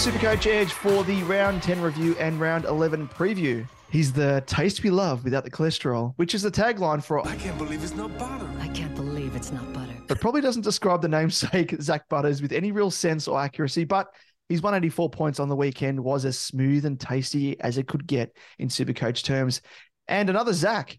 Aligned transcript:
Supercoach 0.00 0.46
Edge 0.46 0.72
for 0.72 1.04
the 1.04 1.22
round 1.24 1.62
10 1.62 1.82
review 1.82 2.16
and 2.18 2.40
round 2.40 2.64
11 2.64 3.06
preview. 3.08 3.68
He's 3.90 4.14
the 4.14 4.42
taste 4.46 4.82
we 4.82 4.88
love 4.88 5.24
without 5.24 5.44
the 5.44 5.50
cholesterol, 5.50 6.14
which 6.16 6.34
is 6.34 6.40
the 6.40 6.50
tagline 6.50 7.04
for 7.04 7.20
I 7.28 7.36
can't 7.36 7.58
believe 7.58 7.84
it's 7.84 7.94
not 7.94 8.16
butter. 8.18 8.48
I 8.60 8.68
can't 8.68 8.94
believe 8.94 9.36
it's 9.36 9.52
not 9.52 9.70
butter. 9.74 9.92
but 10.08 10.18
probably 10.18 10.40
doesn't 10.40 10.62
describe 10.62 11.02
the 11.02 11.08
namesake 11.08 11.76
Zak 11.82 12.08
Butters 12.08 12.40
with 12.40 12.50
any 12.52 12.72
real 12.72 12.90
sense 12.90 13.28
or 13.28 13.38
accuracy. 13.38 13.84
But 13.84 14.06
his 14.48 14.62
184 14.62 15.10
points 15.10 15.38
on 15.38 15.50
the 15.50 15.54
weekend 15.56 16.02
was 16.02 16.24
as 16.24 16.38
smooth 16.38 16.86
and 16.86 16.98
tasty 16.98 17.60
as 17.60 17.76
it 17.76 17.86
could 17.86 18.06
get 18.06 18.34
in 18.58 18.68
Supercoach 18.68 19.22
terms. 19.22 19.60
And 20.08 20.30
another 20.30 20.54
Zach 20.54 20.98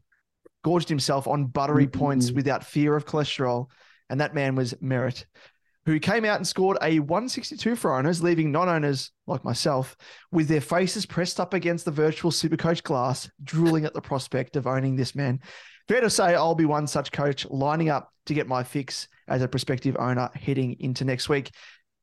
gorged 0.64 0.90
himself 0.90 1.28
on 1.28 1.48
buttery 1.48 1.88
points 1.88 2.28
mm-hmm. 2.28 2.36
without 2.36 2.64
fear 2.64 2.96
of 2.96 3.08
cholesterol. 3.08 3.72
And 4.12 4.22
that 4.22 4.36
man 4.36 4.54
was 4.54 4.76
Merrett, 4.76 5.26
who 5.92 6.00
came 6.00 6.24
out 6.24 6.38
and 6.38 6.48
scored 6.48 6.78
a 6.82 7.00
162 7.00 7.76
for 7.76 7.98
owners, 7.98 8.24
leaving 8.24 8.52
non 8.52 8.70
owners 8.70 9.12
like 9.28 9.44
myself 9.44 9.98
with 10.32 10.48
their 10.48 10.62
faces 10.62 11.06
pressed 11.06 11.40
up 11.40 11.54
against 11.54 11.84
the 11.84 11.92
virtual 11.92 12.32
Supercoach 12.32 12.82
glass, 12.84 13.30
drooling 13.44 13.84
at 13.84 13.94
the 13.94 14.02
prospect 14.02 14.56
of 14.56 14.68
owning 14.68 14.96
this 14.96 15.16
man. 15.16 15.40
Fair 15.90 16.00
to 16.00 16.10
say, 16.10 16.34
I'll 16.34 16.56
be 16.56 16.66
one 16.66 16.88
such 16.88 17.12
coach 17.12 17.46
lining 17.50 17.90
up 17.90 18.10
to 18.28 18.34
get 18.34 18.48
my 18.48 18.64
fix 18.64 19.10
as 19.28 19.42
a 19.42 19.48
prospective 19.48 19.98
owner 20.00 20.30
heading 20.34 20.78
into 20.80 21.04
next 21.04 21.28
week. 21.28 21.52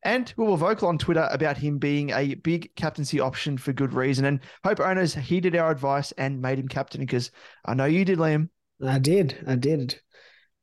And 0.05 0.33
we 0.37 0.45
were 0.45 0.57
vocal 0.57 0.89
on 0.89 0.99
Twitter 0.99 1.27
about 1.31 1.57
him 1.57 1.79
being 1.79 2.11
a 2.11 2.35
big 2.35 2.75
captaincy 2.77 3.21
option 3.21 3.57
for 3.57 3.73
good 3.73 3.95
reason. 3.95 4.27
And 4.27 4.41
hope 4.65 4.81
owners 4.81 5.15
heeded 5.15 5.57
our 5.57 5.71
advice 5.71 6.13
and 6.13 6.43
made 6.43 6.59
him 6.59 6.69
captain 6.69 7.01
because 7.01 7.31
I 7.65 7.75
know 7.75 7.87
you 7.87 8.05
did, 8.05 8.19
Liam. 8.19 8.51
I 8.87 8.99
did. 8.99 9.43
I 9.47 9.57
did. 9.57 9.99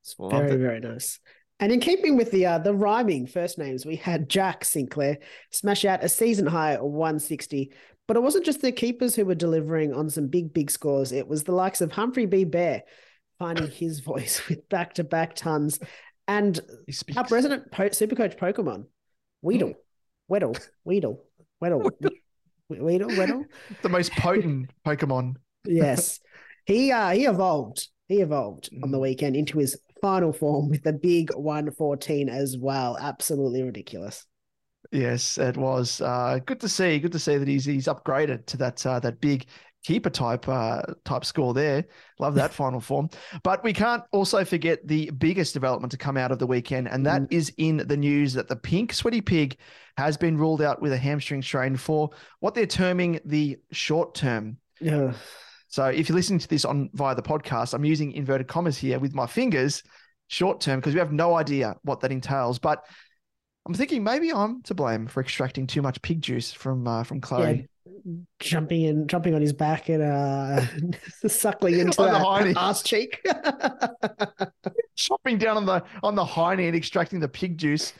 It's 0.03 0.16
very, 0.19 0.56
very 0.58 0.80
nice. 0.80 1.19
And 1.60 1.72
in 1.72 1.80
keeping 1.80 2.18
with 2.18 2.32
the 2.32 2.46
uh, 2.46 2.58
the 2.60 2.74
rhyming 2.74 3.28
first 3.28 3.58
names, 3.58 3.86
we 3.86 3.96
had 3.96 4.30
Jack 4.30 4.66
Sinclair 4.66 5.20
smash 5.52 5.86
out 5.86 6.04
a 6.04 6.10
season 6.10 6.46
high 6.48 6.76
160. 6.76 7.72
But 8.08 8.18
it 8.18 8.24
wasn't 8.24 8.46
just 8.46 8.62
the 8.62 8.72
keepers 8.72 9.16
who 9.16 9.26
were 9.26 9.36
delivering 9.36 9.94
on 9.94 10.10
some 10.10 10.28
big, 10.28 10.54
big 10.54 10.70
scores. 10.70 11.12
It 11.12 11.28
was 11.28 11.44
the 11.44 11.54
likes 11.54 11.82
of 11.82 11.92
Humphrey 11.92 12.26
B. 12.28 12.44
Bear 12.44 12.84
finding 13.40 13.68
his 13.72 14.00
voice 14.02 14.48
with 14.48 14.68
back 14.70 14.96
to 14.96 15.04
back 15.04 15.36
tons. 15.36 15.80
And 16.28 16.60
our 17.16 17.26
resident 17.30 17.72
po- 17.72 17.90
Supercoach 17.90 18.38
Pokemon, 18.38 18.86
Weedle, 19.42 19.74
Weddle, 20.30 20.60
Weedle, 20.84 21.24
Weddle, 21.64 21.90
Weedle, 22.70 23.10
Weddle. 23.10 23.46
the 23.82 23.90
most 23.90 24.12
potent 24.14 24.72
Pokemon. 24.86 25.36
Yes. 25.66 26.20
He 26.66 26.92
uh 26.92 27.12
he 27.12 27.26
evolved. 27.26 27.88
He 28.08 28.22
evolved 28.22 28.70
on 28.84 28.92
the 28.92 29.00
weekend 29.00 29.36
into 29.36 29.58
his 29.60 29.80
final 30.02 30.34
form 30.34 30.70
with 30.70 30.84
the 30.84 30.94
big 30.94 31.34
114 31.34 32.30
as 32.30 32.58
well. 32.58 32.98
Absolutely 33.00 33.64
ridiculous. 33.64 34.26
Yes, 34.92 35.38
it 35.38 35.58
was 35.58 36.02
uh, 36.02 36.40
good 36.46 36.60
to 36.62 36.70
see. 36.70 37.00
Good 37.00 37.12
to 37.14 37.20
see 37.20 37.38
that 37.38 37.48
he's 37.48 37.66
he's 37.66 37.88
upgraded 37.88 38.46
to 38.48 38.58
that 38.58 38.86
uh, 38.86 39.00
that 39.00 39.20
big 39.20 39.48
keeper 39.84 40.10
type 40.10 40.48
uh, 40.48 40.82
type 41.04 41.26
score 41.26 41.54
there. 41.54 41.86
Love 42.20 42.36
that 42.36 42.54
final 42.54 42.80
form. 42.80 43.10
But 43.44 43.64
we 43.64 43.74
can't 43.74 44.04
also 44.12 44.46
forget 44.46 44.88
the 44.88 45.10
biggest 45.12 45.54
development 45.54 45.92
to 45.92 45.98
come 45.98 46.18
out 46.18 46.32
of 46.32 46.40
the 46.40 46.48
weekend, 46.48 46.88
and 46.88 47.06
that 47.06 47.24
is 47.32 47.52
in 47.58 47.78
the 47.78 47.98
news 47.98 48.34
that 48.34 48.48
the 48.48 48.56
pink 48.56 48.94
sweaty 48.94 49.22
pig 49.22 49.58
has 49.98 50.18
been 50.18 50.38
ruled 50.38 50.62
out 50.62 50.82
with 50.82 50.92
a 50.92 50.98
hamstring 50.98 51.42
strain 51.42 51.76
for 51.76 52.10
what 52.40 52.54
they're 52.54 52.66
terming 52.66 53.20
the 53.26 53.58
short 53.72 54.14
term. 54.16 54.58
Yeah. 54.80 55.14
So 55.75 55.88
if 55.88 56.08
you're 56.08 56.16
listening 56.16 56.40
to 56.40 56.47
this 56.47 56.63
on 56.63 56.90
via 56.94 57.16
the 57.16 57.22
podcast, 57.22 57.74
I'm 57.74 57.84
using 57.84 58.13
inverted 58.13 58.47
commas 58.47 58.78
here 58.78 58.97
with 58.97 59.13
my 59.13 59.28
fingers, 59.28 59.84
short 60.30 60.62
term, 60.62 60.80
because 60.80 60.94
we 60.94 61.00
have 61.00 61.12
no 61.12 61.36
idea 61.36 61.75
what 61.84 62.00
that 62.00 62.13
entails. 62.13 62.59
But 62.59 62.86
I'm 63.68 63.74
thinking 63.74 64.02
maybe 64.02 64.31
I'm 64.31 64.62
to 64.62 64.74
blame 64.74 65.06
for 65.06 65.19
extracting 65.19 65.68
too 65.68 65.81
much 65.81 66.02
pig 66.02 66.22
juice 66.22 66.53
from 66.53 66.88
uh, 66.88 67.03
from 67.03 67.19
Chloe. 67.19 67.68
Jumping 68.40 68.84
in, 68.84 69.06
jumping 69.06 69.35
on 69.35 69.41
his 69.41 69.52
back 69.52 69.90
and 69.90 70.02
uh 70.02 70.66
suckling 71.28 71.78
into 71.78 72.02
On 72.03 72.14
the 72.14 72.53
that 72.53 72.58
ass 72.58 72.81
cheek. 72.81 73.19
Chopping 74.96 75.38
down 75.38 75.58
on 75.58 75.66
the 75.66 75.84
on 76.03 76.16
the 76.16 76.24
hiney 76.24 76.68
and 76.68 76.75
extracting 76.78 77.19
the 77.19 77.28
pig 77.28 77.58
juice. 77.58 77.91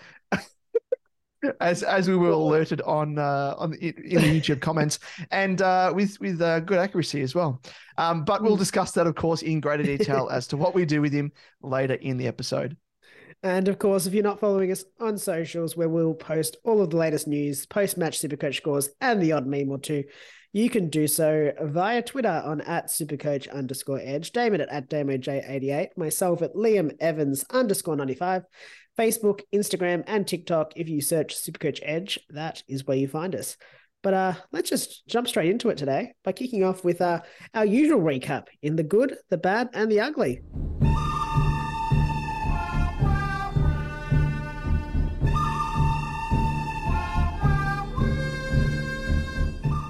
As 1.60 1.84
as 1.84 2.08
we 2.08 2.16
were 2.16 2.30
alerted 2.30 2.82
on 2.82 3.18
uh, 3.18 3.56
on 3.58 3.72
the, 3.72 3.78
in 3.88 4.22
the 4.22 4.40
YouTube 4.40 4.62
comments 4.68 5.00
and 5.32 5.62
uh, 5.62 5.92
with 5.96 6.20
with 6.20 6.42
uh, 6.42 6.60
good 6.62 6.78
accuracy 6.78 7.22
as 7.22 7.36
well, 7.36 7.62
um, 7.98 8.24
but 8.24 8.42
we'll 8.42 8.58
discuss 8.58 8.92
that 8.94 9.08
of 9.08 9.16
course 9.16 9.42
in 9.42 9.60
greater 9.60 9.84
detail 9.84 10.30
as 10.32 10.48
to 10.48 10.58
what 10.58 10.74
we 10.76 10.86
do 10.86 11.02
with 11.02 11.14
him 11.14 11.32
later 11.62 11.96
in 11.96 12.18
the 12.18 12.28
episode. 12.28 12.78
And 13.44 13.68
of 13.68 13.78
course, 13.78 14.08
if 14.08 14.14
you're 14.14 14.24
not 14.24 14.40
following 14.40 14.72
us 14.72 14.86
on 15.00 15.18
socials, 15.18 15.78
where 15.78 15.90
we'll 15.90 16.16
post 16.16 16.58
all 16.64 16.82
of 16.82 16.90
the 16.90 16.98
latest 16.98 17.28
news, 17.28 17.66
post 17.66 17.98
match 17.98 18.20
Supercoach 18.20 18.56
scores, 18.56 18.90
and 19.02 19.22
the 19.22 19.34
odd 19.34 19.46
meme 19.46 19.70
or 19.70 19.78
two, 19.78 20.04
you 20.56 20.70
can 20.70 20.90
do 20.90 21.06
so 21.06 21.52
via 21.62 22.02
Twitter 22.02 22.42
on 22.46 22.62
at 22.62 22.88
Supercoach 22.88 23.52
underscore 23.52 24.00
Edge, 24.02 24.32
Damon 24.32 24.62
at, 24.62 24.70
at 24.70 24.90
DamoJ88, 24.90 25.98
myself 25.98 26.42
at 26.42 26.56
Liam 26.56 26.96
Evans 27.02 27.44
underscore 27.50 27.98
95, 27.98 28.44
Facebook, 28.98 29.42
Instagram, 29.54 30.04
and 30.08 30.28
TikTok. 30.28 30.74
If 30.76 30.88
you 30.90 31.02
search 31.02 31.36
Supercoach 31.36 31.80
Edge, 31.84 32.20
that 32.30 32.64
is 32.68 32.86
where 32.86 32.98
you 32.98 33.08
find 33.08 33.36
us. 33.36 33.58
But 34.02 34.14
uh, 34.14 34.34
let's 34.52 34.70
just 34.70 35.08
jump 35.08 35.28
straight 35.28 35.50
into 35.50 35.70
it 35.70 35.78
today 35.78 36.14
by 36.24 36.32
kicking 36.32 36.64
off 36.64 36.84
with 36.84 37.02
uh, 37.02 37.22
our 37.54 37.66
usual 37.66 38.02
recap 38.02 38.48
in 38.62 38.76
the 38.76 38.84
good, 38.84 39.18
the 39.30 39.38
bad, 39.38 39.70
and 39.74 39.92
the 39.92 40.00
ugly. 40.00 40.42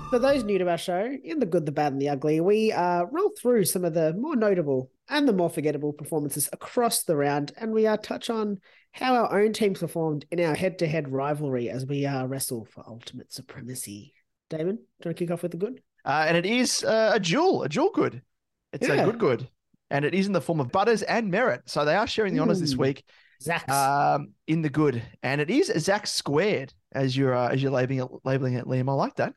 For 0.10 0.20
those 0.20 0.46
new 0.46 0.58
to 0.60 0.70
our 0.70 0.78
show, 0.78 1.14
in 1.26 1.40
the 1.40 1.46
good, 1.46 1.66
the 1.66 1.74
bad, 1.74 1.92
and 1.92 2.02
the 2.02 2.08
ugly, 2.08 2.40
we 2.40 2.72
uh, 2.72 3.04
roll 3.12 3.32
through 3.38 3.66
some 3.66 3.84
of 3.84 3.94
the 3.94 4.14
more 4.14 4.38
notable 4.38 4.90
and 5.10 5.28
the 5.28 5.34
more 5.34 5.50
forgettable 5.50 5.92
performances 5.92 6.48
across 6.54 7.04
the 7.04 7.18
round. 7.18 7.52
And 7.58 7.74
we 7.74 7.86
uh, 7.86 7.98
touch 7.98 8.30
on 8.30 8.62
how 8.96 9.16
our 9.16 9.42
own 9.42 9.54
teams 9.54 9.80
performed 9.80 10.26
in 10.32 10.40
our 10.40 10.56
head 10.56 10.80
to 10.80 10.88
head 10.88 11.12
rivalry 11.12 11.70
as 11.70 11.86
we 11.86 12.06
uh, 12.06 12.26
wrestle 12.26 12.66
for 12.66 12.84
ultimate 12.88 13.32
supremacy. 13.32 14.14
Damon, 14.50 14.76
do 14.78 14.82
you 14.82 15.06
want 15.06 15.18
to 15.18 15.24
kick 15.26 15.32
off 15.32 15.44
with 15.44 15.52
the 15.52 15.58
good? 15.58 15.82
Uh, 16.06 16.26
and 16.28 16.38
it 16.38 16.46
is 16.46 16.84
uh, 16.84 17.12
a 17.14 17.20
duel, 17.20 17.64
a 17.64 17.70
duel 17.70 17.92
good. 17.94 18.22
It's 18.74 18.88
Yeah. 18.88 18.96
a 18.96 19.06
good 19.06 19.20
good. 19.20 19.50
And 19.90 20.06
it 20.06 20.14
is 20.16 20.28
in 20.28 20.34
the 20.34 20.42
form 20.42 20.60
of 20.60 20.72
Butters 20.72 21.04
and 21.04 21.32
Merrett. 21.32 21.62
So 21.66 21.86
they 21.86 21.96
are 21.96 22.08
sharing 22.08 22.34
the 22.34 22.40
honours 22.42 22.60
this 22.60 22.76
week 22.76 23.04
Zach's. 23.42 23.72
um, 23.74 24.30
in 24.48 24.62
the 24.62 24.70
good. 24.70 25.02
And 25.24 25.40
it 25.42 25.50
is 25.50 25.68
Zach 25.78 26.08
squared 26.08 26.74
as 26.94 27.16
you're 27.16 27.36
uh, 27.36 27.50
as 27.50 27.62
you're 27.62 27.72
labeling 27.72 28.00
it, 28.00 28.08
labeling 28.24 28.54
it, 28.56 28.66
Liam. 28.66 28.90
I 28.90 28.94
like 28.94 29.16
that. 29.16 29.34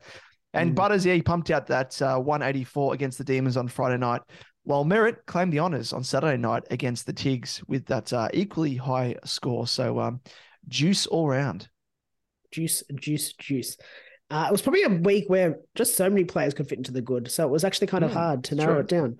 And 0.53 0.71
Mm. 0.71 0.75
Butters, 0.75 1.05
yeah, 1.05 1.13
he 1.13 1.21
pumped 1.21 1.51
out 1.51 1.67
that 1.67 2.01
uh, 2.01 2.17
184 2.17 2.93
against 2.95 3.17
the 3.19 3.23
Demons 3.23 3.57
on 3.57 3.67
Friday 3.67 3.97
night, 3.97 4.21
while 4.69 4.85
Merrett 4.85 5.25
claimed 5.25 5.51
the 5.51 5.59
honours 5.59 5.93
on 5.93 6.03
Saturday 6.03 6.37
night 6.37 6.63
against 6.69 7.07
the 7.07 7.13
Tigs 7.13 7.63
with 7.67 7.87
that 7.87 8.13
uh, 8.13 8.29
equally 8.33 8.75
high 8.75 9.15
score. 9.25 9.65
So 9.65 9.99
um, 9.99 10.21
juice 10.67 11.07
all 11.07 11.27
round. 11.27 11.67
juice, 12.51 12.83
juice, 12.95 13.33
juice. 13.33 13.77
Uh, 14.29 14.45
it 14.47 14.51
was 14.51 14.61
probably 14.61 14.83
a 14.83 14.89
week 14.89 15.25
where 15.27 15.57
just 15.73 15.95
so 15.97 16.07
many 16.07 16.23
players 16.23 16.53
could 16.53 16.69
fit 16.69 16.77
into 16.77 16.91
the 16.91 17.01
good, 17.01 17.31
so 17.31 17.43
it 17.45 17.49
was 17.49 17.63
actually 17.63 17.87
kind 17.87 18.03
of 18.03 18.11
Mm, 18.11 18.13
hard 18.13 18.43
to 18.45 18.55
narrow 18.55 18.73
true. 18.75 18.81
it 18.81 18.87
down. 18.87 19.19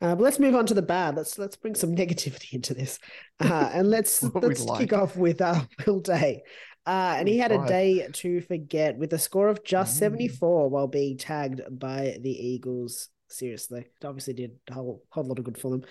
Uh, 0.00 0.14
but 0.16 0.22
let's 0.24 0.40
move 0.40 0.56
on 0.56 0.66
to 0.66 0.74
the 0.74 0.82
bad. 0.82 1.14
Let's 1.16 1.38
let's 1.38 1.54
bring 1.56 1.76
some 1.76 1.94
negativity 2.02 2.52
into 2.54 2.74
this, 2.74 2.98
uh, 3.38 3.70
and 3.72 3.88
let's 3.88 4.22
let's 4.34 4.64
like. 4.64 4.80
kick 4.80 4.92
off 4.92 5.16
with 5.16 5.40
uh, 5.40 5.64
Will 5.86 6.00
Day. 6.00 6.42
Uh, 6.86 7.14
and 7.18 7.28
he 7.28 7.38
had 7.38 7.52
a 7.52 7.66
day 7.66 8.08
to 8.14 8.40
forget 8.40 8.96
with 8.96 9.12
a 9.12 9.18
score 9.18 9.48
of 9.48 9.62
just 9.62 9.96
Mm. 9.96 9.98
74 9.98 10.70
while 10.70 10.88
being 10.88 11.18
tagged 11.18 11.60
by 11.70 12.16
the 12.22 12.30
Eagles. 12.30 13.10
Seriously, 13.28 13.80
it 13.80 14.04
obviously 14.04 14.34
did 14.34 14.52
a 14.70 14.74
whole, 14.74 15.02
whole 15.10 15.24
lot 15.24 15.38
of 15.38 15.44
good 15.44 15.58
for 15.58 15.70
them. 15.70 15.84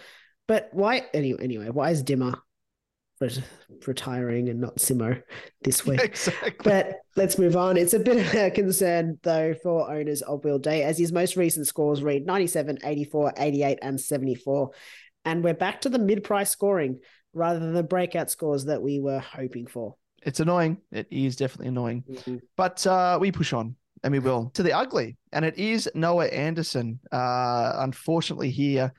But 0.48 0.70
why, 0.72 1.06
anyway, 1.14 1.44
anyway 1.44 1.70
why 1.70 1.92
is 1.92 2.04
Dimma 2.04 2.40
ret- 3.20 3.44
retiring 3.86 4.50
and 4.50 4.62
not 4.62 4.78
Simo 4.78 5.22
this 5.62 5.86
week? 5.86 6.00
exactly. 6.00 6.56
But 6.64 6.96
let's 7.16 7.38
move 7.38 7.56
on. 7.56 7.78
It's 7.78 7.94
a 7.94 8.00
bit 8.00 8.18
of 8.18 8.34
a 8.34 8.52
concern, 8.52 9.20
though, 9.24 9.54
for 9.62 9.92
owners 9.92 10.22
of 10.22 10.44
Will 10.44 10.60
Day, 10.60 10.84
as 10.84 10.98
his 10.98 11.12
most 11.12 11.36
recent 11.36 11.68
scores 11.68 12.02
read 12.02 12.26
97, 12.26 12.80
84, 12.84 13.34
88, 13.38 13.80
and 13.82 14.00
74. 14.00 14.72
And 15.26 15.44
we're 15.44 15.54
back 15.54 15.82
to 15.82 15.90
the 15.90 16.00
mid 16.00 16.24
price 16.24 16.50
scoring 16.50 17.00
rather 17.34 17.60
than 17.60 17.74
the 17.74 17.84
breakout 17.84 18.32
scores 18.32 18.66
that 18.66 18.82
we 18.82 19.00
were 19.00 19.20
hoping 19.20 19.68
for. 19.68 19.96
It's 20.24 20.40
annoying. 20.40 20.78
It 20.92 21.08
is 21.12 21.36
definitely 21.36 21.68
annoying. 21.68 22.04
But 22.56 22.86
uh, 22.88 23.18
we 23.22 23.32
push 23.32 23.54
on 23.54 23.76
and 24.04 24.12
we 24.12 24.20
will 24.20 24.50
to 24.52 24.64
the 24.64 24.74
ugly. 24.74 25.18
And 25.32 25.46
it 25.46 25.58
is 25.58 25.90
Noah 25.94 26.28
Anderson. 26.28 27.00
Uh, 27.12 27.74
unfortunately, 27.78 28.50
here, 28.50 28.94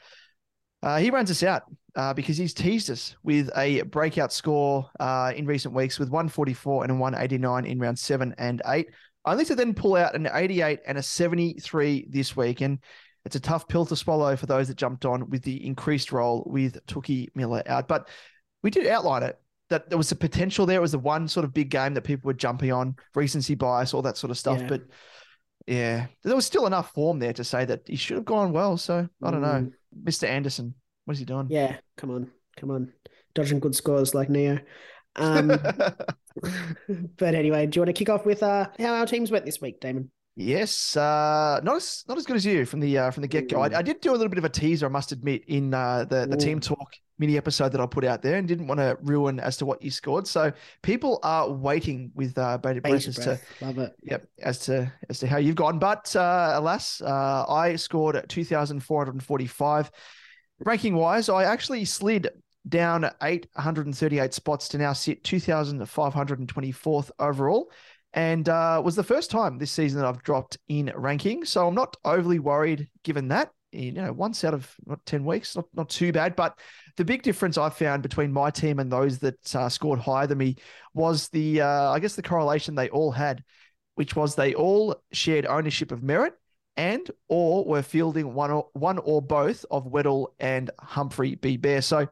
uh, 0.83 0.99
he 0.99 1.11
runs 1.11 1.31
us 1.31 1.43
out 1.43 1.63
uh, 1.97 2.15
because 2.15 2.37
he's 2.37 2.55
teased 2.55 2.91
us 2.91 3.17
with 3.23 3.51
a 3.57 3.83
breakout 3.83 4.33
score 4.33 4.89
uh, 5.01 5.33
in 5.35 5.47
recent 5.47 5.75
weeks 5.75 5.99
with 5.99 6.11
144 6.11 6.85
and 6.85 6.93
a 6.93 6.95
189 6.95 7.67
in 7.67 7.79
round 7.79 7.99
seven 7.99 8.35
and 8.39 8.63
eight, 8.67 8.89
only 9.25 9.45
to 9.45 9.55
then 9.55 9.75
pull 9.75 9.97
out 9.97 10.15
an 10.15 10.29
88 10.33 10.81
and 10.87 10.99
a 10.99 11.03
73 11.03 12.07
this 12.11 12.37
week. 12.37 12.61
And 12.61 12.79
it's 13.25 13.37
a 13.37 13.41
tough 13.41 13.69
pill 13.69 13.85
to 13.87 13.97
swallow 13.97 14.37
for 14.37 14.47
those 14.47 14.69
that 14.69 14.77
jumped 14.77 15.05
on 15.05 15.29
with 15.29 15.43
the 15.43 15.67
increased 15.67 16.13
role 16.13 16.45
with 16.47 16.85
Tookie 16.87 17.29
Miller 17.35 17.63
out. 17.67 17.89
But 17.89 18.09
we 18.63 18.71
did 18.71 18.87
outline 18.87 19.23
it 19.23 19.39
that 19.71 19.89
there 19.89 19.99
was 19.99 20.13
a 20.13 20.17
potential 20.17 20.67
there. 20.67 20.79
It 20.79 20.83
was 20.83 20.93
the 20.93 20.99
one 20.99 21.29
sort 21.29 21.45
of 21.45 21.55
big 21.55 21.71
game 21.71 21.95
that 21.95 22.03
people 22.03 22.29
were 22.29 22.35
jumping 22.35 22.73
on, 22.73 22.97
recency 23.15 23.55
bias, 23.55 23.95
all 23.95 24.03
that 24.03 24.17
sort 24.17 24.31
of 24.31 24.39
stuff. 24.39 24.61
Yeah. 24.61 24.67
But 24.67 24.83
yeah, 25.67 26.07
there 26.25 26.35
was 26.35 26.47
still 26.47 26.67
enough 26.67 26.93
form 26.93 27.19
there 27.19 27.33
to 27.35 27.45
say 27.45 27.65
that 27.65 27.83
he 27.87 27.97
should 27.97 28.17
have 28.17 28.25
gone 28.25 28.53
well. 28.53 28.77
So 28.77 29.09
I 29.23 29.31
don't 29.31 29.43
know. 29.43 29.71
Mr. 30.05 30.25
Anderson, 30.29 30.75
what 31.05 31.13
is 31.13 31.19
he 31.19 31.25
doing? 31.25 31.47
Mm. 31.47 31.51
Yeah, 31.51 31.77
come 31.97 32.11
on, 32.11 32.31
come 32.57 32.71
on. 32.71 32.93
Dodging 33.35 33.61
good 33.61 33.75
scores 33.75 34.15
like 34.15 34.31
Neo. 34.31 34.59
Um, 35.17 35.49
but 37.19 37.35
anyway, 37.35 37.67
do 37.67 37.77
you 37.77 37.83
want 37.83 37.89
to 37.89 37.93
kick 37.93 38.09
off 38.09 38.25
with 38.25 38.43
uh, 38.43 38.69
how 38.79 38.95
our 38.95 39.07
teams 39.07 39.31
went 39.31 39.45
this 39.45 39.61
week, 39.61 39.81
Damon? 39.81 40.11
Yes, 40.41 40.97
uh, 40.97 41.59
not 41.65 41.75
as 41.75 42.05
not 42.07 42.17
as 42.17 42.25
good 42.25 42.37
as 42.37 42.47
you 42.47 42.65
from 42.65 42.79
the 42.79 42.97
uh, 42.97 43.11
from 43.11 43.23
the 43.23 43.29
get 43.29 43.49
go. 43.49 43.61
I, 43.61 43.79
I 43.79 43.83
did 43.83 44.01
do 44.01 44.11
a 44.11 44.13
little 44.13 44.29
bit 44.29 44.39
of 44.39 44.45
a 44.45 44.49
teaser, 44.49 44.87
I 44.87 44.89
must 44.89 45.11
admit, 45.11 45.43
in 45.49 45.75
uh, 45.75 46.05
the 46.05 46.27
the 46.27 46.37
team 46.37 46.61
talk 46.61 46.95
mini 47.19 47.37
episode 47.37 47.73
that 47.73 47.81
I 47.81 47.87
put 47.87 48.05
out 48.05 48.23
there, 48.23 48.37
and 48.37 48.47
didn't 48.47 48.69
want 48.69 48.79
to 48.79 48.97
ruin 49.03 49.41
as 49.41 49.57
to 49.57 49.67
what 49.67 49.83
you 49.83 49.91
scored. 49.91 50.29
So 50.29 50.53
people 50.83 51.19
are 51.25 51.51
waiting 51.51 52.13
with 52.15 52.39
uh, 52.39 52.57
bated 52.59 52.85
breath 52.85 53.09
as 53.09 53.17
to. 53.17 53.41
Love 53.61 53.79
it. 53.79 53.93
Yep, 54.05 54.29
as 54.41 54.61
to 54.61 54.93
as 55.09 55.19
to 55.19 55.27
how 55.27 55.39
you've 55.39 55.57
gone, 55.57 55.81
but 55.81 56.15
uh, 56.15 56.53
alas, 56.55 57.01
uh, 57.01 57.45
I 57.49 57.75
scored 57.75 58.25
two 58.29 58.45
thousand 58.45 58.85
four 58.85 59.01
hundred 59.01 59.15
and 59.15 59.25
forty-five. 59.25 59.91
Ranking 60.61 60.95
wise, 60.95 61.29
I 61.29 61.47
actually 61.47 61.85
slid 61.85 62.29
down 62.69 63.11
eight 63.25 63.49
hundred 63.57 63.87
and 63.87 63.99
thirty-eight 63.99 64.35
spots 64.35 64.69
to 64.69 64.79
now 64.79 64.93
sit 64.93 65.25
two 65.25 65.41
thousand 65.41 65.85
five 65.89 66.15
hundred 66.15 66.39
and 66.39 66.49
twenty-fourth 66.49 67.11
overall, 67.19 67.73
and 68.19 68.49
uh, 68.49 68.83
was 68.85 68.97
the 68.97 69.05
first 69.05 69.31
time 69.31 69.59
this 69.59 69.71
season 69.71 70.01
that 70.01 70.07
I've 70.09 70.23
dropped 70.23 70.59
in 70.69 70.93
ranking. 70.95 71.45
So 71.45 71.69
I'm 71.69 71.75
not 71.75 71.97
overly 72.05 72.39
worried 72.39 72.89
given 73.05 73.29
that. 73.29 73.51
You 73.71 73.93
know, 73.93 74.13
once 74.13 74.45
out 74.45 74.55
of 74.55 74.75
what, 74.85 75.05
ten 75.05 75.25
weeks, 75.25 75.55
not 75.55 75.67
not 75.75 75.89
too 75.89 76.11
bad. 76.11 76.35
But 76.35 76.59
the 76.97 77.05
big 77.05 77.23
difference 77.23 77.59
I 77.59 77.69
found 77.71 78.03
between 78.03 78.33
my 78.33 78.51
team 78.51 78.79
and 78.79 78.91
those 78.91 79.19
that 79.19 79.55
uh, 79.55 79.69
scored 79.69 79.99
higher 79.99 80.27
than 80.27 80.39
me 80.39 80.57
was 80.95 81.29
the, 81.29 81.61
uh, 81.61 81.91
I 81.91 82.01
guess, 82.01 82.17
the 82.17 82.23
correlation 82.23 82.75
they 82.75 82.89
all 82.89 83.13
had 83.13 83.45
which 83.99 84.15
was 84.15 84.37
they 84.37 84.55
all 84.55 84.95
shared 85.11 85.45
ownership 85.45 85.91
of 85.91 86.03
Merrett 86.03 86.31
and 86.77 87.11
or 87.29 87.65
were 87.65 87.83
fielding 87.83 88.33
one 88.33 88.53
or 88.53 88.69
one 88.75 88.99
or 88.99 89.21
both 89.21 89.65
of 89.73 89.91
Weddle 89.91 90.29
and 90.39 90.71
Humphrey 90.79 91.35
B. 91.35 91.57
Bear. 91.57 91.83
So 91.83 92.07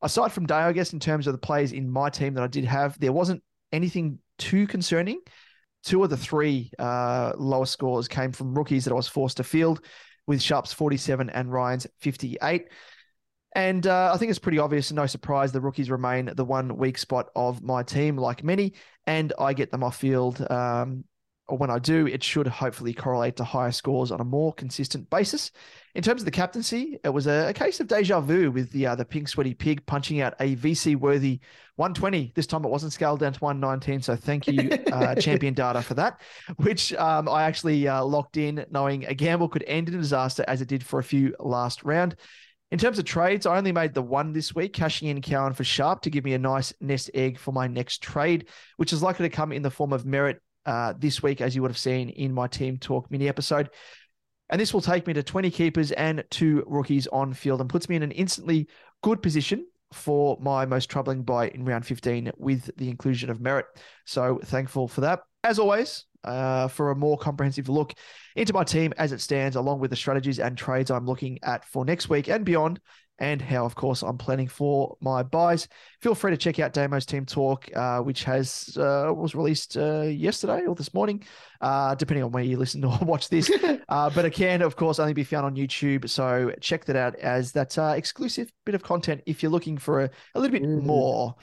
aside 0.00 0.30
from 0.30 0.46
Day, 0.46 0.54
I 0.54 0.70
guess 0.70 0.92
in 0.92 1.00
terms 1.00 1.26
of 1.26 1.32
the 1.32 1.38
players 1.38 1.72
in 1.72 1.90
my 1.90 2.08
team 2.08 2.34
that 2.34 2.44
I 2.44 2.46
did 2.46 2.64
have, 2.66 2.96
there 3.00 3.12
wasn't 3.12 3.42
anything 3.72 4.20
too 4.38 4.68
concerning. 4.68 5.18
Two 5.84 6.02
of 6.02 6.10
the 6.10 6.16
three 6.16 6.70
uh, 6.78 7.32
lower 7.36 7.66
scores 7.66 8.08
came 8.08 8.32
from 8.32 8.56
rookies 8.56 8.84
that 8.84 8.92
I 8.92 8.96
was 8.96 9.08
forced 9.08 9.36
to 9.36 9.44
field, 9.44 9.84
with 10.26 10.40
Sharp's 10.40 10.72
47 10.72 11.30
and 11.30 11.52
Ryan's 11.52 11.86
58. 12.00 12.68
And 13.54 13.86
uh, 13.86 14.10
I 14.12 14.16
think 14.16 14.30
it's 14.30 14.38
pretty 14.38 14.58
obvious 14.58 14.90
and 14.90 14.96
no 14.96 15.06
surprise 15.06 15.52
the 15.52 15.60
rookies 15.60 15.90
remain 15.90 16.30
the 16.34 16.44
one 16.44 16.76
weak 16.76 16.98
spot 16.98 17.28
of 17.36 17.62
my 17.62 17.82
team, 17.82 18.16
like 18.16 18.42
many, 18.42 18.74
and 19.06 19.32
I 19.38 19.52
get 19.52 19.70
them 19.70 19.84
off 19.84 19.96
field. 19.96 20.44
Um, 20.50 21.04
or 21.46 21.58
when 21.58 21.70
I 21.70 21.78
do, 21.78 22.06
it 22.06 22.22
should 22.22 22.46
hopefully 22.46 22.94
correlate 22.94 23.36
to 23.36 23.44
higher 23.44 23.70
scores 23.70 24.10
on 24.10 24.20
a 24.20 24.24
more 24.24 24.52
consistent 24.54 25.10
basis. 25.10 25.50
In 25.94 26.02
terms 26.02 26.22
of 26.22 26.24
the 26.24 26.30
captaincy, 26.30 26.98
it 27.04 27.10
was 27.10 27.26
a, 27.26 27.48
a 27.48 27.52
case 27.52 27.80
of 27.80 27.86
deja 27.86 28.20
vu 28.20 28.50
with 28.50 28.70
the 28.70 28.86
uh, 28.86 28.94
the 28.94 29.04
pink 29.04 29.28
sweaty 29.28 29.52
pig 29.52 29.84
punching 29.84 30.20
out 30.20 30.34
a 30.40 30.56
VC 30.56 30.96
worthy 30.96 31.40
120. 31.76 32.32
This 32.34 32.46
time 32.46 32.64
it 32.64 32.70
wasn't 32.70 32.92
scaled 32.92 33.20
down 33.20 33.34
to 33.34 33.40
119. 33.40 34.00
So 34.00 34.16
thank 34.16 34.46
you, 34.46 34.70
uh, 34.90 35.14
champion 35.20 35.52
data, 35.52 35.82
for 35.82 35.94
that, 35.94 36.20
which 36.56 36.94
um, 36.94 37.28
I 37.28 37.42
actually 37.42 37.86
uh, 37.86 38.02
locked 38.04 38.38
in 38.38 38.64
knowing 38.70 39.04
a 39.04 39.14
gamble 39.14 39.48
could 39.48 39.64
end 39.66 39.88
in 39.88 39.94
a 39.94 39.98
disaster 39.98 40.44
as 40.48 40.62
it 40.62 40.68
did 40.68 40.84
for 40.84 40.98
a 40.98 41.04
few 41.04 41.34
last 41.38 41.84
round. 41.84 42.16
In 42.70 42.78
terms 42.78 42.98
of 42.98 43.04
trades, 43.04 43.46
I 43.46 43.56
only 43.56 43.70
made 43.70 43.94
the 43.94 44.02
one 44.02 44.32
this 44.32 44.54
week, 44.54 44.72
cashing 44.72 45.08
in 45.08 45.20
Cowan 45.20 45.52
for 45.52 45.62
Sharp 45.62 46.00
to 46.02 46.10
give 46.10 46.24
me 46.24 46.32
a 46.32 46.38
nice 46.38 46.72
nest 46.80 47.10
egg 47.14 47.38
for 47.38 47.52
my 47.52 47.68
next 47.68 48.02
trade, 48.02 48.48
which 48.78 48.92
is 48.92 49.02
likely 49.02 49.28
to 49.28 49.36
come 49.36 49.52
in 49.52 49.62
the 49.62 49.70
form 49.70 49.92
of 49.92 50.04
Merrett 50.04 50.38
uh, 50.66 50.94
this 50.98 51.22
week, 51.22 51.40
as 51.40 51.54
you 51.54 51.62
would 51.62 51.70
have 51.70 51.78
seen 51.78 52.08
in 52.10 52.32
my 52.32 52.46
team 52.46 52.78
talk 52.78 53.10
mini 53.10 53.28
episode. 53.28 53.70
And 54.50 54.60
this 54.60 54.74
will 54.74 54.80
take 54.80 55.06
me 55.06 55.14
to 55.14 55.22
20 55.22 55.50
keepers 55.50 55.92
and 55.92 56.24
two 56.30 56.62
rookies 56.66 57.06
on 57.06 57.32
field 57.32 57.60
and 57.60 57.70
puts 57.70 57.88
me 57.88 57.96
in 57.96 58.02
an 58.02 58.10
instantly 58.12 58.68
good 59.02 59.22
position 59.22 59.66
for 59.92 60.36
my 60.40 60.66
most 60.66 60.90
troubling 60.90 61.22
buy 61.22 61.48
in 61.48 61.64
round 61.64 61.86
15 61.86 62.32
with 62.36 62.70
the 62.76 62.90
inclusion 62.90 63.30
of 63.30 63.38
Merrett. 63.38 63.64
So 64.04 64.40
thankful 64.44 64.88
for 64.88 65.02
that. 65.02 65.20
As 65.42 65.58
always, 65.58 66.04
uh, 66.24 66.68
for 66.68 66.90
a 66.90 66.96
more 66.96 67.16
comprehensive 67.18 67.68
look 67.68 67.94
into 68.34 68.52
my 68.52 68.64
team 68.64 68.92
as 68.96 69.12
it 69.12 69.20
stands, 69.20 69.56
along 69.56 69.80
with 69.80 69.90
the 69.90 69.96
strategies 69.96 70.38
and 70.38 70.56
trades 70.56 70.90
I'm 70.90 71.06
looking 71.06 71.38
at 71.42 71.64
for 71.64 71.84
next 71.84 72.08
week 72.08 72.28
and 72.28 72.44
beyond, 72.44 72.80
and 73.18 73.40
how, 73.40 73.64
of 73.64 73.74
course, 73.74 74.02
I'm 74.02 74.18
planning 74.18 74.48
for 74.48 74.96
my 75.00 75.22
buys. 75.22 75.68
Feel 76.02 76.14
free 76.14 76.32
to 76.32 76.36
check 76.36 76.58
out 76.58 76.72
Damo's 76.72 77.06
Team 77.06 77.24
Talk, 77.24 77.68
uh, 77.76 78.00
which 78.00 78.24
has 78.24 78.76
uh, 78.76 79.12
was 79.14 79.34
released 79.34 79.76
uh, 79.76 80.02
yesterday 80.02 80.66
or 80.66 80.74
this 80.74 80.92
morning, 80.92 81.22
uh, 81.60 81.94
depending 81.94 82.24
on 82.24 82.32
where 82.32 82.42
you 82.42 82.56
listen 82.56 82.84
or 82.84 82.98
watch 83.02 83.28
this. 83.28 83.50
uh, 83.88 84.10
but 84.10 84.24
it 84.24 84.30
can, 84.30 84.62
of 84.62 84.76
course, 84.76 84.98
only 84.98 85.12
be 85.12 85.24
found 85.24 85.46
on 85.46 85.54
YouTube. 85.54 86.08
So 86.08 86.52
check 86.60 86.84
that 86.86 86.96
out 86.96 87.14
as 87.16 87.52
that 87.52 87.78
uh, 87.78 87.94
exclusive 87.96 88.50
bit 88.66 88.74
of 88.74 88.82
content 88.82 89.22
if 89.26 89.42
you're 89.42 89.52
looking 89.52 89.78
for 89.78 90.02
a, 90.04 90.10
a 90.34 90.40
little 90.40 90.52
bit 90.52 90.62
Mhm. 90.68 90.82
more. 90.84 91.34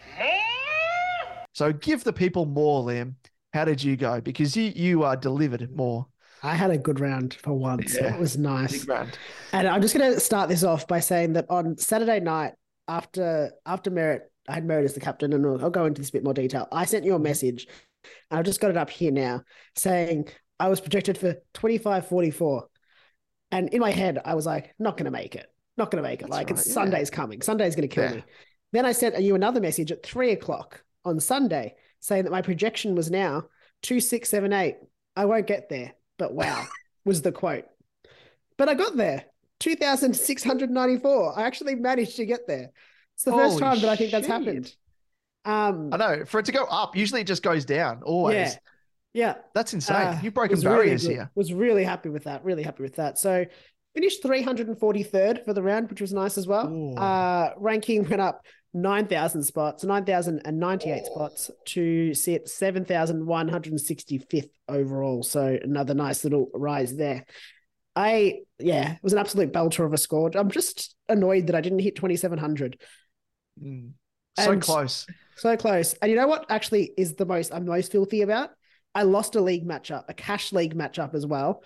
So 1.53 1.73
give 1.73 2.03
the 2.03 2.13
people 2.13 2.45
more, 2.45 2.83
Liam. 2.83 3.15
How 3.53 3.65
did 3.65 3.83
you 3.83 3.97
go? 3.97 4.21
Because 4.21 4.55
you 4.55 4.71
you 4.75 5.03
uh, 5.03 5.15
delivered 5.15 5.69
more. 5.75 6.07
I 6.43 6.55
had 6.55 6.71
a 6.71 6.77
good 6.77 6.99
round 6.99 7.35
for 7.35 7.53
once. 7.53 7.95
Yeah. 7.95 8.15
It 8.15 8.19
was 8.19 8.37
nice. 8.37 8.79
Big 8.79 8.89
round. 8.89 9.17
And 9.53 9.67
I'm 9.67 9.81
just 9.81 9.95
going 9.95 10.13
to 10.13 10.19
start 10.19 10.49
this 10.49 10.63
off 10.63 10.87
by 10.87 10.99
saying 10.99 11.33
that 11.33 11.45
on 11.49 11.77
Saturday 11.77 12.19
night, 12.19 12.53
after 12.87 13.51
after 13.65 13.91
Merrett, 13.91 14.21
I 14.47 14.55
had 14.55 14.67
Merrett 14.67 14.85
as 14.85 14.93
the 14.93 14.99
captain, 14.99 15.33
and 15.33 15.45
I'll, 15.45 15.65
I'll 15.65 15.69
go 15.69 15.85
into 15.85 16.01
this 16.01 16.09
a 16.09 16.13
bit 16.13 16.23
more 16.23 16.33
detail. 16.33 16.67
I 16.71 16.85
sent 16.85 17.05
you 17.05 17.13
a 17.13 17.15
mm-hmm. 17.15 17.23
message, 17.23 17.67
and 18.29 18.39
I've 18.39 18.45
just 18.45 18.59
got 18.59 18.71
it 18.71 18.77
up 18.77 18.89
here 18.89 19.11
now, 19.11 19.43
saying 19.75 20.29
I 20.59 20.69
was 20.69 20.81
projected 20.81 21.17
for 21.17 21.35
25 21.53 22.07
44. 22.07 22.67
And 23.51 23.69
in 23.69 23.81
my 23.81 23.91
head, 23.91 24.19
I 24.23 24.35
was 24.35 24.45
like, 24.45 24.73
not 24.79 24.95
going 24.95 25.05
to 25.05 25.11
make 25.11 25.35
it. 25.35 25.47
Not 25.77 25.91
going 25.91 26.01
to 26.03 26.09
make 26.09 26.21
it. 26.21 26.25
That's 26.25 26.31
like 26.31 26.49
right, 26.49 26.57
it's 26.57 26.67
yeah. 26.67 26.73
Sunday's 26.73 27.09
coming. 27.09 27.41
Sunday's 27.41 27.75
going 27.75 27.87
to 27.87 27.93
kill 27.93 28.05
Yeah. 28.05 28.15
me. 28.15 28.23
Then 28.71 28.85
I 28.85 28.93
sent 28.93 29.19
you 29.19 29.35
another 29.35 29.59
message 29.59 29.91
at 29.91 30.03
three 30.03 30.31
o'clock 30.31 30.83
on 31.03 31.19
Sunday 31.19 31.75
saying 31.99 32.23
that 32.23 32.31
my 32.31 32.41
projection 32.41 32.95
was 32.95 33.11
now 33.11 33.45
two 33.81 33.99
six 33.99 34.29
seven 34.29 34.53
eight. 34.53 34.77
I 35.15 35.25
won't 35.25 35.47
get 35.47 35.67
there, 35.69 35.93
but 36.21 36.35
wow 36.35 36.67
was 37.03 37.23
the 37.23 37.31
quote. 37.31 37.65
But 38.55 38.69
I 38.69 38.75
got 38.75 38.95
there. 38.95 39.25
Two 39.59 39.75
thousand 39.75 40.15
six 40.15 40.43
hundred 40.43 40.69
ninety 40.69 40.97
four. 40.99 41.37
I 41.37 41.47
actually 41.47 41.73
managed 41.73 42.15
to 42.17 42.27
get 42.27 42.47
there. 42.47 42.69
It's 43.15 43.23
the 43.23 43.31
first 43.31 43.57
time 43.57 43.79
that 43.79 43.89
I 43.89 43.95
think 43.95 44.11
that's 44.11 44.27
shit. 44.27 44.31
happened. 44.35 44.75
Um, 45.45 45.89
I 45.91 45.97
know. 45.97 46.25
For 46.25 46.39
it 46.39 46.45
to 46.45 46.51
go 46.51 46.65
up, 46.65 46.95
usually 46.95 47.21
it 47.21 47.27
just 47.27 47.41
goes 47.41 47.65
down. 47.65 48.03
Always. 48.03 48.35
Yeah. 48.35 48.55
yeah, 49.13 49.33
That's 49.55 49.73
insane. 49.73 49.95
Uh, 49.95 50.19
You've 50.21 50.35
broken 50.35 50.55
was 50.55 50.63
really 50.63 50.77
barriers 50.77 51.01
here. 51.01 51.31
Was 51.33 51.53
really 51.53 51.83
happy 51.83 52.09
with 52.09 52.25
that. 52.25 52.43
Really 52.43 52.61
happy 52.61 52.83
with 52.83 52.97
that. 52.97 53.17
So 53.17 53.45
finished 53.95 54.23
343rd 54.23 55.43
for 55.43 55.53
the 55.53 55.63
round, 55.63 55.89
which 55.89 56.01
was 56.01 56.13
nice 56.13 56.37
as 56.37 56.45
well. 56.45 56.93
Uh, 56.97 57.49
ranking 57.57 58.07
went 58.07 58.21
up 58.21 58.45
9,000 58.73 59.43
spots, 59.43 59.83
9,098 59.83 61.05
spots 61.05 61.51
to 61.65 62.13
sit 62.13 62.45
7,165th 62.45 64.49
overall. 64.67 65.23
So 65.23 65.57
another 65.61 65.93
nice 65.93 66.23
little 66.23 66.49
rise 66.53 66.95
there. 66.95 67.25
I, 67.95 68.39
yeah, 68.57 68.93
it 68.93 69.03
was 69.03 69.13
an 69.13 69.19
absolute 69.19 69.51
belter 69.51 69.85
of 69.85 69.93
a 69.93 69.97
score. 69.97 70.31
I'm 70.33 70.49
just 70.49 70.95
annoyed 71.09 71.47
that 71.47 71.55
I 71.55 71.61
didn't 71.61 71.79
hit 71.79 71.95
2,700. 71.95 72.79
Mm. 73.61 73.91
So 74.39 74.51
And- 74.51 74.61
close. 74.61 75.05
So 75.35 75.57
close. 75.57 75.93
And 76.01 76.11
you 76.11 76.17
know 76.17 76.27
what 76.27 76.45
actually 76.49 76.93
is 76.97 77.15
the 77.15 77.25
most 77.25 77.53
I'm 77.53 77.65
most 77.65 77.91
filthy 77.91 78.21
about? 78.21 78.51
I 78.93 79.03
lost 79.03 79.35
a 79.35 79.41
league 79.41 79.67
matchup, 79.67 80.05
a 80.07 80.13
cash 80.13 80.53
league 80.53 80.75
matchup 80.75 81.15
as 81.15 81.25
well, 81.25 81.63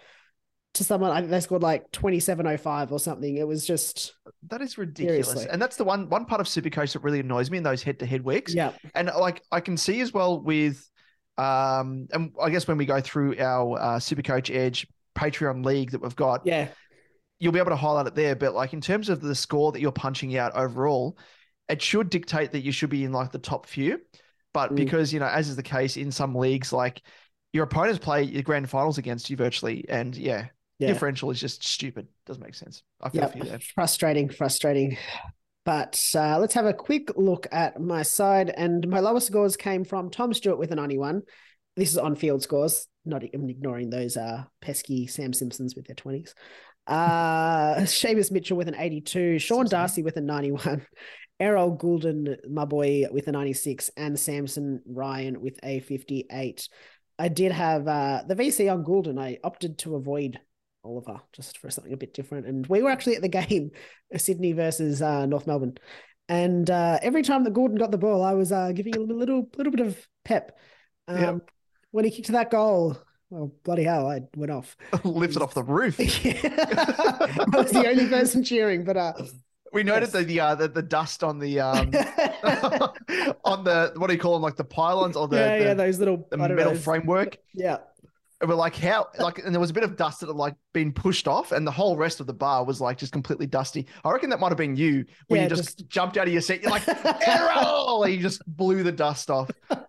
to 0.75 0.83
someone. 0.83 1.11
I 1.11 1.19
think 1.19 1.31
they 1.31 1.39
scored 1.39 1.63
like 1.63 1.91
2705 1.91 2.91
or 2.91 2.99
something. 2.99 3.35
It 3.37 3.47
was 3.47 3.65
just 3.65 4.13
That 4.49 4.61
is 4.61 4.77
ridiculous. 4.77 5.27
Seriously. 5.27 5.51
And 5.51 5.61
that's 5.61 5.75
the 5.75 5.83
one 5.83 6.09
one 6.09 6.25
part 6.25 6.41
of 6.41 6.47
Supercoach 6.47 6.93
that 6.93 6.99
really 6.99 7.19
annoys 7.19 7.49
me 7.51 7.57
in 7.57 7.63
those 7.63 7.83
head 7.83 7.99
to 7.99 8.05
head 8.05 8.23
weeks. 8.23 8.53
yeah, 8.53 8.71
And 8.93 9.09
like 9.19 9.41
I 9.51 9.59
can 9.59 9.77
see 9.77 10.01
as 10.01 10.13
well 10.13 10.39
with 10.41 10.89
um 11.37 12.07
and 12.13 12.31
I 12.41 12.49
guess 12.49 12.67
when 12.67 12.77
we 12.77 12.85
go 12.85 13.01
through 13.01 13.37
our 13.39 13.77
uh, 13.79 13.99
Supercoach 13.99 14.55
Edge 14.55 14.87
Patreon 15.15 15.65
league 15.65 15.91
that 15.91 16.01
we've 16.01 16.15
got, 16.15 16.41
yeah, 16.45 16.67
you'll 17.39 17.51
be 17.53 17.59
able 17.59 17.71
to 17.71 17.75
highlight 17.75 18.07
it 18.07 18.15
there. 18.15 18.35
But 18.35 18.53
like 18.53 18.73
in 18.73 18.81
terms 18.81 19.09
of 19.09 19.21
the 19.21 19.35
score 19.35 19.71
that 19.71 19.81
you're 19.81 19.91
punching 19.91 20.37
out 20.37 20.55
overall, 20.55 21.17
it 21.67 21.81
should 21.81 22.09
dictate 22.09 22.51
that 22.51 22.63
you 22.63 22.71
should 22.71 22.89
be 22.89 23.03
in 23.03 23.11
like 23.11 23.31
the 23.31 23.39
top 23.39 23.65
few. 23.65 23.99
But 24.53 24.71
Mm. 24.71 24.75
because, 24.77 25.11
you 25.11 25.19
know, 25.19 25.27
as 25.27 25.49
is 25.49 25.55
the 25.57 25.63
case 25.63 25.97
in 25.97 26.11
some 26.11 26.33
leagues, 26.35 26.71
like 26.71 27.01
your 27.51 27.63
opponents 27.65 27.99
play 27.99 28.23
your 28.23 28.43
grand 28.43 28.69
finals 28.69 28.97
against 28.97 29.29
you 29.29 29.35
virtually. 29.35 29.85
And 29.89 30.15
yeah, 30.15 30.47
yeah. 30.79 30.87
differential 30.87 31.31
is 31.31 31.39
just 31.39 31.63
stupid. 31.65 32.07
Doesn't 32.25 32.43
make 32.43 32.55
sense. 32.55 32.83
I 33.01 33.09
feel 33.09 33.21
Yeah, 33.21 33.37
you 33.37 33.43
there. 33.43 33.59
frustrating, 33.75 34.29
frustrating. 34.29 34.97
But 35.65 35.99
uh, 36.15 36.37
let's 36.39 36.53
have 36.53 36.65
a 36.67 36.73
quick 36.73 37.09
look 37.15 37.47
at 37.51 37.81
my 37.81 38.03
side. 38.03 38.49
And 38.55 38.87
my 38.87 38.99
lowest 38.99 39.27
scores 39.27 39.57
came 39.57 39.83
from 39.83 40.11
Tom 40.11 40.33
Stewart 40.33 40.59
with 40.59 40.71
a 40.71 40.75
91. 40.75 41.23
This 41.75 41.91
is 41.91 41.97
on 41.97 42.15
field 42.15 42.41
scores, 42.43 42.87
not 43.03 43.23
I'm 43.33 43.49
ignoring 43.49 43.89
those 43.89 44.15
uh, 44.15 44.43
pesky 44.61 45.07
Sam 45.07 45.33
Simpsons 45.33 45.75
with 45.75 45.87
their 45.87 45.95
20s. 45.95 46.33
Uh, 46.87 47.75
Seamus 47.81 48.31
Mitchell 48.31 48.57
with 48.57 48.67
an 48.67 48.75
82, 48.77 49.39
Sean 49.39 49.65
Darcy 49.67 50.03
with 50.03 50.17
a 50.17 50.21
91, 50.21 50.85
Errol 51.39 51.75
Gulden, 51.77 52.37
my 52.49 52.63
boy, 52.65 53.05
with 53.11 53.27
a 53.27 53.31
96, 53.31 53.91
and 53.97 54.17
Samson 54.17 54.81
Ryan 54.85 55.41
with 55.41 55.59
a 55.63 55.79
58. 55.81 56.69
I 57.17 57.27
did 57.27 57.51
have 57.51 57.87
uh, 57.87 58.23
the 58.27 58.35
VC 58.35 58.71
on 58.71 58.83
Gulden. 58.83 59.19
I 59.19 59.39
opted 59.43 59.79
to 59.79 59.95
avoid 59.95 60.39
Oliver 60.85 61.19
just 61.33 61.57
for 61.57 61.69
something 61.69 61.93
a 61.93 61.97
bit 61.97 62.13
different. 62.13 62.45
And 62.47 62.65
we 62.67 62.81
were 62.81 62.89
actually 62.89 63.15
at 63.15 63.21
the 63.21 63.27
game, 63.47 63.71
Sydney 64.15 64.53
versus 64.53 65.01
uh, 65.01 65.25
North 65.25 65.47
Melbourne. 65.47 65.77
And 66.29 66.69
uh, 66.69 66.97
every 67.01 67.21
time 67.21 67.43
that 67.43 67.53
Gordon 67.53 67.77
got 67.77 67.91
the 67.91 67.97
ball, 67.97 68.23
I 68.23 68.33
was 68.33 68.51
uh, 68.51 68.71
giving 68.71 68.95
him 68.95 69.09
a 69.09 69.13
little 69.13 69.49
little 69.57 69.71
bit 69.71 69.85
of 69.85 70.07
pep. 70.23 70.57
Um, 71.07 71.17
Yep. 71.21 71.51
When 71.91 72.03
he 72.05 72.11
kicked 72.11 72.27
that 72.29 72.51
goal, 72.51 72.97
well, 73.29 73.53
bloody 73.63 73.83
hell, 73.83 74.07
I 74.07 74.21
went 74.35 74.51
off. 74.51 74.75
Lifted 75.03 75.41
off 75.41 75.53
the 75.53 75.63
roof. 75.63 75.97
I 75.99 76.03
was 77.53 77.71
the 77.71 77.85
only 77.87 78.07
person 78.07 78.43
cheering, 78.43 78.83
but 78.83 78.97
uh, 78.97 79.13
We 79.71 79.83
noted 79.83 80.07
Yes. 80.07 80.11
the 80.13 80.23
the, 80.23 80.39
uh, 80.39 80.55
the 80.55 80.67
the 80.67 80.81
dust 80.81 81.23
on 81.23 81.39
the 81.39 81.59
um 81.59 81.91
on 83.45 83.63
the 83.63 83.93
what 83.97 84.07
do 84.07 84.13
you 84.13 84.19
call 84.19 84.33
them 84.33 84.41
like 84.41 84.55
the 84.55 84.63
pylons 84.63 85.15
or 85.15 85.27
the, 85.27 85.37
yeah, 85.37 85.57
the, 85.57 85.63
yeah, 85.65 85.73
those 85.73 85.99
little 85.99 86.27
the 86.29 86.37
metal 86.37 86.55
know, 86.57 86.75
framework. 86.75 87.37
Yeah, 87.53 87.77
we're 88.45 88.53
like 88.55 88.75
how 88.75 89.07
like 89.19 89.39
and 89.39 89.53
there 89.53 89.59
was 89.61 89.69
a 89.69 89.73
bit 89.73 89.83
of 89.83 89.95
dust 89.95 90.19
that 90.19 90.27
had 90.27 90.35
like 90.35 90.55
been 90.73 90.91
pushed 90.91 91.27
off 91.27 91.51
and 91.51 91.65
the 91.65 91.71
whole 91.71 91.95
rest 91.95 92.19
of 92.19 92.27
the 92.27 92.33
bar 92.33 92.65
was 92.65 92.81
like 92.81 92.97
just 92.97 93.13
completely 93.13 93.47
dusty. 93.47 93.87
I 94.03 94.11
reckon 94.11 94.29
that 94.31 94.39
might 94.39 94.49
have 94.49 94.57
been 94.57 94.75
you 94.75 95.05
when 95.27 95.37
Yeah, 95.37 95.43
you 95.43 95.49
just, 95.49 95.77
just- 95.77 95.89
jumped 95.89 96.17
out 96.17 96.27
of 96.27 96.33
your 96.33 96.41
seat. 96.41 96.61
You're 96.61 96.71
like 96.71 96.87
Errol! 97.27 98.03
And 98.03 98.13
you 98.13 98.21
just 98.21 98.41
blew 98.45 98.83
the 98.83 98.91
dust 98.91 99.29
off. 99.29 99.49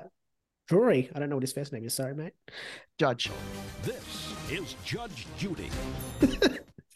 drury 0.67 1.09
i 1.15 1.19
don't 1.19 1.29
know 1.29 1.35
what 1.35 1.43
his 1.43 1.53
first 1.53 1.71
name 1.71 1.85
is 1.85 1.93
sorry 1.93 2.15
mate 2.15 2.33
judge. 2.97 3.29
This 3.83 4.33
is 4.51 4.75
Judge 4.83 5.25
Judy. 5.37 5.69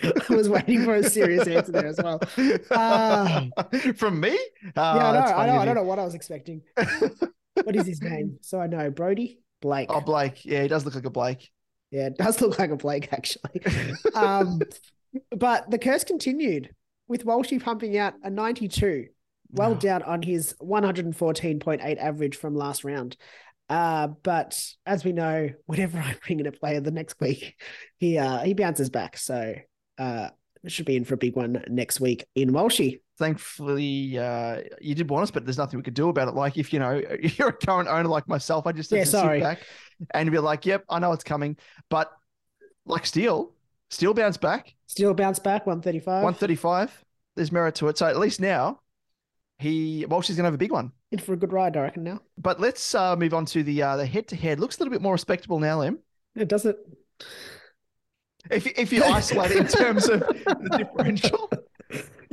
i 0.04 0.12
was 0.36 0.50
waiting 0.50 0.84
for 0.84 0.96
a 0.96 1.04
serious 1.10 1.48
answer 1.48 1.72
there 1.72 1.86
as 1.86 1.98
well 2.04 2.20
Ah. 2.72 3.46
From 3.96 4.20
me? 4.20 4.38
yeah 4.76 4.82
i 4.84 5.00
know 5.00 5.14
that's 5.14 5.32
i 5.32 5.46
know 5.48 5.58
i 5.60 5.66
don't 5.66 5.76
know 5.76 5.84
what 5.84 5.98
i 6.00 6.04
was 6.04 6.14
expecting 6.16 6.62
what 7.64 7.76
is 7.76 7.86
his 7.86 8.02
name 8.02 8.38
so 8.42 8.60
i 8.60 8.68
know 8.68 8.90
brody 8.90 9.40
blake 9.62 9.90
Oh, 9.90 10.02
Blake. 10.02 10.46
Yeah, 10.46 10.64
he 10.64 10.68
does 10.68 10.84
look 10.86 10.94
like 10.94 11.06
a 11.06 11.10
Blake. 11.10 11.50
Yeah, 11.90 12.08
it 12.08 12.18
does 12.18 12.42
look 12.42 12.60
like 12.60 12.72
a 12.72 12.76
Blake 12.76 13.14
actually. 13.14 13.62
um, 14.14 14.60
but 15.32 15.70
the 15.72 15.78
curse 15.78 16.04
continued 16.04 16.74
with 17.08 17.26
Walshy 17.26 17.62
pumping 17.64 17.98
out 17.98 18.14
a 18.24 18.30
92, 18.30 19.08
well 19.52 19.76
down 19.76 20.04
on 20.04 20.22
his 20.22 20.56
114.8 20.62 21.98
average 21.98 22.36
from 22.36 22.56
last 22.56 22.84
round. 22.84 23.16
Uh, 23.70 24.08
but 24.08 24.62
as 24.86 25.06
we 25.06 25.12
know, 25.14 25.50
whenever 25.66 25.98
I 26.00 26.16
bring 26.26 26.40
in 26.40 26.48
a 26.48 26.52
player 26.52 26.82
the 26.82 26.92
next 26.92 27.16
week, 27.22 27.56
he 27.98 28.18
uh, 28.18 28.40
he 28.40 28.54
bounces 28.54 28.90
back. 28.90 29.18
So 29.18 29.54
uh, 29.98 30.30
should 30.68 30.86
be 30.86 30.96
in 30.96 31.06
for 31.06 31.14
a 31.14 31.18
big 31.18 31.36
one 31.36 31.64
next 31.70 32.00
week 32.02 32.26
in 32.36 32.52
Walshy. 32.52 33.02
Thankfully, 33.20 34.18
uh, 34.18 34.62
you 34.82 34.96
did 34.96 35.10
want 35.10 35.24
us, 35.24 35.32
but 35.32 35.46
there's 35.46 35.58
nothing 35.58 35.78
we 35.78 35.84
could 35.84 35.94
do 35.94 36.10
about 36.10 36.28
it. 36.28 36.34
Like 36.34 36.58
if 36.58 36.74
you 36.74 36.80
know 36.80 37.02
you're 37.22 37.50
a 37.50 37.54
current 37.54 37.88
owner 37.88 38.10
like 38.10 38.28
myself, 38.28 38.66
I 38.66 38.72
just 38.72 38.90
have 38.90 38.98
Yeah, 38.98 39.04
to 39.06 39.10
sit 39.12 39.40
back 39.42 39.60
and 40.14 40.32
be 40.32 40.40
like, 40.40 40.66
"Yep, 40.66 40.86
I 40.90 41.00
know 41.00 41.12
it's 41.12 41.24
coming." 41.24 41.58
But 41.90 42.12
like 42.86 43.06
Steele, 43.06 43.54
Steele 43.90 44.14
bounce 44.14 44.38
back. 44.38 44.74
Steele 44.88 45.14
bounce 45.14 45.40
back, 45.40 45.66
135. 45.66 46.24
135. 46.24 47.06
There's 47.36 47.52
merit 47.52 47.76
to 47.76 47.88
it. 47.88 47.98
So 47.98 48.08
at 48.08 48.18
least 48.18 48.42
now, 48.42 48.80
he 49.60 50.06
Walsh 50.08 50.30
is 50.30 50.36
going 50.36 50.44
to 50.44 50.48
have 50.48 50.54
a 50.54 50.58
big 50.58 50.72
one. 50.72 50.92
In 51.12 51.20
for 51.20 51.34
a 51.34 51.38
good 51.38 51.54
ride, 51.54 51.78
I 51.78 51.82
reckon, 51.82 52.04
now. 52.04 52.20
But 52.38 52.60
let's 52.60 52.96
uh, 52.96 53.16
move 53.16 53.34
on 53.34 53.46
to 53.48 53.62
the 53.64 53.84
uh, 53.84 53.98
the 53.98 54.06
head 54.06 54.28
to 54.30 54.36
head. 54.36 54.60
Looks 54.60 54.78
a 54.78 54.80
little 54.80 54.92
bit 54.92 55.02
more 55.02 55.14
respectable 55.14 55.60
now, 55.60 55.80
Lim. 55.80 56.00
It 56.36 56.48
doesn't. 56.48 56.78
If 58.50 58.68
if 58.68 58.92
you 58.92 59.04
isolate 59.04 59.52
it 59.52 59.58
in 59.58 59.68
terms 59.68 60.10
of 60.10 60.20
the 60.22 60.76
differential, 60.78 61.50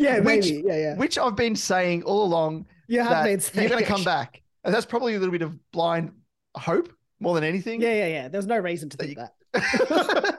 Yeah, 0.01 0.21
Which- 0.21 0.45
maybe. 0.51 0.63
Yeah, 0.67 0.77
yeah. 0.77 0.95
which 0.97 1.19
I've 1.19 1.37
been 1.37 1.55
saying 1.55 2.03
all 2.05 2.25
along 2.25 2.67
You 2.89 3.03
have 3.03 3.25
been 3.25 3.41
you're 3.55 3.69
going 3.69 3.83
to 3.83 3.89
come 3.89 4.03
back, 4.05 4.41
and 4.65 4.75
that's 4.75 4.87
probably 4.87 5.15
a 5.15 5.19
little 5.19 5.33
bit 5.33 5.43
of 5.43 5.57
blind 5.73 6.13
hope 6.57 6.93
more 7.21 7.35
than 7.35 7.45
anything. 7.45 7.81
Yeah, 7.83 7.93
yeah, 7.95 8.07
yeah. 8.07 8.29
There's 8.29 8.47
no 8.47 8.59
reason 8.59 8.89
to 8.91 8.97
think 8.97 9.19
that. 9.19 9.35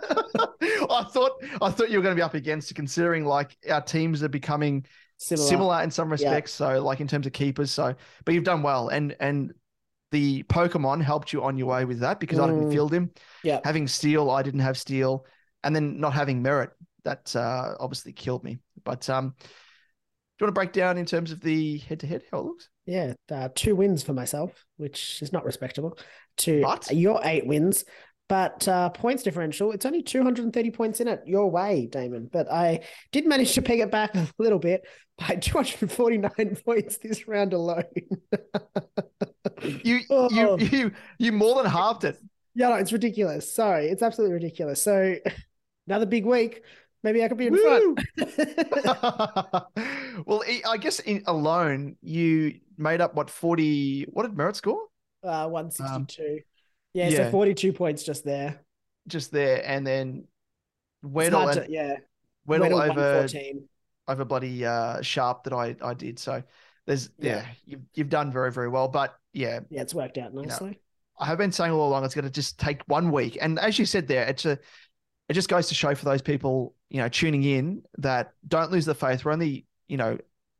I 0.89 1.03
thought 1.11 1.31
I 1.61 1.69
thought 1.69 1.89
you 1.89 1.97
were 1.97 2.03
going 2.03 2.15
to 2.15 2.19
be 2.19 2.21
up 2.23 2.33
against 2.33 2.71
it, 2.71 2.73
considering 2.73 3.25
like 3.25 3.55
our 3.69 3.81
teams 3.81 4.23
are 4.23 4.29
becoming 4.29 4.85
Similar. 5.17 5.47
similar, 5.47 5.83
in 5.83 5.91
some 5.91 6.11
respects. 6.11 6.51
So 6.53 6.81
like 6.83 6.99
in 6.99 7.07
terms 7.07 7.27
of 7.27 7.33
keepers. 7.33 7.71
So 7.71 7.93
but 8.25 8.33
you've 8.33 8.43
done 8.43 8.63
well, 8.63 8.89
and 8.89 9.15
and 9.19 9.53
the 10.11 10.43
Pokemon 10.43 11.01
helped 11.03 11.31
you 11.33 11.43
on 11.43 11.57
your 11.57 11.67
way 11.67 11.85
with 11.85 11.99
that 11.99 12.19
because 12.19 12.39
I 12.39 12.47
didn't 12.47 12.65
Mm. 12.65 12.71
field 12.71 12.93
him. 12.93 13.11
Yeah. 13.43 13.59
Having 13.63 13.87
Steele, 13.87 14.29
I 14.29 14.41
didn't 14.43 14.59
have 14.61 14.77
Steele, 14.77 15.25
and 15.63 15.75
then 15.75 15.99
not 15.99 16.13
having 16.13 16.43
Merrett 16.43 16.71
that 17.03 17.35
uh, 17.35 17.75
obviously 17.79 18.13
killed 18.13 18.43
me. 18.43 18.59
But 18.83 19.09
um, 19.09 19.35
do 19.39 19.45
you 20.39 20.45
want 20.45 20.55
to 20.55 20.59
break 20.59 20.73
down 20.73 20.97
in 20.97 21.05
terms 21.05 21.31
of 21.31 21.41
the 21.41 21.77
head 21.79 21.99
to 22.01 22.07
head 22.07 22.23
how 22.31 22.39
it 22.39 22.45
looks? 22.45 22.69
Yeah, 22.85 23.13
uh, 23.31 23.49
two 23.53 23.75
wins 23.75 24.03
for 24.03 24.13
myself, 24.13 24.65
which 24.77 25.21
is 25.21 25.31
not 25.31 25.45
respectable. 25.45 25.97
To 26.37 26.61
But- 26.61 26.91
your 26.91 27.19
eight 27.23 27.45
wins, 27.45 27.85
but 28.27 28.67
uh, 28.67 28.89
points 28.89 29.23
differential, 29.23 29.71
it's 29.71 29.85
only 29.85 30.01
230 30.01 30.71
points 30.71 30.99
in 31.01 31.07
it 31.07 31.21
your 31.25 31.51
way, 31.51 31.87
Damon. 31.91 32.29
But 32.31 32.49
I 32.51 32.79
did 33.11 33.27
manage 33.27 33.53
to 33.53 33.61
peg 33.61 33.79
it 33.81 33.91
back 33.91 34.15
a 34.15 34.27
little 34.39 34.57
bit 34.59 34.87
by 35.17 35.35
249 35.35 36.55
points 36.65 36.97
this 36.97 37.27
round 37.27 37.53
alone. 37.53 37.83
You 39.83 39.99
Oh. 40.09 40.57
you 40.59 40.65
you 40.67 40.91
you 41.19 41.31
more 41.31 41.61
than 41.61 41.71
halved 41.71 42.03
it. 42.03 42.17
yeah, 42.55 42.69
no, 42.69 42.75
it's 42.75 42.91
ridiculous. 42.91 43.53
Sorry, 43.53 43.87
it's 43.87 44.01
absolutely 44.01 44.33
ridiculous. 44.33 44.81
So 44.81 45.15
another 45.87 46.05
big 46.07 46.25
week. 46.25 46.63
Maybe 47.03 47.23
I 47.23 47.27
could 47.27 47.37
be 47.37 47.47
in 47.47 47.53
Woo! 47.53 47.95
front. 47.95 47.99
well, 50.25 50.43
I- 50.47 50.61
I 50.67 50.77
guess 50.77 50.99
in, 50.99 51.23
alone 51.25 51.95
you 52.01 52.59
made 52.77 53.01
up 53.01 53.15
what 53.15 53.29
forty? 53.29 54.03
What 54.03 54.23
did 54.23 54.33
Merrett 54.35 54.55
score? 54.55 54.81
uh, 55.23 55.47
162. 55.47 56.39
yeah, 56.93 57.09
yeah. 57.09 57.17
so 57.25 57.31
42 57.31 57.73
points 57.73 58.03
just 58.03 58.23
there. 58.25 58.61
Just 59.07 59.31
there, 59.31 59.63
and 59.65 59.85
then 59.85 60.25
It's 61.03 61.13
Weddle 61.13 61.43
hard 61.43 61.57
and 61.57 61.65
to, 61.67 61.71
yeah. 61.71 61.95
Weddle 62.47 62.69
Weddle 62.71 62.89
over 62.91 63.27
over 64.07 64.25
bloody 64.25 64.65
uh, 64.65 65.01
sharp 65.01 65.43
that 65.45 65.53
I 65.53 65.75
I 65.81 65.93
did. 65.93 66.19
So 66.19 66.43
there's 66.85 67.09
yeah, 67.17 67.37
Yeah. 67.37 67.45
you've 67.65 67.81
you've 67.93 68.09
done 68.09 68.31
very 68.31 68.51
very 68.51 68.67
well. 68.69 68.87
But 68.87 69.15
yeah, 69.33 69.61
Yeah, 69.69 69.81
it's 69.81 69.93
worked 69.95 70.17
out 70.17 70.33
know, 70.33 70.41
nicely. 70.41 70.79
I 71.19 71.25
have 71.25 71.37
been 71.37 71.51
saying 71.51 71.71
all 71.71 71.87
along 71.87 72.03
it's 72.05 72.15
going 72.15 72.25
to 72.25 72.31
just 72.31 72.59
take 72.59 72.81
one 72.87 73.11
week, 73.11 73.37
and 73.41 73.59
as 73.59 73.77
you 73.79 73.85
said 73.85 74.07
there, 74.07 74.25
it's 74.27 74.45
a 74.45 74.57
it 75.29 75.33
just 75.33 75.49
goes 75.49 75.67
to 75.69 75.75
show 75.75 75.93
for 75.95 76.05
those 76.05 76.21
people 76.21 76.75
you 76.91 76.97
know 76.97 77.09
tuning 77.09 77.43
in 77.43 77.81
that 77.97 78.33
don't 78.47 78.71
lose 78.71 78.85
the 78.85 78.93
faith. 78.93 79.25
We're 79.25 79.31
only 79.31 79.65
you 79.87 79.97
know 79.97 80.17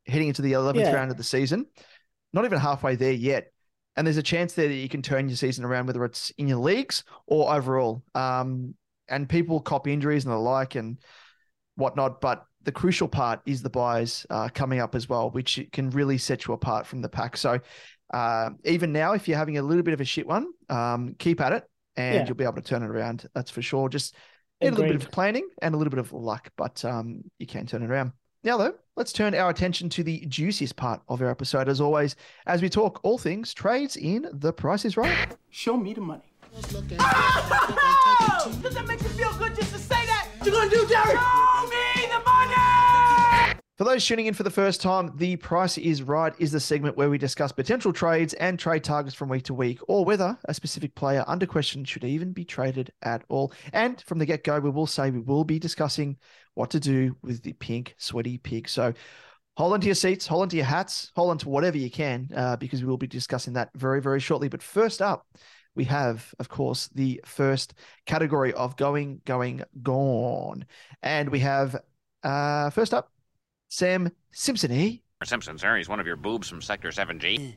heading 0.08 0.30
into 0.30 0.42
the 0.42 0.54
eleventh 0.54 0.88
Yeah. 0.88 0.96
round 0.96 1.12
of 1.12 1.18
the 1.18 1.24
season, 1.24 1.68
not 2.34 2.46
even 2.46 2.58
halfway 2.60 2.96
there 2.96 3.12
yet, 3.12 3.52
and 3.96 4.08
there's 4.08 4.18
a 4.18 4.24
chance 4.24 4.54
there 4.54 4.68
that 4.68 4.74
you 4.74 4.90
can 4.90 5.02
turn 5.02 5.28
your 5.28 5.38
season 5.38 5.66
around, 5.66 5.88
whether 5.88 6.04
it's 6.06 6.32
in 6.38 6.48
your 6.48 6.58
leagues 6.60 7.04
or 7.28 7.54
overall. 7.54 8.02
Um, 8.16 8.74
and 9.10 9.28
people 9.28 9.60
cop 9.60 9.88
injuries 9.88 10.24
and 10.24 10.34
the 10.34 10.38
like 10.38 10.76
and 10.76 10.98
whatnot, 11.76 12.22
but 12.22 12.46
the 12.64 12.72
crucial 12.72 13.08
part 13.08 13.42
is 13.46 13.62
the 13.62 13.70
buys 13.70 14.26
uh, 14.30 14.48
coming 14.54 14.80
up 14.80 14.96
as 14.96 15.10
well, 15.10 15.30
which 15.32 15.60
can 15.74 15.90
really 15.90 16.18
set 16.18 16.48
you 16.48 16.54
apart 16.54 16.88
from 16.88 17.02
the 17.02 17.10
pack. 17.10 17.36
So 17.36 17.60
uh, 18.14 18.52
even 18.64 18.94
now, 18.94 19.14
if 19.14 19.27
you're 19.27 19.38
having 19.38 19.58
a 19.58 19.62
little 19.62 19.84
bit 19.84 19.94
of 19.94 20.01
a 20.01 20.05
shit 20.05 20.27
one, 20.27 20.48
um, 20.70 21.16
keep 21.20 21.42
at 21.42 21.51
it, 21.51 21.64
and 21.98 22.16
Yeah. 22.16 22.25
you'll 22.25 22.36
be 22.38 22.44
able 22.44 22.55
to 22.55 22.62
turn 22.62 22.84
it 22.84 22.90
around. 22.90 23.27
That's 23.34 23.51
for 23.51 23.62
sure. 23.62 23.90
Just 23.90 24.16
need 24.62 24.70
a 24.70 24.76
little 24.76 24.94
bit 24.94 25.04
of 25.04 25.12
planning 25.12 25.48
and 25.62 25.74
a 25.76 25.78
little 25.78 25.92
bit 25.92 26.00
of 26.00 26.14
luck, 26.14 26.50
but 26.56 26.84
um, 26.86 27.24
you 27.40 27.48
can 27.48 27.66
turn 27.66 27.84
it 27.84 27.90
around. 27.90 28.12
Now, 28.44 28.58
though, 28.58 28.74
let's 28.96 29.14
turn 29.14 29.36
our 29.36 29.50
attention 29.50 29.88
to 29.90 30.04
the 30.04 30.26
juiciest 30.26 30.76
part 30.76 31.02
of 31.08 31.22
our 31.22 31.30
episode, 31.30 31.70
as 31.70 31.80
always, 31.80 32.16
as 32.48 32.62
we 32.62 32.70
talk 32.70 33.00
all 33.04 33.20
things 33.20 33.54
trades 33.54 33.98
in 33.98 34.28
The 34.34 34.52
Price 34.52 34.84
is 34.84 34.98
Right. 34.98 35.36
Show 35.52 35.78
me 35.78 35.94
the 35.94 36.02
money. 36.02 36.24
Does 36.62 36.72
that 38.74 38.86
make 38.88 39.02
you 39.02 39.10
feel 39.10 39.32
good 39.34 39.56
just 39.56 39.72
to 39.74 39.80
say 39.80 40.06
that? 40.06 40.28
What 40.38 40.46
you 40.48 40.52
gonna 40.52 40.70
do, 40.70 40.88
Derek? 40.88 41.18
For 43.81 43.85
those 43.85 44.05
tuning 44.05 44.27
in 44.27 44.35
for 44.35 44.44
the 44.44 44.51
first 44.51 44.79
time, 44.79 45.11
The 45.15 45.37
Price 45.37 45.75
is 45.79 46.03
Right 46.03 46.35
is 46.37 46.51
the 46.51 46.59
segment 46.59 46.98
where 46.98 47.09
we 47.09 47.17
discuss 47.17 47.51
potential 47.51 47.91
trades 47.91 48.35
and 48.35 48.59
trade 48.59 48.83
targets 48.83 49.15
from 49.15 49.27
week 49.27 49.41
to 49.46 49.55
week, 49.55 49.79
or 49.87 50.05
whether 50.05 50.37
a 50.46 50.53
specific 50.53 50.94
player 50.94 51.25
under 51.25 51.48
question 51.48 51.83
should 51.83 52.03
even 52.03 52.31
be 52.31 52.46
traded 52.46 52.94
at 53.01 53.24
all. 53.27 53.51
And 53.74 54.00
from 54.03 54.20
the 54.20 54.27
get 54.27 54.44
go, 54.44 54.59
we 54.59 54.70
will 54.70 54.85
say 54.85 55.09
we 55.09 55.17
will 55.17 55.44
be 55.44 55.57
discussing 55.57 56.17
what 56.53 56.70
to 56.70 56.79
do 56.79 57.17
with 57.24 57.41
the 57.41 57.53
pink 57.53 57.96
sweaty 57.98 58.37
pig. 58.37 58.70
So 58.70 58.94
hold 59.57 59.74
on 59.74 59.81
to 59.81 59.87
your 59.87 59.96
seats, 59.96 60.27
hold 60.27 60.44
on 60.44 60.50
to 60.50 60.57
your 60.57 60.65
hats, 60.65 61.11
hold 61.15 61.31
on 61.31 61.39
to 61.39 61.50
whatever 61.50 61.79
you 61.79 61.89
can, 61.89 62.29
uh, 62.35 62.57
because 62.57 62.83
we 62.83 62.87
will 62.87 62.98
be 62.98 63.07
discussing 63.07 63.53
that 63.53 63.72
very, 63.74 64.00
very 64.00 64.20
shortly. 64.20 64.48
But 64.48 64.61
first 64.61 65.01
up, 65.01 65.25
we 65.74 65.85
have, 65.85 66.31
of 66.37 66.50
course, 66.50 66.87
the 66.94 67.20
first 67.25 67.74
category 68.05 68.53
of 68.53 68.77
going, 68.77 69.22
going, 69.25 69.63
gone. 69.81 70.67
And 71.01 71.29
we 71.29 71.39
have, 71.39 71.77
uh, 72.22 72.70
first 72.70 72.94
up, 72.94 73.11
Sam 73.72 74.12
Simpson. 74.34 74.70
eh? 74.72 74.98
Simpson, 75.24 75.57
sir. 75.57 75.77
He's 75.77 75.88
one 75.88 76.01
of 76.01 76.05
your 76.05 76.18
boobs 76.18 76.50
from 76.50 76.62
Sector 76.62 76.90
7G. 76.90 77.55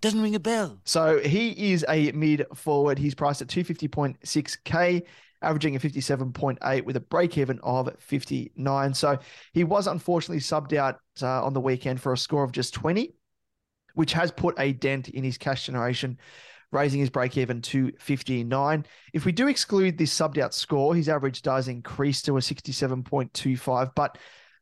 Doesn't 0.00 0.22
ring 0.22 0.36
a 0.36 0.40
bell. 0.40 0.78
So 0.84 1.18
he 1.18 1.72
is 1.72 1.84
a 1.88 2.12
mid 2.12 2.46
forward. 2.54 2.96
He's 2.96 3.16
priced 3.16 3.42
at 3.42 3.48
250.6K, 3.48 5.02
averaging 5.42 5.74
a 5.74 5.80
57.8 5.80 6.84
with 6.84 6.94
a 6.96 7.00
break 7.00 7.36
even 7.36 7.58
of 7.64 7.90
59. 7.98 8.94
So 8.94 9.18
he 9.52 9.64
was 9.64 9.88
unfortunately 9.88 10.40
subbed 10.40 10.74
out 10.76 11.00
uh, 11.20 11.44
on 11.44 11.54
the 11.54 11.60
weekend 11.60 12.00
for 12.00 12.12
a 12.12 12.18
score 12.18 12.44
of 12.44 12.52
just 12.52 12.72
20, 12.74 13.12
which 13.94 14.12
has 14.12 14.30
put 14.30 14.54
a 14.60 14.72
dent 14.72 15.08
in 15.08 15.24
his 15.24 15.38
cash 15.38 15.66
generation, 15.66 16.18
raising 16.70 17.00
his 17.00 17.10
break 17.10 17.36
even 17.36 17.62
to 17.62 17.90
59. 17.98 18.86
If 19.12 19.24
we 19.24 19.32
do 19.32 19.48
exclude 19.48 19.98
this 19.98 20.16
subbed 20.16 20.38
out 20.38 20.54
score, 20.54 20.94
his 20.94 21.08
average 21.08 21.42
does 21.42 21.66
increase 21.66 22.22
to 22.22 22.36
a 22.36 22.40
67.25. 22.40 23.90
But 23.96 24.18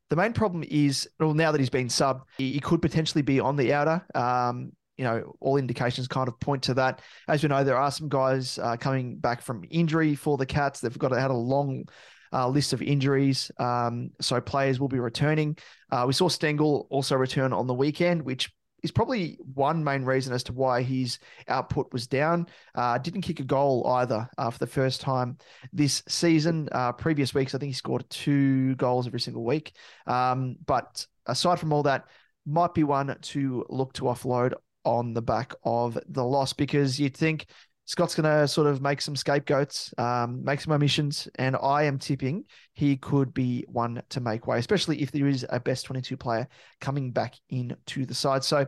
the 0.09 0.15
main 0.15 0.33
problem 0.33 0.63
is, 0.67 1.07
well, 1.19 1.33
now 1.33 1.51
that 1.51 1.59
he's 1.59 1.69
been 1.69 1.87
subbed, 1.87 2.21
he, 2.37 2.59
could 2.59 2.81
potentially 2.81 3.21
be 3.21 3.39
on 3.39 3.55
the 3.55 3.73
outer. 3.73 4.05
Um, 4.15 4.71
you 4.97 5.03
know, 5.03 5.35
all 5.39 5.57
indications 5.57 6.07
kind 6.07 6.27
of 6.27 6.39
point 6.39 6.63
to 6.63 6.73
that. 6.75 7.01
As 7.27 7.43
we 7.43 7.49
know, 7.49 7.63
there 7.63 7.77
are 7.77 7.91
some 7.91 8.09
guys 8.09 8.57
uh, 8.57 8.77
coming 8.77 9.17
back 9.17 9.41
from 9.41 9.63
injury 9.69 10.15
for 10.15 10.37
the 10.37 10.45
Cats. 10.45 10.79
They've 10.79 10.97
got 10.97 11.11
had 11.11 11.29
a 11.29 11.35
long 11.35 11.85
uh, 12.33 12.47
list 12.47 12.73
of 12.73 12.81
injuries, 12.81 13.51
um, 13.59 14.09
so 14.19 14.41
players 14.41 14.79
will 14.79 14.87
be 14.87 14.99
returning. 14.99 15.57
Uh, 15.91 16.05
we 16.07 16.13
saw 16.13 16.27
Stengle 16.27 16.87
also 16.89 17.15
return 17.15 17.53
on 17.53 17.67
the 17.67 17.73
weekend, 17.73 18.23
which 18.23 18.51
is 18.83 18.91
probably 18.91 19.37
one 19.53 19.83
main 19.83 20.03
reason 20.03 20.33
as 20.33 20.43
to 20.43 20.53
why 20.53 20.81
his 20.81 21.19
output 21.47 21.91
was 21.91 22.07
down. 22.07 22.47
Uh, 22.75 22.97
didn't 22.97 23.21
kick 23.21 23.39
a 23.39 23.43
goal 23.43 23.87
either 23.87 24.29
uh, 24.37 24.49
for 24.49 24.59
the 24.59 24.67
first 24.67 25.01
time 25.01 25.37
this 25.73 26.03
season. 26.07 26.69
Uh, 26.71 26.91
previous 26.91 27.33
weeks, 27.33 27.55
I 27.55 27.57
think 27.57 27.69
he 27.69 27.73
scored 27.73 28.09
two 28.09 28.75
goals 28.75 29.07
every 29.07 29.19
single 29.19 29.43
week. 29.43 29.73
Um, 30.05 30.57
but 30.65 31.05
aside 31.25 31.59
from 31.59 31.73
all 31.73 31.83
that, 31.83 32.05
might 32.45 32.73
be 32.73 32.83
one 32.83 33.15
to 33.21 33.65
look 33.69 33.93
to 33.93 34.03
offload 34.03 34.53
on 34.85 35.13
the 35.13 35.21
back 35.21 35.53
of 35.65 35.97
the 36.07 36.23
loss 36.23 36.53
because 36.53 36.97
you'd 36.97 37.17
think 37.17 37.47
Scott's 37.87 38.15
going 38.15 38.29
to 38.29 38.45
sort 38.49 38.67
of 38.67 38.81
make 38.81 38.99
some 38.99 39.15
scapegoats, 39.15 39.93
um, 39.97 40.43
make 40.43 40.59
some 40.59 40.73
omissions, 40.73 41.29
and 41.35 41.55
I 41.55 41.83
am 41.83 41.97
tipping 41.97 42.43
he 42.73 42.97
could 42.97 43.33
be 43.33 43.65
one 43.69 44.03
to 44.09 44.19
make 44.19 44.45
way, 44.45 44.59
especially 44.59 45.01
if 45.01 45.11
there 45.13 45.25
is 45.25 45.45
a 45.49 45.61
best 45.61 45.85
22 45.85 46.17
player 46.17 46.49
coming 46.81 47.11
back 47.11 47.35
into 47.49 48.05
the 48.05 48.13
side. 48.13 48.43
So 48.43 48.67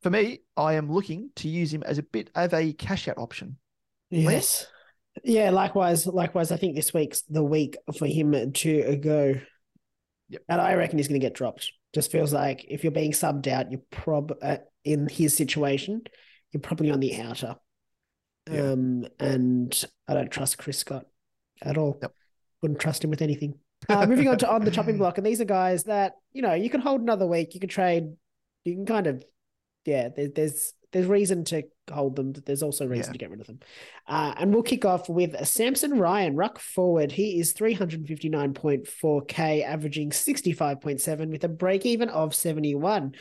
for 0.00 0.10
me, 0.10 0.42
I 0.56 0.74
am 0.74 0.92
looking 0.92 1.30
to 1.36 1.48
use 1.48 1.74
him 1.74 1.82
as 1.82 1.98
a 1.98 2.04
bit 2.04 2.30
of 2.36 2.54
a 2.54 2.72
cash 2.72 3.08
out 3.08 3.18
option. 3.18 3.58
Yes. 4.10 4.68
Yeah, 5.24 5.50
likewise. 5.50 6.06
Likewise, 6.06 6.52
I 6.52 6.56
think 6.56 6.76
this 6.76 6.94
week's 6.94 7.22
the 7.22 7.42
week 7.42 7.76
for 7.98 8.06
him 8.06 8.52
to 8.52 8.96
go. 8.96 9.34
Yep. 10.28 10.42
And 10.48 10.60
I 10.60 10.74
reckon 10.74 10.98
he's 10.98 11.08
going 11.08 11.20
to 11.20 11.26
get 11.26 11.34
dropped. 11.34 11.72
Just 11.92 12.12
feels 12.12 12.32
like 12.32 12.64
if 12.68 12.84
you're 12.84 12.92
being 12.92 13.10
subbed 13.10 13.48
out, 13.48 13.72
you're 13.72 13.80
prob 13.90 14.34
uh, 14.40 14.58
in 14.84 15.08
his 15.08 15.36
situation, 15.36 16.02
you're 16.52 16.60
probably 16.60 16.92
on 16.92 17.00
the 17.00 17.20
outer. 17.20 17.56
Yeah. 18.50 18.72
Um, 18.72 19.06
and 19.18 19.84
I 20.06 20.14
don't 20.14 20.30
trust 20.30 20.58
Chris 20.58 20.78
Scott 20.78 21.06
at 21.62 21.76
all. 21.76 21.98
Yep. 22.00 22.12
Wouldn't 22.62 22.80
trust 22.80 23.04
him 23.04 23.10
with 23.10 23.22
anything. 23.22 23.58
Uh, 23.88 24.06
moving 24.06 24.28
on 24.28 24.38
to 24.38 24.50
on 24.50 24.64
the 24.64 24.70
chopping 24.70 24.98
block, 25.02 25.18
and 25.18 25.26
these 25.26 25.40
are 25.40 25.44
guys 25.44 25.84
that 25.84 26.14
you 26.32 26.42
know 26.42 26.54
you 26.54 26.70
can 26.70 26.80
hold 26.80 27.00
another 27.00 27.26
week. 27.26 27.54
You 27.54 27.60
can 27.60 27.68
trade. 27.68 28.14
You 28.64 28.74
can 28.74 28.86
kind 28.86 29.06
of 29.06 29.24
yeah, 29.84 30.08
there, 30.08 30.28
there's 30.28 30.72
there's 30.92 31.06
reason 31.06 31.44
to 31.44 31.64
hold 31.92 32.16
them. 32.16 32.32
But 32.32 32.46
there's 32.46 32.62
also 32.62 32.86
reason 32.86 33.10
Yeah. 33.10 33.12
to 33.12 33.18
get 33.18 33.30
rid 33.30 33.40
of 33.40 33.46
them. 33.46 33.60
Uh, 34.06 34.34
and 34.38 34.52
we'll 34.54 34.62
kick 34.62 34.84
off 34.84 35.08
with 35.08 35.46
Samson 35.46 35.98
Ryan, 35.98 36.36
ruck 36.36 36.58
forward. 36.58 37.12
He 37.12 37.38
is 37.38 37.52
359.4k, 37.52 39.64
averaging 39.64 40.10
65.7 40.10 41.30
with 41.30 41.44
a 41.44 41.48
break 41.48 41.86
even 41.86 42.08
of 42.08 42.34
71. 42.34 43.14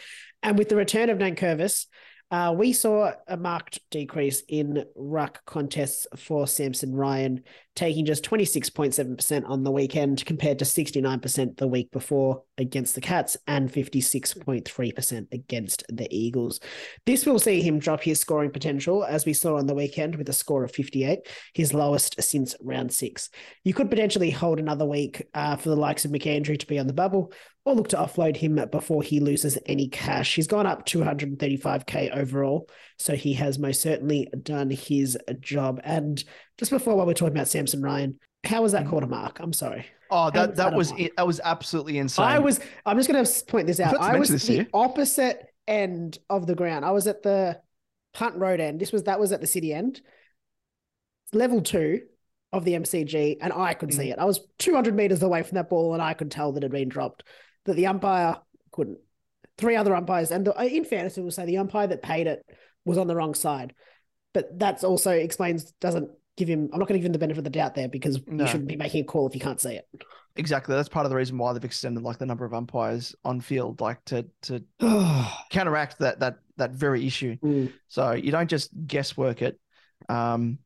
And 0.43 0.57
with 0.57 0.69
the 0.69 0.75
return 0.75 1.09
of 1.09 1.17
Nankervis, 1.17 1.87
uh, 2.31 2.53
we 2.57 2.73
saw 2.73 3.11
a 3.27 3.37
marked 3.37 3.79
decrease 3.91 4.41
in 4.47 4.85
ruck 4.95 5.45
contests 5.45 6.07
for 6.15 6.47
Samson 6.47 6.95
Ryan, 6.95 7.43
taking 7.75 8.05
just 8.05 8.23
26.7% 8.23 9.49
on 9.49 9.63
the 9.63 9.71
weekend 9.71 10.25
compared 10.25 10.59
to 10.59 10.65
69% 10.65 11.57
the 11.57 11.67
week 11.67 11.91
before 11.91 12.43
against 12.57 12.95
the 12.95 13.01
Cats 13.01 13.35
and 13.47 13.71
56.3% 13.71 15.27
against 15.33 15.83
the 15.89 16.07
Eagles. 16.09 16.59
This 17.05 17.25
will 17.25 17.39
see 17.39 17.61
him 17.61 17.79
drop 17.79 18.01
his 18.01 18.19
scoring 18.19 18.51
potential, 18.51 19.03
as 19.03 19.25
we 19.25 19.33
saw 19.33 19.57
on 19.57 19.67
the 19.67 19.75
weekend 19.75 20.15
with 20.15 20.29
a 20.29 20.33
score 20.33 20.63
of 20.63 20.71
58, 20.71 21.19
his 21.53 21.73
lowest 21.73 22.21
since 22.21 22.55
round 22.61 22.93
six. 22.93 23.29
You 23.63 23.73
could 23.73 23.89
potentially 23.89 24.31
hold 24.31 24.59
another 24.59 24.85
week 24.85 25.27
uh, 25.33 25.57
for 25.57 25.69
the 25.69 25.75
likes 25.75 26.05
of 26.05 26.11
McAndrew 26.11 26.59
to 26.59 26.67
be 26.67 26.79
on 26.79 26.87
the 26.87 26.93
bubble 26.93 27.33
or 27.65 27.73
look 27.73 27.89
to 27.89 27.97
offload 27.97 28.37
him 28.37 28.59
before 28.71 29.01
he 29.01 29.19
loses 29.19 29.57
any 29.65 29.87
cash. 29.87 30.35
He's 30.35 30.47
gone 30.47 30.67
up 30.67 30.85
235k 30.85 32.15
overall, 32.15 32.69
so 32.97 33.15
he 33.15 33.33
has 33.33 33.59
most 33.59 33.81
certainly 33.81 34.29
done 34.43 34.69
his 34.69 35.17
job. 35.39 35.81
And 35.83 36.23
just 36.57 36.71
before 36.71 36.95
while 36.95 37.05
we're 37.05 37.13
talking 37.13 37.35
about 37.35 37.47
Samson 37.47 37.81
Ryan, 37.81 38.19
how 38.43 38.61
was 38.61 38.71
that 38.73 38.87
quarter 38.87 39.07
mark? 39.07 39.39
I'm 39.39 39.53
sorry. 39.53 39.85
Oh, 40.11 40.29
that 40.31 40.49
was 40.49 40.57
that 40.57 40.73
a 40.73 40.77
was 40.77 40.91
it. 40.97 41.11
That 41.17 41.25
was 41.27 41.41
absolutely 41.43 41.97
insane. 41.97 42.25
I 42.25 42.39
was. 42.39 42.59
I'm 42.85 42.97
just 42.97 43.09
going 43.09 43.25
to 43.25 43.45
point 43.45 43.67
this 43.67 43.79
out. 43.79 43.99
I 43.99 44.19
was 44.19 44.29
this 44.29 44.45
the 44.45 44.53
here. 44.53 44.67
opposite 44.73 45.47
end 45.67 46.19
of 46.29 46.45
the 46.45 46.53
ground. 46.55 46.85
I 46.85 46.91
was 46.91 47.07
at 47.07 47.23
the 47.23 47.59
Punt 48.13 48.35
Road 48.35 48.59
end. 48.59 48.79
This 48.79 48.91
was 48.91 49.03
that 49.03 49.19
was 49.19 49.31
at 49.31 49.41
the 49.41 49.47
city 49.47 49.73
end, 49.73 49.99
level 51.33 51.61
two 51.61 52.01
of 52.53 52.63
the 52.63 52.73
MCG, 52.73 53.37
and 53.41 53.51
I 53.51 53.73
could 53.73 53.89
Mm. 53.89 53.95
see 53.97 54.11
it. 54.11 54.19
I 54.19 54.25
was 54.25 54.39
200 54.59 54.95
meters 54.95 55.21
away 55.23 55.43
from 55.43 55.55
that 55.55 55.69
ball, 55.69 55.93
and 55.93 56.01
I 56.01 56.13
could 56.13 56.31
tell 56.31 56.51
that 56.53 56.59
it 56.59 56.65
had 56.65 56.71
been 56.71 56.87
dropped. 56.89 57.23
That 57.65 57.75
the 57.75 57.87
umpire 57.87 58.37
couldn't. 58.71 58.99
Three 59.57 59.75
other 59.75 59.95
umpires, 59.95 60.31
and 60.31 60.45
the, 60.45 60.53
in 60.65 60.85
fairness, 60.85 61.17
we 61.17 61.23
will 61.23 61.31
say 61.31 61.45
the 61.45 61.57
umpire 61.57 61.87
that 61.87 62.01
paid 62.03 62.27
it 62.27 62.45
was 62.85 62.97
on 62.97 63.07
the 63.07 63.15
wrong 63.15 63.33
side. 63.33 63.73
But 64.33 64.57
that's 64.59 64.83
also 64.83 65.11
explains 65.11 65.71
doesn't 65.81 66.09
give 66.37 66.47
him. 66.47 66.69
I'm 66.73 66.79
not 66.79 66.87
going 66.87 66.99
to 66.99 66.99
give 66.99 67.05
him 67.05 67.13
the 67.13 67.19
benefit 67.19 67.39
of 67.39 67.43
the 67.45 67.49
doubt 67.49 67.75
there 67.75 67.87
because 67.87 68.19
No. 68.27 68.43
you 68.43 68.49
shouldn't 68.49 68.67
be 68.67 68.75
making 68.75 69.01
a 69.01 69.05
call 69.05 69.27
if 69.27 69.33
you 69.35 69.41
can't 69.41 69.59
see 69.61 69.75
it. 69.75 69.87
exactly. 70.35 70.75
That's 70.75 70.89
part 70.89 71.05
of 71.05 71.09
the 71.09 71.15
reason 71.15 71.37
why 71.37 71.53
they've 71.53 71.63
extended 71.63 72.03
like 72.03 72.17
the 72.17 72.25
number 72.25 72.43
of 72.45 72.53
umpires 72.53 73.15
on 73.23 73.39
field, 73.41 73.79
like 73.81 74.03
to 74.05 74.25
to 74.43 74.63
counteract 75.49 75.99
that 75.99 76.19
that 76.19 76.37
that 76.57 76.71
very 76.71 77.05
issue. 77.05 77.37
Mm. 77.43 77.73
So 77.87 78.11
you 78.11 78.31
don't 78.31 78.49
just 78.49 78.71
guesswork 78.87 79.41
it. 79.41 79.59
Um, 80.09 80.59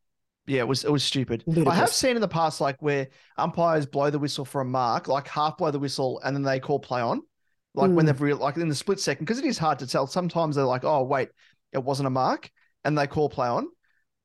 yeah, 0.46 0.60
it 0.60 0.68
was 0.68 0.84
it 0.84 0.90
was 0.90 1.04
stupid. 1.04 1.44
I 1.66 1.74
have 1.74 1.90
seen 1.90 2.16
in 2.16 2.20
the 2.20 2.28
past 2.28 2.60
like 2.60 2.82
where 2.82 3.08
umpires 3.38 3.86
blow 3.86 4.10
the 4.10 4.18
whistle 4.18 4.44
for 4.44 4.60
a 4.60 4.64
mark, 4.64 5.06
like 5.06 5.28
half 5.28 5.58
blow 5.58 5.70
the 5.70 5.78
whistle, 5.78 6.20
and 6.24 6.34
then 6.34 6.42
they 6.42 6.58
call 6.58 6.80
play 6.80 7.00
on, 7.00 7.20
like 7.74 7.90
when 7.92 8.04
Mm. 8.04 8.06
they've 8.08 8.20
real 8.20 8.36
like 8.38 8.56
in 8.56 8.68
the 8.68 8.74
split 8.74 8.98
second, 8.98 9.26
because 9.26 9.38
it 9.38 9.44
is 9.44 9.58
hard 9.58 9.78
to 9.78 9.86
tell. 9.86 10.08
Sometimes 10.08 10.56
they're 10.56 10.64
like, 10.64 10.82
oh 10.84 11.04
wait, 11.04 11.28
it 11.72 11.82
wasn't 11.82 12.06
a 12.06 12.10
mark, 12.10 12.50
and 12.84 12.96
they 12.96 13.06
call 13.06 13.28
play 13.28 13.48
on. 13.48 13.68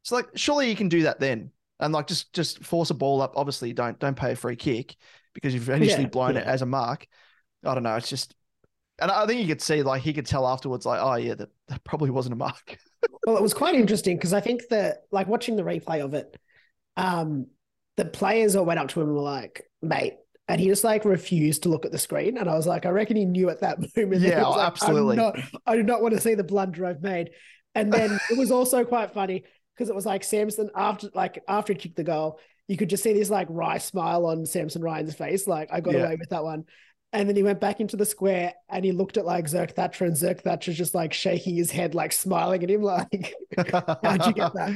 So 0.04 0.16
like, 0.16 0.28
surely 0.36 0.70
you 0.70 0.76
can 0.76 0.90
do 0.90 1.04
that 1.04 1.20
then, 1.20 1.52
and 1.80 1.94
like 1.94 2.08
just 2.08 2.34
just 2.34 2.64
force 2.64 2.90
a 2.90 2.94
ball 2.94 3.22
up. 3.22 3.34
Obviously, 3.36 3.74
don't 3.74 4.00
don't 4.00 4.18
pay 4.18 4.34
a 4.34 4.36
free 4.36 4.56
kick 4.56 4.96
because 5.34 5.54
you've 5.54 5.70
initially 5.70 6.06
Yeah, 6.06 6.08
blown 6.08 6.38
it 6.38 6.46
as 6.46 6.62
a 6.62 6.66
mark. 6.66 7.08
I 7.64 7.74
don't 7.74 7.84
know. 7.84 7.96
It's 7.96 8.10
just, 8.10 8.36
and 9.00 9.12
I 9.12 9.26
think 9.28 9.42
you 9.42 9.48
could 9.48 9.62
see 9.62 9.84
like 9.84 10.04
he 10.04 10.14
could 10.14 10.26
tell 10.28 10.48
afterwards, 10.48 10.86
like, 10.86 11.02
oh 11.02 11.16
yeah, 11.16 11.36
that, 11.36 11.50
that 11.70 11.84
probably 11.86 12.12
wasn't 12.12 12.34
a 12.34 12.38
mark. 12.38 12.78
Well, 13.26 13.38
it 13.38 13.42
was 13.42 13.54
quite 13.54 13.76
interesting 13.76 14.18
because 14.18 14.34
I 14.34 14.40
think 14.42 14.68
that, 14.70 15.04
like, 15.12 15.28
watching 15.28 15.56
the 15.56 15.64
replay 15.64 16.04
of 16.04 16.14
it, 16.14 16.38
um, 16.98 17.48
the 17.98 18.06
players 18.06 18.56
all 18.56 18.66
went 18.66 18.80
up 18.80 18.90
to 18.90 19.02
him 19.02 19.08
and 19.08 19.16
were 19.16 19.24
like, 19.24 19.70
"Mate," 19.82 20.16
and 20.48 20.62
he 20.62 20.68
just 20.68 20.84
like 20.84 21.06
refused 21.06 21.64
to 21.64 21.70
look 21.70 21.86
at 21.86 21.92
the 21.92 21.98
screen. 21.98 22.38
And 22.38 22.50
I 22.50 22.56
was 22.56 22.68
like, 22.68 22.86
I 22.86 22.90
reckon 22.90 23.18
he 23.18 23.26
knew 23.26 23.50
at 23.50 23.62
that 23.62 23.80
moment. 23.98 24.24
that 24.24 24.38
Yeah, 24.38 24.44
like, 24.48 24.68
absolutely. 24.68 25.16
Not, 25.16 25.40
I 25.66 25.76
do 25.76 25.84
not 25.84 26.02
want 26.02 26.14
to 26.14 26.22
see 26.22 26.36
the 26.36 26.44
blunder 26.44 26.86
I've 26.86 27.02
made. 27.02 27.32
And 27.74 27.94
then 27.94 28.20
it 28.30 28.38
was 28.38 28.52
also 28.52 28.86
quite 28.86 29.12
funny 29.12 29.44
because 29.76 29.90
it 29.90 29.96
was 29.96 30.06
like 30.06 30.24
Samson 30.24 30.70
after, 30.76 31.10
like, 31.14 31.44
after 31.48 31.74
he 31.74 31.80
kicked 31.80 31.96
the 31.98 32.04
goal, 32.04 32.40
you 32.68 32.78
could 32.78 32.90
just 32.90 33.04
see 33.04 33.14
this 33.14 33.30
like 33.30 33.48
wry 33.50 33.78
smile 33.78 34.26
on 34.26 34.46
Samson 34.46 34.82
Ryan's 34.82 35.14
face, 35.16 35.46
like 35.48 35.70
I 35.72 35.82
got 35.82 35.94
Yeah. 35.94 36.06
away 36.06 36.16
with 36.20 36.30
that 36.30 36.44
one. 36.44 36.66
And 37.14 37.30
then 37.30 37.36
he 37.36 37.44
went 37.44 37.62
back 37.62 37.80
into 37.80 37.96
the 37.96 38.06
square 38.06 38.54
and 38.70 38.84
he 38.84 38.92
looked 38.92 39.18
at 39.18 39.26
like 39.26 39.46
Zerk 39.46 39.72
Thatcher 39.72 40.06
and 40.06 40.16
Zerk 40.16 40.42
Thatcher's 40.42 40.78
just 40.78 40.96
like 40.96 41.14
shaking 41.14 41.56
his 41.56 41.72
head, 41.72 41.96
like 41.96 42.12
smiling 42.12 42.64
at 42.64 42.70
him, 42.70 42.82
like, 42.82 43.36
how'd 44.04 44.26
you 44.26 44.34
get 44.34 44.54
that? 44.54 44.76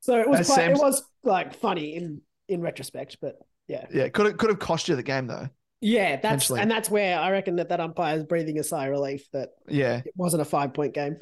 So 0.00 0.18
it 0.18 0.28
was 0.28 0.40
As 0.40 0.46
quite, 0.46 0.68
it 0.68 0.76
was 0.78 1.02
like 1.22 1.54
funny 1.54 1.94
in 1.94 2.20
in 2.48 2.60
retrospect, 2.62 3.18
but 3.20 3.36
yeah. 3.70 3.86
Yeah, 3.92 4.08
could 4.08 4.26
have 4.26 4.36
could 4.36 4.50
have 4.50 4.58
cost 4.58 4.88
you 4.88 4.96
the 4.96 5.02
game 5.02 5.26
though. 5.26 5.48
Yeah, 5.80 6.16
that's 6.20 6.50
and 6.50 6.70
that's 6.70 6.90
where 6.90 7.18
I 7.18 7.30
reckon 7.30 7.56
that 7.56 7.70
that 7.70 7.80
umpire 7.80 8.16
is 8.16 8.24
breathing 8.24 8.58
a 8.58 8.62
sigh 8.64 8.86
of 8.86 8.90
relief 8.90 9.30
that 9.32 9.50
Yeah, 9.68 10.02
it 10.04 10.12
wasn't 10.16 10.42
a 10.42 10.44
five 10.44 10.74
point 10.74 10.92
game. 10.92 11.16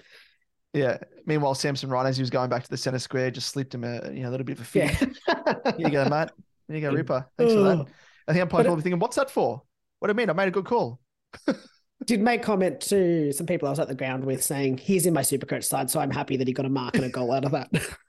yeah. 0.73 0.99
Meanwhile, 1.27 1.55
Samson 1.55 1.91
Ryan, 1.91 2.07
as 2.09 2.17
he 2.17 2.23
was 2.23 2.31
going 2.31 2.51
back 2.51 2.65
to 2.65 2.71
the 2.71 2.77
center 2.77 2.99
square, 2.99 3.31
just 3.31 3.51
slipped 3.51 3.75
him 3.75 3.85
a 3.85 4.11
you 4.11 4.23
know 4.23 4.31
a 4.31 4.33
little 4.33 4.45
bit 4.47 4.57
of 4.59 4.63
a 4.63 4.65
fig. 4.65 5.17
Yeah. 5.29 5.55
Here 5.77 5.87
you 5.87 5.91
go, 5.91 6.09
Matt. 6.09 6.33
Here 6.67 6.77
you 6.77 6.83
go, 6.83 6.91
Ripper. 6.95 7.27
Thanks 7.37 7.53
for 7.53 7.61
that. 7.61 7.79
Ugh. 7.81 7.91
I 8.27 8.33
think 8.33 8.43
I'm 8.43 8.49
probably 8.49 8.73
it- 8.73 8.83
thinking, 8.83 8.99
what's 8.99 9.17
that 9.17 9.31
for? 9.31 9.63
What 10.01 10.09
do 10.09 10.13
I 10.13 10.15
mean? 10.15 10.31
I 10.31 10.33
made 10.33 10.49
a 10.49 10.53
good 10.53 10.65
call. 10.65 11.01
Did 12.05 12.21
make 12.21 12.43
comment 12.43 12.81
to 12.83 13.33
some 13.33 13.47
people 13.47 13.67
I 13.69 13.73
was 13.73 13.81
at 13.81 13.89
the 13.89 13.95
ground 13.95 14.25
with 14.25 14.43
saying 14.43 14.79
he's 14.79 15.05
in 15.07 15.13
my 15.13 15.23
supercoach 15.23 15.65
side, 15.65 15.91
so 15.91 15.99
I'm 16.01 16.11
happy 16.13 16.37
that 16.37 16.47
he 16.47 16.55
got 16.55 16.65
a 16.65 16.69
mark 16.69 16.95
and 16.95 17.05
a 17.05 17.09
goal 17.09 17.33
out 17.33 17.45
of 17.45 17.51
that. 17.53 17.69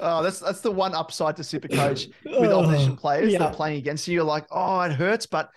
Oh, 0.00 0.22
that's 0.22 0.40
that's 0.40 0.60
the 0.60 0.70
one 0.70 0.94
upside 0.94 1.36
to 1.36 1.44
super 1.44 1.68
coach 1.82 2.08
with 2.24 2.52
opposition 2.52 2.92
Oh, 2.92 2.96
players 2.96 3.32
that 3.32 3.40
yeah. 3.40 3.46
are 3.46 3.54
playing 3.54 3.78
against 3.78 4.06
you. 4.06 4.14
You're 4.14 4.24
like, 4.24 4.46
oh, 4.50 4.80
it 4.80 4.92
hurts, 4.92 5.26
but 5.26 5.50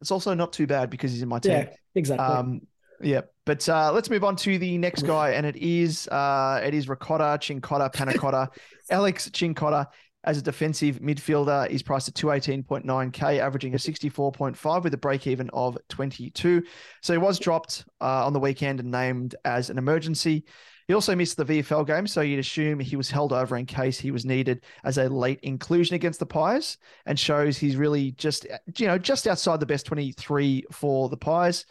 it's 0.00 0.10
also 0.10 0.34
not 0.34 0.52
too 0.52 0.66
bad 0.66 0.90
because 0.90 1.12
he's 1.12 1.22
in 1.22 1.28
my 1.28 1.38
team. 1.38 1.52
yeah, 1.52 1.68
exactly. 1.94 2.24
Um, 2.26 2.60
yeah, 3.00 3.22
but 3.44 3.68
uh, 3.68 3.92
let's 3.92 4.08
move 4.08 4.24
on 4.24 4.36
to 4.36 4.58
the 4.58 4.78
next 4.78 5.02
guy, 5.02 5.30
and 5.32 5.44
it 5.44 5.56
is 5.56 6.08
uh, 6.08 6.60
it 6.64 6.72
is 6.74 6.88
Ricotta, 6.88 7.38
Cincotta, 7.40 7.92
Panacotta, 7.92 8.48
Alex 8.90 9.28
Cincotta 9.30 9.86
as 10.22 10.38
a 10.38 10.42
defensive 10.42 11.00
midfielder. 11.00 11.68
He's 11.68 11.82
priced 11.82 12.08
at 12.08 12.14
two 12.14 12.30
eighteen 12.30 12.62
point 12.62 12.86
nine 12.86 13.10
k, 13.10 13.40
averaging 13.40 13.74
a 13.74 13.78
sixty 13.78 14.08
four 14.08 14.32
point 14.32 14.56
five 14.56 14.84
with 14.84 14.94
a 14.94 14.98
break 14.98 15.26
even 15.26 15.50
of 15.50 15.76
twenty 15.90 16.30
two. 16.30 16.62
So 17.02 17.12
he 17.12 17.18
was 17.18 17.38
dropped 17.38 17.84
uh, 18.00 18.24
on 18.24 18.32
the 18.32 18.40
weekend 18.40 18.80
and 18.80 18.90
named 18.90 19.34
as 19.44 19.68
an 19.68 19.76
emergency. 19.76 20.44
He 20.86 20.94
also 20.94 21.16
missed 21.16 21.36
the 21.36 21.44
VFL 21.44 21.86
game, 21.86 22.06
so 22.06 22.20
you'd 22.20 22.38
assume 22.38 22.78
he 22.78 22.96
was 22.96 23.10
held 23.10 23.32
over 23.32 23.56
in 23.56 23.64
case 23.64 23.98
he 23.98 24.10
was 24.10 24.24
needed 24.26 24.64
as 24.84 24.98
a 24.98 25.08
late 25.08 25.40
inclusion 25.42 25.94
against 25.94 26.18
the 26.20 26.26
Pies, 26.26 26.76
and 27.06 27.18
shows 27.18 27.56
he's 27.56 27.76
really 27.76 28.12
just 28.12 28.46
you 28.76 28.86
know 28.86 28.98
just 28.98 29.26
outside 29.26 29.60
the 29.60 29.66
best 29.66 29.86
twenty 29.86 30.12
three 30.12 30.64
for 30.70 31.08
the 31.08 31.16
Pies. 31.16 31.64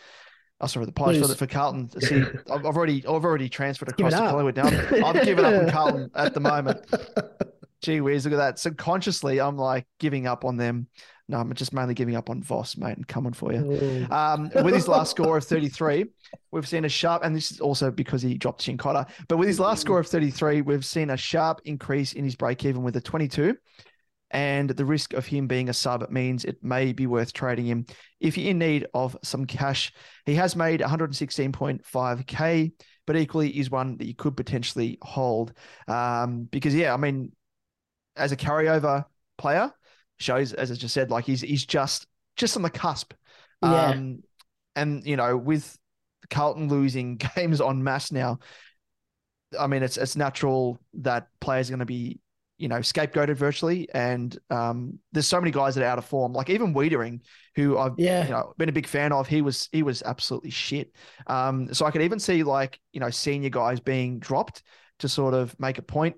Oh, 0.62 0.68
sorry, 0.68 0.86
the 0.86 0.92
Pies 0.92 1.20
for, 1.20 1.26
Please. 1.28 1.36
for 1.36 1.48
Carlton. 1.48 1.90
See, 2.02 2.24
I've 2.52 2.66
already 2.66 3.06
I've 3.06 3.26
already 3.26 3.50
transferred 3.50 3.90
across 3.90 4.14
to. 4.14 4.20
Collingwood 4.20 4.56
now. 4.56 4.68
I've 5.06 5.26
given 5.26 5.46
up 5.46 5.62
on 5.64 5.70
Carlton 5.72 6.12
at 6.16 6.34
the 6.34 6.40
moment. 6.40 6.86
Gee 7.82 8.00
whiz, 8.00 8.26
look 8.26 8.34
at 8.34 8.38
that. 8.38 8.60
Subconsciously, 8.60 9.42
I'm 9.42 9.58
like 9.58 9.86
giving 10.00 10.26
up 10.26 10.46
on 10.46 10.56
them. 10.56 10.88
No, 11.30 11.38
I'm 11.38 11.54
just 11.54 11.74
mainly 11.74 11.94
giving 11.94 12.16
up 12.16 12.30
on 12.30 12.44
Voss, 12.44 12.76
mate, 12.76 12.98
and 12.98 13.08
coming 13.08 13.32
for 13.32 13.54
you. 13.54 14.08
Um, 14.12 14.52
with 14.56 14.74
his 14.74 14.90
last 14.90 15.12
score 15.12 15.38
of 15.38 15.46
33, 15.46 16.06
we've 16.52 16.68
seen 16.68 16.84
a 16.84 16.90
sharp, 16.90 17.24
and 17.24 17.34
this 17.34 17.52
is 17.52 17.62
also 17.62 17.92
because 17.92 18.22
he 18.22 18.38
dropped 18.38 18.66
Cincotta, 18.66 19.10
but 19.30 19.38
with 19.38 19.48
his 19.48 19.60
last 19.60 19.82
score 19.82 20.00
of 20.00 20.08
33, 20.08 20.62
we've 20.62 20.86
seen 20.86 21.10
a 21.12 21.18
sharp 21.18 21.62
increase 21.64 22.14
in 22.14 22.26
his 22.26 22.36
break 22.36 22.66
even 22.66 22.84
with 22.84 22.98
a 22.98 23.02
22. 23.02 23.56
And 24.32 24.72
the 24.72 24.84
risk 24.84 25.14
of 25.14 25.28
him 25.28 25.48
being 25.48 25.70
a 25.70 25.74
sub 25.74 26.10
means 26.10 26.44
it 26.44 26.64
may 26.64 26.92
be 26.92 27.06
worth 27.06 27.34
trading 27.34 27.68
him 27.68 27.86
if 28.20 28.36
you're 28.36 28.50
in 28.50 28.58
need 28.58 28.88
of 28.94 29.16
some 29.24 29.46
cash. 29.46 29.94
He 30.26 30.34
has 30.36 30.56
made 30.56 30.82
116.5K, 30.82 32.72
but 33.06 33.16
equally 33.16 33.50
is 33.50 33.70
one 33.70 33.98
that 33.98 34.08
you 34.08 34.16
could 34.16 34.36
potentially 34.36 34.98
hold. 35.04 35.54
Um, 35.88 36.46
because, 36.52 36.74
yeah, 36.74 36.96
I 36.96 36.98
mean, 36.98 37.32
as 38.16 38.32
a 38.32 38.38
carryover 38.38 39.06
player, 39.38 39.72
shows, 40.24 40.54
as 40.54 40.72
I 40.72 40.76
just 40.76 40.94
said, 40.94 41.12
like 41.12 41.26
he's 41.26 41.42
he's 41.42 41.66
just 41.66 42.08
just 42.36 42.56
on 42.58 42.64
the 42.64 42.70
cusp. 42.70 43.14
Yeah. 43.62 43.90
Um, 43.90 44.24
and 44.76 45.06
you 45.06 45.18
know, 45.18 45.38
with 45.38 45.78
Carlton 46.30 46.68
losing 46.70 47.18
games 47.36 47.62
on 47.62 47.84
mass 47.84 48.12
now, 48.12 48.40
I 49.60 49.68
mean, 49.68 49.84
it's 49.84 49.98
it's 49.98 50.16
natural 50.16 50.80
that 50.96 51.28
players 51.40 51.70
are 51.70 51.74
going 51.74 51.80
to 51.80 51.86
be, 51.86 52.20
you 52.58 52.68
know, 52.68 52.80
scapegoated 52.80 53.36
virtually. 53.36 53.88
And 53.94 54.36
um, 54.50 55.00
there's 55.12 55.28
so 55.28 55.40
many 55.40 55.52
guys 55.52 55.76
that 55.76 55.84
are 55.84 55.88
out 55.88 55.98
of 56.00 56.06
form. 56.06 56.34
Like 56.34 56.50
even 56.50 56.74
Weitering, 56.74 57.22
who 57.56 57.78
I've 57.78 57.94
Yeah. 57.98 58.26
you 58.26 58.32
know 58.32 58.54
been 58.58 58.70
a 58.70 58.74
big 58.74 58.88
fan 58.88 59.12
of, 59.12 59.28
he 59.28 59.42
was 59.42 59.70
he 59.72 59.84
was 59.84 60.02
absolutely 60.02 60.50
shit. 60.50 60.92
Um, 61.28 61.74
so 61.74 61.86
I 61.86 61.92
could 61.92 62.02
even 62.02 62.20
see 62.20 62.44
like 62.44 62.80
you 62.92 63.00
know 63.00 63.10
senior 63.12 63.50
guys 63.50 63.80
being 63.80 64.20
dropped 64.20 64.64
to 65.00 65.10
sort 65.10 65.34
of 65.34 65.58
make 65.60 65.78
a 65.78 65.84
point. 65.84 66.16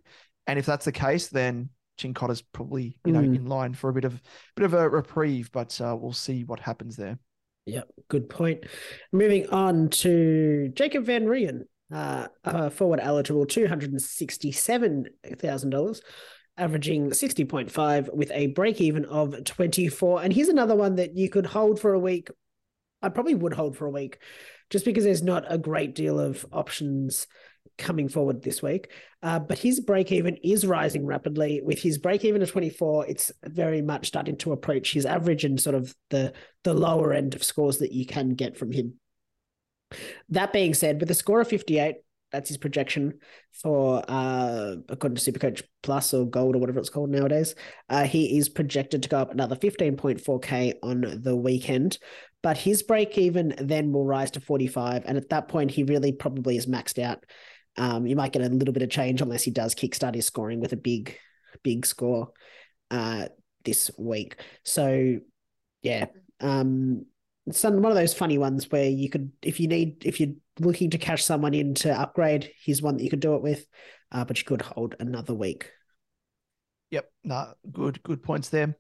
And 0.47 0.59
if 0.59 0.65
that's 0.65 0.85
the 0.85 0.91
case, 0.91 1.27
then 1.27 1.69
Cincotta's 1.97 2.41
probably 2.41 2.97
you 3.05 3.13
know 3.13 3.21
Mm. 3.21 3.35
in 3.35 3.45
line 3.45 3.73
for 3.73 3.89
a 3.89 3.93
bit 3.93 4.05
of 4.05 4.21
bit 4.55 4.65
of 4.65 4.73
a 4.73 4.89
reprieve. 4.89 5.51
But 5.51 5.79
uh, 5.81 5.95
we'll 5.99 6.13
see 6.13 6.43
what 6.43 6.59
happens 6.59 6.95
there. 6.95 7.17
Yep, 7.65 7.89
good 8.09 8.29
point. 8.29 8.65
Moving 9.11 9.49
on 9.49 9.89
to 9.89 10.69
Jacob 10.75 11.05
Van 11.05 11.25
Rooyen. 11.25 11.61
uh, 11.91 12.27
uh, 12.43 12.69
forward 12.69 12.99
eligible 13.01 13.45
$267,000, 13.45 15.99
averaging 16.57 17.09
60.5 17.11 18.13
with 18.13 18.31
a 18.31 18.47
break 18.47 18.81
even 18.81 19.05
of 19.05 19.43
24. 19.43 20.23
And 20.23 20.33
here's 20.33 20.47
another 20.49 20.75
one 20.75 20.95
that 20.95 21.15
you 21.15 21.29
could 21.29 21.45
hold 21.45 21.79
for 21.79 21.93
a 21.93 21.99
week. 21.99 22.29
I 23.01 23.09
probably 23.09 23.35
would 23.35 23.53
hold 23.53 23.77
for 23.77 23.85
a 23.85 23.91
week 23.91 24.19
just 24.69 24.85
because 24.85 25.03
there's 25.03 25.23
not 25.23 25.45
a 25.47 25.57
great 25.57 25.93
deal 25.95 26.19
of 26.19 26.45
options 26.51 27.27
coming 27.77 28.09
forward 28.09 28.41
this 28.41 28.61
week. 28.61 28.91
Uh, 29.21 29.39
but 29.39 29.59
his 29.59 29.79
break 29.79 30.11
even 30.11 30.37
is 30.37 30.65
rising 30.65 31.05
rapidly. 31.05 31.61
With 31.63 31.79
his 31.79 31.97
break 31.97 32.23
even 32.23 32.41
of 32.41 32.51
24, 32.51 33.07
it's 33.07 33.31
very 33.43 33.81
much 33.81 34.07
starting 34.07 34.37
to 34.37 34.53
approach 34.53 34.93
his 34.93 35.05
average 35.05 35.43
and 35.45 35.59
sort 35.59 35.75
of 35.75 35.93
the 36.09 36.33
the 36.63 36.73
lower 36.73 37.13
end 37.13 37.35
of 37.35 37.43
scores 37.43 37.79
that 37.79 37.91
you 37.91 38.05
can 38.05 38.29
get 38.29 38.57
from 38.57 38.71
him. 38.71 38.95
That 40.29 40.53
being 40.53 40.73
said, 40.73 40.99
with 40.99 41.11
a 41.11 41.15
score 41.15 41.41
of 41.41 41.47
58, 41.47 41.95
that's 42.31 42.49
his 42.49 42.57
projection 42.57 43.19
for 43.53 44.03
uh 44.07 44.75
according 44.89 45.15
to 45.15 45.31
Supercoach 45.31 45.63
Plus 45.83 46.13
or 46.13 46.27
Gold 46.27 46.55
or 46.55 46.59
whatever 46.59 46.79
it's 46.79 46.89
called 46.89 47.09
nowadays. 47.09 47.55
Uh, 47.87 48.03
he 48.03 48.37
is 48.37 48.49
projected 48.49 49.03
to 49.03 49.09
go 49.09 49.19
up 49.19 49.31
another 49.31 49.55
15.4k 49.55 50.73
on 50.83 51.21
the 51.21 51.35
weekend, 51.35 51.97
but 52.43 52.57
his 52.57 52.83
break 52.83 53.17
even 53.17 53.55
then 53.57 53.91
will 53.91 54.05
rise 54.05 54.31
to 54.31 54.39
45, 54.39 55.03
and 55.05 55.17
at 55.17 55.29
that 55.29 55.47
point 55.47 55.71
he 55.71 55.83
really 55.83 56.11
probably 56.11 56.57
is 56.57 56.67
maxed 56.67 57.01
out. 57.01 57.23
Um, 57.77 58.07
you 58.07 58.15
might 58.15 58.31
get 58.31 58.41
a 58.41 58.49
little 58.49 58.73
bit 58.73 58.83
of 58.83 58.89
change 58.89 59.21
unless 59.21 59.43
he 59.43 59.51
does 59.51 59.75
kickstart 59.75 60.15
his 60.15 60.25
scoring 60.25 60.59
with 60.59 60.73
a 60.73 60.77
big, 60.77 61.17
big 61.63 61.85
score 61.85 62.31
uh, 62.91 63.27
this 63.63 63.91
week. 63.97 64.37
So, 64.63 65.19
yeah, 65.81 66.05
um, 66.39 67.05
some 67.51 67.81
one 67.81 67.91
of 67.91 67.97
those 67.97 68.13
funny 68.13 68.37
ones 68.37 68.71
where 68.71 68.89
you 68.89 69.09
could, 69.09 69.31
if 69.41 69.59
you 69.59 69.67
need, 69.67 70.05
if 70.05 70.19
you're 70.19 70.33
looking 70.59 70.89
to 70.91 70.97
cash 70.97 71.23
someone 71.23 71.53
in 71.53 71.75
to 71.75 71.91
upgrade, 71.91 72.51
here's 72.63 72.81
one 72.81 72.97
that 72.97 73.03
you 73.03 73.09
could 73.09 73.19
do 73.19 73.35
it 73.35 73.41
with, 73.41 73.65
uh, 74.11 74.25
but 74.25 74.39
you 74.39 74.45
could 74.45 74.61
hold 74.61 74.95
another 74.99 75.33
week. 75.33 75.69
Yep, 76.91 77.11
no, 77.23 77.53
good, 77.71 78.01
good 78.03 78.23
points 78.23 78.49
there. 78.49 78.77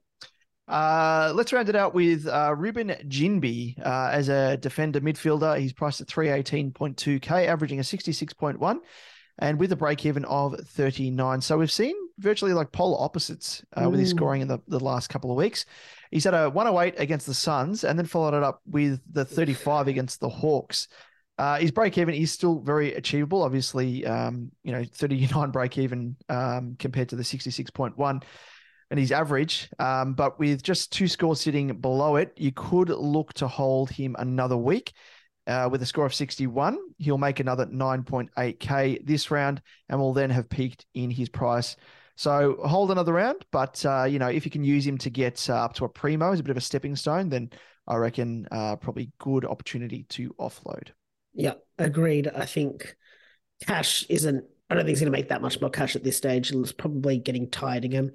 Uh, 0.67 1.31
let's 1.35 1.53
round 1.53 1.69
it 1.69 1.75
out 1.75 1.93
with 1.93 2.27
uh, 2.27 2.53
Reuben 2.57 2.89
Ginbey 3.07 3.79
uh, 3.85 4.09
as 4.11 4.29
a 4.29 4.57
defender 4.57 4.99
midfielder. 4.99 5.59
He's 5.59 5.73
priced 5.73 6.01
at 6.01 6.07
318.2k, 6.07 7.47
averaging 7.47 7.79
a 7.79 7.83
66.1 7.83 8.79
and 9.39 9.59
with 9.59 9.71
a 9.71 9.75
break 9.75 10.05
even 10.05 10.25
of 10.25 10.55
39. 10.59 11.41
So 11.41 11.57
we've 11.57 11.71
seen 11.71 11.95
virtually 12.17 12.53
like 12.53 12.71
polar 12.71 13.03
opposites 13.03 13.63
uh, 13.79 13.89
with 13.89 13.99
his 13.99 14.09
scoring 14.09 14.41
in 14.41 14.47
the, 14.47 14.59
the 14.67 14.79
last 14.79 15.09
couple 15.09 15.29
of 15.29 15.37
weeks. 15.37 15.65
He's 16.11 16.23
had 16.23 16.33
a 16.33 16.49
108 16.49 16.99
against 16.99 17.27
the 17.27 17.33
Suns 17.33 17.83
and 17.83 17.99
then 17.99 18.05
followed 18.05 18.35
it 18.35 18.43
up 18.43 18.61
with 18.65 19.01
the 19.11 19.25
35 19.25 19.87
against 19.87 20.19
the 20.19 20.29
Hawks. 20.29 20.87
Uh, 21.37 21.57
his 21.59 21.71
break 21.71 21.97
even 21.97 22.15
is 22.15 22.31
still 22.31 22.61
very 22.61 22.93
achievable. 22.93 23.43
Obviously, 23.43 24.05
um, 24.05 24.51
you 24.63 24.71
know, 24.71 24.85
39 24.93 25.51
break 25.51 25.77
even 25.77 26.15
um, 26.29 26.77
compared 26.79 27.09
to 27.09 27.17
the 27.17 27.23
66.1 27.23 28.23
and 28.91 28.99
his 28.99 29.11
average. 29.11 29.69
Um, 29.79 30.13
but 30.13 30.39
with 30.39 30.63
just 30.63 30.91
two 30.91 31.07
scores 31.07 31.41
sitting 31.41 31.79
below 31.79 32.15
it, 32.17 32.33
you 32.37 32.51
could 32.51 32.89
look 32.89 33.33
to 33.35 33.47
hold 33.47 33.89
him 33.89 34.15
another 34.19 34.57
week. 34.57 34.93
Uh, 35.47 35.69
with 35.71 35.81
a 35.83 35.85
score 35.85 36.07
of 36.07 36.13
61, 36.13 36.77
he'll 36.97 37.19
make 37.19 37.39
another 37.39 37.67
9.8k 37.67 39.05
this 39.05 39.29
round 39.29 39.61
and 39.89 39.99
will 39.99 40.13
then 40.13 40.31
have 40.31 40.49
peaked 40.49 40.87
in 40.95 41.11
his 41.11 41.29
price. 41.29 41.75
So 42.15 42.57
hold 42.65 42.91
another 42.91 43.13
round, 43.13 43.45
but 43.51 43.85
uh, 43.85 44.05
you 44.05 44.19
know 44.19 44.29
if 44.29 44.45
you 44.45 44.51
can 44.51 44.63
use 44.63 44.87
him 44.87 44.97
to 44.99 45.09
get 45.09 45.47
uh, 45.49 45.55
up 45.55 45.73
to 45.75 45.85
a 45.85 45.89
primo 45.89 46.31
as 46.31 46.39
a 46.39 46.43
bit 46.43 46.51
of 46.51 46.57
a 46.57 46.61
stepping 46.61 46.95
stone, 46.95 47.29
then 47.29 47.51
I 47.87 47.97
reckon 47.97 48.47
uh, 48.51 48.77
probably 48.77 49.11
good 49.19 49.45
opportunity 49.45 50.03
to 50.09 50.33
offload. 50.39 50.89
Yeah, 51.33 51.55
agreed. 51.77 52.29
I 52.33 52.45
think 52.45 52.95
cash 53.65 54.05
isn't. 54.09 54.45
I 54.69 54.73
don't 54.73 54.85
think 54.85 54.97
he's 54.97 55.01
going 55.01 55.11
to 55.11 55.17
make 55.17 55.29
that 55.29 55.41
much 55.41 55.61
more 55.61 55.69
cash 55.69 55.95
at 55.95 56.03
this 56.03 56.17
stage. 56.17 56.51
It's 56.51 56.71
probably 56.71 57.19
getting 57.19 57.51
tired 57.51 57.85
again. 57.85 58.13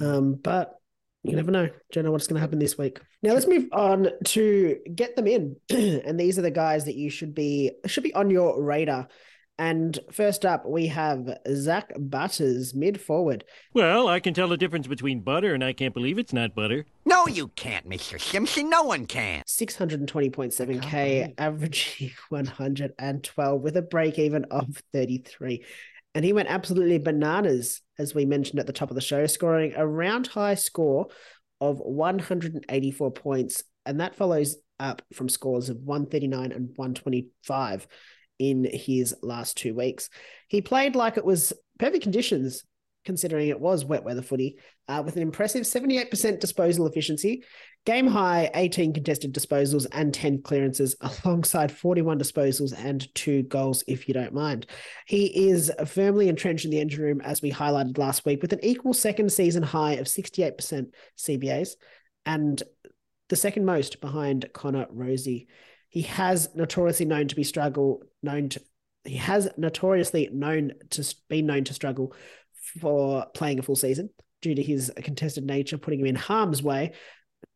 Um, 0.00 0.34
but 0.34 0.74
you 1.22 1.34
never 1.34 1.50
know. 1.50 1.68
Don't 1.92 2.04
know 2.04 2.12
what's 2.12 2.26
going 2.26 2.36
to 2.36 2.40
happen 2.40 2.58
this 2.58 2.76
week. 2.76 3.00
Now 3.22 3.32
let's 3.32 3.46
move 3.46 3.68
on 3.72 4.08
to 4.24 4.78
get 4.94 5.16
them 5.16 5.26
in, 5.26 5.56
and 5.70 6.20
these 6.20 6.38
are 6.38 6.42
the 6.42 6.50
guys 6.50 6.84
that 6.84 6.96
you 6.96 7.10
should 7.10 7.34
be 7.34 7.72
should 7.86 8.04
be 8.04 8.14
on 8.14 8.30
your 8.30 8.62
radar. 8.62 9.08
And 9.56 9.96
first 10.10 10.44
up, 10.44 10.66
we 10.66 10.88
have 10.88 11.38
Zak 11.48 11.92
Butters, 11.96 12.74
mid 12.74 13.00
forward. 13.00 13.44
Well, 13.72 14.08
I 14.08 14.18
can 14.18 14.34
tell 14.34 14.48
the 14.48 14.56
difference 14.56 14.88
between 14.88 15.20
butter, 15.20 15.54
and 15.54 15.62
I 15.62 15.72
can't 15.72 15.94
believe 15.94 16.18
it's 16.18 16.32
not 16.32 16.56
butter. 16.56 16.86
No, 17.04 17.28
you 17.28 17.48
can't, 17.48 17.88
Mr. 17.88 18.20
Simpson. 18.20 18.68
No 18.68 18.82
one 18.82 19.06
can. 19.06 19.44
620.7K, 19.46 21.34
averaging 21.38 22.10
112 22.30 23.60
with 23.60 23.76
a 23.76 23.82
break 23.82 24.18
even 24.18 24.44
of 24.46 24.82
33. 24.92 25.64
And 26.14 26.24
he 26.24 26.32
went 26.32 26.48
absolutely 26.48 26.98
bananas, 26.98 27.80
as 27.98 28.14
we 28.14 28.24
mentioned 28.24 28.60
at 28.60 28.66
the 28.66 28.72
top 28.72 28.90
of 28.90 28.94
the 28.94 29.00
show, 29.00 29.26
scoring 29.26 29.74
a 29.76 29.86
round 29.86 30.26
high 30.28 30.54
score 30.54 31.08
of 31.60 31.78
184 31.78 33.10
points. 33.12 33.64
And 33.84 34.00
that 34.00 34.14
follows 34.14 34.56
up 34.78 35.02
from 35.12 35.28
scores 35.28 35.68
of 35.68 35.78
139 35.78 36.52
and 36.52 36.68
125 36.76 37.86
in 38.38 38.68
his 38.72 39.14
last 39.22 39.56
two 39.56 39.74
weeks. 39.74 40.08
He 40.48 40.60
played 40.60 40.96
like 40.96 41.16
it 41.16 41.24
was 41.24 41.52
perfect 41.78 42.02
conditions, 42.02 42.64
considering 43.04 43.48
it 43.48 43.60
was 43.60 43.84
wet 43.84 44.04
weather 44.04 44.22
footy, 44.22 44.58
uh, 44.88 45.02
with 45.04 45.16
an 45.16 45.22
impressive 45.22 45.62
78% 45.62 46.40
disposal 46.40 46.86
efficiency, 46.86 47.44
game 47.84 48.06
high 48.06 48.50
18 48.54 48.92
contested 48.92 49.34
disposals 49.34 49.86
and 49.92 50.12
10 50.12 50.42
clearances, 50.42 50.96
alongside 51.24 51.70
41 51.70 52.18
disposals 52.18 52.72
and 52.76 53.12
two 53.14 53.42
goals, 53.44 53.84
if 53.86 54.08
you 54.08 54.14
don't 54.14 54.34
mind. 54.34 54.66
He 55.06 55.48
is 55.48 55.70
firmly 55.86 56.28
entrenched 56.28 56.64
in 56.64 56.70
the 56.70 56.80
engine 56.80 57.02
room, 57.02 57.20
as 57.20 57.42
we 57.42 57.52
highlighted 57.52 57.98
last 57.98 58.24
week, 58.24 58.42
with 58.42 58.52
an 58.52 58.64
equal 58.64 58.94
second 58.94 59.32
season 59.32 59.62
high 59.62 59.94
of 59.94 60.06
68% 60.06 60.86
CBAs 61.18 61.70
and 62.26 62.62
the 63.28 63.36
second 63.36 63.64
most 63.64 64.00
behind 64.00 64.48
Connor 64.52 64.86
Rozee. 64.86 65.46
He 65.88 66.02
has 66.02 66.48
notoriously 66.54 67.06
known 67.06 67.28
to 67.28 67.36
be 67.36 67.44
struggle, 67.44 68.02
known 68.22 68.48
to 68.50 68.60
he 69.04 69.16
has 69.16 69.48
notoriously 69.56 70.30
known 70.32 70.72
to 70.90 71.14
be 71.28 71.42
known 71.42 71.64
to 71.64 71.74
struggle 71.74 72.14
for 72.80 73.26
playing 73.34 73.58
a 73.58 73.62
full 73.62 73.76
season 73.76 74.10
due 74.42 74.54
to 74.54 74.62
his 74.62 74.92
contested 74.96 75.44
nature, 75.44 75.78
putting 75.78 76.00
him 76.00 76.06
in 76.06 76.14
harm's 76.14 76.62
way. 76.62 76.92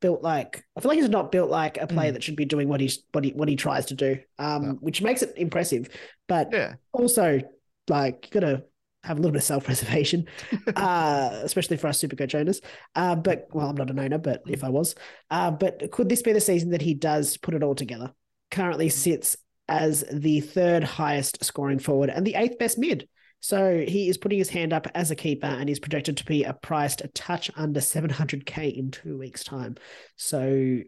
Built 0.01 0.23
like 0.23 0.63
I 0.77 0.81
feel 0.81 0.91
like 0.91 0.99
he's 0.99 1.09
not 1.09 1.33
built 1.33 1.51
like 1.51 1.79
a 1.81 1.87
player 1.87 2.11
Mm. 2.11 2.15
that 2.15 2.23
should 2.23 2.37
be 2.37 2.45
doing 2.45 2.69
what 2.69 2.81
he's 2.81 3.03
what 3.13 3.25
he 3.25 3.31
what 3.33 3.49
he 3.49 3.57
tries 3.57 3.87
to 3.87 3.95
do, 3.95 4.19
um, 4.39 4.63
Yeah. 4.65 4.71
which 4.81 5.03
makes 5.03 5.23
it 5.23 5.33
impressive. 5.37 5.89
But 6.29 6.51
Yeah. 6.53 6.75
also, 6.93 7.41
like, 7.89 8.27
you 8.27 8.41
gotta 8.41 8.65
have 9.03 9.17
a 9.17 9.21
little 9.21 9.33
bit 9.33 9.39
of 9.39 9.45
self 9.45 9.65
preservation, 9.65 10.27
uh, 10.77 11.41
especially 11.43 11.79
for 11.79 11.87
us 11.89 12.03
Supercoach 12.03 12.35
owners. 12.35 12.61
Uh, 12.95 13.17
but 13.17 13.49
well, 13.53 13.69
I'm 13.71 13.77
not 13.77 13.91
an 13.91 13.99
owner, 13.99 14.19
but 14.19 14.43
if 14.47 14.63
I 14.63 14.69
was, 14.69 14.95
uh, 15.31 15.51
but 15.51 15.91
could 15.91 16.09
this 16.09 16.23
be 16.23 16.33
the 16.33 16.41
season 16.41 16.71
that 16.71 16.83
he 16.83 16.95
does 16.95 17.37
put 17.39 17.55
it 17.55 17.63
all 17.63 17.75
together? 17.75 18.13
Currently 18.51 18.91
sits 18.91 19.37
as 19.69 20.05
the 20.13 20.41
third 20.41 20.85
highest 20.85 21.43
scoring 21.45 21.79
forward 21.79 22.11
and 22.11 22.27
the 22.27 22.35
eighth 22.35 22.59
best 22.59 22.79
mid. 22.79 23.09
So 23.41 23.85
he 23.87 24.09
is 24.09 24.19
putting 24.19 24.39
his 24.39 24.49
hand 24.51 24.73
up 24.73 24.89
as 24.95 25.11
a 25.11 25.17
keeper 25.17 25.47
and 25.47 25.69
he's 25.69 25.79
projected 25.79 26.17
to 26.17 26.25
be 26.25 26.45
a 26.45 26.53
priced 26.53 27.03
a 27.03 27.09
touch 27.09 27.51
under 27.57 27.81
700k 27.81 28.77
in 28.77 28.91
two 28.91 29.17
weeks' 29.17 29.45
time. 29.45 29.77
So 30.17 30.81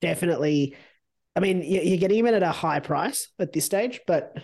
definitely, 0.00 0.76
I 1.34 1.40
mean, 1.40 1.62
you- 1.62 1.80
you're 1.80 1.98
getting 1.98 2.18
him 2.18 2.26
in 2.26 2.34
at 2.34 2.42
a 2.42 2.52
high 2.52 2.80
price 2.80 3.28
at 3.38 3.52
this 3.52 3.64
stage, 3.64 4.00
but 4.06 4.36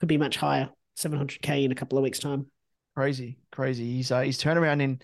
could 0.00 0.08
be 0.08 0.18
much 0.18 0.36
higher, 0.36 0.70
700k 0.94 1.64
in 1.64 1.72
a 1.72 1.74
couple 1.74 1.98
of 1.98 2.04
weeks' 2.04 2.18
time. 2.18 2.46
Crazy, 2.94 3.38
crazy. 3.50 3.86
He's 3.94 4.10
uh, 4.10 4.20
he's 4.22 4.38
turnaround 4.42 4.82
in 4.82 5.00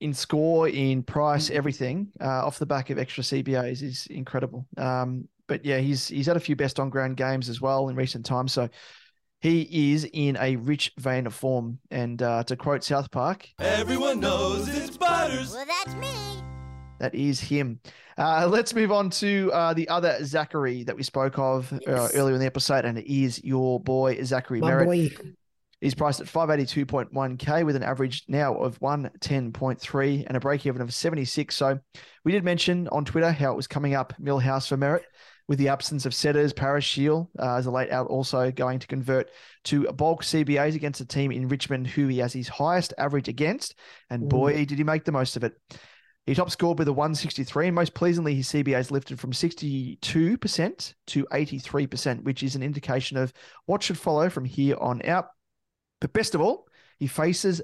in 0.00 0.14
score, 0.14 0.68
in 0.68 1.02
price, 1.02 1.50
everything 1.50 2.08
uh, 2.20 2.46
off 2.46 2.58
the 2.58 2.66
back 2.66 2.88
of 2.90 2.98
extra 2.98 3.22
CBAs 3.22 3.82
is 3.82 4.06
incredible. 4.06 4.66
Um, 4.78 5.28
but 5.46 5.64
yeah, 5.64 5.78
he's 5.78 6.08
he's 6.08 6.26
had 6.26 6.36
a 6.36 6.40
few 6.40 6.56
best 6.56 6.78
on 6.80 6.90
ground 6.90 7.16
games 7.16 7.48
as 7.48 7.60
well 7.60 7.88
in 7.88 7.96
recent 7.96 8.24
times. 8.24 8.52
So 8.52 8.68
he 9.40 9.92
is 9.92 10.06
in 10.12 10.36
a 10.40 10.56
rich 10.56 10.92
vein 10.98 11.26
of 11.26 11.34
form. 11.34 11.78
And 11.90 12.20
uh, 12.22 12.44
to 12.44 12.56
quote 12.56 12.84
South 12.84 13.10
Park, 13.10 13.48
Everyone 13.58 14.20
knows 14.20 14.68
it's 14.68 14.96
Butters. 14.96 15.52
Well, 15.54 15.64
that's 15.66 15.94
me. 15.96 16.08
that 16.98 17.14
is 17.14 17.40
him. 17.40 17.80
Uh, 18.18 18.46
let's 18.46 18.74
move 18.74 18.92
on 18.92 19.08
to 19.08 19.50
uh, 19.54 19.72
the 19.72 19.88
other 19.88 20.22
Zachary 20.24 20.82
that 20.84 20.94
we 20.96 21.02
spoke 21.02 21.38
of 21.38 21.72
uh, 21.72 21.78
Yes. 21.86 22.14
earlier 22.14 22.34
in 22.34 22.40
the 22.40 22.46
episode, 22.46 22.84
and 22.84 22.98
it 22.98 23.10
is 23.10 23.42
your 23.42 23.80
boy 23.80 24.22
Zachary 24.24 24.60
My 24.60 24.72
Merrett. 24.72 24.84
boy. 24.84 25.32
He's 25.80 25.94
priced 25.94 26.20
at 26.20 26.26
582.1k 26.26 27.64
with 27.64 27.74
an 27.74 27.82
average 27.82 28.24
now 28.28 28.54
of 28.54 28.78
110.3 28.80 30.24
and 30.26 30.36
a 30.36 30.40
break 30.40 30.66
even 30.66 30.82
of 30.82 30.92
76. 30.92 31.54
So 31.54 31.78
we 32.24 32.32
did 32.32 32.44
mention 32.44 32.86
on 32.88 33.06
Twitter 33.06 33.32
how 33.32 33.52
it 33.52 33.56
was 33.56 33.66
coming 33.66 33.94
up 33.94 34.12
Milhouse 34.20 34.68
for 34.68 34.76
Merrett 34.76 35.04
with 35.50 35.58
the 35.58 35.68
absence 35.68 36.06
of 36.06 36.14
setters. 36.14 36.52
Paris 36.52 36.84
Shiel 36.84 37.28
uh, 37.36 37.56
as 37.56 37.66
a 37.66 37.72
late 37.72 37.90
out 37.90 38.06
also 38.06 38.52
going 38.52 38.78
to 38.78 38.86
convert 38.86 39.30
to 39.64 39.82
bulk 39.92 40.22
CBAs 40.22 40.76
against 40.76 41.00
a 41.00 41.04
team 41.04 41.32
in 41.32 41.48
Richmond 41.48 41.88
who 41.88 42.06
he 42.06 42.18
has 42.18 42.32
his 42.32 42.46
highest 42.46 42.94
average 42.96 43.26
against. 43.26 43.74
And 44.10 44.28
boy, 44.28 44.64
did 44.64 44.78
he 44.78 44.84
make 44.84 45.04
the 45.04 45.10
most 45.10 45.36
of 45.36 45.42
it. 45.42 45.54
He 46.24 46.36
top 46.36 46.52
scored 46.52 46.78
with 46.78 46.86
a 46.86 46.92
163, 46.92 47.66
and 47.66 47.74
most 47.74 47.94
pleasingly, 47.94 48.36
his 48.36 48.46
CBA 48.46 48.78
is 48.78 48.92
lifted 48.92 49.18
from 49.18 49.32
62% 49.32 50.94
to 51.08 51.24
83%, 51.24 52.22
which 52.22 52.44
is 52.44 52.54
an 52.54 52.62
indication 52.62 53.16
of 53.16 53.32
what 53.66 53.82
should 53.82 53.98
follow 53.98 54.30
from 54.30 54.44
here 54.44 54.76
on 54.76 55.04
out. 55.04 55.30
But 56.00 56.12
best 56.12 56.36
of 56.36 56.40
all, 56.40 56.68
he 57.00 57.08
faces 57.08 57.60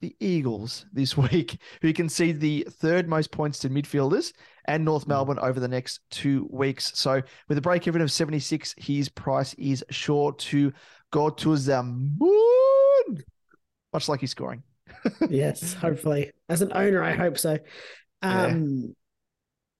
the 0.00 0.14
Eagles 0.20 0.86
this 0.92 1.16
week, 1.16 1.60
who 1.82 1.92
concede 1.92 2.40
the 2.40 2.66
third 2.70 3.08
most 3.08 3.30
points 3.30 3.58
to 3.60 3.70
midfielders 3.70 4.32
and 4.66 4.84
North 4.84 5.06
Melbourne 5.06 5.38
over 5.38 5.60
the 5.60 5.68
next 5.68 6.00
two 6.10 6.48
weeks. 6.50 6.92
So, 6.98 7.22
with 7.48 7.58
a 7.58 7.62
break 7.62 7.86
even 7.86 8.02
of 8.02 8.10
76, 8.10 8.74
his 8.78 9.08
price 9.08 9.54
is 9.54 9.84
sure 9.90 10.32
to 10.32 10.72
go 11.10 11.30
to 11.30 11.56
the 11.56 11.82
moon, 11.82 13.24
much 13.92 14.08
like 14.08 14.20
he's 14.20 14.30
scoring. 14.30 14.62
yes, 15.30 15.72
hopefully. 15.74 16.32
As 16.48 16.62
an 16.62 16.72
owner, 16.74 17.02
I 17.02 17.12
hope 17.12 17.38
so. 17.38 17.58
Um, 18.22 18.76
yeah. 18.76 18.92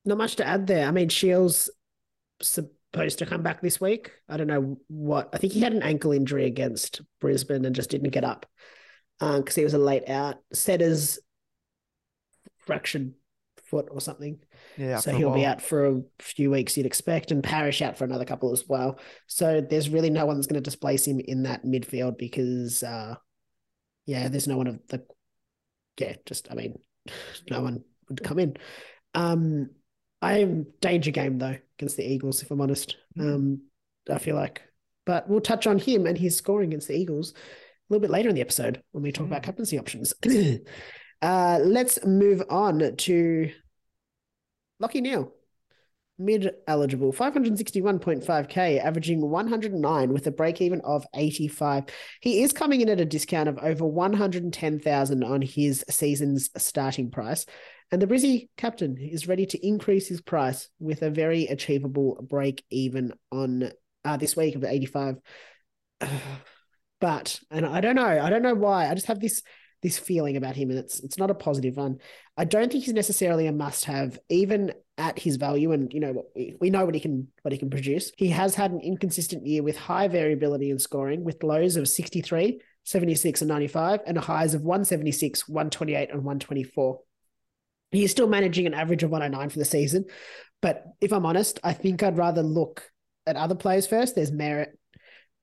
Not 0.05 0.19
much 0.19 0.37
to 0.37 0.47
add 0.47 0.67
there. 0.67 0.87
I 0.87 0.93
mean, 0.93 1.09
Shields 1.09 1.69
supposed 2.41 3.19
to 3.19 3.27
come 3.27 3.43
back 3.43 3.61
this 3.61 3.81
week. 3.81 4.13
I 4.29 4.37
don't 4.37 4.47
know 4.47 4.79
what. 4.87 5.31
I 5.33 5.39
think 5.39 5.53
he 5.53 5.61
had 5.61 5.73
an 5.73 5.83
ankle 5.83 6.13
injury 6.13 6.47
against 6.47 7.01
Brisbane 7.21 7.65
and 7.65 7.75
just 7.75 7.91
didn't 7.91 8.11
get 8.11 8.25
up 8.25 8.47
because 9.19 9.57
um, 9.57 9.61
he 9.61 9.65
was 9.65 9.75
a 9.75 9.79
late 9.79 10.09
out. 10.09 10.37
Setters 10.53 11.19
fractured 12.67 13.15
foot 13.65 13.89
or 13.91 14.01
something. 14.01 14.39
Yeah. 14.77 14.99
So 14.99 15.13
he'll 15.13 15.35
be 15.35 15.45
out 15.45 15.61
for 15.61 15.87
a 15.87 16.03
few 16.21 16.51
weeks, 16.51 16.77
you'd 16.77 16.87
expect, 16.87 17.31
and 17.31 17.43
Parish 17.43 17.83
out 17.83 17.97
for 17.97 18.05
another 18.05 18.25
couple 18.25 18.53
as 18.53 18.65
well. 18.69 18.99
So 19.27 19.61
there's 19.61 19.89
really 19.89 20.11
no 20.11 20.27
one 20.27 20.37
that's 20.37 20.47
going 20.47 20.63
to 20.63 20.71
displace 20.71 21.07
him 21.07 21.21
in 21.21 21.45
that 21.45 21.65
midfield 21.65 22.19
because, 22.19 22.83
uh, 22.83 23.17
yeah, 24.05 24.29
there's 24.29 24.49
no 24.49 24.57
one 24.57 24.67
of 24.67 24.81
the, 24.89 25.05
yeah, 25.99 26.15
just, 26.27 26.49
I 26.51 26.55
mean, 26.55 26.79
no 27.51 27.63
one 27.63 27.85
would 28.09 28.23
come 28.23 28.39
in. 28.39 28.57
Um, 29.15 29.71
I 30.23 30.39
am 30.39 30.67
danger 30.81 31.11
game 31.11 31.39
though 31.39 31.57
against 31.79 31.97
the 31.97 32.07
Eagles, 32.07 32.43
if 32.43 32.51
I'm 32.51 32.61
honest. 32.61 32.97
Mm. 33.19 33.35
Um, 33.35 33.61
I 34.11 34.19
feel 34.19 34.37
like, 34.37 34.63
but 35.05 35.29
we'll 35.29 35.41
touch 35.41 35.67
on 35.67 35.79
him 35.79 36.07
and 36.07 36.17
his 36.17 36.37
scoring 36.37 36.71
against 36.71 36.89
the 36.89 36.97
Eagles 36.97 37.35
little 37.89 38.01
bit 38.01 38.11
later 38.11 38.29
in 38.29 38.35
the 38.35 38.41
episode 38.41 38.83
when 38.93 39.03
we 39.03 39.13
talk 39.13 39.25
mm. 39.25 39.31
about 39.31 39.43
captaincy 39.43 39.79
options. 39.79 40.13
uh, 41.23 41.59
let's 41.63 42.05
move 42.05 42.43
on 42.51 42.97
to 42.97 43.51
Lachie 44.83 45.03
Neale. 45.03 45.33
Mid 46.19 46.51
eligible, 46.67 47.13
561.5k, 47.13 48.83
averaging 48.83 49.21
109 49.21 50.13
with 50.15 50.27
a 50.27 50.31
break 50.31 50.63
even 50.63 50.81
of 50.81 51.07
85. 51.15 51.85
He 52.23 52.43
is 52.43 52.55
coming 52.55 52.81
in 52.81 52.89
at 52.89 53.03
a 53.03 53.05
discount 53.05 53.51
of 53.51 53.59
over 53.59 53.85
110,000 53.85 55.23
on 55.23 55.43
his 55.43 55.85
season's 55.91 56.49
starting 56.57 57.11
price. 57.11 57.45
And 57.93 58.01
the 58.01 58.07
Brizzy 58.07 58.49
captain 58.57 58.97
is 58.97 59.29
ready 59.29 59.45
to 59.45 59.67
increase 59.67 60.09
his 60.09 60.23
price 60.23 60.71
with 60.81 61.03
a 61.03 61.11
very 61.11 61.49
achievable 61.49 62.19
break 62.27 62.65
even 62.71 63.13
on 63.31 63.71
uh, 64.03 64.17
this 64.17 64.37
week 64.37 64.57
of 64.57 64.65
85. 64.65 65.17
but 67.01 67.41
and 67.51 67.67
I 67.67 67.81
don't 67.81 67.97
know, 67.97 68.07
I 68.07 68.31
don't 68.31 68.43
know 68.43 68.55
why. 68.55 68.89
I 68.89 68.95
just 68.95 69.07
have 69.07 69.21
this 69.21 69.43
this 69.83 69.99
feeling 69.99 70.37
about 70.37 70.57
him, 70.57 70.71
and 70.71 70.79
it's 70.79 71.01
it's 71.01 71.19
not 71.19 71.31
a 71.31 71.35
positive 71.35 71.77
one. 71.77 71.99
I 72.37 72.45
don't 72.45 72.71
think 72.73 72.85
he's 72.85 72.95
necessarily 72.95 73.47
a 73.47 73.53
must 73.53 73.85
have, 73.85 74.19
even 74.29 74.73
at 74.99 75.19
his 75.19 75.37
value. 75.37 75.73
And 75.73 75.93
you 75.93 76.01
know, 76.01 76.25
we 76.61 76.71
know 76.71 76.85
what 76.85 76.95
he 76.95 77.01
can 77.01 77.29
what 77.43 77.53
he 77.53 77.59
can 77.59 77.71
produce. 77.71 78.11
He 78.17 78.29
has 78.29 78.55
had 78.55 78.71
an 78.71 78.81
inconsistent 78.81 79.47
year 79.47 79.63
with 79.63 79.77
high 79.77 80.09
variability 80.09 80.71
in 80.71 80.79
scoring, 80.79 81.25
with 81.25 81.43
lows 81.43 81.77
of 81.77 81.89
63, 81.89 82.61
76, 82.85 83.43
and 83.43 83.49
95, 83.49 84.01
and 84.07 84.19
highs 84.19 84.55
of 84.55 84.63
176, 84.63 85.49
128, 85.49 86.11
and 86.11 86.25
124. 86.25 87.01
He's 87.93 88.11
still 88.11 88.29
managing 88.29 88.67
an 88.67 88.75
average 88.75 89.03
of 89.03 89.11
109 89.11 89.51
for 89.51 89.59
the 89.59 89.65
season. 89.65 90.07
But 90.61 90.85
if 91.01 91.13
I'm 91.13 91.27
honest, 91.27 91.61
I 91.63 91.73
think 91.73 92.03
I'd 92.03 92.19
rather 92.19 92.43
look 92.43 92.91
at 93.27 93.37
other 93.37 93.55
players 93.55 93.87
first. 93.87 94.15
There's 94.15 94.33
Merrett, 94.33 94.73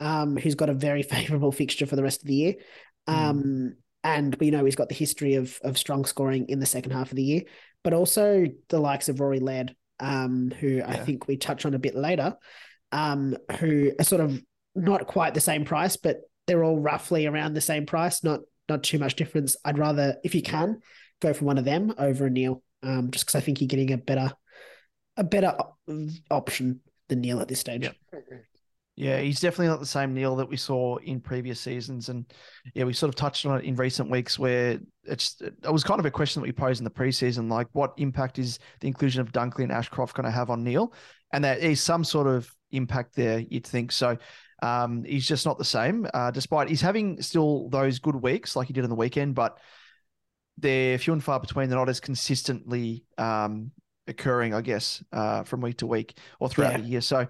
um, 0.04 0.36
who's 0.36 0.56
got 0.56 0.70
a 0.70 0.74
very 0.74 1.02
favourable 1.16 1.52
fixture 1.52 1.86
for 1.86 1.96
the 1.96 2.04
rest 2.04 2.22
of 2.22 2.28
the 2.28 2.36
year. 2.36 2.56
Hmm. 3.08 3.16
Um, 3.16 3.44
mm. 3.44 3.72
And 4.06 4.36
we 4.36 4.52
know 4.52 4.66
he's 4.66 4.76
got 4.76 4.90
the 4.90 4.96
history 4.96 5.36
of 5.36 5.58
of 5.64 5.78
strong 5.78 6.04
scoring 6.04 6.50
in 6.50 6.60
the 6.60 6.66
second 6.66 6.92
half 6.92 7.10
of 7.10 7.16
the 7.16 7.24
year, 7.24 7.44
but 7.86 7.94
also 7.94 8.46
the 8.68 8.80
likes 8.80 9.08
of 9.08 9.22
Rory 9.22 9.40
Laird, 9.40 9.74
um, 10.02 10.52
who 10.60 10.68
yeah. 10.68 10.90
I 10.90 10.98
think 10.98 11.26
we 11.26 11.38
touch 11.38 11.66
on 11.66 11.74
a 11.74 11.80
bit 11.80 11.96
later, 11.96 12.36
um, 12.92 13.38
who 13.60 13.94
are 13.98 14.04
sort 14.04 14.22
of 14.22 14.44
not 14.76 15.08
quite 15.08 15.34
the 15.34 15.40
same 15.40 15.64
price, 15.64 15.96
but 15.96 16.18
they're 16.48 16.66
all 16.66 16.78
roughly 16.78 17.28
around 17.28 17.54
the 17.54 17.62
same 17.62 17.86
price, 17.86 18.26
not 18.26 18.42
not 18.68 18.84
too 18.84 19.00
much 19.00 19.16
difference. 19.16 19.56
I'd 19.64 19.78
rather, 19.78 20.18
if 20.22 20.36
you 20.36 20.42
can, 20.42 20.82
go 21.22 21.34
for 21.34 21.46
one 21.46 21.58
of 21.58 21.64
them 21.64 21.94
over 21.98 22.26
a 22.26 22.30
Neale, 22.30 22.62
um, 22.82 23.10
just 23.10 23.26
because 23.26 23.36
I 23.36 23.42
think 23.42 23.62
you're 23.62 23.70
getting 23.70 23.94
a 23.94 23.98
better 23.98 24.34
a 25.16 25.24
better 25.24 25.56
option 26.30 26.82
than 27.08 27.22
Neale 27.22 27.40
at 27.40 27.48
this 27.48 27.62
stage. 27.62 27.84
Yep. 27.84 27.96
Yeah, 28.96 29.20
he's 29.20 29.40
definitely 29.40 29.68
not 29.68 29.80
the 29.80 29.88
same 29.88 30.14
Neale 30.14 30.36
that 30.36 30.48
we 30.48 30.56
saw 30.56 30.98
in 30.98 31.20
previous 31.20 31.60
seasons, 31.60 32.10
and 32.10 32.32
yeah, 32.76 32.84
we 32.84 32.94
sort 32.94 33.10
of 33.10 33.16
touched 33.16 33.44
on 33.46 33.60
it 33.60 33.66
in 33.66 33.76
recent 33.76 34.10
weeks 34.10 34.38
where 34.38 34.80
it's 35.04 35.42
it 35.42 35.72
was 35.72 35.84
kind 35.84 36.00
of 36.00 36.06
a 36.06 36.12
question 36.12 36.42
that 36.42 36.48
we 36.48 36.52
posed 36.52 36.80
in 36.80 36.84
the 36.84 36.92
preseason, 36.92 37.50
like 37.50 37.68
what 37.72 37.94
impact 37.98 38.38
is 38.38 38.60
the 38.82 38.88
inclusion 38.88 39.20
of 39.22 39.32
Dunkley 39.32 39.64
and 39.64 39.72
Ashcroft 39.72 40.16
going 40.16 40.26
to 40.26 40.32
have 40.32 40.52
on 40.52 40.64
Neale, 40.64 40.94
and 41.32 41.44
there 41.44 41.58
is 41.58 41.82
some 41.82 42.04
sort 42.04 42.28
of 42.28 42.54
impact 42.72 43.16
there, 43.16 43.40
you'd 43.40 43.66
think. 43.66 43.92
So 43.92 44.16
um, 44.62 45.04
he's 45.04 45.28
just 45.28 45.48
not 45.48 45.58
the 45.58 45.66
same, 45.66 46.08
uh, 46.14 46.30
despite 46.30 46.70
he's 46.70 46.82
having 46.82 47.20
still 47.20 47.70
those 47.70 47.98
good 47.98 48.16
weeks 48.16 48.56
like 48.56 48.68
he 48.68 48.74
did 48.74 48.84
on 48.84 48.92
the 48.92 48.96
weekend, 48.96 49.34
but 49.34 49.58
they're 50.60 51.00
few 51.00 51.14
and 51.14 51.24
far 51.24 51.40
between. 51.40 51.68
They're 51.68 51.80
not 51.80 51.90
as 51.90 52.00
consistently 52.00 53.06
um, 53.18 53.72
occurring, 54.08 54.54
I 54.54 54.62
guess, 54.62 55.04
uh, 55.12 55.44
from 55.44 55.62
week 55.62 55.78
to 55.78 55.88
week 55.88 56.18
or 56.40 56.48
throughout 56.48 56.74
yeah. 56.74 56.78
the 56.78 56.88
year. 56.88 57.02
So 57.02 57.28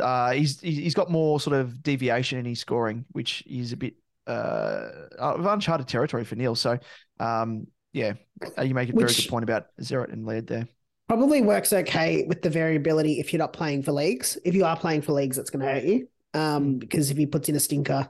uh, 0.00 0.32
he's 0.32 0.60
he's 0.60 0.94
got 0.94 1.10
more 1.10 1.40
sort 1.40 1.56
of 1.56 1.82
deviation 1.82 2.38
in 2.38 2.44
his 2.44 2.60
scoring, 2.60 3.04
which 3.12 3.44
is 3.46 3.72
a 3.72 3.76
bit 3.76 3.94
uh, 4.26 4.88
of 5.18 5.46
uncharted 5.46 5.88
territory 5.88 6.24
for 6.24 6.34
Neale. 6.34 6.54
So, 6.54 6.78
um, 7.20 7.66
yeah, 7.92 8.14
uh, 8.58 8.62
you 8.62 8.74
make 8.74 8.88
a 8.88 8.92
very 8.92 9.12
good 9.12 9.28
point 9.28 9.44
about 9.44 9.66
Zeret 9.80 10.12
and 10.12 10.26
Laird 10.26 10.46
there. 10.46 10.68
Probably 11.08 11.42
works 11.42 11.72
okay 11.72 12.24
with 12.26 12.42
the 12.42 12.50
variability 12.50 13.20
if 13.20 13.32
you're 13.32 13.38
not 13.38 13.52
playing 13.52 13.82
for 13.82 13.92
leagues. 13.92 14.38
If 14.44 14.54
you 14.54 14.64
are 14.64 14.76
playing 14.76 15.02
for 15.02 15.12
leagues, 15.12 15.36
it's 15.36 15.50
going 15.50 15.64
to 15.64 15.72
hurt 15.72 15.84
you 15.84 16.08
um, 16.32 16.78
because 16.78 17.10
if 17.10 17.16
he 17.16 17.26
puts 17.26 17.48
in 17.48 17.56
a 17.56 17.60
stinker 17.60 18.08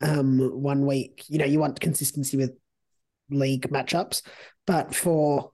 um, 0.00 0.38
one 0.38 0.84
week, 0.84 1.24
you 1.28 1.38
know 1.38 1.44
you 1.44 1.58
want 1.58 1.80
consistency 1.80 2.36
with 2.36 2.52
league 3.30 3.68
matchups, 3.70 4.22
but 4.66 4.94
for 4.94 5.52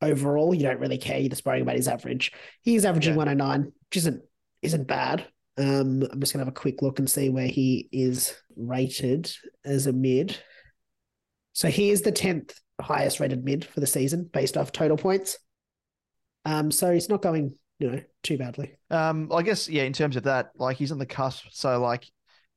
overall, 0.00 0.54
you 0.54 0.62
don't 0.62 0.80
really 0.80 0.98
care. 0.98 1.18
You're 1.18 1.30
just 1.30 1.44
worrying 1.44 1.62
about 1.62 1.76
his 1.76 1.88
average. 1.88 2.32
He's 2.62 2.84
averaging 2.84 3.14
yeah. 3.14 3.18
109, 3.18 3.72
which 3.88 3.96
isn't 3.96 4.22
isn't 4.66 4.86
bad. 4.86 5.26
Um, 5.58 6.02
I'm 6.10 6.20
just 6.20 6.32
gonna 6.32 6.44
have 6.44 6.52
a 6.52 6.60
quick 6.60 6.82
look 6.82 6.98
and 6.98 7.08
see 7.08 7.30
where 7.30 7.46
he 7.46 7.88
is 7.92 8.34
rated 8.56 9.30
as 9.64 9.86
a 9.86 9.92
mid. 9.92 10.36
So 11.54 11.68
he 11.68 11.90
is 11.90 12.02
the 12.02 12.12
tenth 12.12 12.52
highest 12.80 13.20
rated 13.20 13.44
mid 13.44 13.64
for 13.64 13.80
the 13.80 13.86
season 13.86 14.28
based 14.30 14.56
off 14.56 14.72
total 14.72 14.98
points. 14.98 15.38
Um, 16.44 16.70
so 16.70 16.92
he's 16.92 17.08
not 17.08 17.22
going, 17.22 17.54
you 17.78 17.90
know, 17.90 18.00
too 18.22 18.36
badly. 18.36 18.76
Um, 18.90 19.30
I 19.32 19.42
guess 19.42 19.68
yeah. 19.68 19.84
In 19.84 19.94
terms 19.94 20.16
of 20.16 20.24
that, 20.24 20.50
like 20.56 20.76
he's 20.76 20.92
on 20.92 20.98
the 20.98 21.06
cusp. 21.06 21.46
So 21.52 21.80
like, 21.80 22.06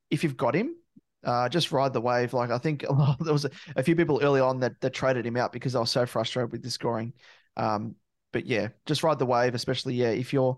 if 0.10 0.24
you've 0.24 0.38
got 0.38 0.56
him, 0.56 0.76
uh, 1.24 1.48
just 1.48 1.72
ride 1.72 1.94
the 1.94 2.02
wave. 2.02 2.34
Like 2.34 2.52
I 2.52 2.58
think 2.58 2.84
a 2.88 2.92
lot, 2.92 3.18
there 3.20 3.34
was 3.34 3.46
a, 3.46 3.52
a, 3.76 3.84
few 3.84 3.96
people 3.96 4.20
early 4.22 4.42
on 4.42 4.60
that 4.60 4.80
that 4.82 4.94
traded 4.94 5.26
him 5.26 5.38
out 5.38 5.54
because 5.54 5.76
I 5.76 5.80
was 5.80 5.92
so 5.92 6.06
frustrated 6.06 6.52
with 6.52 6.64
the 6.64 6.72
scoring. 6.72 7.14
Um, 7.56 7.96
but 8.32 8.46
yeah, 8.46 8.70
just 8.86 9.04
ride 9.04 9.20
the 9.20 9.26
wave, 9.26 9.56
especially 9.56 9.96
yeah 9.96 10.10
if 10.10 10.34
you're 10.34 10.58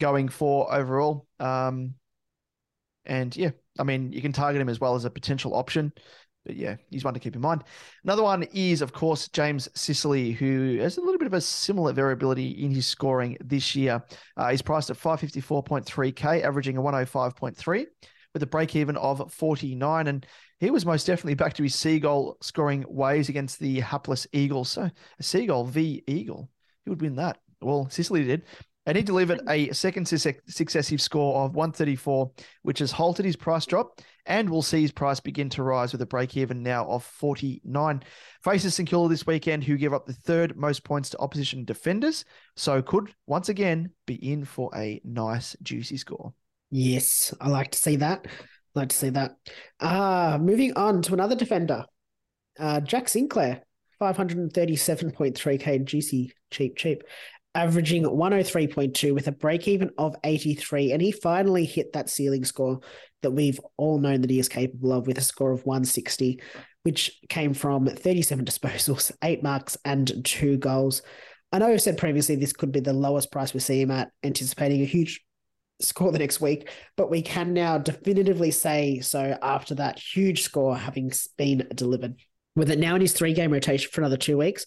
going 0.00 0.28
for 0.28 0.72
overall. 0.72 1.26
Um, 1.40 1.94
and 3.04 3.34
yeah, 3.36 3.50
I 3.78 3.84
mean, 3.84 4.12
you 4.12 4.20
can 4.20 4.32
target 4.32 4.60
him 4.60 4.68
as 4.68 4.80
well 4.80 4.94
as 4.94 5.04
a 5.04 5.10
potential 5.10 5.54
option. 5.54 5.92
But 6.44 6.56
yeah, 6.56 6.76
he's 6.90 7.04
one 7.04 7.14
to 7.14 7.20
keep 7.20 7.34
in 7.34 7.42
mind. 7.42 7.64
Another 8.04 8.22
one 8.22 8.44
is, 8.54 8.80
of 8.80 8.92
course, 8.92 9.28
James 9.28 9.68
Sicily, 9.74 10.32
who 10.32 10.78
has 10.80 10.96
a 10.96 11.00
little 11.00 11.18
bit 11.18 11.26
of 11.26 11.34
a 11.34 11.40
similar 11.40 11.92
variability 11.92 12.50
in 12.50 12.70
his 12.70 12.86
scoring 12.86 13.36
this 13.40 13.76
year. 13.76 14.02
Uh, 14.36 14.50
he's 14.50 14.62
priced 14.62 14.90
at 14.90 14.96
554.3K, 14.96 16.42
averaging 16.42 16.76
a 16.76 16.82
105.3 16.82 17.86
with 18.32 18.42
a 18.42 18.46
break 18.46 18.76
even 18.76 18.96
of 18.96 19.32
49. 19.32 20.06
And 20.06 20.26
he 20.60 20.70
was 20.70 20.86
most 20.86 21.06
definitely 21.06 21.34
back 21.34 21.54
to 21.54 21.62
his 21.62 21.74
seagull 21.74 22.36
scoring 22.40 22.84
ways 22.88 23.28
against 23.28 23.58
the 23.58 23.80
hapless 23.80 24.26
Eagles. 24.32 24.70
So 24.70 24.90
a 25.18 25.22
seagull 25.22 25.64
v 25.64 26.02
Eagle. 26.06 26.50
He 26.84 26.90
would 26.90 27.02
win 27.02 27.16
that. 27.16 27.38
Well, 27.60 27.88
Sicily 27.90 28.24
did. 28.24 28.44
And 28.88 28.96
he 28.96 29.02
delivered 29.02 29.42
a 29.50 29.70
second 29.74 30.06
successive 30.06 31.02
score 31.02 31.42
of 31.42 31.54
134, 31.54 32.30
which 32.62 32.78
has 32.78 32.90
halted 32.90 33.26
his 33.26 33.36
price 33.36 33.66
drop 33.66 34.00
and 34.24 34.48
will 34.48 34.62
see 34.62 34.80
his 34.80 34.92
price 34.92 35.20
begin 35.20 35.50
to 35.50 35.62
rise 35.62 35.92
with 35.92 36.00
a 36.00 36.06
break 36.06 36.38
even 36.38 36.62
now 36.62 36.86
of 36.88 37.04
49. 37.04 38.02
Faces 38.42 38.74
St 38.74 38.88
Kilda 38.88 39.10
this 39.10 39.26
weekend, 39.26 39.62
who 39.62 39.76
give 39.76 39.92
up 39.92 40.06
the 40.06 40.14
third 40.14 40.56
most 40.56 40.84
points 40.84 41.10
to 41.10 41.18
opposition 41.18 41.66
defenders, 41.66 42.24
so 42.56 42.80
could 42.80 43.12
once 43.26 43.50
again 43.50 43.90
be 44.06 44.14
in 44.14 44.46
for 44.46 44.70
a 44.74 45.02
nice, 45.04 45.54
juicy 45.62 45.98
score. 45.98 46.32
Yes, 46.70 47.34
I 47.42 47.50
like 47.50 47.72
to 47.72 47.78
see 47.78 47.96
that. 47.96 48.24
I 48.26 48.78
like 48.80 48.88
to 48.88 48.96
see 48.96 49.10
that. 49.10 49.32
Uh, 49.80 50.38
moving 50.40 50.72
on 50.78 51.02
to 51.02 51.12
another 51.12 51.34
defender, 51.34 51.84
uh, 52.58 52.80
Jack 52.80 53.10
Sinclair. 53.10 53.64
537.3k 54.00 55.84
juicy 55.84 56.32
cheap, 56.52 56.76
cheap, 56.76 57.02
averaging 57.54 58.04
103.2 58.04 59.14
with 59.14 59.26
a 59.26 59.32
break 59.32 59.66
even 59.68 59.90
of 59.98 60.16
83. 60.24 60.92
And 60.92 61.02
he 61.02 61.12
finally 61.12 61.64
hit 61.64 61.92
that 61.92 62.10
ceiling 62.10 62.44
score 62.44 62.80
that 63.22 63.30
we've 63.30 63.60
all 63.76 63.98
known 63.98 64.20
that 64.20 64.30
he 64.30 64.38
is 64.38 64.48
capable 64.48 64.92
of 64.92 65.06
with 65.06 65.18
a 65.18 65.22
score 65.22 65.52
of 65.52 65.64
160, 65.66 66.40
which 66.82 67.18
came 67.28 67.54
from 67.54 67.86
37 67.86 68.44
disposals, 68.44 69.12
eight 69.24 69.42
marks, 69.42 69.76
and 69.84 70.24
two 70.24 70.56
goals. 70.56 71.02
I 71.50 71.58
know 71.58 71.68
I've 71.68 71.82
said 71.82 71.98
previously 71.98 72.36
this 72.36 72.52
could 72.52 72.72
be 72.72 72.80
the 72.80 72.92
lowest 72.92 73.32
price 73.32 73.54
we 73.54 73.60
see 73.60 73.80
him 73.80 73.90
at, 73.90 74.10
anticipating 74.22 74.82
a 74.82 74.86
huge 74.86 75.24
score 75.80 76.12
the 76.12 76.18
next 76.18 76.40
week, 76.40 76.70
but 76.96 77.10
we 77.10 77.22
can 77.22 77.54
now 77.54 77.78
definitively 77.78 78.50
say 78.50 79.00
so 79.00 79.36
after 79.40 79.74
that 79.76 79.98
huge 79.98 80.42
score 80.42 80.76
having 80.76 81.10
been 81.36 81.66
delivered. 81.74 82.16
With 82.56 82.70
it 82.70 82.78
now 82.80 82.96
in 82.96 83.00
his 83.00 83.12
three 83.12 83.34
game 83.34 83.52
rotation 83.52 83.88
for 83.90 84.00
another 84.00 84.16
two 84.16 84.36
weeks 84.36 84.66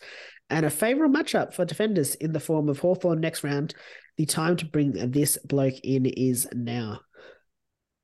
and 0.52 0.66
a 0.66 0.70
favourable 0.70 1.18
matchup 1.18 1.54
for 1.54 1.66
defenders 1.66 2.14
in 2.16 2.34
the 2.34 2.40
form 2.40 2.70
of 2.70 2.80
Hawthorn 2.80 3.20
next 3.20 3.44
round, 3.44 3.74
the 4.18 4.26
time 4.26 4.58
to 4.58 4.66
bring 4.66 4.92
this 5.12 5.38
bloke 5.44 5.80
in 5.84 6.06
is 6.06 6.48
now. 6.54 7.00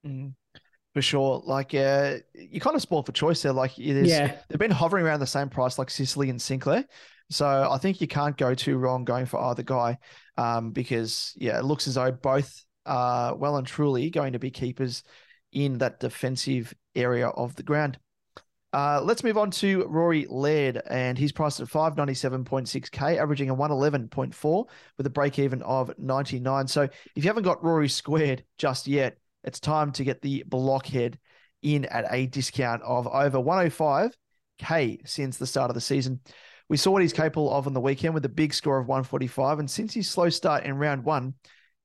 Mm, 0.06 0.34
for 0.94 1.02
sure. 1.02 1.44
Like, 1.46 1.76
uh, 1.76 2.16
you 2.34 2.60
kind 2.60 2.76
of 2.76 2.82
spoiled 2.82 3.06
for 3.06 3.12
choice 3.12 3.42
there. 3.42 3.54
Like, 3.54 3.78
it 3.78 3.96
is, 3.96 4.08
Yeah. 4.08 4.38
they've 4.48 4.58
been 4.58 4.72
hovering 4.72 5.06
around 5.06 5.20
the 5.20 5.28
same 5.28 5.50
price 5.50 5.78
like 5.78 5.90
Sicily 5.90 6.30
and 6.30 6.42
Sinclair. 6.42 6.86
So 7.30 7.46
I 7.46 7.78
think 7.78 8.00
you 8.00 8.08
can't 8.08 8.38
go 8.38 8.56
too 8.56 8.78
wrong 8.78 9.04
going 9.04 9.26
for 9.26 9.40
either 9.42 9.62
guy 9.62 9.98
um, 10.38 10.72
because, 10.72 11.34
yeah, 11.36 11.60
it 11.60 11.66
looks 11.66 11.88
as 11.88 11.96
though 11.96 12.12
both 12.12 12.64
are 12.86 13.36
well 13.36 13.58
and 13.58 13.68
truly 13.68 14.10
going 14.10 14.34
to 14.34 14.40
be 14.40 14.50
keepers 14.50 15.04
in 15.52 15.80
that 15.80 16.00
defensive 16.00 16.74
area 16.96 17.28
of 17.28 17.54
the 17.56 17.64
ground. 17.64 18.00
Uh, 18.78 19.02
let's 19.02 19.24
move 19.24 19.40
on 19.40 19.50
to 19.50 19.88
Rory 19.88 20.28
Laird, 20.30 20.80
and 20.88 21.18
he's 21.18 21.32
priced 21.32 21.60
at 21.60 21.68
597.6k, 21.68 23.18
averaging 23.18 23.50
a 23.50 23.56
111.4 23.56 24.66
with 24.98 25.08
a 25.08 25.10
break 25.10 25.40
even 25.40 25.64
of 25.64 25.98
99. 25.98 26.68
So 26.68 26.84
if 26.84 26.92
you 27.16 27.24
haven't 27.24 27.42
got 27.42 27.64
Rory 27.64 27.90
squared 27.90 28.44
just 28.60 28.86
yet, 28.86 29.18
it's 29.44 29.60
time 29.60 29.94
to 29.94 30.04
get 30.04 30.22
the 30.22 30.44
blockhead 30.46 31.18
in 31.64 31.86
at 31.86 32.06
a 32.12 32.28
discount 32.28 32.84
of 32.84 33.08
over 33.08 33.40
105k 33.40 35.08
since 35.08 35.40
the 35.40 35.48
start 35.48 35.72
of 35.72 35.74
the 35.74 35.82
season. 35.82 36.20
We 36.70 36.78
saw 36.78 36.92
what 36.92 37.02
he's 37.02 37.14
capable 37.14 37.52
of 37.52 37.66
on 37.66 37.74
the 37.74 37.82
weekend 37.82 38.14
with 38.14 38.26
a 38.26 38.30
big 38.30 38.54
score 38.54 38.78
of 38.78 38.86
145, 38.86 39.58
and 39.58 39.72
since 39.72 39.96
his 39.96 40.08
slow 40.08 40.30
start 40.30 40.66
in 40.66 40.78
round 40.78 41.04
one, 41.04 41.34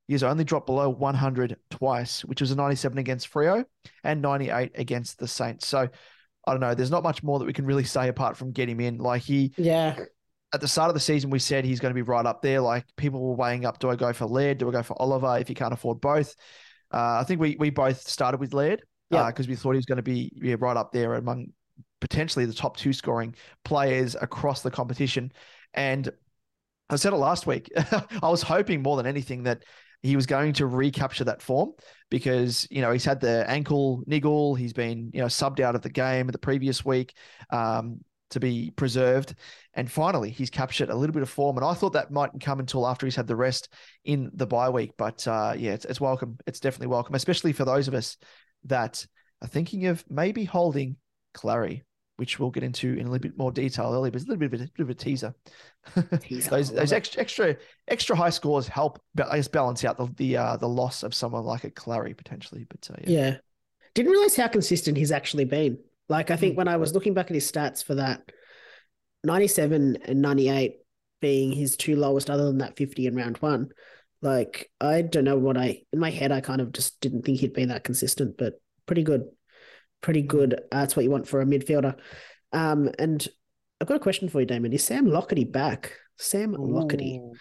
he 0.08 0.12
has 0.12 0.22
only 0.22 0.44
dropped 0.44 0.66
below 0.66 0.90
100 0.90 1.56
twice, 1.70 2.22
which 2.22 2.42
was 2.42 2.50
a 2.50 2.56
97 2.56 2.98
against 2.98 3.32
Freo 3.32 3.64
and 4.04 4.20
98 4.20 4.72
against 4.74 5.18
the 5.18 5.26
Saints. 5.26 5.66
So 5.66 5.88
I 6.46 6.52
don't 6.52 6.60
know. 6.60 6.74
There's 6.74 6.90
not 6.90 7.02
much 7.02 7.22
more 7.22 7.38
that 7.38 7.44
we 7.44 7.52
can 7.52 7.66
really 7.66 7.84
say 7.84 8.08
apart 8.08 8.36
from 8.36 8.52
get 8.52 8.68
him 8.68 8.80
in. 8.80 8.98
Like 8.98 9.22
he, 9.22 9.52
Yeah. 9.56 9.96
at 10.52 10.60
the 10.60 10.68
start 10.68 10.88
of 10.88 10.94
the 10.94 11.00
season, 11.00 11.30
we 11.30 11.38
said 11.38 11.64
he's 11.64 11.80
going 11.80 11.90
to 11.90 11.94
be 11.94 12.02
right 12.02 12.26
up 12.26 12.42
there. 12.42 12.60
Like 12.60 12.84
people 12.96 13.20
were 13.20 13.34
weighing 13.36 13.64
up: 13.64 13.78
do 13.78 13.88
I 13.90 13.96
go 13.96 14.12
for 14.12 14.26
Laird? 14.26 14.58
Do 14.58 14.68
I 14.68 14.72
go 14.72 14.82
for 14.82 15.00
Oliver? 15.00 15.38
If 15.38 15.48
you 15.48 15.54
can't 15.54 15.72
afford 15.72 16.00
both, 16.00 16.34
uh, 16.92 17.18
I 17.20 17.24
think 17.24 17.40
we 17.40 17.56
we 17.58 17.70
both 17.70 18.06
started 18.08 18.40
with 18.40 18.52
Laird 18.54 18.82
Yeah. 19.10 19.26
because 19.28 19.48
we 19.48 19.54
thought 19.56 19.72
he 19.72 19.78
was 19.78 19.86
going 19.86 19.96
to 19.96 20.02
be 20.02 20.32
yeah, 20.36 20.56
right 20.58 20.76
up 20.76 20.92
there 20.92 21.14
among 21.14 21.48
potentially 22.00 22.44
the 22.44 22.52
top 22.52 22.76
two 22.76 22.92
scoring 22.92 23.34
players 23.64 24.16
across 24.20 24.62
the 24.62 24.70
competition. 24.70 25.32
And 25.72 26.10
I 26.90 26.96
said 26.96 27.12
it 27.12 27.16
last 27.16 27.46
week. 27.46 27.70
I 27.76 28.28
was 28.28 28.42
hoping 28.42 28.82
more 28.82 28.96
than 28.96 29.06
anything 29.06 29.44
that 29.44 29.62
he 30.02 30.16
was 30.16 30.26
going 30.26 30.52
to 30.54 30.66
recapture 30.66 31.24
that 31.24 31.42
form 31.42 31.72
because 32.10 32.66
you 32.70 32.80
know 32.82 32.92
he's 32.92 33.04
had 33.04 33.20
the 33.20 33.48
ankle 33.48 34.02
niggle, 34.06 34.54
he's 34.54 34.72
been 34.72 35.10
you 35.14 35.20
know 35.20 35.26
subbed 35.26 35.60
out 35.60 35.74
of 35.74 35.82
the 35.82 35.90
game 35.90 36.26
the 36.26 36.38
previous 36.38 36.84
week 36.84 37.14
um, 37.50 38.00
to 38.30 38.40
be 38.40 38.72
preserved, 38.76 39.34
and 39.74 39.90
finally 39.90 40.30
he's 40.30 40.50
captured 40.50 40.90
a 40.90 40.94
little 40.94 41.14
bit 41.14 41.22
of 41.22 41.30
form. 41.30 41.56
And 41.56 41.64
I 41.64 41.74
thought 41.74 41.92
that 41.92 42.10
mightn't 42.10 42.42
come 42.42 42.60
until 42.60 42.86
after 42.86 43.06
he's 43.06 43.16
had 43.16 43.26
the 43.26 43.36
rest 43.36 43.72
in 44.04 44.30
the 44.34 44.46
bye 44.46 44.70
week, 44.70 44.92
but 44.98 45.26
uh, 45.28 45.54
yeah, 45.56 45.72
it's, 45.72 45.84
it's 45.84 46.00
welcome. 46.00 46.38
It's 46.46 46.60
definitely 46.60 46.88
welcome, 46.88 47.14
especially 47.14 47.52
for 47.52 47.64
those 47.64 47.88
of 47.88 47.94
us 47.94 48.16
that 48.64 49.06
are 49.40 49.48
thinking 49.48 49.86
of 49.86 50.04
maybe 50.08 50.44
holding 50.44 50.96
Clary. 51.34 51.84
Which 52.22 52.38
we'll 52.38 52.50
get 52.50 52.62
into 52.62 52.92
in 52.92 53.00
a 53.08 53.10
little 53.10 53.18
bit 53.18 53.36
more 53.36 53.50
detail 53.50 53.92
earlier, 53.92 54.12
but 54.12 54.20
it's 54.20 54.28
a 54.28 54.32
little 54.32 54.48
bit 54.48 54.54
of 54.54 54.60
a, 54.60 54.70
bit 54.70 54.84
of 54.84 54.90
a 54.90 54.94
teaser. 54.94 55.34
Teaser, 56.20 56.50
those 56.50 56.70
those 56.70 56.92
extra 56.92 57.20
extra 57.20 57.56
extra 57.88 58.14
high 58.14 58.30
scores 58.30 58.68
help, 58.68 59.02
I 59.18 59.38
guess, 59.38 59.48
balance 59.48 59.84
out 59.84 59.96
the 59.96 60.06
the 60.14 60.36
uh, 60.36 60.56
the 60.56 60.68
loss 60.68 61.02
of 61.02 61.16
someone 61.16 61.42
like 61.42 61.64
a 61.64 61.70
Clary 61.72 62.14
potentially. 62.14 62.64
But 62.68 62.88
uh, 62.92 63.00
yeah. 63.02 63.20
Yeah. 63.20 63.36
Didn't 63.94 64.12
realize 64.12 64.36
how 64.36 64.46
consistent 64.46 64.96
he's 64.96 65.10
actually 65.10 65.46
been. 65.46 65.78
Like, 66.08 66.30
I 66.30 66.36
think 66.36 66.56
when 66.56 66.68
I 66.68 66.76
was 66.76 66.94
looking 66.94 67.12
back 67.12 67.26
at 67.26 67.34
his 67.34 67.50
stats 67.50 67.82
for 67.82 67.96
that 67.96 68.22
97 69.24 69.98
and 70.04 70.22
98 70.22 70.76
being 71.20 71.50
his 71.50 71.76
two 71.76 71.96
lowest, 71.96 72.30
other 72.30 72.44
than 72.44 72.58
that 72.58 72.76
50 72.76 73.08
in 73.08 73.16
round 73.16 73.38
one, 73.38 73.70
like, 74.20 74.70
I 74.80 75.02
don't 75.02 75.24
know 75.24 75.38
what 75.38 75.56
I, 75.56 75.82
in 75.92 75.98
my 75.98 76.10
head, 76.10 76.30
I 76.30 76.40
kind 76.40 76.60
of 76.60 76.72
just 76.72 77.00
didn't 77.00 77.24
think 77.24 77.40
he'd 77.40 77.52
been 77.52 77.70
that 77.70 77.82
consistent, 77.82 78.36
but 78.38 78.60
pretty 78.86 79.02
good. 79.02 79.24
Pretty 80.02 80.22
good. 80.22 80.54
Uh, 80.54 80.80
that's 80.80 80.96
what 80.96 81.04
you 81.04 81.10
want 81.10 81.26
for 81.26 81.40
a 81.40 81.46
midfielder. 81.46 81.96
Um, 82.52 82.90
and 82.98 83.26
I've 83.80 83.88
got 83.88 83.96
a 83.96 84.00
question 84.00 84.28
for 84.28 84.40
you, 84.40 84.46
Damon. 84.46 84.72
Is 84.72 84.84
Sam 84.84 85.06
Lockerty 85.06 85.50
back? 85.50 85.96
Sam 86.18 86.54
Lockerty. 86.54 87.18
Ooh. 87.18 87.32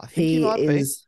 I 0.00 0.06
think 0.06 0.14
he, 0.14 0.34
He 0.36 0.44
might 0.44 0.60
is 0.60 1.06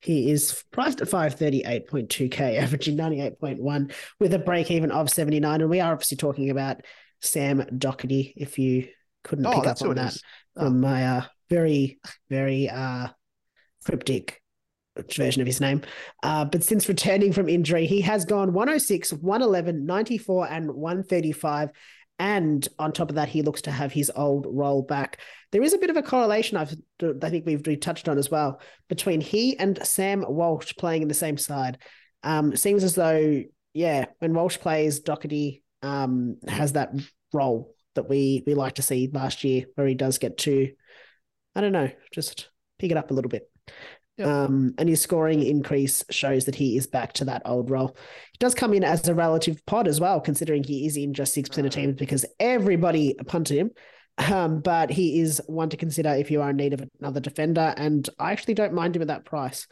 he 0.00 0.30
is 0.30 0.62
priced 0.70 1.00
at 1.00 1.08
538.2k, 1.08 2.58
averaging 2.62 2.96
98.1 2.96 3.92
with 4.20 4.34
a 4.34 4.38
break 4.38 4.70
even 4.70 4.90
of 4.90 5.10
79. 5.10 5.60
And 5.60 5.70
we 5.70 5.80
are 5.80 5.92
obviously 5.92 6.16
talking 6.16 6.50
about 6.50 6.82
Sam 7.20 7.62
Docherty, 7.62 8.32
if 8.36 8.58
you 8.58 8.88
couldn't. 9.24 9.46
Oh, 9.46 9.60
pick 9.60 9.66
up 9.66 9.82
on 9.82 9.96
that 9.96 10.16
from 10.54 10.80
my 10.80 11.06
uh, 11.06 11.22
very, 11.50 11.98
very 12.30 12.68
uh, 12.68 13.08
cryptic 13.84 14.40
version 15.14 15.42
of 15.42 15.46
his 15.46 15.60
name. 15.60 15.82
Uh, 16.22 16.44
but 16.44 16.62
since 16.62 16.88
returning 16.88 17.32
from 17.32 17.48
injury, 17.48 17.86
he 17.86 18.00
has 18.00 18.24
gone 18.24 18.52
106, 18.52 19.12
111, 19.12 19.86
94, 19.86 20.48
and 20.48 20.70
135. 20.70 21.70
And 22.18 22.66
on 22.78 22.92
top 22.92 23.10
of 23.10 23.14
that, 23.14 23.28
he 23.28 23.42
looks 23.42 23.62
to 23.62 23.70
have 23.70 23.92
his 23.92 24.10
old 24.14 24.46
role 24.50 24.82
back. 24.82 25.20
There 25.52 25.62
is 25.62 25.72
a 25.72 25.78
bit 25.78 25.90
of 25.90 25.96
a 25.96 26.02
correlation 26.02 26.56
I've, 26.56 26.74
I 27.22 27.30
think 27.30 27.46
we've 27.46 27.80
touched 27.80 28.08
on 28.08 28.18
as 28.18 28.30
well 28.30 28.60
between 28.88 29.20
he 29.20 29.56
and 29.58 29.78
Sam 29.86 30.24
Walsh 30.26 30.74
playing 30.76 31.02
in 31.02 31.08
the 31.08 31.14
same 31.14 31.38
side. 31.38 31.78
Um, 32.24 32.56
seems 32.56 32.82
as 32.82 32.96
though, 32.96 33.44
yeah, 33.72 34.06
when 34.18 34.34
Walsh 34.34 34.58
plays, 34.58 35.00
Docherty 35.00 35.62
um, 35.82 36.38
has 36.48 36.72
that 36.72 36.90
role 37.32 37.74
that 37.94 38.08
we 38.08 38.42
we 38.46 38.54
like 38.54 38.74
to 38.74 38.82
see 38.82 39.08
last 39.12 39.44
year, 39.44 39.66
where 39.74 39.86
he 39.86 39.94
does 39.94 40.18
get 40.18 40.38
to, 40.38 40.72
I 41.54 41.60
don't 41.60 41.72
know, 41.72 41.90
just 42.12 42.48
pick 42.78 42.90
it 42.90 42.96
up 42.96 43.10
a 43.10 43.14
little 43.14 43.28
bit. 43.28 43.50
Um, 44.24 44.74
and 44.78 44.88
his 44.88 45.00
scoring 45.00 45.42
increase 45.42 46.04
shows 46.10 46.44
that 46.46 46.54
he 46.54 46.76
is 46.76 46.86
back 46.86 47.12
to 47.14 47.26
that 47.26 47.42
old 47.44 47.70
role. 47.70 47.96
He 48.32 48.38
does 48.38 48.54
come 48.54 48.74
in 48.74 48.82
as 48.82 49.06
a 49.08 49.14
relative 49.14 49.64
pod 49.64 49.86
as 49.86 50.00
well, 50.00 50.20
considering 50.20 50.64
he 50.64 50.86
is 50.86 50.96
in 50.96 51.14
just 51.14 51.36
6% 51.36 51.64
of 51.64 51.70
teams 51.70 51.94
because 51.94 52.24
everybody 52.40 53.14
punted 53.26 53.56
him. 53.56 53.70
Um, 54.18 54.60
but 54.60 54.90
he 54.90 55.20
is 55.20 55.40
one 55.46 55.68
to 55.70 55.76
consider 55.76 56.10
if 56.10 56.30
you 56.30 56.42
are 56.42 56.50
in 56.50 56.56
need 56.56 56.72
of 56.72 56.82
another 56.98 57.20
defender. 57.20 57.72
And 57.76 58.08
I 58.18 58.32
actually 58.32 58.54
don't 58.54 58.74
mind 58.74 58.96
him 58.96 59.02
at 59.02 59.08
that 59.08 59.24
price, 59.24 59.68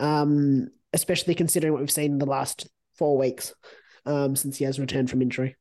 um, 0.00 0.68
especially 0.92 1.36
considering 1.36 1.72
what 1.72 1.80
we've 1.80 1.90
seen 1.90 2.12
in 2.12 2.18
the 2.18 2.26
last 2.26 2.68
four 2.98 3.16
weeks 3.16 3.54
um, 4.04 4.34
since 4.34 4.56
he 4.56 4.64
has 4.64 4.80
returned 4.80 5.10
from 5.10 5.22
injury. 5.22 5.56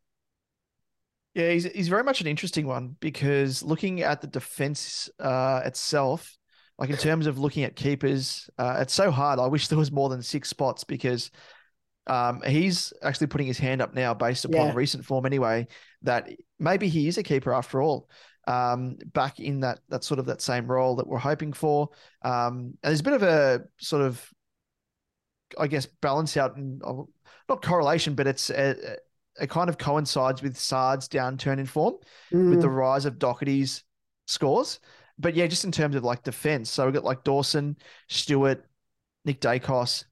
Yeah, 1.35 1.51
he's 1.51 1.65
he's 1.65 1.89
very 1.89 2.03
much 2.03 2.21
an 2.21 2.27
interesting 2.27 2.65
one 2.65 2.95
because 3.01 3.61
looking 3.61 4.01
at 4.01 4.21
the 4.21 4.27
defense 4.27 5.09
uh, 5.19 5.61
itself, 5.65 6.35
like 6.77 6.89
in 6.89 6.97
terms 6.97 7.25
of 7.27 7.39
looking 7.39 7.63
at 7.63 7.75
keepers, 7.75 8.49
uh, 8.57 8.77
it's 8.79 8.93
so 8.93 9.11
hard. 9.11 9.39
I 9.39 9.47
wish 9.47 9.67
there 9.67 9.77
was 9.77 9.91
more 9.91 10.09
than 10.09 10.21
six 10.21 10.49
spots 10.49 10.83
because 10.83 11.31
um, 12.07 12.41
he's 12.45 12.93
actually 13.01 13.27
putting 13.27 13.47
his 13.47 13.57
hand 13.57 13.81
up 13.81 13.93
now 13.93 14.13
based 14.13 14.45
upon 14.45 14.67
Yeah. 14.67 14.73
recent 14.75 15.05
form 15.05 15.25
anyway. 15.25 15.67
That 16.01 16.29
maybe 16.59 16.87
he 16.87 17.07
is 17.07 17.17
a 17.17 17.23
keeper 17.23 17.53
after 17.53 17.81
all. 17.81 18.09
Um, 18.47 18.97
back 19.13 19.39
in 19.39 19.61
that 19.61 19.79
that 19.89 20.03
sort 20.03 20.19
of 20.19 20.27
that 20.27 20.39
same 20.41 20.67
role 20.67 20.97
that 20.97 21.07
we're 21.07 21.17
hoping 21.17 21.51
for. 21.53 21.89
Um, 22.21 22.77
and 22.83 22.91
there's 22.91 22.99
a 22.99 23.03
bit 23.03 23.13
of 23.13 23.23
a 23.23 23.63
sort 23.77 24.03
of, 24.03 24.23
I 25.57 25.67
guess, 25.67 25.85
balance 26.01 26.37
out 26.37 26.57
and 26.57 26.81
uh, 26.83 27.03
not 27.49 27.63
correlation, 27.63 28.13
but 28.15 28.27
it's 28.27 28.49
a, 28.51 28.97
it 29.41 29.49
kind 29.49 29.69
of 29.69 29.77
coincides 29.77 30.41
with 30.43 30.57
Saad's 30.57 31.07
downturn 31.07 31.57
in 31.59 31.65
form 31.65 31.95
with 32.51 32.61
the 32.61 32.69
rise 32.69 33.05
of 33.05 33.17
Docherty's 33.17 33.83
scores. 34.27 34.79
But 35.17 35.35
yeah, 35.35 35.47
just 35.47 35.63
in 35.65 35.71
terms 35.71 35.95
of 35.95 36.03
like 36.03 36.23
defense. 36.23 36.69
So 36.69 36.85
we've 36.85 36.93
got 36.93 37.03
like 37.03 37.23
Dawson, 37.23 37.77
Stewart, 38.09 38.65
Nick 39.23 39.39
Daicos. 39.39 40.03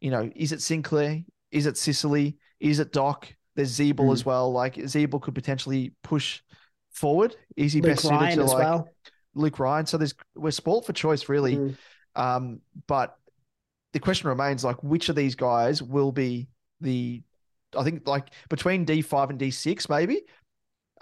You 0.00 0.10
know, 0.10 0.30
is 0.36 0.52
it 0.52 0.60
Sinclair? 0.60 1.22
Is 1.50 1.66
it 1.66 1.78
Sicily? 1.78 2.36
Is 2.60 2.78
it 2.78 2.92
Doc? 2.92 3.32
There's 3.56 3.78
Zeeble 3.78 4.06
Mm. 4.06 4.12
as 4.12 4.26
well. 4.26 4.52
Like 4.52 4.74
Zeeble 4.74 5.22
could 5.22 5.34
potentially 5.34 5.94
push 6.02 6.40
forward. 6.90 7.36
Is 7.56 7.72
he 7.72 7.80
Luke 7.80 7.92
best 7.92 8.02
suited 8.02 8.16
Ryan 8.16 8.38
to 8.38 8.44
as 8.44 8.52
like 8.52 8.58
well. 8.58 8.88
Luke 9.34 9.58
Ryan? 9.58 9.86
So 9.86 9.96
there's 9.96 10.14
we're 10.34 10.50
spoilt 10.50 10.86
for 10.86 10.92
choice 10.92 11.28
really. 11.28 11.56
Mm. 11.56 11.76
Um, 12.16 12.60
but 12.86 13.16
the 13.92 14.00
question 14.00 14.28
remains 14.28 14.64
like 14.64 14.82
which 14.82 15.08
of 15.08 15.16
these 15.16 15.34
guys 15.36 15.82
will 15.82 16.12
be 16.12 16.48
the 16.80 17.22
I 17.76 17.82
think 17.82 18.06
like 18.06 18.28
between 18.50 18.84
D 18.84 19.00
five 19.02 19.30
and 19.30 19.38
D 19.38 19.50
six 19.50 19.88
maybe. 19.88 20.22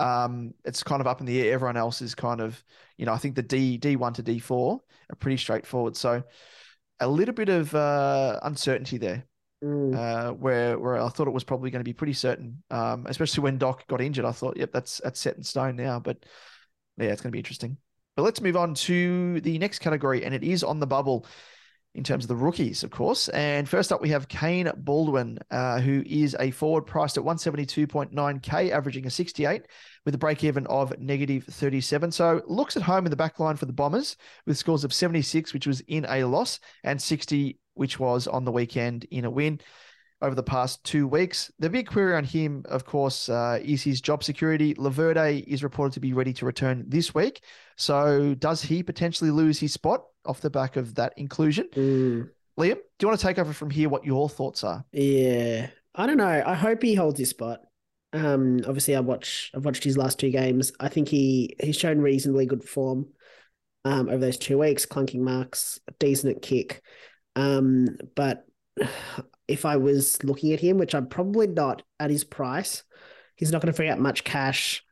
Um, 0.03 0.55
it's 0.65 0.83
kind 0.83 1.01
of 1.01 1.07
up 1.07 1.21
in 1.21 1.27
the 1.27 1.41
air. 1.41 1.55
Everyone 1.55 1.77
else 1.77 2.03
is 2.03 2.15
kind 2.15 2.41
of, 2.41 2.63
you 2.99 3.07
know, 3.07 3.13
I 3.13 3.19
think 3.19 3.37
the 3.37 3.43
D 3.43 3.79
D 3.79 3.97
one 3.97 4.13
to 4.15 4.23
D 4.23 4.39
four 4.39 4.81
are 5.11 5.17
pretty 5.17 5.37
straightforward. 5.37 5.97
So 5.97 6.23
a 6.99 7.09
little 7.09 7.35
bit 7.35 7.49
of 7.49 7.75
uh, 7.75 8.41
uncertainty 8.43 8.99
there. 8.99 9.25
Mm. 9.65 9.95
Uh, 9.95 10.33
where 10.33 10.77
where 10.77 11.01
I 11.01 11.09
thought 11.09 11.29
it 11.29 11.33
was 11.33 11.45
probably 11.45 11.71
going 11.71 11.85
to 11.85 11.89
be 11.89 11.93
pretty 11.93 12.15
certain, 12.15 12.65
um, 12.73 13.07
especially 13.07 13.45
when 13.45 13.59
Doc 13.59 13.87
got 13.87 14.01
injured. 14.01 14.25
I 14.25 14.33
thought, 14.33 14.57
yep, 14.57 14.73
that's 14.73 15.01
that's 15.05 15.21
set 15.21 15.37
in 15.37 15.45
stone 15.45 15.77
now. 15.77 16.01
But 16.01 16.25
yeah, 16.97 17.13
it's 17.13 17.23
going 17.23 17.31
to 17.31 17.37
be 17.37 17.39
interesting. 17.39 17.77
But 18.17 18.25
let's 18.25 18.41
move 18.41 18.57
on 18.57 18.75
to 18.75 19.41
the 19.41 19.59
next 19.59 19.79
category, 19.79 20.25
and 20.25 20.35
it 20.35 20.43
is 20.43 20.65
on 20.65 20.81
the 20.81 20.87
bubble 20.89 21.27
in 21.95 22.03
terms 22.03 22.25
of 22.25 22.29
the 22.29 22.37
rookies, 22.37 22.83
of 22.83 22.91
course. 22.91 23.29
And 23.29 23.69
first 23.69 23.93
up, 23.93 24.01
we 24.01 24.09
have 24.09 24.29
Kane 24.29 24.71
Baldwin, 24.77 25.39
uh, 25.51 25.79
who 25.81 26.03
is 26.07 26.35
a 26.41 26.51
forward 26.51 26.83
priced 26.83 27.19
at 27.19 27.25
172.9K, 27.25 28.71
averaging 28.71 29.07
a 29.07 29.11
68 29.11 29.67
with 30.07 30.15
a 30.15 30.19
break 30.19 30.43
even 30.43 30.67
of 30.69 30.99
negative 30.99 31.45
37. 31.45 32.11
So 32.11 32.41
looks 32.47 32.77
at 32.77 32.83
home 32.83 33.05
in 33.05 33.11
the 33.11 33.17
back 33.17 33.39
line 33.39 33.57
for 33.57 33.67
the 33.67 33.75
Bombers 33.75 34.17
with 34.47 34.57
scores 34.57 34.85
of 34.85 34.95
76, 34.95 35.53
which 35.53 35.67
was 35.67 35.81
in 35.81 36.07
a 36.09 36.25
loss, 36.25 36.61
and 36.83 37.01
60, 37.01 37.59
which 37.75 38.01
was 38.01 38.27
on 38.27 38.45
the 38.45 38.53
weekend 38.53 39.05
in 39.11 39.27
a 39.27 39.31
win 39.31 39.61
over 40.23 40.35
the 40.35 40.43
past 40.43 40.83
two 40.85 41.07
weeks. 41.07 41.51
The 41.59 41.69
big 41.69 41.89
query 41.89 42.15
on 42.15 42.25
him, 42.25 42.65
of 42.69 42.87
course, 42.87 43.29
uh, 43.29 43.59
is 43.61 43.83
his 43.83 44.01
job 44.01 44.25
security. 44.25 44.73
Laverde 44.75 45.45
is 45.47 45.65
reported 45.65 45.95
to 45.95 46.01
be 46.01 46.15
ready 46.15 46.33
to 46.35 46.47
return 46.47 46.85
this 46.87 47.13
week. 47.13 47.43
So 47.77 48.35
does 48.35 48.63
he 48.63 48.83
potentially 48.83 49.31
lose 49.31 49.59
his 49.59 49.73
spot 49.73 50.05
off 50.25 50.41
the 50.41 50.51
back 50.51 50.77
of 50.77 50.95
that 50.97 51.15
inclusion? 51.17 51.69
Mm. 51.75 52.31
Liam, 52.59 52.75
do 52.75 52.81
you 53.01 53.09
want 53.09 53.19
to 53.19 53.27
take 53.27 53.39
over 53.39 53.53
from 53.53 53.71
here 53.71 53.89
what 53.89 54.05
your 54.05 54.29
thoughts 54.29 54.63
are? 54.65 54.85
Yeah. 54.93 55.69
I 55.95 56.07
don't 56.07 56.17
know. 56.17 56.43
I 56.45 56.55
hope 56.55 56.83
he 56.83 56.95
holds 56.95 57.19
his 57.19 57.31
spot. 57.31 57.61
Um, 58.15 58.61
obviously 58.67 58.95
I 58.95 59.01
watch 59.01 59.51
I've 59.55 59.65
watched 59.65 59.85
his 59.85 59.97
last 59.97 60.19
two 60.19 60.31
games. 60.31 60.73
I 60.79 60.89
think 60.89 61.09
he 61.09 61.57
he's 61.61 61.77
shown 61.77 61.99
reasonably 61.99 62.45
good 62.45 62.63
form 62.63 63.09
um 63.85 64.09
over 64.09 64.19
those 64.19 64.37
two 64.37 64.59
weeks, 64.59 64.87
clunking 64.87 65.21
marks, 65.21 65.81
decent 65.99 66.43
kick. 66.43 66.83
Um, 67.37 67.97
but 68.15 68.45
if 69.49 69.65
I 69.65 69.77
was 69.77 70.23
looking 70.25 70.53
at 70.53 70.61
him, 70.61 70.79
which 70.79 70.95
I'm 70.95 71.07
probably 71.07 71.47
not 71.47 71.83
at 71.99 72.11
his 72.11 72.25
price, 72.25 72.85
he's 73.37 73.51
not 73.51 73.63
going 73.63 73.73
to 73.73 73.77
free 73.77 73.89
up 73.89 73.99
much 73.99 74.25
cash. 74.25 74.85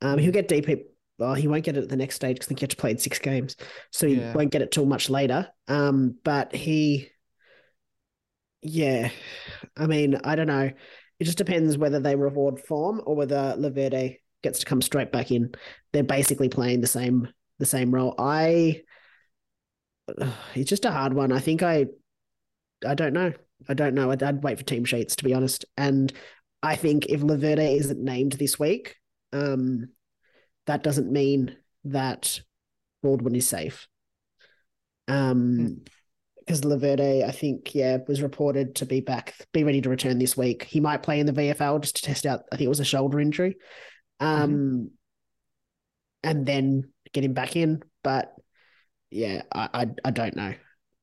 Um, 0.00 0.18
he'll 0.18 0.32
get 0.32 0.48
DP. 0.48 0.84
Well, 1.18 1.34
he 1.34 1.46
won't 1.46 1.64
get 1.64 1.76
it 1.76 1.84
at 1.84 1.88
the 1.88 1.96
next 1.96 2.16
stage 2.16 2.36
because 2.36 2.46
I 2.46 2.48
think 2.48 2.60
he 2.60 2.64
had 2.64 2.70
to 2.70 2.76
play 2.76 2.90
in 2.90 2.98
six 2.98 3.18
games, 3.18 3.56
so 3.90 4.06
he 4.06 4.14
Yeah. 4.16 4.34
won't 4.34 4.50
get 4.50 4.62
it 4.62 4.72
till 4.72 4.86
much 4.86 5.08
later. 5.08 5.48
Um, 5.68 6.16
but 6.24 6.54
he, 6.54 7.10
yeah, 8.62 9.10
I 9.76 9.86
mean, 9.86 10.16
I 10.24 10.34
don't 10.34 10.46
know. 10.48 10.70
It 11.20 11.24
just 11.24 11.38
depends 11.38 11.78
whether 11.78 12.00
they 12.00 12.16
reward 12.16 12.58
form 12.60 13.00
or 13.06 13.14
whether 13.14 13.54
Laverde 13.56 14.18
gets 14.42 14.60
to 14.60 14.66
come 14.66 14.82
straight 14.82 15.12
back 15.12 15.30
in. 15.30 15.54
They're 15.92 16.02
basically 16.02 16.48
playing 16.48 16.80
the 16.80 16.86
same 16.86 17.28
the 17.60 17.66
same 17.66 17.94
role. 17.94 18.14
I, 18.18 18.82
it's 20.54 20.68
just 20.70 20.84
a 20.84 20.90
hard 20.90 21.14
one. 21.14 21.30
I 21.30 21.38
think 21.38 21.62
I, 21.62 21.86
I 22.84 22.94
don't 22.94 23.12
know. 23.12 23.32
I 23.68 23.74
don't 23.74 23.94
know. 23.94 24.10
I'd, 24.10 24.22
I'd 24.22 24.42
wait 24.42 24.58
for 24.58 24.64
team 24.64 24.84
sheets 24.84 25.16
to 25.16 25.24
be 25.24 25.32
honest. 25.32 25.64
And 25.76 26.12
I 26.62 26.76
think 26.76 27.06
if 27.06 27.20
Laverde 27.20 27.78
isn't 27.78 28.02
named 28.02 28.32
this 28.32 28.58
week, 28.58 28.96
um, 29.32 29.88
that 30.66 30.82
doesn't 30.82 31.10
mean 31.10 31.56
that 31.84 32.40
Baldwin 33.02 33.34
is 33.34 33.48
safe. 33.48 33.86
Um, 35.08 35.82
because 36.44 36.60
Laverde, 36.62 37.24
I 37.24 37.30
think, 37.30 37.74
yeah, 37.74 37.98
was 38.06 38.22
reported 38.22 38.74
to 38.76 38.86
be 38.86 39.00
back, 39.00 39.34
be 39.52 39.64
ready 39.64 39.80
to 39.80 39.88
return 39.88 40.18
this 40.18 40.36
week. 40.36 40.64
He 40.64 40.78
might 40.78 41.02
play 41.02 41.18
in 41.18 41.26
the 41.26 41.32
VFL 41.32 41.80
just 41.80 41.96
to 41.96 42.02
test 42.02 42.26
out. 42.26 42.42
I 42.52 42.56
think 42.56 42.66
it 42.66 42.68
was 42.68 42.80
a 42.80 42.84
shoulder 42.84 43.18
injury, 43.18 43.56
um, 44.20 44.90
and 46.22 46.44
then 46.44 46.92
get 47.12 47.24
him 47.24 47.32
back 47.32 47.56
in. 47.56 47.82
But 48.02 48.34
yeah, 49.10 49.42
I 49.52 49.68
I, 49.72 49.86
I 50.04 50.10
don't 50.10 50.36
know. 50.36 50.54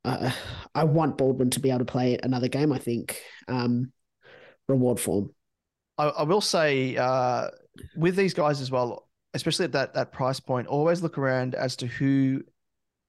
Uh, 0.05 0.31
I 0.75 0.83
want 0.83 1.17
Baldwin 1.17 1.49
to 1.51 1.59
be 1.59 1.69
able 1.69 1.79
to 1.79 1.85
play 1.85 2.19
another 2.21 2.47
game. 2.47 2.71
I 2.71 2.77
think 2.77 3.19
um, 3.47 3.91
reward 4.67 4.99
form. 4.99 5.33
I, 5.97 6.05
I 6.05 6.23
will 6.23 6.41
say 6.41 6.97
uh, 6.97 7.49
with 7.95 8.15
these 8.15 8.33
guys 8.33 8.61
as 8.61 8.69
well, 8.69 9.07
especially 9.33 9.65
at 9.65 9.71
that 9.73 9.93
that 9.93 10.11
price 10.11 10.39
point, 10.39 10.67
always 10.67 11.01
look 11.01 11.17
around 11.17 11.55
as 11.55 11.75
to 11.77 11.87
who 11.87 12.43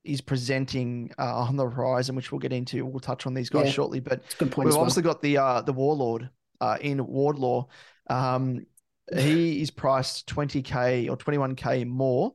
is 0.05 0.21
presenting 0.21 1.13
uh, 1.19 1.37
on 1.43 1.57
the 1.57 1.69
horizon, 1.69 2.17
which 2.17 2.33
we'll 2.33 2.39
get 2.41 2.53
into. 2.53 2.85
We'll 2.85 3.01
touch 3.01 3.27
on 3.27 3.35
these 3.35 3.49
guys 3.51 3.67
Yeah. 3.67 3.73
shortly, 3.73 4.01
but 4.01 4.15
It's 4.25 4.35
a 4.35 4.39
good 4.39 4.51
point. 4.53 4.67
we've 4.67 4.75
well. 4.75 4.83
obviously 4.83 5.03
got 5.03 5.23
the 5.23 5.39
uh, 5.39 5.61
the 5.63 5.73
warlord 5.73 6.29
uh, 6.61 6.79
in 6.81 7.05
Wardlaw. 7.07 7.67
Um, 8.09 8.67
he 9.17 9.61
is 9.63 9.71
priced 9.71 10.27
twenty 10.27 10.63
k 10.63 11.09
or 11.09 11.17
twenty 11.17 11.39
one 11.39 11.55
k 11.55 11.85
more 11.85 12.33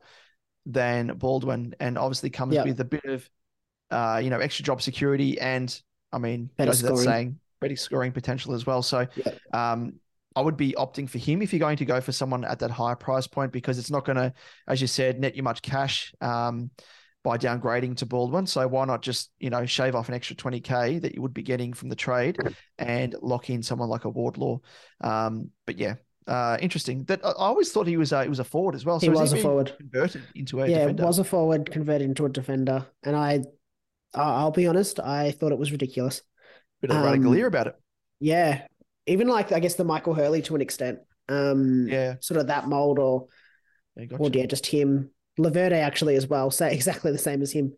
than 0.66 1.08
Baldwin, 1.18 1.76
and 1.80 1.98
obviously 1.98 2.30
comes 2.30 2.56
Yeah. 2.56 2.64
with 2.64 2.80
a 2.80 2.86
bit 2.86 3.06
of 3.06 3.30
uh, 3.92 4.20
you 4.24 4.30
know 4.30 4.40
extra 4.40 4.64
job 4.64 4.82
security, 4.82 5.40
and 5.40 5.82
I 6.12 6.18
mean, 6.20 6.50
Better 6.58 6.72
goes 6.72 6.80
scoring. 6.80 7.04
saying, 7.04 7.40
better 7.60 7.76
scoring 7.76 8.12
potential 8.12 8.54
as 8.54 8.66
well. 8.66 8.82
So 8.82 9.08
Yeah. 9.16 9.32
um, 9.54 9.94
I 10.38 10.42
would 10.42 10.56
be 10.56 10.76
opting 10.78 11.10
for 11.10 11.18
him 11.18 11.42
if 11.42 11.52
you're 11.52 11.60
going 11.60 11.78
to 11.78 11.86
go 11.86 12.00
for 12.00 12.12
someone 12.12 12.46
at 12.46 12.60
that 12.60 12.70
higher 12.70 12.96
price 12.96 13.26
point 13.26 13.52
because 13.52 13.80
it's 13.80 13.90
not 13.90 14.06
going 14.06 14.18
to, 14.18 14.32
as 14.68 14.80
you 14.82 14.86
said, 14.86 15.20
net 15.20 15.36
you 15.36 15.42
much 15.42 15.64
cash 15.64 16.14
um, 16.22 16.70
by 17.24 17.40
downgrading 17.40 17.98
to 17.98 18.06
Baldwin. 18.06 18.46
So 18.46 18.68
why 18.68 18.86
not 18.86 19.02
just 19.02 19.32
you 19.40 19.50
know 19.50 19.66
shave 19.66 19.96
off 19.96 20.10
an 20.10 20.14
extra 20.14 20.36
20k 20.36 21.02
that 21.02 21.16
you 21.16 21.24
would 21.24 21.34
be 21.34 21.42
getting 21.42 21.74
from 21.74 21.90
the 21.90 21.96
trade 21.96 22.38
and 22.78 23.16
lock 23.20 23.50
in 23.50 23.64
someone 23.64 23.90
like 23.90 24.06
a 24.06 24.10
Wardlaw? 24.10 24.60
Um, 25.02 25.50
but 25.66 25.80
yeah. 25.80 25.96
Uh, 26.28 26.58
interesting. 26.62 27.04
That 27.06 27.26
I 27.26 27.32
always 27.32 27.72
thought 27.72 27.88
he 27.88 27.98
was 27.98 28.12
a, 28.12 28.22
he 28.24 28.30
was 28.30 28.40
a 28.40 28.44
forward 28.44 28.76
as 28.76 28.86
well. 28.86 29.00
He 29.00 29.08
So 29.08 29.14
is 29.14 29.20
was 29.20 29.34
a 29.34 29.38
forward. 29.38 29.74
converted 29.80 30.24
into 30.36 30.62
a 30.62 30.68
yeah, 30.68 30.80
defender. 30.80 31.06
was 31.06 31.20
a 31.20 31.24
forward 31.24 31.72
converted 31.72 32.08
into 32.08 32.26
a 32.26 32.30
defender, 32.30 32.86
and 33.02 33.16
I, 33.16 33.42
I'll 34.14 34.52
be 34.52 34.68
honest, 34.68 35.00
I 35.00 35.32
thought 35.32 35.52
it 35.54 35.58
was 35.58 35.72
ridiculous. 35.72 36.22
bit 36.82 36.92
of 36.92 36.98
um, 36.98 37.26
about 37.26 37.68
it. 37.68 37.76
Yeah, 38.20 38.68
even 39.08 39.28
like 39.28 39.52
I 39.52 39.60
guess 39.60 39.76
the 39.76 39.84
Michael 39.84 40.14
Hurley 40.14 40.42
to 40.44 40.56
an 40.56 40.62
extent. 40.62 41.00
Um, 41.30 41.88
Yeah. 41.88 42.16
sort 42.20 42.40
of 42.40 42.48
that 42.48 42.68
mold, 42.68 43.00
or 43.00 43.28
Yeah, 43.96 44.06
or 44.18 44.30
yeah, 44.32 44.46
just 44.46 44.66
him. 44.68 45.12
Laverde 45.40 45.74
actually 45.74 46.16
as 46.16 46.28
well, 46.28 46.52
say 46.52 46.74
exactly 46.74 47.12
the 47.12 47.18
same 47.18 47.42
as 47.42 47.52
him. 47.52 47.74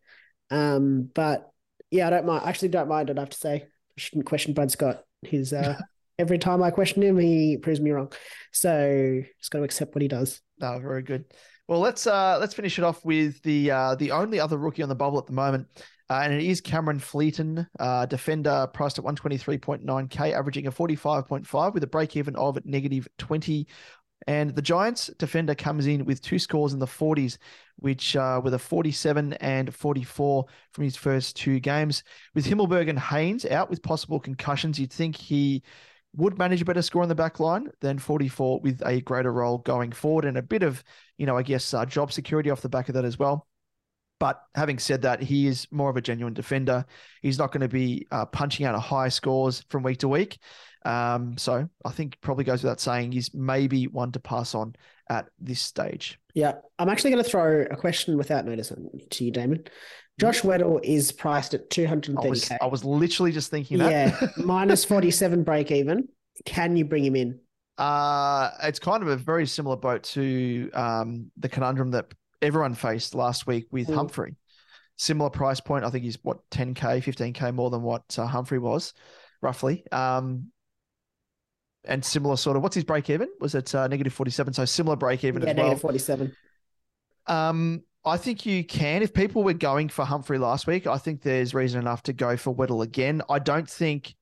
Um, 0.49 1.09
but 1.13 1.49
yeah, 1.91 2.07
I 2.07 2.09
don't 2.09 2.25
mind. 2.25 2.43
I 2.45 2.49
Actually, 2.49 2.69
don't 2.69 2.89
mind. 2.89 3.09
I'd 3.09 3.17
have 3.19 3.29
to 3.29 3.37
say, 3.37 3.63
I 3.63 3.67
shouldn't 3.97 4.25
question 4.25 4.53
Brad 4.53 4.71
Scott. 4.71 5.03
His 5.21 5.53
uh, 5.53 5.79
every 6.19 6.37
time 6.37 6.61
I 6.61 6.71
question 6.71 7.01
him, 7.03 7.17
he 7.17 7.57
proves 7.57 7.79
me 7.79 7.91
wrong. 7.91 8.11
So 8.51 9.21
just 9.39 9.51
got 9.51 9.59
to 9.59 9.63
accept 9.65 9.95
what 9.95 10.01
he 10.01 10.07
does. 10.07 10.41
No, 10.59 10.79
very 10.79 11.01
good. 11.01 11.25
Well, 11.67 11.79
let's 11.79 12.07
uh 12.07 12.37
let's 12.39 12.55
finish 12.55 12.79
it 12.79 12.83
off 12.83 13.05
with 13.05 13.41
the 13.43 13.71
uh 13.71 13.95
the 13.95 14.11
only 14.11 14.39
other 14.39 14.57
rookie 14.57 14.81
on 14.83 14.89
the 14.89 14.95
bubble 14.95 15.19
at 15.19 15.27
the 15.27 15.33
moment, 15.33 15.67
uh, 16.09 16.21
and 16.23 16.33
it 16.33 16.43
is 16.43 16.61
Cameron 16.61 16.99
Fleeton, 16.99 17.67
uh, 17.79 18.05
defender 18.05 18.67
priced 18.73 18.97
at 18.97 19.03
one 19.03 19.15
twenty 19.15 19.37
three 19.37 19.57
point 19.57 19.83
nine 19.83 20.07
k, 20.07 20.33
averaging 20.33 20.67
a 20.67 20.71
forty 20.71 20.95
five 20.95 21.27
point 21.27 21.45
five 21.45 21.73
with 21.73 21.83
a 21.83 21.87
break 21.87 22.15
even 22.17 22.35
of 22.35 22.63
negative 22.65 23.07
twenty. 23.17 23.67
And 24.27 24.53
the 24.53 24.61
Giants 24.61 25.09
defender 25.17 25.55
comes 25.55 25.87
in 25.87 26.05
with 26.05 26.21
two 26.21 26.39
scores 26.39 26.73
in 26.73 26.79
the 26.79 26.85
40s, 26.85 27.37
which 27.77 28.15
uh, 28.15 28.41
with 28.43 28.53
a 28.53 28.59
47 28.59 29.33
and 29.33 29.73
44 29.73 30.45
from 30.73 30.83
his 30.83 30.97
first 30.97 31.37
two 31.37 31.59
games. 31.59 32.03
With 32.35 32.45
Himmelberg 32.45 32.89
and 32.89 32.99
Haynes 32.99 33.45
out 33.45 33.69
with 33.69 33.81
possible 33.81 34.19
concussions, 34.19 34.77
you'd 34.77 34.91
think 34.91 35.15
he 35.15 35.63
would 36.15 36.37
manage 36.37 36.61
a 36.61 36.65
better 36.65 36.81
score 36.81 37.03
on 37.03 37.09
the 37.09 37.15
back 37.15 37.39
line 37.39 37.69
than 37.81 37.99
44 37.99 38.59
with 38.61 38.81
a 38.85 39.01
greater 39.01 39.31
role 39.31 39.59
going 39.59 39.91
forward 39.91 40.25
and 40.25 40.37
a 40.37 40.41
bit 40.41 40.63
of, 40.63 40.83
you 41.17 41.25
know, 41.25 41.37
I 41.37 41.43
guess 41.43 41.73
uh, 41.73 41.85
job 41.85 42.11
security 42.11 42.49
off 42.49 42.61
the 42.61 42.69
back 42.69 42.89
of 42.89 42.95
that 42.95 43.05
as 43.05 43.17
well. 43.17 43.47
But 44.19 44.41
having 44.53 44.79
said 44.79 45.03
that, 45.03 45.21
he 45.21 45.47
is 45.47 45.67
more 45.71 45.89
of 45.89 45.97
a 45.97 46.01
genuine 46.01 46.33
defender. 46.33 46.85
He's 47.21 47.37
not 47.37 47.51
going 47.51 47.61
to 47.61 47.69
be 47.69 48.05
uh, 48.11 48.25
punching 48.25 48.65
out 48.65 48.75
a 48.75 48.79
high 48.79 49.09
scores 49.09 49.63
from 49.69 49.83
week 49.83 49.99
to 49.99 50.07
week. 50.07 50.39
Um, 50.85 51.37
so 51.37 51.69
I 51.85 51.91
think 51.91 52.17
probably 52.21 52.43
goes 52.43 52.63
without 52.63 52.79
saying 52.79 53.11
he's 53.11 53.33
maybe 53.33 53.87
one 53.87 54.11
to 54.13 54.19
pass 54.19 54.55
on 54.55 54.75
at 55.09 55.27
this 55.39 55.61
stage. 55.61 56.19
Yeah, 56.33 56.55
I'm 56.77 56.89
actually 56.89 57.11
going 57.11 57.23
to 57.23 57.29
throw 57.29 57.65
a 57.69 57.75
question 57.75 58.17
without 58.17 58.45
notice 58.45 58.71
to 59.09 59.25
you, 59.25 59.31
Damon. 59.31 59.63
Josh 60.19 60.41
Weddle 60.41 60.79
is 60.83 61.11
priced 61.13 61.53
at 61.53 61.61
I 61.77 61.83
was, 61.85 62.43
230k. 62.43 62.57
I 62.61 62.65
was 62.65 62.83
literally 62.83 63.31
just 63.31 63.49
thinking 63.49 63.77
that. 63.77 63.91
Yeah, 63.91 64.27
minus 64.37 64.83
47 64.83 65.43
break 65.43 65.71
even. 65.71 66.09
Can 66.45 66.75
you 66.75 66.85
bring 66.85 67.05
him 67.05 67.15
in? 67.15 67.39
Uh, 67.77 68.51
it's 68.63 68.79
kind 68.79 69.01
of 69.01 69.07
a 69.07 69.15
very 69.15 69.47
similar 69.47 69.77
boat 69.77 70.03
to 70.03 70.69
um, 70.73 71.31
the 71.37 71.47
conundrum 71.47 71.91
that 71.91 72.13
everyone 72.41 72.73
faced 72.73 73.15
last 73.15 73.47
week 73.47 73.67
with 73.71 73.87
Mm. 73.87 73.95
Humphrey. 73.95 74.35
Similar 74.97 75.29
price 75.29 75.59
point. 75.59 75.85
I 75.85 75.89
think 75.89 76.03
he's 76.03 76.17
what 76.23 76.39
10k, 76.51 77.01
15k 77.01 77.53
more 77.53 77.69
than 77.69 77.81
what 77.81 78.03
uh, 78.17 78.25
Humphrey 78.25 78.59
was, 78.59 78.93
roughly. 79.41 79.85
Um, 79.91 80.51
and 81.85 82.03
similar 82.03 82.35
sort 82.35 82.57
of. 82.57 82.63
What's 82.63 82.75
his 82.75 82.83
break 82.83 83.09
even? 83.09 83.29
Was 83.39 83.55
it 83.55 83.73
uh, 83.73 83.87
negative 83.87 84.13
47? 84.13 84.53
So 84.53 84.65
similar 84.65 84.95
break 84.97 85.23
even 85.23 85.41
yeah, 85.41 85.49
as 85.49 85.55
well. 85.55 85.65
negative 85.65 85.81
47. 85.81 86.35
Um, 87.27 87.83
I 88.05 88.17
think 88.17 88.45
you 88.45 88.63
can. 88.63 89.01
If 89.01 89.13
people 89.13 89.43
were 89.43 89.53
going 89.53 89.89
for 89.89 90.03
Humphrey 90.05 90.37
last 90.37 90.67
week, 90.67 90.87
I 90.87 90.97
think 90.97 91.21
there's 91.21 91.53
reason 91.53 91.79
enough 91.79 92.03
to 92.03 92.13
go 92.13 92.35
for 92.37 92.53
Weddle 92.55 92.83
again. 92.83 93.21
I 93.29 93.39
don't 93.39 93.69
think, 93.69 94.15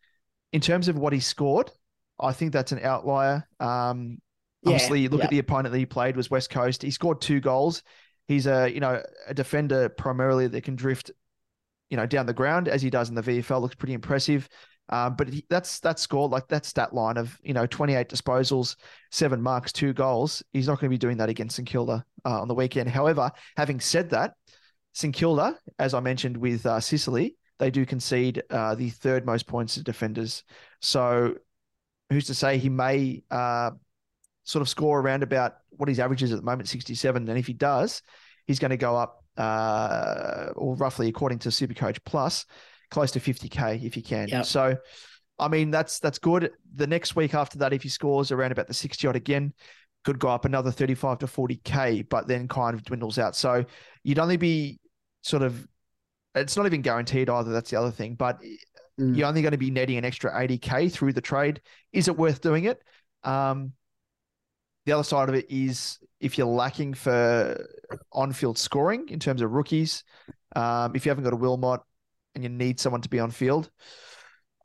in 0.53 0.61
terms 0.61 0.88
of 0.88 0.97
what 0.97 1.13
he 1.13 1.20
scored, 1.20 1.72
I 2.20 2.34
think 2.34 2.53
that's 2.53 2.72
an 2.72 2.80
outlier. 2.84 3.47
Um, 3.59 4.20
Yeah, 4.63 4.74
Obviously, 4.74 5.07
look 5.07 5.20
yeah. 5.20 5.26
at 5.26 5.32
the 5.32 5.39
opponent 5.39 5.72
that 5.72 5.78
he 5.80 5.86
played 5.86 6.15
was 6.18 6.30
West 6.32 6.49
Coast. 6.49 6.82
He 6.82 6.91
scored 6.91 7.22
two 7.22 7.39
goals. 7.39 7.84
He's 8.28 8.48
a 8.48 8.70
you 8.70 8.80
know 8.80 9.02
a 9.28 9.34
defender 9.34 9.90
primarily 9.90 10.48
that 10.48 10.64
can 10.64 10.76
drift, 10.76 11.12
you 11.90 11.98
know, 11.98 12.06
down 12.06 12.26
the 12.26 12.34
ground 12.34 12.68
as 12.68 12.82
he 12.82 12.90
does 12.90 13.10
in 13.10 13.16
the 13.16 13.22
VFL. 13.22 13.62
Looks 13.62 13.76
pretty 13.76 13.94
impressive. 13.94 14.48
Um, 14.90 15.16
but 15.18 15.28
he, 15.28 15.46
that's 15.50 15.82
that 15.82 16.00
score 16.00 16.30
like 16.30 16.48
that's 16.48 16.72
that 16.74 16.94
line 16.94 17.18
of 17.18 17.38
you 17.44 17.54
know 17.54 17.66
28 17.66 18.08
disposals, 18.08 18.76
seven 19.12 19.42
marks, 19.42 19.72
two 19.72 19.94
goals. 19.94 20.44
He's 20.54 20.68
not 20.68 20.80
going 20.80 20.90
to 20.90 20.94
be 20.94 20.98
doing 20.98 21.18
that 21.18 21.30
against 21.30 21.58
St 21.58 21.68
Kilda 21.68 22.06
uh, 22.26 22.42
on 22.42 22.48
the 22.48 22.56
weekend. 22.56 22.90
However, 22.90 23.32
having 23.58 23.80
said 23.80 24.12
that, 24.12 24.34
St 24.94 25.14
Kilda, 25.14 25.58
as 25.78 25.94
I 25.94 26.00
mentioned 26.00 26.38
with 26.38 26.66
uh, 26.66 26.80
Sicily, 26.80 27.36
they 27.60 27.70
do 27.70 27.86
concede 27.86 28.44
uh, 28.50 28.76
the 28.76 28.90
third 28.90 29.26
most 29.26 29.46
points 29.46 29.74
to 29.74 29.84
defenders. 29.84 30.44
So 30.82 31.36
who's 32.10 32.28
to 32.28 32.34
say 32.34 32.58
he 32.58 32.70
may 32.70 33.24
uh, 33.30 33.72
sort 34.48 34.62
of 34.62 34.70
score 34.70 35.00
around 35.02 35.24
about 35.24 35.58
what 35.72 35.89
his 35.89 36.00
average 36.00 36.24
is 36.24 36.32
at 36.32 36.38
the 36.38 36.45
moment, 36.45 36.70
67. 36.70 37.28
And 37.28 37.38
if 37.38 37.45
he 37.45 37.54
does, 37.54 38.02
he's 38.45 38.60
going 38.60 38.72
to 38.72 38.78
go 38.78 38.95
up, 38.95 39.24
uh, 39.36 40.48
or 40.56 40.76
roughly 40.78 41.10
according 41.10 41.39
to 41.39 41.50
Supercoach 41.50 42.00
Plus, 42.06 42.45
close 42.89 43.12
to 43.12 43.20
50k 43.20 43.84
if 43.84 43.93
he 43.93 44.02
can. 44.02 44.30
Yep. 44.30 44.45
So, 44.45 44.78
I 45.38 45.50
mean, 45.50 45.70
that's 45.70 46.00
that's 46.00 46.18
good. 46.18 46.52
The 46.74 46.88
next 46.88 47.18
week 47.18 47.34
after 47.34 47.58
that, 47.60 47.74
if 47.74 47.84
he 47.84 47.89
scores 47.89 48.32
around 48.32 48.54
about 48.54 48.68
the 48.68 48.74
60 48.74 49.06
odd 49.06 49.18
again, 49.18 49.54
could 50.06 50.18
go 50.18 50.30
up 50.30 50.45
another 50.45 50.72
35 50.72 51.20
to 51.20 51.28
40k, 51.28 52.08
but 52.08 52.28
then 52.28 52.48
kind 52.48 52.74
of 52.74 52.84
dwindles 52.84 53.20
out. 53.20 53.36
So 53.36 53.66
you'd 54.04 54.20
only 54.20 54.38
be 54.38 54.80
sort 55.24 55.43
of, 55.43 55.68
it's 56.36 56.56
not 56.56 56.66
even 56.66 56.82
guaranteed 56.82 57.30
either. 57.30 57.52
That's 57.52 57.70
the 57.70 57.78
other 57.78 57.91
thing, 57.91 58.16
but 58.16 58.39
Mm. 59.00 59.16
you're 59.16 59.28
only 59.28 59.43
going 59.43 59.52
to 59.52 59.60
be 59.60 59.70
netting 59.70 59.98
an 59.98 60.06
extra 60.06 60.32
80k 60.32 60.91
through 60.91 61.14
the 61.14 61.22
trade. 61.22 61.62
Is 61.93 62.08
it 62.08 62.18
worth 62.18 62.41
doing 62.41 62.64
it? 62.64 62.82
Um, 63.24 63.74
the 64.88 64.94
other 64.94 65.04
side 65.04 65.28
of 65.28 65.36
it 65.36 65.46
is 65.50 66.00
if 66.22 66.38
you're 66.38 66.48
lacking 66.48 66.94
for 66.94 67.68
on-field 68.14 68.58
scoring 68.58 69.10
in 69.10 69.20
terms 69.20 69.42
of 69.42 69.52
rookies, 69.52 70.06
um, 70.56 70.96
if 70.96 71.06
you 71.06 71.10
haven't 71.10 71.26
got 71.26 71.34
a 71.34 71.38
Wilmot 71.38 71.82
and 72.34 72.44
you 72.44 72.50
need 72.50 72.80
someone 72.80 73.02
to 73.02 73.10
be 73.10 73.20
on 73.20 73.30
field, 73.30 73.70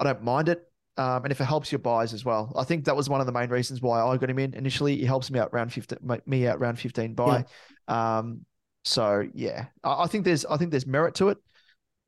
I 0.01 0.05
don't 0.05 0.23
mind 0.23 0.49
it. 0.49 0.63
Um, 0.97 1.25
and 1.25 1.33
if 1.33 1.41
it 1.41 1.45
helps 1.45 1.73
your 1.73 1.81
buys 1.81 2.13
as 2.15 2.25
well, 2.25 2.53
I 2.57 2.63
think 2.63 2.85
that 2.85 2.95
was 2.95 3.09
one 3.09 3.21
of 3.21 3.27
the 3.27 3.33
main 3.33 3.49
reasons 3.49 3.83
why 3.83 4.01
I 4.01 4.17
got 4.17 4.31
him 4.31 4.39
in 4.39 4.55
initially. 4.55 4.97
He 4.97 5.05
helps 5.05 5.29
me 5.29 5.41
out 5.41 5.53
round 5.53 5.73
fifteen, 5.73 5.99
me 6.27 6.47
out 6.47 6.61
round 6.61 6.79
fifteen 6.79 7.15
buy. 7.15 7.45
Um, 7.89 8.47
so 8.85 9.27
yeah, 9.35 9.67
I, 9.83 10.05
I 10.05 10.07
think 10.07 10.25
there's 10.25 10.45
I 10.45 10.57
think 10.57 10.71
there's 10.71 10.87
merit 10.87 11.17
to 11.17 11.31
it, 11.31 11.39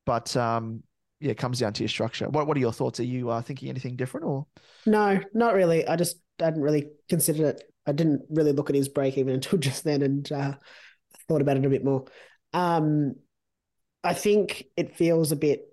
but 0.07 0.37
um, 0.37 0.85
yeah, 1.19 1.33
it 1.33 1.39
comes 1.39 1.59
down 1.59 1.73
to 1.73 1.83
your 1.83 1.89
structure. 1.89 2.29
What 2.29 2.47
What 2.47 2.57
are 2.57 2.61
your 2.61 2.73
thoughts? 2.73 3.01
Are 3.01 3.05
you 3.05 3.31
uh, 3.31 3.43
thinking 3.43 3.71
anything 3.71 3.97
different 3.97 4.27
or? 4.27 4.47
No, 4.87 5.19
not 5.33 5.55
really. 5.55 5.89
I 5.89 5.97
just 5.97 6.19
hadn't 6.39 6.63
really 6.63 6.91
considered 7.09 7.57
it. 7.57 7.63
I 7.87 7.93
didn't 7.93 8.23
really 8.31 8.53
look 8.53 8.71
at 8.71 8.77
his 8.77 8.89
break 8.89 9.19
even 9.19 9.35
until 9.35 9.59
just 9.59 9.85
then 9.85 10.03
and 10.03 10.31
uh, 10.33 10.55
thought 11.29 11.41
about 11.43 11.57
it 11.57 11.65
a 11.65 11.71
bit 11.71 11.85
more. 11.85 12.05
Um, 12.53 13.17
I 14.03 14.15
think 14.15 14.65
it 14.77 14.97
feels 14.97 15.33
a 15.33 15.37
bit. 15.37 15.67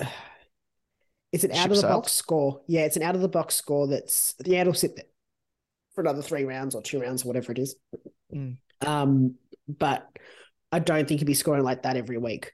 It's 1.32 1.42
an 1.42 1.50
out 1.50 1.72
of 1.72 1.76
the 1.78 1.82
box 1.82 2.12
score. 2.12 2.60
Yeah, 2.68 2.82
it's 2.82 2.96
an 2.96 3.02
out 3.02 3.16
of 3.16 3.20
the 3.20 3.28
box 3.28 3.56
score 3.56 3.88
that's 3.88 4.36
yeah, 4.44 4.60
it'll 4.60 4.72
sit 4.72 4.94
there 4.94 5.06
for 5.92 6.02
another 6.02 6.22
three 6.22 6.44
rounds 6.44 6.76
or 6.76 6.82
two 6.82 7.00
rounds 7.00 7.24
or 7.24 7.26
whatever 7.26 7.50
it 7.50 7.58
is. 7.58 7.74
Mm. 8.32 8.58
Um, 8.86 9.34
but 9.66 10.08
I 10.70 10.78
don't 10.78 11.08
think 11.08 11.18
he'd 11.18 11.26
be 11.26 11.34
scoring 11.34 11.64
like 11.64 11.82
that 11.82 11.96
every 11.96 12.18
week. 12.18 12.52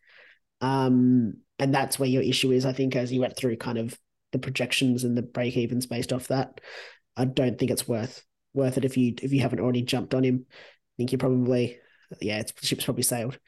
Um, 0.63 1.35
and 1.59 1.75
that's 1.75 1.99
where 1.99 2.09
your 2.09 2.23
issue 2.23 2.53
is, 2.53 2.65
I 2.65 2.73
think, 2.73 2.97
as 2.97 3.13
you 3.13 3.21
went 3.21 3.37
through 3.37 3.59
kind 3.59 3.77
of 3.77 3.99
the 4.33 4.39
projections 4.39 5.05
and 5.05 5.15
the 5.15 5.23
break 5.23 5.59
evens 5.59 5.87
based 5.87 6.11
off 6.13 6.29
that. 6.29 6.63
I 7.17 7.27
don't 7.27 7.59
think 7.59 7.71
it's 7.71 7.87
worth 7.87 8.23
worth 8.55 8.77
it 8.79 8.85
if 8.85 8.97
you 8.97 9.15
if 9.23 9.33
you 9.33 9.41
haven't 9.41 9.61
already 9.61 9.83
jumped 9.83 10.15
on 10.15 10.25
him. 10.25 10.47
I 10.51 10.55
think 10.97 11.13
you 11.13 11.19
probably 11.19 11.79
yeah, 12.21 12.39
it's 12.41 12.53
ship's 12.65 12.85
probably 12.85 13.03
sailed. 13.05 13.39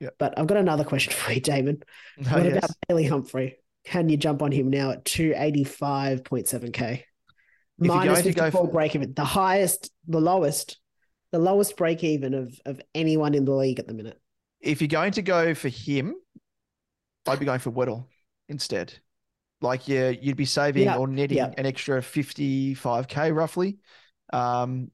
Yeah. 0.00 0.10
But 0.18 0.38
I've 0.38 0.46
got 0.46 0.58
another 0.58 0.84
question 0.84 1.12
for 1.16 1.32
you, 1.32 1.40
Damon. 1.40 1.82
Oh, 2.26 2.34
what 2.36 2.44
yes. 2.44 2.56
about 2.58 2.70
Bailey 2.88 3.04
Humphrey? 3.06 3.56
Can 3.84 4.08
you 4.08 4.16
jump 4.16 4.42
on 4.42 4.52
him 4.52 4.70
now 4.70 4.90
at 4.90 5.04
two 5.04 5.32
eighty 5.36 5.64
five 5.64 6.24
point 6.24 6.46
seven 6.48 6.72
k? 6.72 7.04
Minus 7.78 8.22
going 8.22 8.34
go 8.34 8.44
fifty 8.44 8.50
four 8.50 8.66
for- 8.66 8.72
break 8.72 8.94
even, 8.94 9.14
the 9.14 9.24
highest, 9.24 9.90
the 10.06 10.20
lowest, 10.20 10.78
the 11.32 11.38
lowest 11.38 11.76
break 11.76 12.02
even 12.04 12.34
of 12.34 12.52
of 12.66 12.80
anyone 12.94 13.34
in 13.34 13.44
the 13.44 13.52
league 13.54 13.78
at 13.78 13.86
the 13.86 13.94
minute. 13.94 14.18
if 14.60 14.80
you're 14.80 14.88
going 14.88 15.12
to 15.12 15.22
go 15.22 15.54
for 15.54 15.68
him, 15.68 16.14
I'd 17.26 17.38
be 17.38 17.44
going 17.46 17.60
for 17.60 17.70
Weddle 17.70 18.06
instead. 18.48 18.92
Like 19.60 19.88
yeah, 19.88 20.10
you'd 20.10 20.36
be 20.36 20.44
saving 20.44 20.84
Yeah, 20.84 20.96
or 20.96 21.06
netting 21.08 21.38
yeah. 21.38 21.50
an 21.56 21.66
extra 21.66 22.00
55k 22.00 23.34
roughly 23.34 23.78
um, 24.32 24.90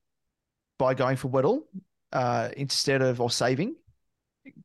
by 0.79 0.95
going 0.95 1.17
for 1.17 1.29
Weddle 1.29 1.63
uh, 2.13 2.51
instead 2.57 3.03
of 3.03 3.21
or 3.21 3.31
saving 3.31 3.77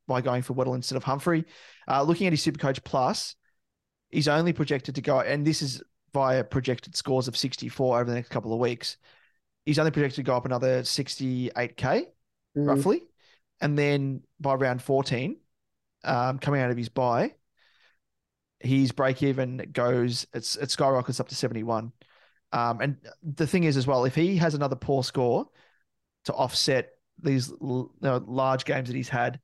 by 0.07 0.21
going 0.21 0.41
for 0.41 0.53
Weddle 0.53 0.75
instead 0.75 0.95
of 0.97 1.03
Humphrey. 1.03 1.45
Uh, 1.87 2.03
looking 2.03 2.27
at 2.27 2.33
his 2.33 2.45
Supercoach 2.45 2.83
Plus, 2.83 3.35
he's 4.09 4.27
only 4.27 4.53
projected 4.53 4.95
to 4.95 5.01
go, 5.01 5.19
and 5.19 5.45
this 5.45 5.61
is 5.61 5.81
via 6.13 6.43
projected 6.43 6.95
scores 6.95 7.27
of 7.27 7.37
64 7.37 8.01
over 8.01 8.09
the 8.09 8.15
next 8.15 8.29
couple 8.29 8.51
of 8.53 8.59
weeks. 8.59 8.97
He's 9.65 9.79
only 9.79 9.91
projected 9.91 10.17
to 10.17 10.23
go 10.23 10.35
up 10.35 10.45
another 10.45 10.81
68k 10.81 12.07
Mm. 12.57 12.67
roughly. 12.67 13.03
And 13.61 13.77
then 13.77 14.23
by 14.39 14.55
round 14.55 14.81
14, 14.81 15.37
um, 16.03 16.39
coming 16.39 16.61
out 16.61 16.71
of 16.71 16.77
his 16.77 16.89
buy, 16.89 17.35
his 18.59 18.91
break 18.91 19.21
even 19.21 19.69
goes, 19.71 20.25
it's 20.33 20.55
it 20.55 20.71
skyrockets 20.71 21.19
up 21.19 21.29
to 21.29 21.35
71. 21.35 21.91
Um, 22.51 22.81
and 22.81 22.97
the 23.23 23.47
thing 23.47 23.63
is, 23.63 23.77
as 23.77 23.85
well, 23.85 24.05
if 24.05 24.15
he 24.15 24.37
has 24.37 24.55
another 24.55 24.75
poor 24.75 25.03
score 25.03 25.47
to 26.25 26.33
offset 26.33 26.89
these 27.21 27.49
you 27.49 27.91
know, 28.01 28.23
large 28.27 28.65
games 28.65 28.89
that 28.89 28.95
he's 28.95 29.09
had 29.09 29.39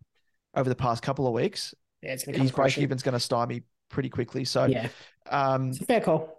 over 0.56 0.70
the 0.70 0.76
past 0.76 1.04
couple 1.04 1.28
of 1.28 1.34
weeks, 1.34 1.74
Yeah, 2.02 2.14
it's 2.14 2.24
his 2.24 2.52
break 2.52 2.78
even's 2.78 3.04
going 3.04 3.14
to 3.14 3.20
stymie 3.20 3.64
pretty 3.90 4.10
quickly. 4.10 4.46
So, 4.46 4.66
Yeah, 4.66 4.88
um, 5.30 5.70
it's 5.70 5.82
a 5.82 5.86
fair 5.86 6.02
call. 6.02 6.36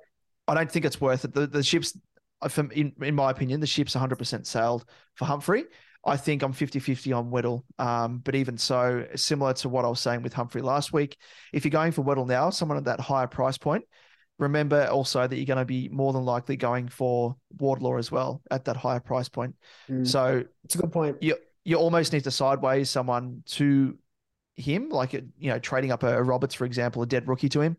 I 0.49 0.55
don't 0.55 0.71
think 0.71 0.85
it's 0.85 1.01
worth 1.01 1.25
it. 1.25 1.35
The 1.35 1.47
the 1.47 1.63
ships, 1.63 1.97
uh, 2.43 2.49
from 2.49 2.71
in, 2.73 2.93
in 3.03 3.15
my 3.15 3.31
opinion, 3.31 3.61
the 3.61 3.67
ship's 3.67 3.95
100% 3.95 4.47
sailed 4.47 4.85
for 5.15 5.25
Humphrey. 5.25 5.65
I 6.05 6.17
think 6.17 6.43
I'm 6.43 6.53
50-50 6.53 7.13
on 7.13 7.31
Weddle. 7.33 7.63
Um, 7.81 8.19
but 8.19 8.37
even 8.37 8.57
so, 8.57 9.07
similar 9.17 9.55
to 9.55 9.69
what 9.69 9.85
I 9.85 9.89
was 9.89 9.99
saying 9.99 10.23
with 10.23 10.33
Humphrey 10.33 10.63
last 10.63 10.93
week, 10.93 11.17
if 11.53 11.65
you're 11.65 11.71
going 11.71 11.91
for 11.91 12.05
Weddle 12.05 12.29
now, 12.29 12.51
someone 12.51 12.79
at 12.79 12.85
that 12.85 13.01
higher 13.01 13.27
price 13.27 13.59
point, 13.59 13.85
remember 14.39 14.87
also 14.87 15.27
that 15.27 15.37
you're 15.37 15.47
going 15.47 15.59
to 15.59 15.65
be 15.65 15.89
more 15.89 16.13
than 16.13 16.25
likely 16.25 16.57
going 16.57 16.89
for 16.89 17.37
Wardlaw 17.59 17.97
as 17.97 18.11
well 18.11 18.43
at 18.51 18.65
that 18.67 18.77
higher 18.77 19.01
price 19.01 19.29
point. 19.29 19.55
Mm. 19.91 20.07
So 20.07 20.45
It's 20.65 20.75
a 20.75 20.79
good 20.79 20.93
point. 20.93 21.17
you 21.23 21.37
you 21.65 21.77
almost 21.77 22.13
need 22.13 22.25
to 22.25 22.31
sideways 22.31 22.91
someone 22.91 23.43
to 23.47 23.99
him, 24.55 24.89
like 24.89 25.13
you 25.15 25.23
know, 25.41 25.59
trading 25.59 25.91
up 25.91 26.03
a, 26.03 26.23
Roberts, 26.23 26.55
for 26.55 26.65
example, 26.65 27.03
a 27.03 27.07
dead 27.07 27.27
rookie 27.27 27.49
to 27.51 27.61
him, 27.61 27.77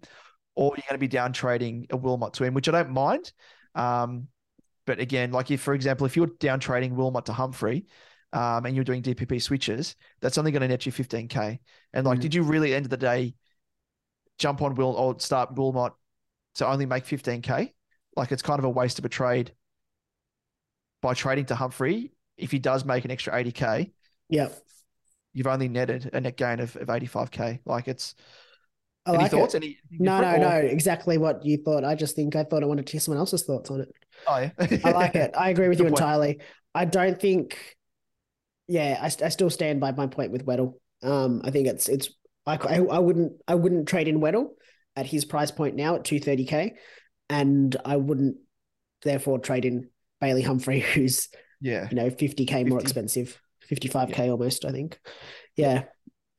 or 0.55 0.74
you're 0.76 0.84
going 0.89 0.95
to 0.95 0.97
be 0.97 1.08
down 1.08 1.32
trading 1.32 1.88
a 1.89 1.97
Wilmot 1.97 2.34
to 2.34 2.43
him, 2.43 2.53
which 2.53 2.68
I 2.68 2.72
don't 2.72 2.91
mind. 2.91 3.32
Um, 3.76 4.28
but 4.86 4.99
again, 4.99 5.32
like 5.32 5.51
if, 5.51 5.62
for 5.62 5.74
example, 5.74 6.05
if 6.05 6.18
you're 6.18 6.28
down 6.39 6.60
trading 6.60 6.95
Wilmot 6.95 7.26
to 7.28 7.34
Humphrey, 7.34 7.86
um, 8.34 8.66
and 8.66 8.76
you're 8.76 8.84
doing 8.84 9.01
DPP 9.01 9.41
switches, 9.41 9.95
that's 10.22 10.38
only 10.38 10.51
going 10.51 10.62
to 10.62 10.68
net 10.68 10.86
you 10.86 10.91
15k. 10.91 11.60
And 11.93 12.05
like, 12.05 12.20
Mm. 12.20 12.22
did 12.24 12.36
you 12.36 12.43
really 12.43 12.74
end 12.76 12.86
of 12.86 12.89
the 12.89 12.97
day 12.97 13.36
jump 14.38 14.62
on 14.62 14.76
Will 14.76 14.91
or 14.91 15.20
start 15.20 15.55
Wilmot 15.55 15.93
to 16.58 16.68
only 16.68 16.86
make 16.86 17.05
15k? 17.05 17.74
Like, 18.16 18.32
it's 18.32 18.41
kind 18.41 18.60
of 18.60 18.66
a 18.66 18.70
waste 18.70 18.99
of 18.99 19.05
a 19.05 19.10
trade 19.10 19.53
by 21.01 21.14
trading 21.14 21.45
to 21.45 21.55
Humphrey. 21.55 22.12
If 22.38 22.51
he 22.51 22.60
does 22.60 22.86
make 22.86 23.05
an 23.05 23.12
extra 23.12 23.34
80k, 23.34 23.91
Yeah, 24.30 24.49
you've 25.34 25.47
only 25.47 25.68
netted 25.70 26.10
a 26.14 26.22
net 26.22 26.38
gain 26.38 26.60
of, 26.60 26.76
of 26.76 26.89
85k. 26.89 27.60
Like 27.66 27.88
it's 27.88 28.16
I 29.05 29.14
any 29.14 29.24
like 29.24 29.32
thoughts? 29.32 29.55
it. 29.55 29.55
Any 29.55 29.78
No, 29.99 30.20
no, 30.22 30.38
different, 30.38 30.41
no. 30.41 30.49
Exactly 30.70 31.18
what 31.18 31.45
you 31.45 31.58
thought. 31.58 31.84
I 31.86 31.95
just 31.95 32.16
think 32.16 32.36
I 32.36 32.43
thought 32.43 32.64
I 32.64 32.66
wanted 32.66 32.88
to 32.88 32.91
hear 32.91 32.99
someone 33.01 33.20
else's 33.20 33.43
thoughts 33.43 33.72
on 33.72 33.82
it. 33.82 33.89
Oh 34.26 34.38
yeah. 34.39 34.51
I 34.84 34.91
like 34.91 35.16
it. 35.16 35.32
I 35.38 35.49
agree 35.49 35.70
with 35.70 35.78
Good 35.78 35.86
you 35.86 35.86
point. 35.89 36.01
entirely. 36.01 36.41
I 36.76 36.86
don't 36.86 37.20
think. 37.20 37.58
Yeah, 38.68 38.99
I, 39.01 39.05
I 39.05 39.30
still 39.30 39.49
stand 39.49 39.80
by 39.80 39.91
my 39.93 40.08
point 40.08 40.32
with 40.32 40.45
Weddle. 40.45 40.74
Um, 41.01 41.41
I 41.43 41.51
think 41.51 41.68
it's 41.68 41.88
it's 41.89 42.10
I, 42.45 42.55
I 42.58 42.78
I 42.80 42.99
wouldn't 42.99 43.34
I 43.47 43.55
wouldn't 43.55 43.88
trade 43.88 44.08
in 44.08 44.20
Weddle 44.20 44.49
at 44.97 45.05
his 45.05 45.23
price 45.23 45.51
point 45.51 45.75
now 45.77 45.95
at 45.95 46.03
two 46.03 46.19
thirty 46.19 46.43
k, 46.43 46.73
and 47.29 47.73
I 47.85 47.95
wouldn't 47.95 48.35
therefore 49.03 49.39
trade 49.39 49.63
in 49.63 49.89
Bailey 50.19 50.41
Humphrey, 50.41 50.79
who's 50.93 51.29
Yeah. 51.61 51.87
you 51.89 51.95
know 51.95 52.09
fifty 52.09 52.45
k 52.45 52.65
more 52.65 52.81
expensive, 52.81 53.39
fifty 53.61 53.87
five 53.87 54.11
k 54.11 54.29
almost. 54.29 54.65
I 54.65 54.71
think. 54.71 54.99
Yeah. 55.55 55.83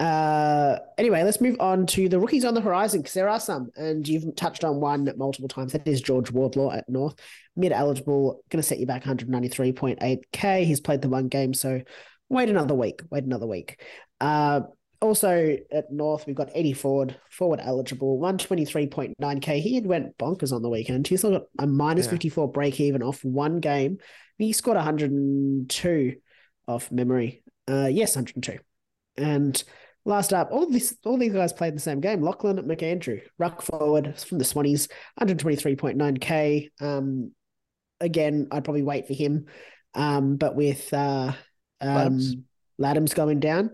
Uh, 0.00 0.78
anyway, 0.96 1.24
let's 1.24 1.40
move 1.40 1.56
on 1.59 1.84
to 1.84 2.09
the 2.09 2.20
rookies 2.20 2.44
on 2.44 2.54
the 2.54 2.61
horizon 2.61 3.00
because 3.00 3.14
there 3.14 3.28
are 3.28 3.40
some, 3.40 3.68
and 3.74 4.06
you've 4.06 4.36
touched 4.36 4.62
on 4.62 4.80
one 4.80 5.12
multiple 5.16 5.48
times. 5.48 5.72
That 5.72 5.88
is 5.88 6.00
George 6.00 6.30
Wardlaw 6.30 6.70
at 6.72 6.88
North, 6.88 7.16
mid 7.56 7.72
eligible, 7.72 8.40
going 8.48 8.62
to 8.62 8.68
set 8.68 8.78
you 8.78 8.86
back 8.86 9.02
193.8k. 9.02 10.64
He's 10.64 10.80
played 10.80 11.02
the 11.02 11.09
one 11.09 11.26
game, 11.26 11.52
so 11.52 11.80
wait 12.28 12.48
another 12.48 12.74
week. 12.76 13.00
Wait 13.11 13.24
another 13.24 13.48
week. 13.48 13.82
Uh, 14.20 14.61
also 15.01 15.57
at 15.72 15.92
North, 15.92 16.26
we've 16.26 16.36
got 16.36 16.51
Eddie 16.55 16.72
Ford, 16.72 17.16
forward 17.30 17.61
eligible, 17.62 18.18
123.9k. 18.18 19.61
He 19.61 19.74
had 19.74 19.86
went 19.86 20.16
bonkers 20.18 20.53
on 20.53 20.62
the 20.62 20.68
weekend. 20.68 21.07
He's 21.07 21.22
got 21.22 21.44
a 21.59 21.66
minus 21.66 22.07
Yeah. 22.07 22.12
54 22.12 22.51
break 22.51 22.80
even 22.80 23.03
off 23.03 23.24
one 23.24 23.61
game. 23.61 23.99
He 24.38 24.53
scored 24.53 24.76
102 24.76 26.16
off 26.66 26.90
memory. 26.90 27.42
Uh, 27.68 27.88
yes, 27.90 28.16
102. 28.16 28.59
And 29.16 29.62
last 30.05 30.32
up, 30.32 30.51
all 30.53 30.68
this, 30.68 30.96
all 31.05 31.18
these 31.18 31.32
guys 31.32 31.53
played 31.53 31.74
the 31.74 31.80
same 31.80 32.01
game. 32.01 32.22
Lachlan 32.22 32.57
McAndrew, 32.59 33.20
ruck 33.38 33.62
forward 33.62 34.18
from 34.18 34.38
the 34.38 34.44
Swannies, 34.44 34.88
123.9k. 35.20 36.70
Um, 36.80 37.32
again, 38.01 38.49
I'd 38.51 38.64
probably 38.64 38.82
wait 38.82 39.07
for 39.07 39.14
him. 39.14 39.46
Um, 39.94 40.36
but 40.36 40.55
with 40.55 40.92
uh, 40.92 41.32
um, 41.80 41.88
Ladhams. 42.18 42.42
Ladhams 42.80 43.14
going 43.14 43.40
down, 43.40 43.70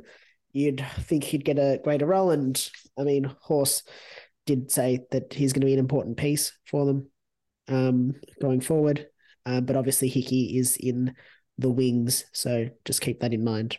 you'd 0.55 0.87
think 1.01 1.25
he'd 1.25 1.45
get 1.45 1.59
a 1.59 1.81
greater 1.85 2.07
role. 2.07 2.31
And 2.31 2.71
I 2.99 3.03
mean, 3.03 3.25
Horse 3.43 3.83
did 4.47 4.71
say 4.71 5.01
that 5.11 5.35
he's 5.35 5.53
going 5.53 5.61
to 5.61 5.67
be 5.67 5.75
an 5.75 5.79
important 5.79 6.17
piece 6.17 6.53
for 6.67 6.87
them 6.87 7.11
um, 7.69 8.15
going 8.41 8.63
forward. 8.63 9.07
Uh, 9.45 9.61
but 9.61 9.77
obviously, 9.77 10.09
Hickey 10.09 10.57
is 10.57 10.77
in 10.77 11.15
the 11.59 11.69
wings, 11.69 12.25
so 12.33 12.69
just 12.85 13.03
keep 13.03 13.21
that 13.21 13.35
in 13.35 13.45
mind. 13.45 13.77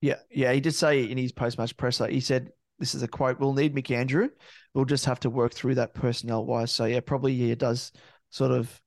Yeah, 0.00 0.16
yeah. 0.30 0.52
He 0.52 0.60
did 0.60 0.74
say 0.74 1.04
in 1.04 1.16
his 1.16 1.30
post-match 1.30 1.76
presser, 1.76 2.08
he 2.08 2.20
said, 2.20 2.50
"This 2.80 2.96
is 2.96 3.02
a 3.04 3.08
quote: 3.08 3.38
We'll 3.38 3.52
need 3.52 3.76
McAndrew. 3.76 4.30
We'll 4.74 4.84
just 4.84 5.04
have 5.04 5.20
to 5.20 5.30
work 5.30 5.54
through 5.54 5.76
that 5.76 5.94
personnel 5.94 6.44
wise." 6.44 6.72
So 6.72 6.86
yeah, 6.86 7.00
probably 7.00 7.36
he 7.36 7.54
does 7.54 7.92
sort 8.30 8.50
of 8.50 8.80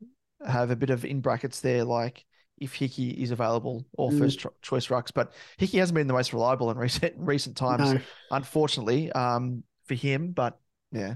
have 0.46 0.70
a 0.70 0.76
bit 0.76 0.90
of 0.90 1.06
in 1.06 1.22
brackets 1.22 1.62
there, 1.62 1.86
like 1.86 2.26
if 2.62 2.74
Hickey 2.74 3.10
is 3.10 3.32
available 3.32 3.86
or 3.94 4.12
Mm. 4.12 4.20
first 4.20 4.40
cho- 4.40 4.54
choice 4.62 4.88
rucks. 4.88 5.12
But 5.14 5.34
Hickey 5.58 5.80
hasn't 5.80 5.96
been 5.96 6.08
the 6.08 6.14
most 6.14 6.32
reliable 6.32 6.72
in 6.72 6.78
recent 6.78 7.14
recent 7.18 7.58
times, 7.58 7.94
No. 7.94 8.00
unfortunately, 8.32 9.12
um, 9.12 9.64
for 9.86 9.96
him. 9.96 10.32
But 10.32 10.58
yeah, 10.92 11.16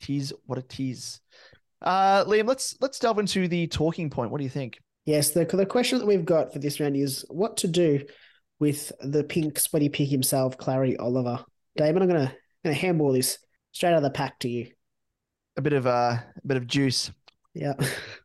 tease 0.00 0.32
what 0.46 0.58
it 0.58 0.80
is. 0.80 1.20
Uh, 1.80 2.24
Liam, 2.24 2.46
let's 2.48 2.76
let's 2.80 2.98
delve 2.98 3.18
into 3.18 3.46
the 3.48 3.66
talking 3.68 4.10
point. 4.10 4.30
What 4.30 4.38
do 4.38 4.44
you 4.44 4.50
think? 4.50 4.78
Yes, 5.04 5.30
the 5.32 5.44
the 5.44 5.66
question 5.66 5.98
that 5.98 6.06
we've 6.06 6.24
got 6.24 6.52
for 6.52 6.58
this 6.58 6.80
round 6.80 6.96
is 6.96 7.24
what 7.28 7.56
to 7.58 7.68
do 7.68 8.04
with 8.60 8.92
the 9.00 9.24
pink 9.24 9.58
sweaty 9.58 9.88
pig 9.88 10.08
himself, 10.08 10.56
Clary 10.56 10.96
Oliver. 10.96 11.44
Damon, 11.76 12.02
I'm 12.02 12.08
gonna 12.08 12.34
gonna 12.64 12.74
handball 12.74 13.12
this 13.12 13.38
straight 13.72 13.90
out 13.90 13.96
of 13.96 14.02
the 14.04 14.10
pack 14.10 14.38
to 14.40 14.48
you. 14.48 14.70
A 15.56 15.62
bit 15.62 15.72
of 15.72 15.86
uh, 15.86 16.18
a 16.18 16.46
bit 16.46 16.56
of 16.56 16.66
juice. 16.68 17.10
Yeah. 17.54 17.74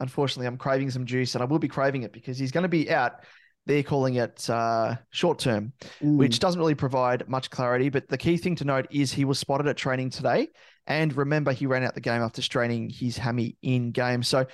unfortunately, 0.00 0.46
I'm 0.46 0.56
craving 0.56 0.90
some 0.90 1.06
juice, 1.06 1.34
and 1.34 1.42
I 1.42 1.46
will 1.46 1.58
be 1.58 1.68
craving 1.68 2.02
it 2.02 2.12
because 2.12 2.38
he's 2.38 2.52
going 2.52 2.62
to 2.62 2.68
be 2.68 2.90
out. 2.90 3.24
They're 3.66 3.82
calling 3.82 4.16
it 4.16 4.48
uh, 4.50 4.96
short 5.10 5.38
term, 5.38 5.72
Mm. 6.02 6.16
which 6.16 6.38
doesn't 6.38 6.60
really 6.60 6.74
provide 6.74 7.28
much 7.28 7.48
clarity. 7.50 7.88
But 7.88 8.08
the 8.08 8.18
key 8.18 8.36
thing 8.36 8.56
to 8.56 8.64
note 8.64 8.86
is 8.90 9.12
he 9.12 9.24
was 9.24 9.38
spotted 9.38 9.66
at 9.68 9.76
training 9.76 10.10
today, 10.10 10.48
and 10.86 11.16
remember 11.16 11.52
he 11.52 11.66
ran 11.66 11.82
out 11.82 11.94
the 11.94 12.00
game 12.02 12.20
after 12.20 12.42
straining 12.42 12.90
his 12.90 13.16
hammy 13.16 13.56
in 13.62 13.90
game. 13.90 14.22
So, 14.22 14.46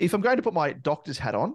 if 0.00 0.12
I'm 0.14 0.20
going 0.20 0.36
to 0.36 0.42
put 0.42 0.54
my 0.54 0.72
doctor's 0.72 1.18
hat 1.18 1.36
on 1.36 1.54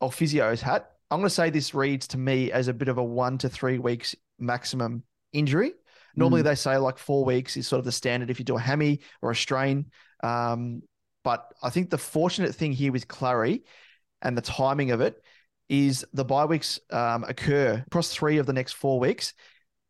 or 0.00 0.10
physio's 0.10 0.60
hat, 0.60 0.90
I'm 1.12 1.18
going 1.20 1.28
to 1.28 1.34
say 1.34 1.50
this 1.50 1.74
reads 1.74 2.08
to 2.08 2.18
me 2.18 2.50
as 2.50 2.66
a 2.68 2.74
bit 2.74 2.88
of 2.88 2.98
a 2.98 3.04
one 3.04 3.38
to 3.38 3.48
three 3.48 3.78
weeks 3.78 4.16
maximum 4.38 5.04
injury. 5.32 5.72
Normally, 6.16 6.40
Mm. 6.40 6.44
they 6.46 6.54
say 6.56 6.76
like 6.78 6.98
four 6.98 7.24
weeks 7.24 7.56
is 7.56 7.68
sort 7.68 7.78
of 7.78 7.84
the 7.84 7.92
standard 7.92 8.30
if 8.30 8.40
you 8.40 8.44
do 8.44 8.56
a 8.56 8.60
hammy 8.60 9.00
or 9.22 9.30
a 9.30 9.36
strain. 9.36 9.86
Um, 10.24 10.82
but 11.30 11.54
I 11.62 11.70
think 11.70 11.90
the 11.90 11.96
fortunate 11.96 12.56
thing 12.56 12.72
here 12.72 12.90
with 12.90 13.06
Clary 13.06 13.62
and 14.20 14.36
the 14.36 14.42
timing 14.42 14.90
of 14.90 15.00
it 15.00 15.22
is 15.68 16.04
the 16.12 16.24
bye 16.24 16.44
weeks 16.44 16.80
um, 16.90 17.22
occur 17.22 17.84
across 17.86 18.12
three 18.12 18.38
of 18.38 18.46
the 18.46 18.52
next 18.52 18.72
four 18.72 18.98
weeks 18.98 19.34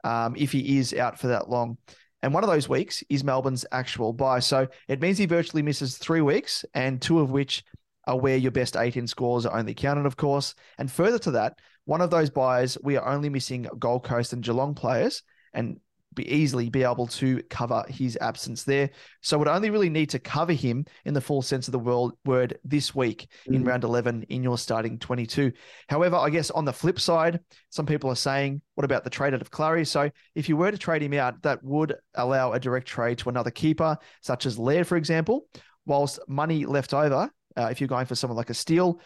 um, 0.05 0.35
if 0.37 0.53
he 0.53 0.77
is 0.77 0.93
out 0.93 1.19
for 1.19 1.29
that 1.29 1.49
long. 1.49 1.79
And 2.21 2.35
one 2.35 2.45
of 2.45 2.51
those 2.51 2.69
weeks 2.69 3.03
is 3.09 3.25
Melbourne's 3.25 3.65
actual 3.73 4.13
bye. 4.13 4.41
So 4.41 4.69
it 4.87 5.01
means 5.01 5.17
he 5.17 5.25
virtually 5.25 5.63
misses 5.63 5.97
three 5.97 6.21
weeks, 6.21 6.63
and 6.75 7.01
two 7.01 7.21
of 7.21 7.31
which 7.31 7.65
are 8.07 8.19
where 8.19 8.37
your 8.37 8.53
best 8.53 8.77
18 8.77 9.07
scores 9.07 9.47
are 9.47 9.59
only 9.59 9.73
counted, 9.73 10.05
of 10.05 10.19
course. 10.19 10.55
And 10.77 10.93
further 10.93 11.19
to 11.21 11.31
that, 11.31 11.59
one 11.87 12.03
of 12.03 12.11
those 12.11 12.29
buys, 12.29 12.77
we 12.83 12.99
are 12.99 13.09
only 13.09 13.31
missing 13.31 13.67
Gold 13.79 14.05
Coast 14.05 14.35
and 14.35 14.45
Geelong 14.45 14.75
players 14.75 15.23
and 15.55 15.81
be 16.15 16.29
easily 16.29 16.69
be 16.71 16.83
able 16.83 17.07
to 17.07 17.43
cover 17.51 17.85
his 17.89 18.19
absence 18.21 18.65
there. 18.65 18.91
So 19.23 19.39
would 19.39 19.47
only 19.49 19.71
really 19.71 19.91
need 19.91 20.11
to 20.11 20.19
cover 20.19 20.53
him 20.53 20.85
in 21.05 21.15
the 21.15 21.21
full 21.21 21.41
sense 21.43 21.69
of 21.69 21.73
the 21.73 21.79
world 21.79 22.15
word 22.25 22.59
this 22.65 22.95
week 22.95 23.29
in 23.47 23.63
Mm. 23.63 23.67
round 23.69 23.85
11 23.85 24.25
in 24.25 24.43
your 24.43 24.59
starting 24.59 24.99
22. 24.99 25.53
However, 25.89 26.17
I 26.17 26.31
guess 26.31 26.51
on 26.51 26.65
the 26.65 26.73
flip 26.73 26.99
side, 26.99 27.41
some 27.69 27.87
people 27.87 28.11
are 28.11 28.17
saying, 28.17 28.61
what 28.75 28.85
about 28.85 29.05
the 29.05 29.11
trade 29.11 29.35
out 29.35 29.41
of 29.43 29.51
Clary? 29.51 29.85
So 29.85 30.11
if 30.35 30.49
you 30.49 30.57
were 30.57 30.71
to 30.73 30.79
trade 30.79 31.03
him 31.03 31.15
out, 31.15 31.41
that 31.43 31.63
would 31.63 31.95
allow 32.15 32.53
a 32.53 32.61
direct 32.61 32.89
trade 32.89 33.19
to 33.19 33.29
another 33.29 33.51
keeper, 33.51 33.97
such 34.21 34.47
as 34.47 34.59
Laird, 34.59 34.87
for 34.87 34.97
example, 34.97 35.47
whilst 35.87 36.19
money 36.29 36.67
left 36.67 36.93
over, 36.93 37.31
uh, 37.57 37.69
if 37.71 37.81
you're 37.81 37.89
going 37.89 38.07
for 38.07 38.15
someone 38.15 38.37
like 38.37 38.51
a 38.51 38.55
Steele, 38.55 39.01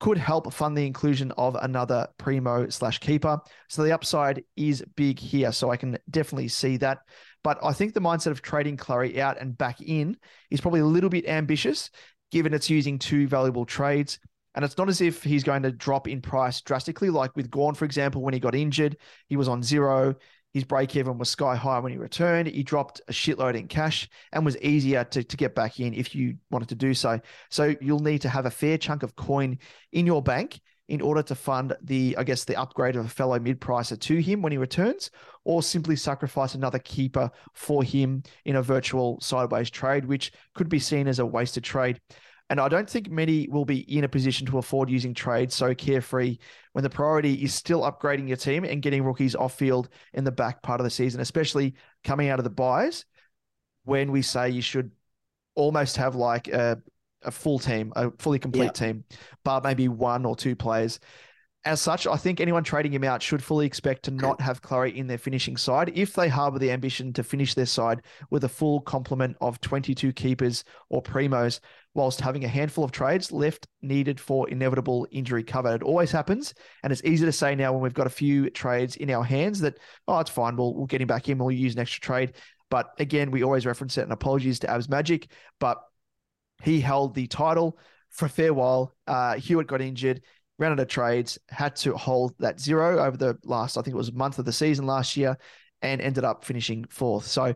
could 0.00 0.18
help 0.18 0.52
fund 0.52 0.76
the 0.76 0.86
inclusion 0.86 1.30
of 1.32 1.54
another 1.56 2.08
primo 2.18 2.68
slash 2.70 2.98
keeper. 2.98 3.38
So 3.68 3.84
the 3.84 3.92
upside 3.92 4.42
is 4.56 4.82
big 4.96 5.18
here. 5.18 5.52
So 5.52 5.70
I 5.70 5.76
can 5.76 5.98
definitely 6.10 6.48
see 6.48 6.78
that. 6.78 7.00
But 7.44 7.58
I 7.62 7.72
think 7.72 7.92
the 7.92 8.00
mindset 8.00 8.32
of 8.32 8.42
trading 8.42 8.76
Clary 8.76 9.20
out 9.20 9.40
and 9.40 9.56
back 9.56 9.80
in 9.80 10.16
is 10.50 10.60
probably 10.60 10.80
a 10.80 10.86
little 10.86 11.10
bit 11.10 11.28
ambitious, 11.28 11.90
given 12.30 12.54
it's 12.54 12.70
using 12.70 12.98
two 12.98 13.28
valuable 13.28 13.66
trades. 13.66 14.18
And 14.54 14.64
it's 14.64 14.78
not 14.78 14.88
as 14.88 15.00
if 15.00 15.22
he's 15.22 15.44
going 15.44 15.62
to 15.62 15.70
drop 15.70 16.08
in 16.08 16.20
price 16.20 16.60
drastically, 16.60 17.10
like 17.10 17.36
with 17.36 17.50
Gawn, 17.50 17.74
for 17.74 17.84
example, 17.84 18.22
when 18.22 18.34
he 18.34 18.40
got 18.40 18.54
injured, 18.54 18.96
he 19.28 19.36
was 19.36 19.48
on 19.48 19.62
zero. 19.62 20.16
His 20.52 20.64
break 20.64 20.96
even 20.96 21.16
was 21.18 21.28
sky 21.28 21.54
high 21.54 21.78
when 21.78 21.92
he 21.92 21.98
returned. 21.98 22.48
He 22.48 22.62
dropped 22.62 23.00
a 23.08 23.12
shitload 23.12 23.56
in 23.56 23.68
cash 23.68 24.08
and 24.32 24.44
was 24.44 24.56
easier 24.58 25.04
to, 25.04 25.22
to 25.22 25.36
get 25.36 25.54
back 25.54 25.78
in 25.78 25.94
if 25.94 26.14
you 26.14 26.36
wanted 26.50 26.68
to 26.70 26.74
do 26.74 26.92
so. 26.92 27.20
So 27.50 27.74
you'll 27.80 28.00
need 28.00 28.22
to 28.22 28.28
have 28.28 28.46
a 28.46 28.50
fair 28.50 28.76
chunk 28.76 29.02
of 29.02 29.14
coin 29.14 29.58
in 29.92 30.06
your 30.06 30.22
bank 30.22 30.60
in 30.88 31.00
order 31.00 31.22
to 31.22 31.36
fund 31.36 31.76
the, 31.82 32.16
I 32.18 32.24
guess, 32.24 32.44
the 32.44 32.56
upgrade 32.56 32.96
of 32.96 33.06
a 33.06 33.08
fellow 33.08 33.38
mid 33.38 33.60
pricer 33.60 33.98
to 33.98 34.16
him 34.16 34.42
when 34.42 34.50
he 34.50 34.58
returns, 34.58 35.12
or 35.44 35.62
simply 35.62 35.94
sacrifice 35.94 36.56
another 36.56 36.80
keeper 36.80 37.30
for 37.54 37.84
him 37.84 38.24
in 38.44 38.56
a 38.56 38.62
virtual 38.62 39.20
sideways 39.20 39.70
trade, 39.70 40.04
which 40.04 40.32
could 40.54 40.68
be 40.68 40.80
seen 40.80 41.06
as 41.06 41.20
a 41.20 41.26
wasted 41.26 41.62
trade. 41.62 42.00
And 42.50 42.60
I 42.60 42.68
don't 42.68 42.90
think 42.90 43.08
many 43.10 43.48
will 43.48 43.64
be 43.64 43.78
in 43.96 44.04
a 44.04 44.08
position 44.08 44.46
to 44.48 44.58
afford 44.58 44.90
using 44.90 45.14
trades 45.14 45.54
so 45.54 45.72
carefree 45.72 46.36
when 46.72 46.82
the 46.82 46.90
priority 46.90 47.34
is 47.34 47.54
still 47.54 47.82
upgrading 47.82 48.26
your 48.28 48.36
team 48.36 48.64
and 48.64 48.82
getting 48.82 49.04
rookies 49.04 49.36
off 49.36 49.56
field 49.56 49.88
in 50.14 50.24
the 50.24 50.32
back 50.32 50.60
part 50.60 50.80
of 50.80 50.84
the 50.84 50.90
season, 50.90 51.20
especially 51.20 51.74
coming 52.04 52.28
out 52.28 52.40
of 52.40 52.44
the 52.44 52.50
buys 52.50 53.04
when 53.84 54.10
we 54.12 54.20
say 54.20 54.50
you 54.50 54.60
should 54.62 54.90
almost 55.54 55.96
have 55.96 56.16
like 56.16 56.48
a, 56.48 56.76
a 57.22 57.30
full 57.30 57.58
team, 57.60 57.92
a 57.96 58.10
fully 58.18 58.38
complete 58.38 58.64
Yeah. 58.66 58.70
team, 58.72 59.04
but 59.44 59.62
maybe 59.62 59.88
one 59.88 60.26
or 60.26 60.34
two 60.34 60.56
players. 60.56 60.98
As 61.66 61.78
such, 61.80 62.06
I 62.06 62.16
think 62.16 62.40
anyone 62.40 62.64
trading 62.64 62.92
him 62.92 63.04
out 63.04 63.22
should 63.22 63.42
fully 63.44 63.66
expect 63.66 64.04
to 64.04 64.10
not 64.10 64.40
have 64.40 64.62
Clary 64.62 64.96
in 64.96 65.06
their 65.06 65.18
finishing 65.18 65.58
side 65.58 65.92
if 65.94 66.14
they 66.14 66.26
harbour 66.26 66.58
the 66.58 66.70
ambition 66.70 67.12
to 67.12 67.22
finish 67.22 67.52
their 67.52 67.66
side 67.66 68.00
with 68.30 68.44
a 68.44 68.48
full 68.48 68.80
complement 68.80 69.36
of 69.42 69.60
22 69.60 70.10
keepers 70.14 70.64
or 70.88 71.02
primos, 71.02 71.60
whilst 71.94 72.20
having 72.20 72.44
a 72.44 72.48
handful 72.48 72.84
of 72.84 72.92
trades 72.92 73.32
left 73.32 73.66
needed 73.82 74.20
for 74.20 74.48
inevitable 74.48 75.06
injury 75.10 75.42
cover. 75.42 75.74
It 75.74 75.82
always 75.82 76.12
happens, 76.12 76.54
and 76.82 76.92
it's 76.92 77.02
easy 77.04 77.24
to 77.26 77.32
say 77.32 77.54
now 77.54 77.72
when 77.72 77.82
we've 77.82 77.94
got 77.94 78.06
a 78.06 78.10
few 78.10 78.48
trades 78.50 78.96
in 78.96 79.10
our 79.10 79.24
hands 79.24 79.60
that, 79.60 79.78
oh, 80.06 80.20
it's 80.20 80.30
fine, 80.30 80.56
we'll, 80.56 80.74
we'll 80.74 80.86
get 80.86 81.00
him 81.00 81.08
back 81.08 81.28
in, 81.28 81.38
we'll 81.38 81.50
use 81.50 81.74
an 81.74 81.80
extra 81.80 82.00
trade. 82.00 82.34
But 82.70 82.92
again, 82.98 83.32
we 83.32 83.42
always 83.42 83.66
reference 83.66 83.98
it, 83.98 84.02
and 84.02 84.12
apologies 84.12 84.60
to 84.60 84.70
Abs 84.70 84.88
Magic, 84.88 85.30
but 85.58 85.78
he 86.62 86.80
held 86.80 87.14
the 87.14 87.26
title 87.26 87.78
for 88.10 88.26
a 88.26 88.30
fair 88.30 88.54
while. 88.54 88.94
Uh, 89.06 89.34
Hewitt 89.34 89.66
got 89.66 89.80
injured, 89.80 90.22
ran 90.58 90.72
out 90.72 90.78
of 90.78 90.88
trades, 90.88 91.38
had 91.48 91.74
to 91.76 91.96
hold 91.96 92.34
that 92.38 92.60
zero 92.60 93.04
over 93.04 93.16
the 93.16 93.36
last, 93.44 93.76
I 93.76 93.82
think 93.82 93.94
it 93.94 93.98
was 93.98 94.12
month 94.12 94.38
of 94.38 94.44
the 94.44 94.52
season 94.52 94.86
last 94.86 95.16
year, 95.16 95.36
and 95.82 96.00
ended 96.00 96.24
up 96.24 96.44
finishing 96.44 96.84
fourth. 96.88 97.26
So 97.26 97.54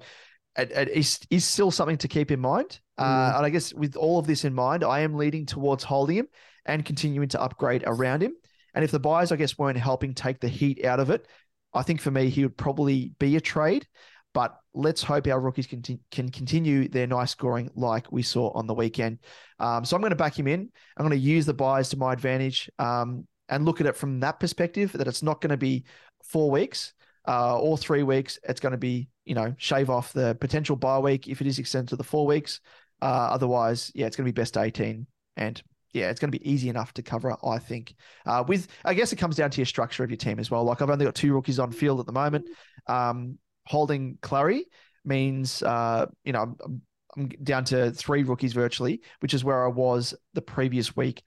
it, 0.57 0.71
it 0.73 0.89
is, 0.91 1.21
is 1.31 1.45
still 1.45 1.71
something 1.71 1.99
to 1.99 2.09
keep 2.09 2.31
in 2.31 2.41
mind. 2.41 2.81
Uh, 2.97 3.05
Mm. 3.05 3.37
and 3.39 3.47
I 3.47 3.51
guess 3.51 3.75
with 3.75 3.97
all 3.97 4.19
of 4.19 4.27
this 4.27 4.45
in 4.45 4.55
mind, 4.55 4.85
I 4.85 5.01
am 5.01 5.15
leading 5.15 5.47
towards 5.47 5.83
holding 5.85 6.17
him 6.17 6.29
and 6.65 6.85
continuing 6.85 7.29
to 7.31 7.41
upgrade 7.41 7.83
around 7.87 8.23
him. 8.23 8.35
And 8.73 8.85
if 8.85 8.91
the 8.91 9.01
buyers, 9.01 9.33
I 9.33 9.37
guess, 9.37 9.59
weren't 9.59 9.79
helping 9.79 10.15
take 10.15 10.41
the 10.41 10.49
heat 10.49 10.85
out 10.85 11.01
of 11.01 11.11
it, 11.11 11.27
I 11.73 11.83
think 11.83 12.01
for 12.01 12.11
me, 12.11 12.29
he 12.29 12.45
would 12.45 12.57
probably 12.57 13.13
be 13.19 13.37
a 13.37 13.41
trade. 13.41 13.87
But 14.33 14.57
let's 14.75 15.03
hope 15.03 15.29
our 15.29 15.41
rookies 15.41 15.69
can, 15.69 15.83
can 16.11 16.29
continue 16.29 16.89
their 16.89 17.07
nice 17.07 17.31
scoring 17.31 17.71
like 17.77 18.11
we 18.11 18.23
saw 18.23 18.51
on 18.51 18.67
the 18.67 18.75
weekend. 18.75 19.19
Um, 19.61 19.85
so 19.85 19.95
I'm 19.95 20.03
going 20.03 20.11
to 20.11 20.17
back 20.17 20.37
him 20.37 20.49
in. 20.49 20.71
I'm 20.97 21.07
going 21.07 21.11
to 21.11 21.17
use 21.17 21.47
the 21.47 21.55
buys 21.55 21.89
to 21.91 21.97
my 21.97 22.13
advantage 22.13 22.69
um, 22.81 23.29
and 23.49 23.65
look 23.65 23.81
at 23.81 23.87
it 23.87 23.95
from 23.95 24.21
that 24.21 24.41
perspective 24.41 24.91
that 24.93 25.07
it's 25.07 25.23
not 25.23 25.41
going 25.41 25.51
to 25.51 25.57
be 25.57 25.85
four 26.25 26.51
weeks 26.51 26.95
uh, 27.29 27.59
or 27.61 27.79
three 27.79 28.03
weeks. 28.03 28.41
It's 28.43 28.61
going 28.61 28.73
to 28.73 28.79
be, 28.79 29.09
you 29.25 29.35
know, 29.35 29.55
shave 29.59 29.91
off 29.91 30.13
the 30.13 30.37
potential 30.41 30.77
bye 30.77 30.99
week 30.99 31.29
if 31.29 31.41
it 31.41 31.47
is 31.47 31.59
extended 31.59 31.89
to 31.91 31.97
the 31.97 32.05
four 32.05 32.27
weeks. 32.27 32.61
Uh, 33.03 33.29
otherwise, 33.31 33.91
yeah, 33.95 34.07
it's 34.07 34.17
going 34.17 34.27
to 34.27 34.33
be 34.33 34.41
best 34.41 34.57
18 34.57 35.07
and 35.37 35.63
yeah, 35.95 36.11
it's 36.11 36.19
going 36.19 36.31
to 36.31 36.39
be 36.39 36.51
easy 36.51 36.69
enough 36.69 36.93
to 36.95 37.03
cover. 37.03 37.37
I 37.45 37.59
think. 37.59 37.95
Uh, 38.27 38.45
with 38.47 38.67
I 38.85 38.95
guess 38.95 39.13
it 39.13 39.17
comes 39.17 39.37
down 39.37 39.51
to 39.51 39.59
your 39.59 39.67
structure 39.67 40.03
of 40.03 40.11
your 40.11 40.17
team 40.17 40.41
as 40.41 40.51
well. 40.51 40.65
Like 40.65 40.83
I've 40.83 40.91
only 40.91 41.05
got 41.05 41.15
two 41.15 41.33
rookies 41.33 41.61
on 41.61 41.71
field 41.71 42.01
at 42.01 42.07
the 42.07 42.13
moment. 42.13 42.49
Um, 42.89 43.39
holding 43.65 44.19
Clary 44.21 44.67
means 45.05 45.63
uh, 45.63 46.07
you 46.25 46.33
know 46.33 46.57
I'm, 46.65 46.83
I'm 47.17 47.29
down 47.29 47.65
to 47.67 47.93
three 47.93 48.25
rookies 48.25 48.53
virtually, 48.53 49.03
which 49.21 49.35
is 49.35 49.45
where 49.45 49.65
I 49.65 49.69
was 49.69 50.15
the 50.35 50.43
previous 50.43 50.97
week. 50.97 51.23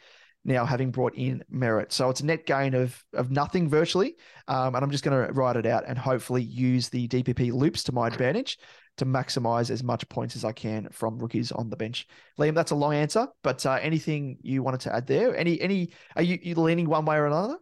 Now 0.48 0.66
having 0.66 0.92
brought 0.92 1.14
in 1.16 1.44
Merrett, 1.54 1.92
so 1.92 2.10
it's 2.10 2.22
a 2.22 2.26
net 2.26 2.46
gain 2.46 2.74
of 2.74 3.04
of 3.14 3.30
nothing 3.30 3.70
virtually, 3.70 4.16
um, 4.48 4.74
and 4.74 4.84
I'm 4.84 4.90
just 4.90 5.04
going 5.04 5.28
to 5.28 5.34
write 5.34 5.58
it 5.58 5.66
out 5.66 5.84
and 5.86 5.98
hopefully 5.98 6.42
use 6.42 6.90
the 6.90 7.08
DPP 7.08 7.52
loops 7.52 7.84
to 7.84 7.92
my 7.92 8.08
advantage 8.08 8.58
to 8.98 9.06
maximize 9.06 9.70
as 9.70 9.84
much 9.84 10.08
points 10.10 10.36
as 10.36 10.44
I 10.44 10.54
can 10.54 10.88
from 10.92 11.20
rookies 11.20 11.52
on 11.52 11.70
the 11.70 11.76
bench. 11.76 12.08
Liam, 12.40 12.56
that's 12.56 12.72
a 12.72 12.76
long 12.76 12.94
answer, 12.94 13.28
but 13.44 13.66
uh, 13.66 13.78
anything 13.82 14.38
you 14.42 14.64
wanted 14.64 14.80
to 14.82 14.96
add 14.96 15.06
there? 15.06 15.36
Any 15.36 15.60
any 15.62 15.92
are 16.16 16.24
you, 16.24 16.40
you 16.42 16.56
leaning 16.56 16.88
one 16.88 17.06
way 17.06 17.18
or 17.18 17.28
another? 17.28 17.58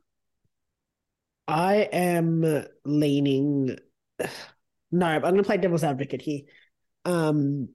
I 1.47 1.75
am 1.91 2.65
leaning. 2.85 3.77
No, 4.91 5.07
I'm 5.07 5.21
going 5.21 5.37
to 5.37 5.43
play 5.43 5.57
devil's 5.57 5.83
advocate 5.83 6.21
here. 6.21 6.41
Um, 7.03 7.69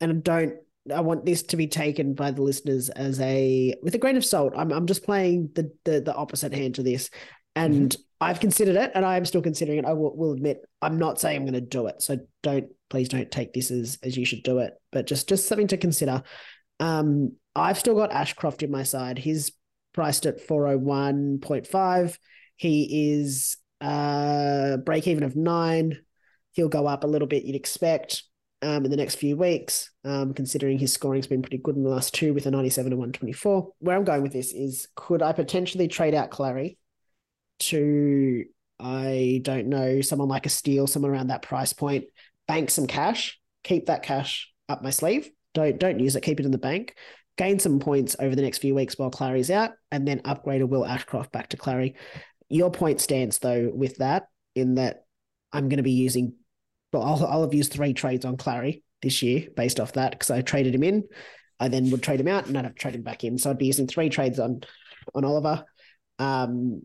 and 0.00 0.12
I 0.12 0.14
don't. 0.14 0.54
I 0.90 1.00
want 1.00 1.24
this 1.24 1.42
to 1.44 1.56
be 1.56 1.68
taken 1.68 2.14
by 2.14 2.32
the 2.32 2.42
listeners 2.42 2.88
as 2.88 3.20
a 3.20 3.74
with 3.82 3.94
a 3.94 3.98
grain 3.98 4.16
of 4.16 4.24
salt. 4.24 4.54
I'm 4.56 4.72
I'm 4.72 4.86
just 4.86 5.04
playing 5.04 5.50
the 5.54 5.70
the, 5.84 6.00
the 6.00 6.14
opposite 6.14 6.52
hand 6.52 6.76
to 6.76 6.82
this, 6.82 7.10
and 7.54 7.90
mm-hmm. 7.90 8.02
I've 8.20 8.40
considered 8.40 8.76
it, 8.76 8.90
and 8.94 9.04
I 9.04 9.16
am 9.16 9.24
still 9.24 9.42
considering 9.42 9.78
it. 9.78 9.84
I 9.84 9.92
will, 9.92 10.16
will 10.16 10.32
admit 10.32 10.64
I'm 10.80 10.98
not 10.98 11.20
saying 11.20 11.36
I'm 11.36 11.44
going 11.44 11.54
to 11.54 11.60
do 11.60 11.86
it, 11.86 12.02
so 12.02 12.18
don't 12.42 12.66
please 12.90 13.08
don't 13.08 13.30
take 13.30 13.52
this 13.52 13.70
as 13.70 13.98
as 14.02 14.16
you 14.16 14.24
should 14.24 14.42
do 14.42 14.58
it, 14.58 14.74
but 14.90 15.06
just 15.06 15.28
just 15.28 15.46
something 15.46 15.68
to 15.68 15.76
consider. 15.76 16.22
Um, 16.80 17.36
I've 17.54 17.78
still 17.78 17.94
got 17.94 18.12
Ashcroft 18.12 18.62
in 18.62 18.70
my 18.70 18.82
side. 18.82 19.18
He's 19.18 19.52
priced 19.92 20.26
at 20.26 20.46
401.5. 20.46 22.18
He 22.56 23.12
is 23.12 23.56
uh 23.80 24.78
break 24.78 25.06
even 25.06 25.22
of 25.22 25.36
nine. 25.36 25.98
He'll 26.52 26.68
go 26.68 26.86
up 26.86 27.04
a 27.04 27.06
little 27.06 27.28
bit, 27.28 27.44
you'd 27.44 27.56
expect, 27.56 28.24
um, 28.62 28.84
in 28.84 28.90
the 28.90 28.96
next 28.96 29.16
few 29.16 29.36
weeks, 29.36 29.90
um, 30.04 30.32
considering 30.32 30.78
his 30.78 30.92
scoring's 30.92 31.26
been 31.26 31.42
pretty 31.42 31.58
good 31.58 31.76
in 31.76 31.82
the 31.82 31.90
last 31.90 32.14
two 32.14 32.32
with 32.32 32.46
a 32.46 32.50
97 32.50 32.92
and 32.92 32.98
124. 32.98 33.72
Where 33.80 33.96
I'm 33.96 34.04
going 34.04 34.22
with 34.22 34.32
this 34.32 34.52
is 34.52 34.88
could 34.94 35.20
I 35.20 35.32
potentially 35.32 35.88
trade 35.88 36.14
out 36.14 36.30
Clary 36.30 36.78
to, 37.60 38.44
I 38.78 39.40
don't 39.42 39.66
know, 39.66 40.00
someone 40.00 40.28
like 40.28 40.46
a 40.46 40.50
Steele, 40.50 40.86
someone 40.86 41.10
around 41.10 41.28
that 41.28 41.42
price 41.42 41.72
point, 41.72 42.04
bank 42.46 42.70
some 42.70 42.86
cash, 42.86 43.38
keep 43.64 43.86
that 43.86 44.04
cash 44.04 44.50
up 44.68 44.82
my 44.82 44.90
sleeve. 44.90 45.28
Don't 45.54 45.78
don't 45.78 45.98
use 45.98 46.14
it, 46.14 46.22
keep 46.22 46.38
it 46.38 46.46
in 46.46 46.52
the 46.52 46.58
bank. 46.58 46.94
Gain 47.36 47.58
some 47.58 47.80
points 47.80 48.14
over 48.20 48.36
the 48.36 48.42
next 48.42 48.58
few 48.58 48.74
weeks 48.74 48.96
while 48.96 49.10
Clary's 49.10 49.50
out, 49.50 49.72
and 49.90 50.06
then 50.06 50.20
upgrade 50.24 50.60
a 50.60 50.66
Will 50.66 50.86
Ashcroft 50.86 51.32
back 51.32 51.48
to 51.48 51.56
Clary. 51.56 51.96
Your 52.48 52.70
point 52.70 53.00
stands 53.00 53.38
though 53.38 53.70
with 53.74 53.96
that, 53.96 54.28
in 54.54 54.76
that 54.76 55.04
I'm 55.52 55.68
going 55.68 55.78
to 55.78 55.82
be 55.82 55.92
using 55.92 56.34
well, 56.92 57.02
I'll, 57.02 57.26
I'll 57.26 57.42
have 57.42 57.54
used 57.54 57.72
three 57.72 57.94
trades 57.94 58.24
on 58.24 58.36
Clary 58.36 58.82
this 59.00 59.22
year 59.22 59.48
based 59.56 59.80
off 59.80 59.94
that 59.94 60.12
because 60.12 60.30
I 60.30 60.42
traded 60.42 60.74
him 60.74 60.82
in. 60.82 61.04
I 61.58 61.68
then 61.68 61.90
would 61.90 62.02
trade 62.02 62.20
him 62.20 62.28
out 62.28 62.46
and 62.46 62.56
I'd 62.56 62.64
have 62.64 62.74
to 62.74 62.78
trade 62.78 62.94
him 62.94 63.02
back 63.02 63.24
in. 63.24 63.38
So 63.38 63.50
I'd 63.50 63.58
be 63.58 63.66
using 63.66 63.86
three 63.86 64.08
trades 64.08 64.38
on 64.38 64.62
on 65.14 65.24
Oliver. 65.24 65.64
Um, 66.18 66.82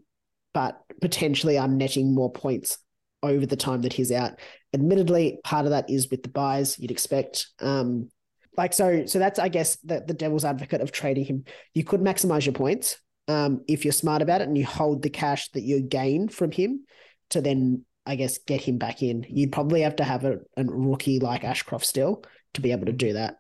but 0.54 0.82
potentially 1.02 1.60
I'm 1.60 1.78
netting 1.78 2.16
more 2.16 2.32
points 2.32 2.80
over 3.22 3.46
the 3.46 3.56
time 3.56 3.82
that 3.82 3.94
he's 3.94 4.12
out. 4.12 4.40
Admittedly, 4.74 5.40
part 5.44 5.66
of 5.66 5.72
that 5.72 5.90
is 5.90 6.10
with 6.10 6.24
the 6.24 6.30
buys 6.30 6.80
you'd 6.80 6.92
expect. 6.92 7.48
Um, 7.60 8.10
like 8.56 8.74
so, 8.74 9.06
so 9.06 9.20
that's 9.20 9.40
I 9.40 9.50
guess 9.50 9.76
the, 9.78 10.04
the 10.06 10.14
devil's 10.14 10.46
advocate 10.46 10.82
of 10.82 10.92
trading 10.92 11.26
him. 11.26 11.46
You 11.74 11.84
could 11.84 12.02
maximize 12.02 12.46
your 12.46 12.54
points 12.54 12.98
um, 13.28 13.64
if 13.68 13.86
you're 13.86 13.92
smart 13.92 14.22
about 14.22 14.42
it 14.42 14.48
and 14.48 14.58
you 14.58 14.66
hold 14.66 15.04
the 15.04 15.10
cash 15.10 15.50
that 15.52 15.62
you 15.62 15.82
gain 15.82 16.28
from 16.28 16.52
him 16.52 16.86
to 17.32 17.42
then 17.42 17.86
I 18.08 18.16
guess, 18.16 18.38
get 18.38 18.62
him 18.62 18.78
back 18.78 19.04
in. 19.04 19.26
You'd 19.30 19.52
probably 19.52 19.82
have 19.82 19.98
to 19.98 20.06
have 20.06 20.24
a, 20.24 20.40
a 20.56 20.64
rookie 20.64 21.20
like 21.20 21.44
Ashcroft 21.44 21.86
still 21.86 22.24
to 22.54 22.62
be 22.62 22.72
able 22.72 22.86
to 22.86 22.94
do 22.94 23.14
that. 23.14 23.36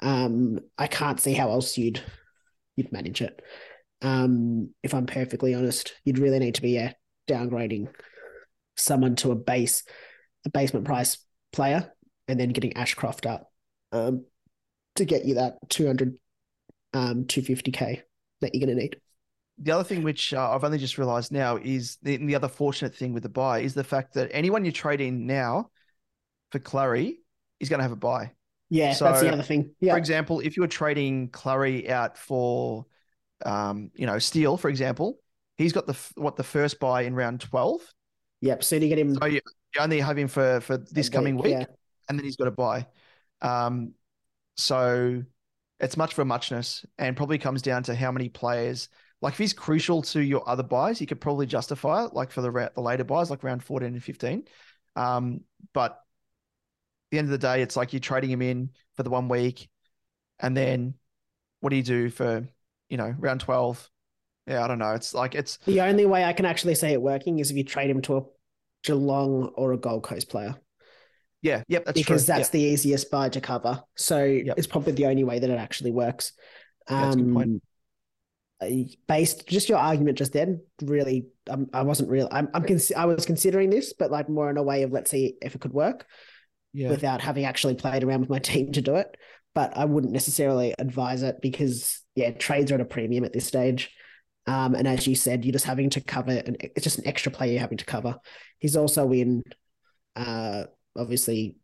Um, 0.00 0.60
I 0.78 0.86
can't 0.86 1.20
see 1.20 1.34
how 1.34 1.50
else 1.50 1.76
you'd 1.76 2.00
you'd 2.76 2.92
manage 2.92 3.20
it. 3.20 3.42
Um, 4.02 4.70
if 4.84 4.94
I'm 4.94 5.06
perfectly 5.06 5.54
honest, 5.54 5.94
you'd 6.04 6.18
really 6.20 6.38
need 6.38 6.54
to 6.54 6.62
be 6.62 6.70
yeah, 6.70 6.92
downgrading 7.28 7.88
someone 8.76 9.16
to 9.16 9.32
a 9.32 9.36
base, 9.36 9.82
a 10.46 10.50
basement 10.50 10.86
price 10.86 11.18
player, 11.52 11.92
and 12.28 12.38
then 12.38 12.50
getting 12.50 12.76
Ashcroft 12.76 13.26
up 13.26 13.50
um, 13.90 14.24
to 14.96 15.04
get 15.04 15.24
you 15.24 15.34
that 15.34 15.54
200, 15.70 16.18
um, 16.92 17.24
250k 17.24 18.02
that 18.40 18.54
you're 18.54 18.66
going 18.66 18.76
to 18.76 18.82
need 18.82 18.96
the 19.58 19.72
other 19.72 19.84
thing 19.84 20.02
which 20.02 20.34
uh, 20.34 20.50
I've 20.50 20.64
only 20.64 20.78
just 20.78 20.98
realized 20.98 21.32
now 21.32 21.56
is 21.56 21.96
the, 22.02 22.16
the 22.16 22.34
other 22.34 22.48
fortunate 22.48 22.94
thing 22.94 23.12
with 23.12 23.22
the 23.22 23.28
buy 23.28 23.60
is 23.60 23.74
the 23.74 23.84
fact 23.84 24.14
that 24.14 24.30
anyone 24.32 24.64
you 24.64 24.72
trade 24.72 25.00
in 25.00 25.26
now 25.26 25.70
for 26.50 26.58
Clary 26.58 27.20
is 27.60 27.68
going 27.68 27.78
to 27.78 27.84
have 27.84 27.92
a 27.92 27.96
buy. 27.96 28.32
Yeah, 28.70 28.92
so, 28.92 29.04
that's 29.04 29.20
the 29.20 29.32
other 29.32 29.42
thing. 29.42 29.70
Yeah. 29.80 29.92
For 29.92 29.98
example, 29.98 30.40
if 30.40 30.56
you 30.56 30.62
were 30.62 30.68
trading 30.68 31.28
Clary 31.28 31.88
out 31.88 32.18
for, 32.18 32.86
um, 33.44 33.90
you 33.94 34.06
know, 34.06 34.18
Steele, 34.18 34.56
for 34.56 34.68
example, 34.68 35.20
he's 35.56 35.72
got 35.72 35.86
the 35.86 35.96
what 36.16 36.36
the 36.36 36.42
first 36.42 36.80
buy 36.80 37.02
in 37.02 37.14
round 37.14 37.40
twelve. 37.40 37.80
Yep. 38.40 38.64
So 38.64 38.76
you 38.76 38.88
get 38.88 38.98
him. 38.98 39.14
So 39.14 39.26
you, 39.26 39.40
you 39.74 39.80
only 39.80 40.00
have 40.00 40.18
him 40.18 40.28
for 40.28 40.60
for 40.60 40.78
this 40.78 41.08
coming 41.08 41.36
week, 41.36 41.52
yeah. 41.52 41.66
and 42.08 42.18
then 42.18 42.24
he's 42.24 42.36
got 42.36 42.48
a 42.48 42.50
buy. 42.50 42.86
Um, 43.42 43.92
so 44.56 45.22
it's 45.78 45.96
much 45.96 46.14
for 46.14 46.24
muchness, 46.24 46.84
and 46.98 47.16
probably 47.16 47.38
comes 47.38 47.62
down 47.62 47.84
to 47.84 47.94
how 47.94 48.10
many 48.10 48.28
players 48.28 48.88
like 49.20 49.32
if 49.32 49.38
he's 49.38 49.52
crucial 49.52 50.02
to 50.02 50.20
your 50.20 50.48
other 50.48 50.62
buys, 50.62 51.00
you 51.00 51.06
could 51.06 51.20
probably 51.20 51.46
justify 51.46 52.04
it, 52.04 52.14
like 52.14 52.30
for 52.30 52.40
the 52.42 52.70
the 52.74 52.80
later 52.80 53.04
buys, 53.04 53.30
like 53.30 53.42
round 53.42 53.62
14 53.62 53.88
and 53.88 54.02
15. 54.02 54.44
Um, 54.96 55.40
but 55.72 55.92
at 55.92 55.98
the 57.10 57.18
end 57.18 57.26
of 57.26 57.32
the 57.32 57.38
day, 57.38 57.62
it's 57.62 57.76
like 57.76 57.92
you're 57.92 58.00
trading 58.00 58.30
him 58.30 58.42
in 58.42 58.70
for 58.96 59.02
the 59.02 59.10
one 59.10 59.28
week, 59.28 59.68
and 60.38 60.56
then 60.56 60.94
what 61.60 61.70
do 61.70 61.76
you 61.76 61.82
do 61.82 62.10
for 62.10 62.46
you 62.88 62.96
know 62.96 63.14
round 63.18 63.40
12? 63.40 63.90
Yeah, 64.46 64.62
I 64.62 64.68
don't 64.68 64.78
know. 64.78 64.92
It's 64.92 65.14
like 65.14 65.34
it's 65.34 65.56
the 65.64 65.80
only 65.80 66.04
way 66.04 66.24
I 66.24 66.34
can 66.34 66.44
actually 66.44 66.74
say 66.74 66.92
it 66.92 67.00
working 67.00 67.38
is 67.38 67.50
if 67.50 67.56
you 67.56 67.64
trade 67.64 67.90
him 67.90 68.02
to 68.02 68.16
a 68.18 68.22
Geelong 68.82 69.52
or 69.54 69.72
a 69.72 69.78
Gold 69.78 70.02
Coast 70.02 70.28
player. 70.28 70.54
Yeah, 71.40 71.62
yep, 71.68 71.84
that's 71.84 71.98
because 71.98 72.24
true. 72.24 72.34
that's 72.34 72.46
yep. 72.46 72.52
the 72.52 72.60
easiest 72.60 73.10
buy 73.10 73.28
to 73.30 73.40
cover. 73.40 73.82
So 73.96 74.24
yep. 74.24 74.56
it's 74.56 74.66
probably 74.66 74.92
the 74.92 75.06
only 75.06 75.24
way 75.24 75.38
that 75.38 75.50
it 75.50 75.58
actually 75.58 75.90
works. 75.90 76.32
Um, 76.88 77.60
based 79.06 79.46
just 79.46 79.68
your 79.68 79.78
argument 79.78 80.18
just 80.18 80.32
then 80.32 80.60
really 80.82 81.26
um, 81.50 81.68
i 81.72 81.82
wasn't 81.82 82.08
real 82.08 82.28
i'm, 82.30 82.48
I'm 82.54 82.64
cons- 82.64 82.92
i 82.92 83.04
was 83.04 83.26
considering 83.26 83.70
this 83.70 83.92
but 83.92 84.10
like 84.10 84.28
more 84.28 84.50
in 84.50 84.56
a 84.56 84.62
way 84.62 84.82
of 84.82 84.92
let's 84.92 85.10
see 85.10 85.34
if 85.42 85.54
it 85.54 85.60
could 85.60 85.72
work 85.72 86.06
yeah. 86.72 86.90
without 86.90 87.20
having 87.20 87.44
actually 87.44 87.74
played 87.74 88.04
around 88.04 88.20
with 88.20 88.30
my 88.30 88.38
team 88.40 88.72
to 88.72 88.82
do 88.82 88.96
it 88.96 89.16
but 89.54 89.76
i 89.76 89.84
wouldn't 89.84 90.12
necessarily 90.12 90.74
advise 90.78 91.22
it 91.22 91.40
because 91.40 92.02
yeah 92.14 92.30
trades 92.30 92.70
are 92.70 92.76
at 92.76 92.80
a 92.80 92.86
premium 92.86 93.24
at 93.24 93.32
this 93.32 93.46
stage 93.46 93.90
um, 94.46 94.74
and 94.74 94.86
as 94.86 95.06
you 95.06 95.14
said 95.14 95.44
you're 95.44 95.52
just 95.52 95.64
having 95.64 95.88
to 95.90 96.02
cover 96.02 96.32
and 96.32 96.56
it's 96.60 96.84
just 96.84 96.98
an 96.98 97.06
extra 97.06 97.32
player 97.32 97.52
you're 97.52 97.60
having 97.60 97.78
to 97.78 97.86
cover 97.86 98.18
he's 98.58 98.76
also 98.76 99.10
in 99.12 99.42
uh, 100.16 100.64
obviously 100.96 101.56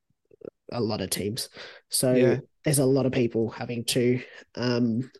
a 0.72 0.80
lot 0.80 1.00
of 1.00 1.10
teams 1.10 1.50
so 1.88 2.14
yeah. 2.14 2.36
there's 2.64 2.78
a 2.78 2.84
lot 2.84 3.06
of 3.06 3.12
people 3.12 3.50
having 3.50 3.84
to 3.84 4.22
um, 4.54 5.10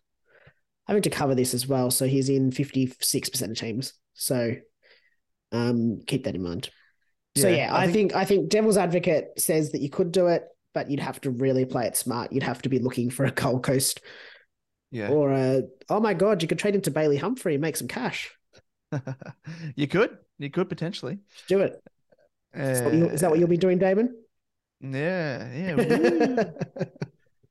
having 0.90 1.02
to 1.02 1.10
cover 1.10 1.36
this 1.36 1.54
as 1.54 1.68
well. 1.68 1.88
So 1.92 2.04
he's 2.04 2.28
in 2.28 2.50
56% 2.50 3.42
of 3.48 3.56
teams. 3.56 3.92
So 4.14 4.56
um, 5.52 6.00
keep 6.04 6.24
that 6.24 6.34
in 6.34 6.42
mind. 6.42 6.68
Yeah, 7.36 7.42
so 7.42 7.48
yeah, 7.48 7.72
I, 7.72 7.82
I 7.82 7.84
think, 7.84 7.94
think 7.94 8.16
I 8.16 8.24
think 8.24 8.48
Devil's 8.48 8.76
Advocate 8.76 9.28
says 9.38 9.70
that 9.70 9.82
you 9.82 9.88
could 9.88 10.10
do 10.10 10.26
it, 10.26 10.42
but 10.74 10.90
you'd 10.90 10.98
have 10.98 11.20
to 11.20 11.30
really 11.30 11.64
play 11.64 11.86
it 11.86 11.96
smart. 11.96 12.32
You'd 12.32 12.42
have 12.42 12.60
to 12.62 12.68
be 12.68 12.80
looking 12.80 13.08
for 13.08 13.24
a 13.24 13.30
Gold 13.30 13.62
Coast. 13.62 14.00
Yeah. 14.90 15.10
Or 15.10 15.30
a, 15.30 15.62
oh 15.88 16.00
my 16.00 16.12
God, 16.12 16.42
you 16.42 16.48
could 16.48 16.58
trade 16.58 16.74
into 16.74 16.90
Bailey 16.90 17.18
Humphrey 17.18 17.54
and 17.54 17.62
make 17.62 17.76
some 17.76 17.86
cash. 17.86 18.32
you 19.76 19.86
could. 19.86 20.18
You 20.40 20.50
could 20.50 20.68
potentially. 20.68 21.20
Do 21.46 21.60
it. 21.60 21.80
Uh, 22.52 22.62
is, 22.62 22.80
that 22.80 22.94
you, 22.94 23.06
is, 23.10 23.20
that 23.20 23.30
what 23.30 23.38
you'll 23.38 23.48
be 23.48 23.56
doing, 23.56 23.78
Damon? 23.78 24.12
Yeah, 24.80 25.52
yeah. 25.54 25.76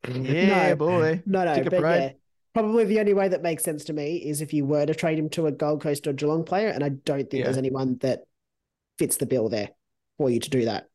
yeah, 0.08 0.68
no, 0.68 0.76
boy. 0.76 1.22
No, 1.24 1.44
no, 1.46 1.54
take 1.54 1.70
but 1.70 1.80
yeah, 1.80 2.10
Probably 2.52 2.84
the 2.84 3.00
only 3.00 3.14
way 3.14 3.28
that 3.28 3.42
makes 3.42 3.62
sense 3.62 3.84
to 3.84 3.92
me 3.92 4.16
is 4.16 4.40
if 4.40 4.52
you 4.52 4.64
were 4.64 4.84
to 4.84 4.94
trade 4.94 5.18
him 5.18 5.28
to 5.30 5.46
a 5.46 5.52
Gold 5.52 5.82
Coast 5.82 6.06
or 6.06 6.12
Geelong 6.12 6.44
player, 6.44 6.68
and 6.68 6.82
I 6.82 6.88
don't 6.90 7.30
think 7.30 7.40
yeah. 7.40 7.44
there's 7.44 7.56
anyone 7.56 7.98
that 8.00 8.24
fits 8.98 9.16
the 9.18 9.26
bill 9.26 9.48
there 9.48 9.70
for 10.18 10.30
you 10.30 10.40
to 10.40 10.50
do 10.50 10.64
that. 10.64 10.88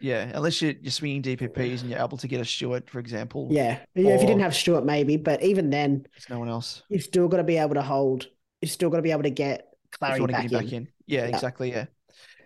Yeah, 0.00 0.30
unless 0.34 0.62
you're, 0.62 0.74
you're 0.80 0.92
swinging 0.92 1.22
DPPs 1.22 1.80
and 1.80 1.90
you're 1.90 1.98
able 1.98 2.18
to 2.18 2.28
get 2.28 2.40
a 2.40 2.44
Stewart, 2.44 2.88
for 2.88 3.00
example. 3.00 3.48
Yeah, 3.50 3.80
yeah. 3.94 4.10
If 4.10 4.20
you 4.20 4.26
didn't 4.26 4.42
have 4.42 4.54
Stewart, 4.54 4.84
maybe, 4.84 5.16
but 5.16 5.42
even 5.42 5.70
then, 5.70 6.06
there's 6.12 6.30
no 6.30 6.38
one 6.38 6.48
else. 6.48 6.82
You've 6.88 7.02
still 7.02 7.28
got 7.28 7.38
to 7.38 7.44
be 7.44 7.58
able 7.58 7.74
to 7.74 7.82
hold. 7.82 8.28
You've 8.62 8.70
still 8.70 8.90
got 8.90 8.96
to 8.96 9.02
be 9.02 9.10
able 9.10 9.24
to 9.24 9.30
get 9.30 9.66
Clary 9.92 10.24
back, 10.26 10.44
in. 10.44 10.50
back 10.50 10.72
in. 10.72 10.88
Yeah, 11.06 11.22
yeah, 11.22 11.26
exactly. 11.26 11.70
Yeah, 11.70 11.86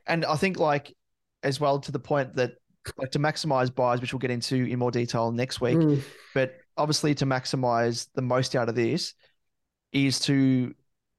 and 0.07 0.24
I 0.24 0.36
think 0.36 0.59
like 0.59 0.97
as 1.43 1.61
well 1.61 1.78
to 1.80 1.93
the 1.93 1.99
point 1.99 2.36
that 2.36 2.55
like 2.97 3.11
to 3.12 3.18
maximize 3.18 3.74
buys, 3.74 4.01
which 4.01 4.12
we'll 4.12 4.20
get 4.20 4.30
into 4.30 4.57
in 4.57 4.78
more 4.78 4.90
detail 4.90 5.30
next 5.30 5.61
week. 5.61 5.76
Mm. 5.76 6.03
But 6.34 6.55
obviously 6.77 7.14
to 7.16 7.27
maximize 7.27 8.09
the 8.14 8.23
most 8.23 8.57
out 8.57 8.68
of 8.68 8.75
this, 8.75 9.14
is 9.93 10.20
to 10.20 10.75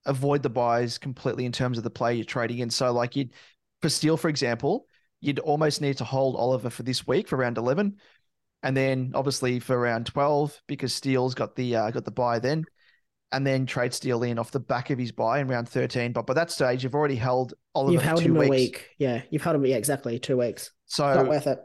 avoid 0.06 0.44
the 0.44 0.50
buys 0.50 0.98
completely 0.98 1.46
in 1.46 1.52
terms 1.52 1.78
of 1.78 1.84
the 1.84 1.90
play 1.90 2.16
you're 2.16 2.26
trading 2.26 2.60
in. 2.60 2.70
So, 2.70 2.92
like 2.92 3.16
you'd 3.16 3.32
for 3.82 3.90
Steele, 3.90 4.18
for 4.18 4.30
example, 4.30 4.88
you'd 5.22 5.40
almost 5.40 5.82
need 5.82 5.98
to 5.98 6.04
hold 6.04 6.36
Oliver 6.36 6.70
for 6.70 6.84
this 6.84 7.06
week 7.06 7.28
for 7.28 7.38
round 7.38 7.58
eleven, 7.58 7.98
and 8.62 8.76
then 8.76 9.12
obviously 9.14 9.60
for 9.60 9.78
round 9.80 10.06
twelve 10.06 10.60
because 10.68 10.94
Steele's 10.94 11.36
got 11.36 11.56
the 11.56 11.76
uh, 11.76 11.92
got 11.92 12.06
the 12.06 12.12
buy 12.12 12.40
then, 12.40 12.66
and 13.32 13.46
then 13.46 13.66
trade 13.66 13.94
Steele 13.94 14.24
in 14.24 14.40
off 14.40 14.52
the 14.52 14.60
back 14.60 14.90
of 14.90 14.98
his 14.98 15.12
buy 15.12 15.40
in 15.40 15.48
round 15.48 15.70
thirteen. 15.70 16.14
But 16.14 16.26
by 16.26 16.34
that 16.34 16.52
stage, 16.52 16.84
you've 16.84 16.96
already 16.96 17.16
held 17.16 17.54
Oliver. 17.76 17.94
You've 17.94 18.02
for 18.02 18.08
held 18.08 18.20
two 18.22 18.26
him 18.26 18.36
weeks. 18.36 18.48
a 18.48 18.52
week. 18.52 18.90
Yeah, 18.98 19.22
you've 19.30 19.44
held 19.44 19.56
him. 19.58 19.66
Yeah, 19.66 19.78
exactly 19.78 20.20
two 20.20 20.38
weeks. 20.38 20.72
So 20.86 21.14
Not 21.14 21.28
worth 21.28 21.48
it. 21.48 21.60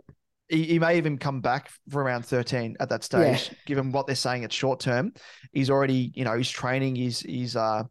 He, 0.49 0.65
he 0.65 0.79
may 0.79 0.97
even 0.97 1.19
come 1.19 1.41
back 1.41 1.71
for 1.91 2.03
around 2.03 2.25
13 2.25 2.77
at 2.81 2.89
that 2.89 3.05
stage, 3.05 3.51
given 3.67 3.93
what 3.93 4.07
they're 4.07 4.17
saying 4.17 4.43
it's 4.43 4.55
short 4.55 4.81
term. 4.81 5.13
He's 5.53 5.71
already, 5.71 6.13
you 6.15 6.25
know, 6.25 6.37
he's 6.37 6.51
training, 6.51 6.97
he's, 6.97 7.21
he's, 7.21 7.57
uh, 7.57 7.85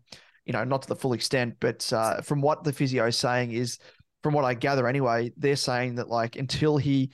you 0.45 0.53
know, 0.53 0.63
not 0.63 0.81
to 0.83 0.87
the 0.87 0.95
full 0.95 1.13
extent, 1.13 1.55
but 1.59 1.91
uh, 1.93 2.21
from 2.21 2.41
what 2.41 2.63
the 2.63 2.73
physio 2.73 3.05
is 3.07 3.17
saying 3.17 3.51
is, 3.51 3.79
from 4.23 4.33
what 4.33 4.45
I 4.45 4.53
gather 4.53 4.87
anyway, 4.87 5.31
they're 5.37 5.55
saying 5.55 5.95
that 5.95 6.09
like 6.09 6.35
until 6.35 6.77
he 6.77 7.11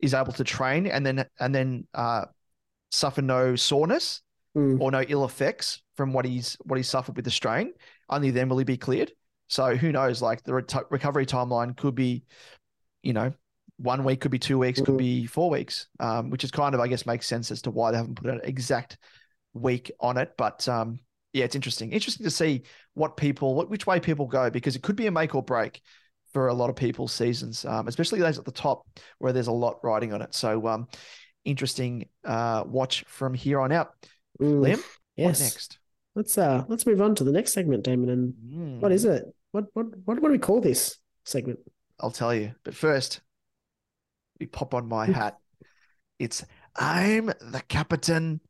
is 0.00 0.14
able 0.14 0.32
to 0.32 0.44
train 0.44 0.86
and 0.86 1.04
then, 1.04 1.24
and 1.40 1.54
then 1.54 1.86
uh, 1.94 2.24
suffer 2.90 3.22
no 3.22 3.56
soreness 3.56 4.22
Mm. 4.56 4.80
or 4.80 4.90
no 4.90 5.02
ill 5.06 5.26
effects 5.26 5.82
from 5.98 6.14
what 6.14 6.24
he's, 6.24 6.56
what 6.64 6.78
he's 6.78 6.88
suffered 6.88 7.14
with 7.14 7.26
the 7.26 7.30
strain, 7.30 7.74
only 8.08 8.30
then 8.30 8.48
will 8.48 8.56
he 8.56 8.64
be 8.64 8.78
cleared. 8.78 9.12
So 9.48 9.76
who 9.76 9.92
knows, 9.92 10.22
like 10.22 10.42
the 10.44 10.54
re- 10.54 10.62
recovery 10.88 11.26
timeline 11.26 11.76
could 11.76 11.94
be, 11.94 12.24
you 13.02 13.12
know, 13.12 13.34
one 13.78 14.04
week 14.04 14.20
could 14.20 14.30
be 14.30 14.38
two 14.38 14.58
weeks, 14.58 14.80
could 14.80 14.94
Mhm. 14.94 14.98
be 14.98 15.26
four 15.26 15.50
weeks, 15.50 15.86
um, 16.00 16.30
which 16.30 16.44
is 16.44 16.50
kind 16.50 16.74
of, 16.74 16.80
I 16.80 16.88
guess, 16.88 17.06
makes 17.06 17.26
sense 17.26 17.50
as 17.50 17.62
to 17.62 17.70
why 17.70 17.90
they 17.90 17.98
haven't 17.98 18.14
put 18.16 18.30
an 18.30 18.40
exact 18.44 18.96
week 19.52 19.90
on 20.00 20.16
it. 20.16 20.32
But 20.36 20.66
um, 20.68 21.00
yeah, 21.32 21.44
it's 21.44 21.54
interesting. 21.54 21.92
Interesting 21.92 22.24
to 22.24 22.30
see 22.30 22.62
what 22.94 23.16
people, 23.16 23.54
what, 23.54 23.68
which 23.68 23.86
way 23.86 24.00
people 24.00 24.26
go, 24.26 24.50
because 24.50 24.76
it 24.76 24.82
could 24.82 24.96
be 24.96 25.06
a 25.06 25.10
make 25.10 25.34
or 25.34 25.42
break 25.42 25.82
for 26.32 26.48
a 26.48 26.54
lot 26.54 26.70
of 26.70 26.76
people's 26.76 27.12
seasons, 27.12 27.64
um, 27.64 27.88
especially 27.88 28.20
those 28.20 28.38
at 28.38 28.44
the 28.44 28.50
top 28.52 28.86
where 29.18 29.32
there's 29.32 29.46
a 29.46 29.52
lot 29.52 29.78
riding 29.82 30.12
on 30.12 30.22
it. 30.22 30.34
So 30.34 30.66
um, 30.66 30.88
interesting 31.44 32.08
uh, 32.24 32.64
watch 32.66 33.04
from 33.08 33.34
here 33.34 33.60
on 33.60 33.72
out. 33.72 33.94
Mm. 34.40 34.60
Liam, 34.60 34.82
Yes. 35.16 35.40
what 35.40 35.40
next? 35.40 35.78
Let's 36.14 36.38
uh 36.38 36.64
let's 36.68 36.86
move 36.86 37.02
on 37.02 37.14
to 37.16 37.24
the 37.24 37.32
next 37.32 37.52
segment, 37.52 37.84
Damon. 37.84 38.08
And 38.08 38.34
what 38.80 38.90
Mm, 38.90 38.94
is 38.94 39.04
it? 39.04 39.24
What 39.52 39.66
what 39.74 39.86
what 40.04 40.20
what 40.20 40.28
do 40.28 40.32
we 40.32 40.38
call 40.38 40.60
this 40.60 40.98
segment? 41.24 41.58
I'll 42.00 42.10
tell 42.10 42.34
you. 42.34 42.54
But 42.64 42.74
first, 42.74 43.20
we 44.38 44.46
pop 44.46 44.74
on 44.74 44.88
my 44.88 45.06
hat. 45.06 45.38
It's 46.18 46.44
I'm 46.76 47.26
the 47.26 47.62
captain 47.68 48.40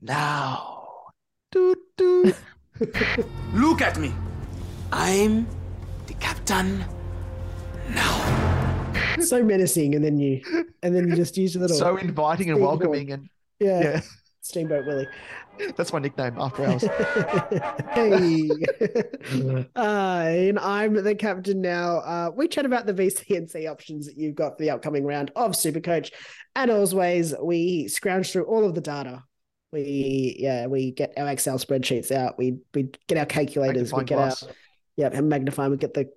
now. 0.00 1.06
Doot, 1.50 1.78
doot. 1.96 2.36
Look 3.54 3.80
at 3.82 3.98
me. 3.98 4.12
I'm 4.92 5.46
the 6.06 6.14
captain 6.14 6.84
now. 7.90 8.38
so 9.20 9.42
menacing, 9.42 9.94
and 9.94 10.04
then 10.04 10.18
you 10.18 10.42
and 10.82 10.94
then 10.94 11.08
you 11.08 11.16
just 11.16 11.36
use 11.36 11.56
a 11.56 11.58
little 11.58 11.76
so 11.76 11.96
inviting 11.96 12.50
and 12.50 12.60
welcoming, 12.60 13.10
and 13.12 13.28
yeah, 13.58 13.80
yeah, 13.80 14.00
Steamboat 14.40 14.86
Willie. 14.86 15.08
That's 15.76 15.92
my 15.92 15.98
nickname 15.98 16.36
after 16.38 16.64
hours. 16.64 16.82
hey, 17.92 18.48
uh, 19.76 20.24
and 20.28 20.58
I'm 20.58 20.94
the 20.94 21.14
captain 21.14 21.60
now. 21.60 21.98
Uh, 21.98 22.30
we 22.34 22.48
chat 22.48 22.66
about 22.66 22.86
the 22.86 22.94
VCNC 22.94 23.70
options 23.70 24.06
that 24.06 24.16
you've 24.16 24.34
got 24.34 24.56
for 24.56 24.62
the 24.62 24.70
upcoming 24.70 25.04
round 25.04 25.30
of 25.36 25.52
Supercoach, 25.52 26.12
and 26.56 26.70
always 26.70 27.34
we 27.42 27.88
scrounge 27.88 28.32
through 28.32 28.44
all 28.44 28.64
of 28.64 28.74
the 28.74 28.80
data. 28.80 29.22
We 29.72 30.36
yeah, 30.38 30.66
we 30.66 30.92
get 30.92 31.12
our 31.16 31.28
Excel 31.28 31.58
spreadsheets 31.58 32.10
out. 32.10 32.38
We 32.38 32.58
we 32.74 32.90
get 33.06 33.18
our 33.18 33.26
calculators. 33.26 33.92
We 33.92 34.04
get 34.04 34.16
glass. 34.16 34.42
our 34.42 34.50
yeah, 34.96 35.10
and 35.12 35.28
magnifying. 35.28 35.70
We 35.70 35.76
get 35.76 35.94
the 35.94 36.10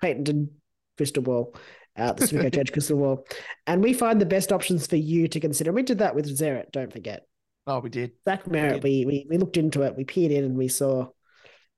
patented 0.00 0.48
crystal 0.96 1.22
ball 1.22 1.54
out, 1.96 2.16
the 2.16 2.26
Supercoach 2.26 2.58
Edge 2.58 2.72
crystal 2.72 2.98
ball, 2.98 3.26
and 3.66 3.82
we 3.82 3.92
find 3.92 4.20
the 4.20 4.26
best 4.26 4.52
options 4.52 4.86
for 4.86 4.96
you 4.96 5.28
to 5.28 5.40
consider. 5.40 5.72
We 5.72 5.82
did 5.82 5.98
that 5.98 6.14
with 6.14 6.26
Zeret. 6.26 6.72
Don't 6.72 6.92
forget. 6.92 7.26
Oh, 7.66 7.80
we 7.80 7.90
did. 7.90 8.12
Zach 8.24 8.44
Merrett, 8.44 8.82
we, 8.82 9.04
we 9.04 9.26
we 9.28 9.38
looked 9.38 9.56
into 9.56 9.82
it. 9.82 9.96
We 9.96 10.04
peered 10.04 10.32
in 10.32 10.44
and 10.44 10.56
we 10.56 10.68
saw 10.68 11.08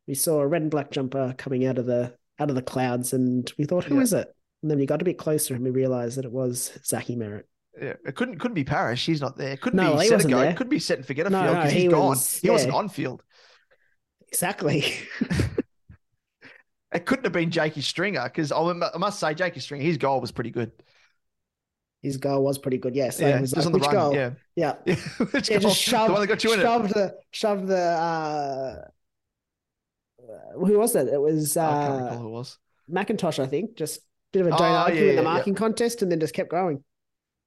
we 0.06 0.14
saw 0.14 0.40
a 0.40 0.46
red 0.46 0.62
and 0.62 0.70
black 0.70 0.90
jumper 0.90 1.34
coming 1.38 1.64
out 1.66 1.78
of 1.78 1.86
the 1.86 2.14
out 2.38 2.50
of 2.50 2.56
the 2.56 2.62
clouds, 2.62 3.12
and 3.12 3.50
we 3.58 3.64
thought, 3.64 3.84
who 3.84 3.96
Yeah. 3.96 4.02
is 4.02 4.12
it? 4.12 4.28
And 4.62 4.70
then 4.70 4.78
we 4.78 4.86
got 4.86 5.00
a 5.02 5.04
bit 5.04 5.18
closer 5.18 5.54
and 5.54 5.62
we 5.64 5.70
realized 5.70 6.18
that 6.18 6.24
it 6.24 6.32
was 6.32 6.78
Zachy 6.84 7.16
Merrett. 7.16 7.44
Yeah, 7.80 7.94
it 8.04 8.16
couldn't 8.16 8.38
couldn't 8.38 8.54
be 8.54 8.64
Parish. 8.64 9.06
He's 9.06 9.20
not 9.20 9.36
there. 9.36 9.56
Couldn't 9.56 9.76
No, 9.76 9.94
be 9.96 10.02
he 10.02 10.08
set 10.08 10.14
wasn't 10.16 10.34
there. 10.34 10.54
Could 10.54 10.68
be 10.68 10.78
set 10.80 10.98
and 10.98 11.06
forget 11.06 11.26
a 11.26 11.30
No, 11.30 11.42
field 11.42 11.54
no, 11.54 11.60
because 11.60 11.72
he 11.72 11.80
he's 11.82 11.90
gone. 11.90 12.08
was- 12.08 12.36
he 12.38 12.50
wasn't 12.50 12.74
on 12.74 12.88
field. 12.88 13.22
Exactly. 14.28 14.84
It 16.90 17.04
couldn't 17.04 17.24
have 17.24 17.34
been 17.34 17.50
Jakey 17.50 17.82
Stringer 17.82 18.24
because 18.24 18.50
I 18.50 18.62
must 18.98 19.20
say 19.20 19.34
Jakey 19.34 19.60
Stringer, 19.60 19.84
his 19.84 19.98
goal 19.98 20.22
was 20.22 20.32
pretty 20.32 20.50
good. 20.50 20.72
His 22.02 22.16
goal 22.16 22.44
was 22.44 22.58
pretty 22.58 22.78
good. 22.78 22.94
Yes. 22.94 23.20
Yeah, 23.20 23.38
it 23.38 23.40
was 23.40 23.52
just 23.52 23.66
like, 23.66 23.66
on 23.66 23.72
the 23.72 23.78
which 23.78 23.86
run, 23.86 23.94
goal? 23.94 24.12
yeah. 24.12 24.30
Yeah. 24.56 24.76
Yeah, 24.84 24.94
which 25.32 25.50
Yeah, 25.50 25.58
goal? 25.58 25.60
just 25.70 25.80
shoved, 25.80 26.08
the 26.08 26.12
one 26.12 26.20
that 26.20 26.26
got 26.28 26.44
you 26.44 26.52
in 26.52 26.60
it. 26.60 26.62
shoved 26.62 26.90
the 26.94 27.14
shoved 27.32 27.66
the 27.66 27.76
uh 27.78 28.84
uh, 30.22 30.58
who 30.58 30.78
was 30.78 30.94
it? 30.94 31.08
It 31.08 31.20
was 31.20 31.56
I 31.64 31.76
can't 31.76 31.96
recall 31.96 32.18
uh 32.18 32.18
who 32.18 32.28
it 32.28 32.32
was. 32.32 32.58
McIntosh, 32.90 33.38
I 33.42 33.46
think. 33.46 33.76
Just 33.76 34.00
bit 34.32 34.42
of 34.42 34.48
a 34.48 34.50
Oh, 34.52 34.56
don't 34.56 34.94
yeah, 34.94 35.00
in 35.00 35.06
yeah, 35.06 35.12
the 35.14 35.22
yeah. 35.22 35.22
marking 35.22 35.54
contest 35.54 36.02
and 36.02 36.10
then 36.10 36.20
just 36.20 36.34
kept 36.34 36.50
going. 36.50 36.84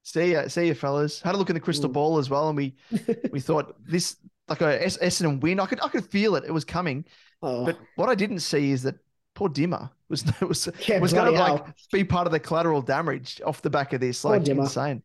See 0.04 0.32
ya, 0.34 0.48
see 0.48 0.68
you, 0.68 0.74
fellas. 0.74 1.22
Had 1.22 1.36
a 1.36 1.38
look 1.38 1.50
in 1.50 1.54
the 1.54 1.60
crystal 1.60 1.90
Mm. 1.90 1.94
ball 1.94 2.18
as 2.18 2.30
well, 2.30 2.48
and 2.50 2.58
we 2.58 2.76
we 3.32 3.40
thought 3.40 3.76
this 3.86 4.18
like 4.48 4.62
a 4.62 4.84
S- 4.84 4.98
Essendon 4.98 5.40
win. 5.42 5.60
I 5.60 5.66
could 5.68 5.80
I 5.82 5.90
could 5.90 6.06
feel 6.10 6.36
it. 6.36 6.44
It 6.44 6.52
was 6.52 6.66
coming. 6.66 7.06
Oh, 7.42 7.66
But 7.66 7.80
what 7.96 8.10
I 8.10 8.16
didn't 8.16 8.40
see 8.40 8.72
is 8.72 8.84
that 8.84 8.96
poor 9.42 9.50
Dimma 9.50 9.90
was 10.08 10.24
was 10.42 10.70
Yeah, 10.88 11.00
was 11.00 11.14
going 11.14 11.34
to 11.34 11.40
like 11.40 11.64
be 11.92 12.04
part 12.04 12.28
of 12.28 12.32
the 12.32 12.40
collateral 12.40 12.82
damage 12.82 13.42
off 13.44 13.62
the 13.62 13.72
back 13.72 13.94
of 13.94 14.00
this. 14.00 14.24
Like 14.24 14.48
insane. 14.48 15.02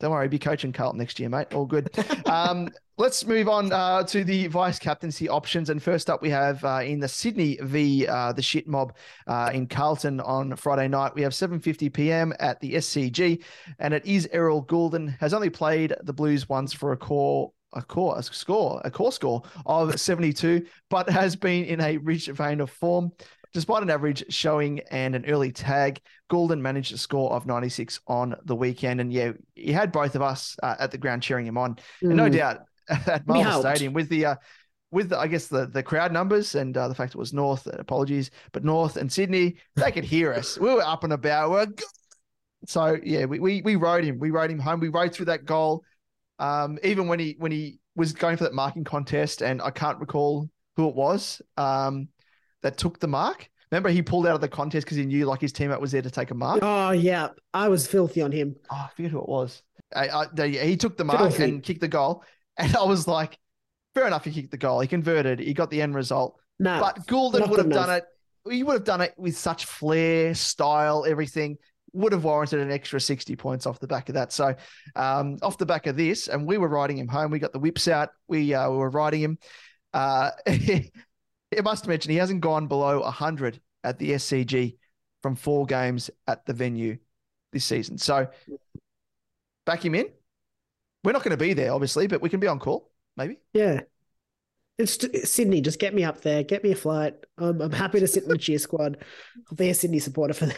Don't 0.00 0.10
worry, 0.10 0.28
be 0.28 0.38
coaching 0.38 0.72
Carlton 0.72 0.98
next 0.98 1.18
year, 1.18 1.30
mate. 1.30 1.54
All 1.54 1.64
good. 1.64 1.88
um, 2.26 2.68
let's 2.98 3.26
move 3.26 3.48
on 3.48 3.72
uh, 3.72 4.02
to 4.04 4.24
the 4.24 4.46
vice 4.46 4.78
captaincy 4.78 5.26
options. 5.26 5.70
And 5.70 5.82
first 5.82 6.10
up, 6.10 6.20
we 6.20 6.28
have 6.28 6.62
uh, 6.64 6.82
in 6.84 7.00
the 7.00 7.08
Sydney 7.08 7.58
v 7.62 8.06
uh, 8.06 8.32
the 8.32 8.42
shit 8.42 8.66
mob 8.66 8.94
uh, 9.26 9.50
in 9.52 9.66
Carlton 9.66 10.20
on 10.20 10.56
Friday 10.56 10.88
night. 10.88 11.14
We 11.14 11.22
have 11.22 11.32
7:50 11.32 11.92
p.m. 11.92 12.32
at 12.40 12.60
the 12.60 12.74
SCG, 12.74 13.42
and 13.78 13.92
it 13.92 14.06
is 14.06 14.26
Errol 14.32 14.64
Gulden 14.64 15.18
has 15.18 15.34
only 15.34 15.50
played 15.50 15.94
the 16.02 16.14
Blues 16.14 16.48
once 16.48 16.72
for 16.72 16.92
a 16.92 16.96
core 16.96 17.52
a 17.72 17.82
core 17.82 18.18
a 18.18 18.22
score 18.22 18.80
a 18.84 18.90
core 18.90 19.12
score 19.12 19.42
of 19.66 20.00
72, 20.00 20.66
but 20.88 21.08
has 21.10 21.36
been 21.36 21.64
in 21.64 21.80
a 21.80 21.98
rich 21.98 22.26
vein 22.28 22.60
of 22.60 22.70
form. 22.70 23.12
Despite 23.56 23.82
an 23.82 23.88
average 23.88 24.22
showing 24.28 24.80
and 24.90 25.14
an 25.16 25.24
early 25.24 25.50
tag, 25.50 26.02
Gulden 26.30 26.60
managed 26.60 26.92
a 26.92 26.98
score 26.98 27.32
of 27.32 27.46
96 27.46 28.00
on 28.06 28.36
the 28.44 28.54
weekend. 28.54 29.00
And 29.00 29.10
yeah, 29.10 29.32
he 29.54 29.72
had 29.72 29.92
both 29.92 30.14
of 30.14 30.20
us 30.20 30.58
uh, 30.62 30.74
at 30.78 30.90
the 30.90 30.98
ground 30.98 31.22
cheering 31.22 31.46
him 31.46 31.56
on. 31.56 31.78
And 32.02 32.18
no 32.18 32.28
Mm. 32.28 32.34
doubt 32.34 32.60
at 33.06 33.26
Marvel. 33.26 33.62
Stadium 33.62 33.94
with 33.94 34.10
the, 34.10 34.26
uh, 34.26 34.34
with 34.90 35.08
the, 35.08 35.18
I 35.18 35.26
guess 35.26 35.46
the 35.46 35.64
the 35.64 35.82
crowd 35.82 36.12
numbers 36.12 36.54
and 36.54 36.76
uh, 36.76 36.86
the 36.88 36.94
fact 36.94 37.14
it 37.14 37.18
was 37.18 37.32
North. 37.32 37.66
uh, 37.66 37.70
Apologies, 37.78 38.30
but 38.52 38.62
North 38.62 38.98
and 38.98 39.10
Sydney 39.10 39.56
they 39.74 39.90
could 39.90 40.04
hear 40.04 40.34
us. 40.34 40.58
We 40.58 40.74
were 40.74 40.82
up 40.82 41.02
and 41.02 41.14
about. 41.14 41.48
We 41.48 41.56
We're 41.56 41.66
so 42.66 42.98
yeah, 43.02 43.24
we, 43.24 43.38
we 43.38 43.62
we 43.62 43.76
rode 43.76 44.04
him. 44.04 44.18
We 44.18 44.32
rode 44.32 44.50
him 44.50 44.58
home. 44.58 44.80
We 44.80 44.88
rode 44.88 45.14
through 45.14 45.26
that 45.26 45.46
goal. 45.46 45.82
Um, 46.38 46.78
even 46.82 47.08
when 47.08 47.18
he 47.18 47.36
when 47.38 47.52
he 47.52 47.78
was 47.94 48.12
going 48.12 48.36
for 48.36 48.44
that 48.44 48.52
marking 48.52 48.84
contest, 48.84 49.40
and 49.42 49.62
I 49.62 49.70
can't 49.70 49.98
recall 49.98 50.50
who 50.76 50.90
it 50.90 50.94
was 50.94 51.40
um, 51.56 52.08
that 52.66 52.76
took 52.76 52.98
the 52.98 53.06
mark. 53.06 53.48
Remember, 53.70 53.88
he 53.90 54.02
pulled 54.02 54.26
out 54.26 54.34
of 54.34 54.40
the 54.40 54.48
contest 54.48 54.84
because 54.84 54.96
he 54.96 55.04
knew 55.06 55.24
like 55.24 55.40
his 55.40 55.52
teammate 55.52 55.80
was 55.80 55.92
there 55.92 56.02
to 56.02 56.10
take 56.10 56.32
a 56.32 56.34
mark. 56.34 56.58
Oh 56.62 56.90
yeah, 56.90 57.28
I 57.54 57.68
was 57.68 57.86
filthy 57.86 58.20
on 58.20 58.32
him. 58.32 58.56
Oh, 58.70 58.74
I 58.74 58.88
forget 58.96 59.12
who 59.12 59.20
it 59.20 59.28
was. 59.28 59.62
I, 59.94 60.08
I, 60.08 60.26
they- 60.34 60.66
he 60.66 60.76
took 60.76 60.96
the 60.96 61.04
mark 61.04 61.20
Filthy. 61.20 61.44
and 61.44 61.62
kicked 61.62 61.80
the 61.80 61.88
goal, 61.88 62.24
and 62.58 62.74
I 62.76 62.82
was 62.82 63.06
like, 63.06 63.38
fair 63.94 64.06
enough. 64.08 64.24
He 64.24 64.32
kicked 64.32 64.50
the 64.50 64.56
goal. 64.56 64.80
He 64.80 64.88
converted. 64.88 65.38
He 65.38 65.54
got 65.54 65.70
the 65.70 65.80
end 65.80 65.94
result. 65.94 66.40
No, 66.58 66.80
But 66.80 67.06
Gulden 67.06 67.48
would 67.48 67.58
have 67.60 67.70
done 67.70 67.90
it. 67.90 68.04
He 68.50 68.62
would 68.62 68.72
have 68.74 68.84
done 68.84 69.00
it 69.00 69.14
with 69.16 69.36
such 69.36 69.64
flair, 69.64 70.34
style, 70.34 71.04
everything. 71.06 71.56
Would 71.92 72.12
have 72.12 72.24
warranted 72.24 72.60
an 72.60 72.70
extra 72.72 73.00
60 73.00 73.36
points 73.36 73.66
off 73.66 73.78
the 73.78 73.86
back 73.86 74.08
of 74.08 74.14
that. 74.16 74.32
So, 74.32 74.54
um, 74.96 75.36
off 75.42 75.56
the 75.58 75.66
back 75.66 75.86
of 75.86 75.96
this, 75.96 76.26
and 76.28 76.46
we 76.46 76.58
were 76.58 76.68
riding 76.68 76.98
him 76.98 77.08
home. 77.08 77.30
We 77.30 77.38
got 77.38 77.52
the 77.52 77.58
whips 77.58 77.86
out. 77.88 78.10
We, 78.28 78.54
uh, 78.54 78.70
we 78.70 78.76
were 78.76 78.90
riding 78.90 79.20
him. 79.20 79.38
Uh, 79.94 80.30
it 81.50 81.64
must 81.64 81.86
mention 81.86 82.10
he 82.10 82.18
hasn't 82.18 82.40
gone 82.40 82.66
below 82.66 83.00
100 83.00 83.60
at 83.84 83.98
the 83.98 84.12
SCG 84.12 84.76
from 85.22 85.36
four 85.36 85.66
games 85.66 86.10
at 86.26 86.44
the 86.46 86.52
venue 86.52 86.98
this 87.52 87.64
season. 87.64 87.98
So, 87.98 88.28
back 89.64 89.84
him 89.84 89.94
in. 89.94 90.06
We're 91.04 91.12
not 91.12 91.22
going 91.22 91.36
to 91.36 91.42
be 91.42 91.52
there, 91.52 91.72
obviously, 91.72 92.06
but 92.06 92.20
we 92.20 92.28
can 92.28 92.40
be 92.40 92.46
on 92.48 92.58
call, 92.58 92.90
maybe. 93.16 93.38
Yeah. 93.52 93.82
It's 94.78 94.96
it's 95.04 95.30
Sydney. 95.30 95.62
Just 95.62 95.78
get 95.78 95.94
me 95.94 96.04
up 96.04 96.20
there. 96.20 96.42
Get 96.42 96.62
me 96.62 96.72
a 96.72 96.76
flight. 96.76 97.14
Um, 97.38 97.62
I'm 97.62 97.72
happy 97.72 97.98
to 97.98 98.06
sit 98.06 98.24
in 98.24 98.28
the 98.28 98.36
cheer 98.36 98.58
squad. 98.58 98.98
I'll 99.48 99.56
be 99.56 99.70
a 99.70 99.74
Sydney 99.74 100.00
supporter 100.00 100.34
for 100.34 100.46
them. 100.46 100.54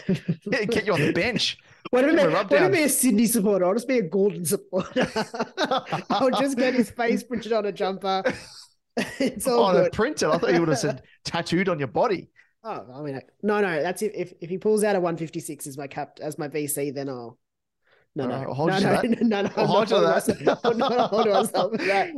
Get 0.51 0.87
you 0.87 0.93
on 0.95 1.01
the 1.01 1.13
bench. 1.13 1.59
What 1.91 2.03
Give 2.03 2.11
if 2.11 2.21
him 2.21 2.33
a 2.35 2.35
I 2.35 2.43
what 2.43 2.51
down. 2.51 2.73
be 2.73 2.83
a 2.83 2.89
Sydney 2.89 3.25
supporter? 3.27 3.65
I'll 3.65 3.73
just 3.75 3.89
be 3.89 3.99
a 3.99 4.03
Gulden 4.07 4.47
supporter. 4.47 5.09
I'll 6.11 6.31
just 6.33 6.59
get 6.59 6.75
his 6.75 6.91
face 6.91 7.23
printed 7.23 7.53
on 7.53 7.65
a 7.65 7.73
jumper 7.73 8.23
it's 9.19 9.47
all 9.47 9.71
oh, 9.71 9.83
good. 9.83 9.93
printed. 9.93 10.29
I 10.29 10.39
thought 10.39 10.53
you 10.53 10.61
would 10.61 10.69
have 10.69 10.79
said 10.79 11.03
tattooed 11.25 11.69
on 11.69 11.79
your 11.79 11.89
body. 11.89 12.31
Oh, 12.65 12.85
I 12.95 13.03
mean, 13.03 13.21
no, 13.43 13.61
no. 13.61 13.83
That's 13.83 14.03
if 14.03 14.13
if, 14.15 14.33
if 14.41 14.51
he 14.51 14.59
pulls 14.59 14.85
out 14.85 14.97
a 14.97 15.01
156 15.01 15.67
as 15.67 15.79
my 15.79 15.87
cap 15.87 16.19
as 16.21 16.39
my 16.39 16.49
VC, 16.49 16.95
then 16.95 17.09
I'll. 17.09 17.39
No, 18.17 18.27
no, 18.27 18.35
I'll 18.35 18.55
hold 18.55 18.71
no, 18.71 18.79
no, 18.81 19.01
no, 19.21 19.43
no, 19.43 19.51
I'll 19.57 19.67
hold 19.67 19.89
to 19.89 20.01
that. 20.01 20.27
myself- 20.27 20.61
I'm 20.65 20.79
not 20.79 21.11
holding 21.11 21.33
myself 21.33 21.73
to 21.73 21.79
that. 21.79 22.11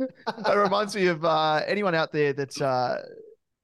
that 0.45 0.53
reminds 0.55 0.95
me 0.95 1.07
of 1.07 1.23
uh, 1.23 1.61
anyone 1.67 1.93
out 1.93 2.11
there 2.11 2.33
that 2.33 2.59
uh, 2.59 2.95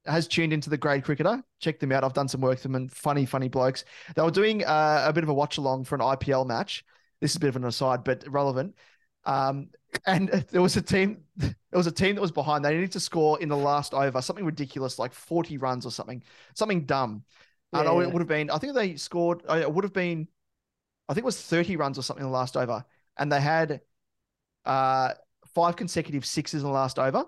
has 0.06 0.28
tuned 0.28 0.52
into 0.52 0.70
the 0.70 0.76
Grade 0.76 1.04
Cricketer. 1.04 1.42
Check 1.58 1.80
them 1.80 1.90
out. 1.90 2.04
I've 2.04 2.12
done 2.12 2.28
some 2.28 2.40
work 2.40 2.52
with 2.52 2.62
them 2.62 2.74
and 2.76 2.92
funny, 2.92 3.26
funny 3.26 3.48
blokes. 3.48 3.84
They 4.14 4.22
were 4.22 4.30
doing 4.30 4.64
uh, 4.64 5.04
a 5.06 5.12
bit 5.12 5.24
of 5.24 5.30
a 5.30 5.34
watch 5.34 5.58
along 5.58 5.84
for 5.84 5.96
an 5.96 6.00
IPL 6.00 6.46
match. 6.46 6.84
This 7.20 7.32
is 7.32 7.36
a 7.36 7.40
bit 7.40 7.48
of 7.48 7.56
an 7.56 7.64
aside, 7.64 8.04
but 8.04 8.24
relevant. 8.28 8.76
Um, 9.24 9.70
and 10.06 10.28
there 10.50 10.62
was 10.62 10.76
a 10.76 10.82
team. 10.82 11.24
There 11.36 11.54
was 11.72 11.86
a 11.86 11.92
team 11.92 12.14
that 12.14 12.20
was 12.20 12.32
behind. 12.32 12.64
They 12.64 12.74
needed 12.74 12.92
to 12.92 13.00
score 13.00 13.40
in 13.40 13.48
the 13.48 13.56
last 13.56 13.94
over, 13.94 14.20
something 14.22 14.44
ridiculous, 14.44 14.98
like 14.98 15.12
forty 15.12 15.58
runs 15.58 15.86
or 15.86 15.90
something, 15.90 16.22
something 16.54 16.84
dumb. 16.84 17.24
And 17.72 17.86
it 17.86 18.12
would 18.12 18.20
have 18.20 18.28
been. 18.28 18.50
I 18.50 18.58
think 18.58 18.74
they 18.74 18.96
scored. 18.96 19.42
It 19.48 19.72
would 19.72 19.84
have 19.84 19.92
been. 19.92 20.28
I 21.08 21.14
think 21.14 21.24
it 21.24 21.26
was 21.26 21.40
thirty 21.40 21.76
runs 21.76 21.98
or 21.98 22.02
something 22.02 22.24
in 22.24 22.30
the 22.30 22.36
last 22.36 22.56
over, 22.56 22.84
and 23.18 23.30
they 23.30 23.40
had 23.40 23.80
uh, 24.64 25.12
five 25.54 25.76
consecutive 25.76 26.24
sixes 26.24 26.62
in 26.62 26.68
the 26.68 26.72
last 26.72 26.98
over. 26.98 27.24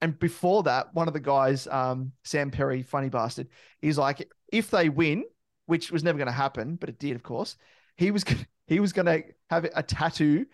And 0.00 0.18
before 0.18 0.62
that, 0.62 0.94
one 0.94 1.08
of 1.08 1.14
the 1.14 1.20
guys, 1.20 1.66
um, 1.66 2.12
Sam 2.22 2.50
Perry, 2.50 2.82
funny 2.82 3.08
bastard, 3.08 3.48
he's 3.80 3.98
like, 3.98 4.30
if 4.52 4.70
they 4.70 4.88
win, 4.88 5.24
which 5.66 5.90
was 5.90 6.04
never 6.04 6.18
going 6.18 6.28
to 6.28 6.32
happen, 6.32 6.76
but 6.76 6.88
it 6.88 7.00
did, 7.00 7.16
of 7.16 7.22
course, 7.22 7.56
he 7.96 8.10
was 8.10 8.24
he 8.66 8.78
was 8.80 8.92
going 8.92 9.06
to 9.06 9.22
have 9.50 9.64
a 9.74 9.82
tattoo 9.82 10.46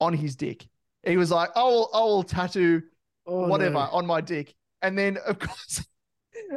on 0.00 0.12
his 0.14 0.36
dick. 0.36 0.66
He 1.04 1.16
was 1.16 1.30
like, 1.30 1.50
I 1.56 1.62
will, 1.62 1.90
I 1.94 2.00
will 2.00 2.22
tattoo 2.22 2.82
Oh, 3.28 3.48
whatever 3.48 3.74
no. 3.74 3.88
on 3.92 4.06
my 4.06 4.20
dick. 4.20 4.54
And 4.82 4.96
then, 4.96 5.16
of 5.26 5.38
course, 5.38 5.84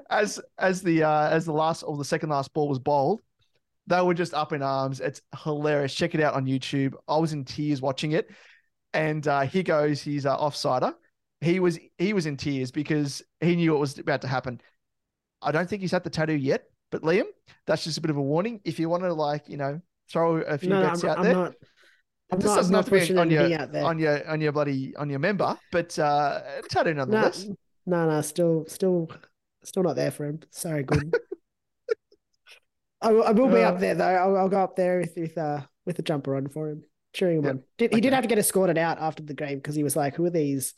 as 0.10 0.40
as 0.58 0.82
the 0.82 1.04
uh, 1.04 1.30
as 1.30 1.46
the 1.46 1.54
last 1.54 1.84
or 1.84 1.98
the 1.98 2.06
second 2.06 2.30
last 2.30 2.54
ball 2.54 2.68
was 2.70 2.80
bowled, 2.80 3.22
they 3.88 4.02
were 4.02 4.14
just 4.14 4.34
up 4.34 4.54
in 4.54 4.62
arms. 4.62 5.00
It's 5.00 5.22
hilarious. 5.44 5.94
Check 5.96 6.14
it 6.16 6.22
out 6.22 6.36
on 6.36 6.46
YouTube. 6.46 6.94
I 7.08 7.18
was 7.18 7.34
in 7.34 7.46
tears 7.46 7.82
watching 7.82 8.12
it. 8.12 8.30
And 8.94 9.28
uh, 9.28 9.42
here 9.42 9.64
goes 9.64 10.02
his 10.02 10.26
uh, 10.26 10.36
offsider. 10.38 10.94
He 11.42 11.60
was 11.60 11.80
he 11.98 12.14
was 12.14 12.26
in 12.26 12.38
tears 12.38 12.72
because 12.72 13.22
he 13.40 13.56
knew 13.56 13.72
what 13.72 13.80
was 13.80 13.98
about 13.98 14.22
to 14.22 14.28
happen. 14.28 14.60
I 15.42 15.52
don't 15.52 15.70
think 15.70 15.82
he's 15.82 15.92
had 15.92 16.04
the 16.04 16.10
tattoo 16.10 16.34
yet, 16.36 16.66
but 16.92 17.02
Liam, 17.04 17.26
that's 17.66 17.84
just 17.84 17.98
a 17.98 18.02
bit 18.02 18.12
of 18.12 18.18
a 18.18 18.22
warning. 18.22 18.62
If 18.66 18.80
you 18.80 18.90
want 18.90 19.04
to 19.04 19.14
like, 19.14 19.48
you 19.48 19.58
know, 19.58 19.80
throw 20.12 20.38
a 20.38 20.58
few 20.58 20.70
No, 20.70 20.82
bets 20.82 21.04
I'm, 21.04 21.10
out 21.10 21.18
I'm 21.20 21.24
there, 21.24 21.34
not. 21.36 21.54
I'm 22.32 22.40
this 22.40 22.46
not, 22.48 22.56
doesn't 22.58 22.76
I'm 22.76 22.84
have 22.84 22.86
not 22.86 22.86
to 22.86 22.92
be 22.92 23.00
pushing 23.00 23.18
on 23.18 23.32
your 23.32 23.54
out 23.60 23.72
there. 23.72 23.84
on 23.86 23.98
your 24.00 24.28
on 24.30 24.40
your 24.42 24.52
bloody 24.52 24.96
on 24.96 25.10
your 25.10 25.20
member, 25.20 25.58
but 25.72 25.98
uh, 25.98 26.42
tattoo 26.70 26.94
no, 26.94 27.06
nonetheless. 27.06 27.48
no, 27.86 28.10
no, 28.10 28.22
still, 28.22 28.66
still, 28.68 29.10
still 29.64 29.84
not 29.84 29.96
there 29.96 30.12
for 30.12 30.26
him. 30.26 30.40
Sorry, 30.52 30.84
good. 30.84 31.14
I, 33.02 33.12
will- 33.14 33.24
I 33.24 33.32
will 33.32 33.48
be 33.48 33.64
Uh, 33.64 33.70
up 33.72 33.80
there 33.80 33.96
though. 33.96 34.06
I'll, 34.06 34.38
I'll 34.38 34.50
go 34.50 34.62
up 34.62 34.76
there 34.76 35.00
with 35.00 35.14
with 35.16 35.38
uh 35.38 35.62
with 35.86 35.98
a 36.00 36.02
jumper 36.04 36.36
on 36.36 36.48
for 36.50 36.70
him, 36.70 36.84
cheering 37.14 37.40
him 37.40 37.44
Yeah, 37.46 37.50
on. 37.52 37.64
Did, 37.78 37.94
He 37.94 38.02
did 38.02 38.14
have 38.14 38.24
to 38.24 38.28
get 38.28 38.38
escorted 38.38 38.78
out 38.78 39.00
after 39.00 39.24
the 39.24 39.34
game 39.34 39.58
because 39.58 39.76
he 39.76 39.84
was 39.84 39.96
like, 39.96 40.16
"Who 40.16 40.26
are 40.26 40.30
these? 40.30 40.74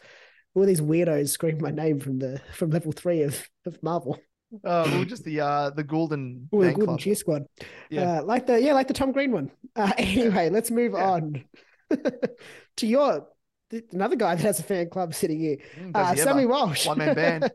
Who 0.54 0.62
are 0.62 0.66
these 0.66 0.82
weirdos 0.82 1.30
screaming 1.30 1.62
my 1.62 1.72
name 1.72 1.99
from 1.99 2.20
the 2.20 2.41
from 2.54 2.70
level 2.70 2.91
three 2.91 3.24
of 3.24 3.43
of 3.66 3.82
Marvel?" 3.84 4.20
Uh, 4.64 5.04
just 5.06 5.24
the 5.24 5.39
uh 5.41 5.70
the 5.72 5.84
Gulden 5.84 6.47
Ooh, 6.54 6.64
the 6.64 6.74
Gulden. 6.74 6.97
Cheer 6.99 7.16
Squad. 7.16 7.45
Yeah. 7.89 8.20
Uh, 8.20 8.24
like 8.24 8.47
the 8.47 8.62
yeah, 8.62 8.74
like 8.74 8.88
the 8.88 8.93
Tom 8.93 9.12
Green 9.12 9.32
one. 9.32 9.52
Uh, 9.76 9.91
anyway, 9.97 10.49
let's 10.49 10.72
move 10.72 10.93
Yeah. 10.93 11.10
on 11.12 11.43
to 12.78 12.88
your 12.88 13.28
th- 13.70 13.86
another 13.91 14.16
guy 14.16 14.36
that 14.36 14.43
has 14.43 14.60
a 14.60 14.64
fan 14.64 14.89
club 14.89 15.14
sitting 15.14 15.39
here. 15.39 15.58
Mm, 15.80 15.91
Uh, 15.95 16.16
Sammy 16.16 16.43
ever? 16.43 16.52
Walsh. 16.52 16.86
One-man 16.88 17.16
band. 17.16 17.52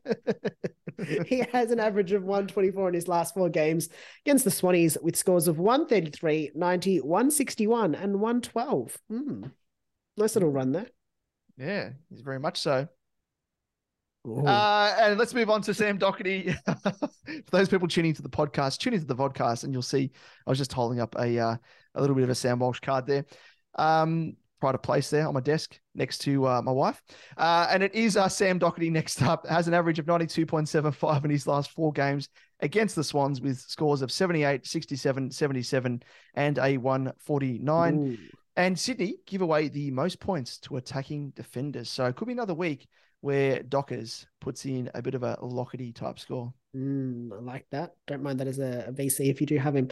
he 1.26 1.44
has 1.52 1.70
an 1.70 1.78
average 1.80 2.12
of 2.12 2.22
124 2.22 2.88
in 2.88 2.94
his 2.94 3.08
last 3.08 3.34
four 3.34 3.50
games 3.50 3.88
against 4.24 4.44
the 4.44 4.50
Swannies 4.50 4.96
with 5.02 5.14
scores 5.16 5.46
of 5.48 5.58
133, 5.58 6.52
90, 6.54 7.00
161, 7.02 7.94
and 7.94 8.20
112. 8.20 8.96
Hmm. 9.10 9.42
Nice 10.16 10.34
little 10.36 10.50
run 10.50 10.72
there. 10.72 10.86
Yeah, 11.58 11.90
he's 12.08 12.22
very 12.22 12.38
much 12.40 12.60
so. 12.60 12.88
Uh, 14.26 14.94
and 14.98 15.18
let's 15.18 15.34
move 15.34 15.50
on 15.50 15.62
to 15.62 15.74
Sam 15.74 15.98
Docherty. 15.98 16.56
For 16.64 17.50
those 17.50 17.68
people 17.68 17.86
tuning 17.86 18.14
to 18.14 18.22
the 18.22 18.28
podcast, 18.28 18.78
tune 18.78 18.94
into 18.94 19.06
the 19.06 19.14
podcast, 19.14 19.64
and 19.64 19.72
you'll 19.72 19.82
see. 19.82 20.10
I 20.46 20.50
was 20.50 20.58
just 20.58 20.72
holding 20.72 21.00
up 21.00 21.14
a 21.18 21.38
uh, 21.38 21.56
a 21.94 22.00
little 22.00 22.16
bit 22.16 22.24
of 22.24 22.30
a 22.30 22.34
Sam 22.34 22.58
Walsh 22.58 22.80
card 22.80 23.06
there. 23.06 23.24
Um, 23.76 24.36
pride 24.60 24.74
of 24.74 24.82
place 24.82 25.10
there 25.10 25.28
on 25.28 25.34
my 25.34 25.40
desk 25.40 25.78
next 25.94 26.18
to 26.18 26.46
uh, 26.46 26.62
my 26.62 26.72
wife, 26.72 27.00
uh, 27.36 27.68
and 27.70 27.82
it 27.82 27.94
is 27.94 28.16
uh, 28.16 28.28
Sam 28.28 28.58
Docherty 28.58 28.90
next 28.90 29.22
up. 29.22 29.46
Has 29.46 29.68
an 29.68 29.74
average 29.74 29.98
of 29.98 30.06
ninety 30.06 30.26
two 30.26 30.46
point 30.46 30.68
seven 30.68 30.92
five 30.92 31.24
in 31.24 31.30
his 31.30 31.46
last 31.46 31.70
four 31.70 31.92
games 31.92 32.28
against 32.60 32.96
the 32.96 33.04
Swans, 33.04 33.40
with 33.40 33.58
scores 33.58 34.00
of 34.00 34.10
78, 34.10 34.66
67, 34.66 35.30
77, 35.30 36.02
and 36.34 36.58
a 36.58 36.76
one 36.78 37.12
forty 37.18 37.58
nine. 37.58 37.96
Ooh. 37.96 38.18
And 38.58 38.78
Sydney 38.78 39.16
give 39.26 39.42
away 39.42 39.68
the 39.68 39.90
most 39.90 40.18
points 40.18 40.58
to 40.60 40.78
attacking 40.78 41.30
defenders. 41.36 41.90
So 41.90 42.06
it 42.06 42.16
could 42.16 42.26
be 42.26 42.32
another 42.32 42.54
week 42.54 42.88
where 43.20 43.62
Dockers 43.62 44.26
puts 44.40 44.64
in 44.64 44.90
a 44.94 45.02
bit 45.02 45.14
of 45.14 45.22
a 45.22 45.38
lockety 45.40 45.92
type 45.92 46.18
score. 46.18 46.52
Mm, 46.76 47.32
I 47.32 47.40
like 47.40 47.66
that. 47.70 47.92
Don't 48.06 48.22
mind 48.22 48.40
that 48.40 48.48
as 48.48 48.58
a, 48.58 48.92
VC 48.92 49.30
if 49.30 49.40
you 49.40 49.46
do 49.46 49.58
have 49.58 49.74
him. 49.74 49.88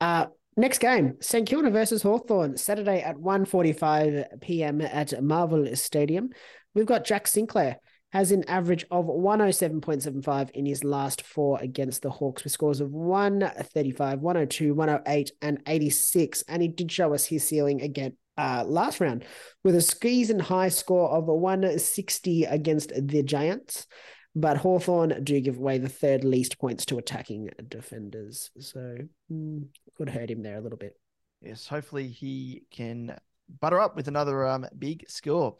Uh, 0.00 0.26
next 0.56 0.78
game, 0.78 1.16
St 1.20 1.48
Kilda 1.48 1.70
versus 1.70 2.02
Hawthorn, 2.02 2.56
Saturday 2.56 3.00
at 3.00 3.16
1.45 3.16 4.40
p.m. 4.40 4.80
at 4.80 5.22
Marvel 5.22 5.74
Stadium. 5.74 6.30
We've 6.74 6.86
got 6.86 7.04
Jack 7.04 7.26
Sinclair, 7.26 7.78
has 8.12 8.30
an 8.30 8.44
average 8.48 8.84
of 8.90 9.06
107.75 9.06 10.50
in 10.50 10.66
his 10.66 10.84
last 10.84 11.22
four 11.22 11.58
against 11.60 12.02
the 12.02 12.10
Hawks 12.10 12.44
with 12.44 12.52
scores 12.52 12.80
of 12.80 12.92
135, 12.92 14.20
102, 14.20 14.74
108, 14.74 15.32
and 15.40 15.62
86. 15.66 16.44
And 16.46 16.62
he 16.62 16.68
did 16.68 16.92
show 16.92 17.14
us 17.14 17.24
his 17.24 17.46
ceiling 17.46 17.82
again 17.82 18.16
uh, 18.38 18.64
last 18.66 19.00
round 19.00 19.24
with 19.62 19.74
a 19.74 19.80
squeeze 19.80 20.30
and 20.30 20.40
high 20.40 20.68
score 20.68 21.10
of 21.10 21.26
160 21.26 22.44
against 22.44 22.92
the 22.94 23.22
Giants. 23.22 23.86
But 24.34 24.56
Hawthorn 24.56 25.22
do 25.22 25.38
give 25.40 25.58
away 25.58 25.78
the 25.78 25.90
third 25.90 26.24
least 26.24 26.58
points 26.58 26.86
to 26.86 26.98
attacking 26.98 27.50
defenders. 27.68 28.50
So 28.58 28.96
mm, 29.30 29.66
could 29.96 30.08
hurt 30.08 30.30
him 30.30 30.42
there 30.42 30.56
a 30.56 30.60
little 30.60 30.78
bit. 30.78 30.98
Yes, 31.42 31.66
hopefully 31.66 32.08
he 32.08 32.62
can 32.70 33.16
butter 33.60 33.78
up 33.78 33.94
with 33.94 34.08
another 34.08 34.46
um, 34.46 34.66
big 34.78 35.04
score. 35.08 35.56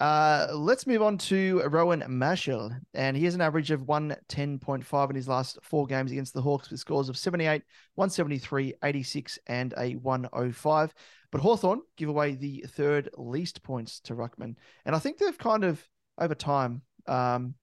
Uh, 0.00 0.48
let's 0.52 0.86
move 0.86 1.02
on 1.02 1.16
to 1.16 1.62
Rowan 1.68 2.04
Marshall, 2.08 2.72
and 2.94 3.16
he 3.16 3.24
has 3.24 3.34
an 3.34 3.40
average 3.40 3.70
of 3.70 3.82
110.5 3.82 5.10
in 5.10 5.16
his 5.16 5.28
last 5.28 5.58
four 5.62 5.86
games 5.86 6.10
against 6.10 6.34
the 6.34 6.42
Hawks 6.42 6.70
with 6.70 6.80
scores 6.80 7.08
of 7.08 7.16
78, 7.16 7.62
173, 7.94 8.74
86, 8.82 9.38
and 9.46 9.72
a 9.78 9.92
105. 9.94 10.94
But 11.30 11.40
Hawthorn 11.40 11.80
give 11.96 12.08
away 12.08 12.34
the 12.34 12.64
third 12.68 13.08
least 13.16 13.62
points 13.62 14.00
to 14.00 14.14
Ruckman. 14.14 14.56
And 14.84 14.96
I 14.96 14.98
think 14.98 15.18
they've 15.18 15.38
kind 15.38 15.64
of, 15.64 15.82
over 16.18 16.34
time, 16.34 16.82
um, 17.06 17.54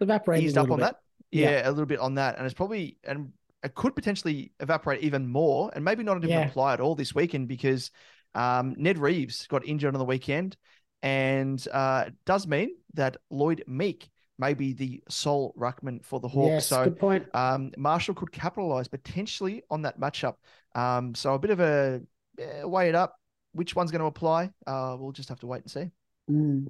Evaporated 0.00 0.44
eased 0.44 0.58
up 0.58 0.70
on 0.70 0.78
bit. 0.78 0.84
that. 0.84 0.96
Yeah, 1.30 1.68
a 1.68 1.70
little 1.70 1.86
bit 1.86 2.00
on 2.00 2.16
that. 2.16 2.36
And 2.36 2.44
it's 2.44 2.54
probably, 2.54 2.98
and 3.04 3.32
it 3.62 3.74
could 3.74 3.94
potentially 3.94 4.52
evaporate 4.60 5.02
even 5.02 5.28
more 5.28 5.70
and 5.74 5.84
maybe 5.84 6.02
not 6.02 6.16
even 6.18 6.30
Yeah. 6.30 6.48
apply 6.48 6.74
at 6.74 6.80
all 6.80 6.94
this 6.94 7.14
weekend 7.14 7.46
because 7.48 7.90
um, 8.34 8.74
Ned 8.76 8.98
Reeves 8.98 9.46
got 9.46 9.64
injured 9.64 9.94
on 9.94 9.98
the 9.98 10.04
weekend. 10.04 10.56
And 11.02 11.66
uh, 11.72 12.10
does 12.26 12.46
mean 12.46 12.76
that 12.94 13.16
Lloyd 13.30 13.64
Meek 13.66 14.08
may 14.38 14.54
be 14.54 14.72
the 14.72 15.02
sole 15.08 15.54
ruckman 15.58 16.04
for 16.04 16.20
the 16.20 16.28
Hawks. 16.28 16.48
Yes, 16.48 16.66
so 16.66 16.84
good 16.84 16.98
point. 16.98 17.26
um, 17.34 17.72
Marshall 17.76 18.14
could 18.14 18.32
capitalize 18.32 18.88
potentially 18.88 19.62
on 19.70 19.82
that 19.82 20.00
matchup. 20.00 20.34
Um, 20.74 21.14
so 21.14 21.34
a 21.34 21.38
bit 21.38 21.50
of 21.50 21.60
a 21.60 22.00
eh, 22.38 22.64
weigh 22.64 22.88
it 22.88 22.94
up. 22.94 23.16
Which 23.52 23.76
one's 23.76 23.90
going 23.90 24.00
to 24.00 24.06
apply? 24.06 24.50
Uh, 24.66 24.96
we'll 24.98 25.12
just 25.12 25.28
have 25.28 25.40
to 25.40 25.46
wait 25.46 25.62
and 25.62 25.70
see. 25.70 25.90
Mm, 26.30 26.68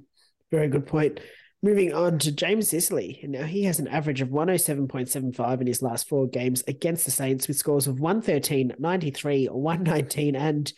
very 0.51 0.67
good 0.67 0.85
point. 0.85 1.19
Moving 1.61 1.93
on 1.93 2.19
to 2.19 2.31
James 2.33 2.67
Sicily. 2.67 3.21
And 3.23 3.31
now 3.31 3.45
he 3.45 3.63
has 3.63 3.79
an 3.79 3.87
average 3.87 4.19
of 4.19 4.27
107.75 4.27 5.61
in 5.61 5.67
his 5.67 5.81
last 5.81 6.09
four 6.09 6.27
games 6.27 6.61
against 6.67 7.05
the 7.05 7.11
Saints 7.11 7.47
with 7.47 7.55
scores 7.55 7.87
of 7.87 8.01
113, 8.01 8.73
93, 8.77 9.45
119, 9.45 10.35
and 10.35 10.73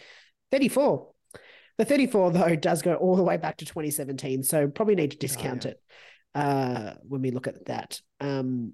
34. 0.52 1.08
The 1.78 1.86
34, 1.86 2.32
though, 2.32 2.56
does 2.56 2.82
go 2.82 2.96
all 2.96 3.16
the 3.16 3.24
way 3.24 3.38
back 3.38 3.58
to 3.58 3.66
2017. 3.66 4.44
So 4.44 4.68
probably 4.68 4.96
need 4.96 5.12
to 5.12 5.18
discount 5.18 5.66
yeah. 5.66 5.72
it 5.72 5.82
uh, 6.34 6.94
when 7.04 7.22
we 7.22 7.32
look 7.32 7.48
at 7.48 7.66
that. 7.66 8.02
Um, 8.20 8.74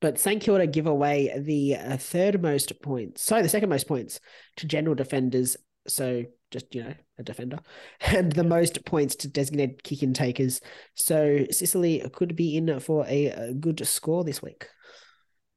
but 0.00 0.18
St 0.18 0.42
Kilda 0.42 0.66
give 0.66 0.86
away 0.86 1.32
the 1.38 1.76
uh, 1.76 1.96
third 1.96 2.42
most 2.42 2.80
points, 2.82 3.22
sorry, 3.22 3.42
the 3.42 3.48
second 3.48 3.70
most 3.70 3.88
points 3.88 4.20
to 4.56 4.66
general 4.66 4.94
defenders. 4.94 5.56
So 5.86 6.24
just, 6.50 6.74
you 6.74 6.84
know, 6.84 6.94
a 7.18 7.22
defender, 7.22 7.58
and 8.00 8.30
the 8.30 8.44
most 8.44 8.84
points 8.84 9.16
to 9.16 9.28
designated 9.28 9.82
kick 9.82 10.02
in 10.02 10.12
takers. 10.12 10.60
So 10.94 11.46
Sicily 11.50 12.06
could 12.12 12.36
be 12.36 12.56
in 12.56 12.80
for 12.80 13.06
a, 13.06 13.26
a 13.28 13.54
good 13.54 13.86
score 13.86 14.24
this 14.24 14.42
week. 14.42 14.66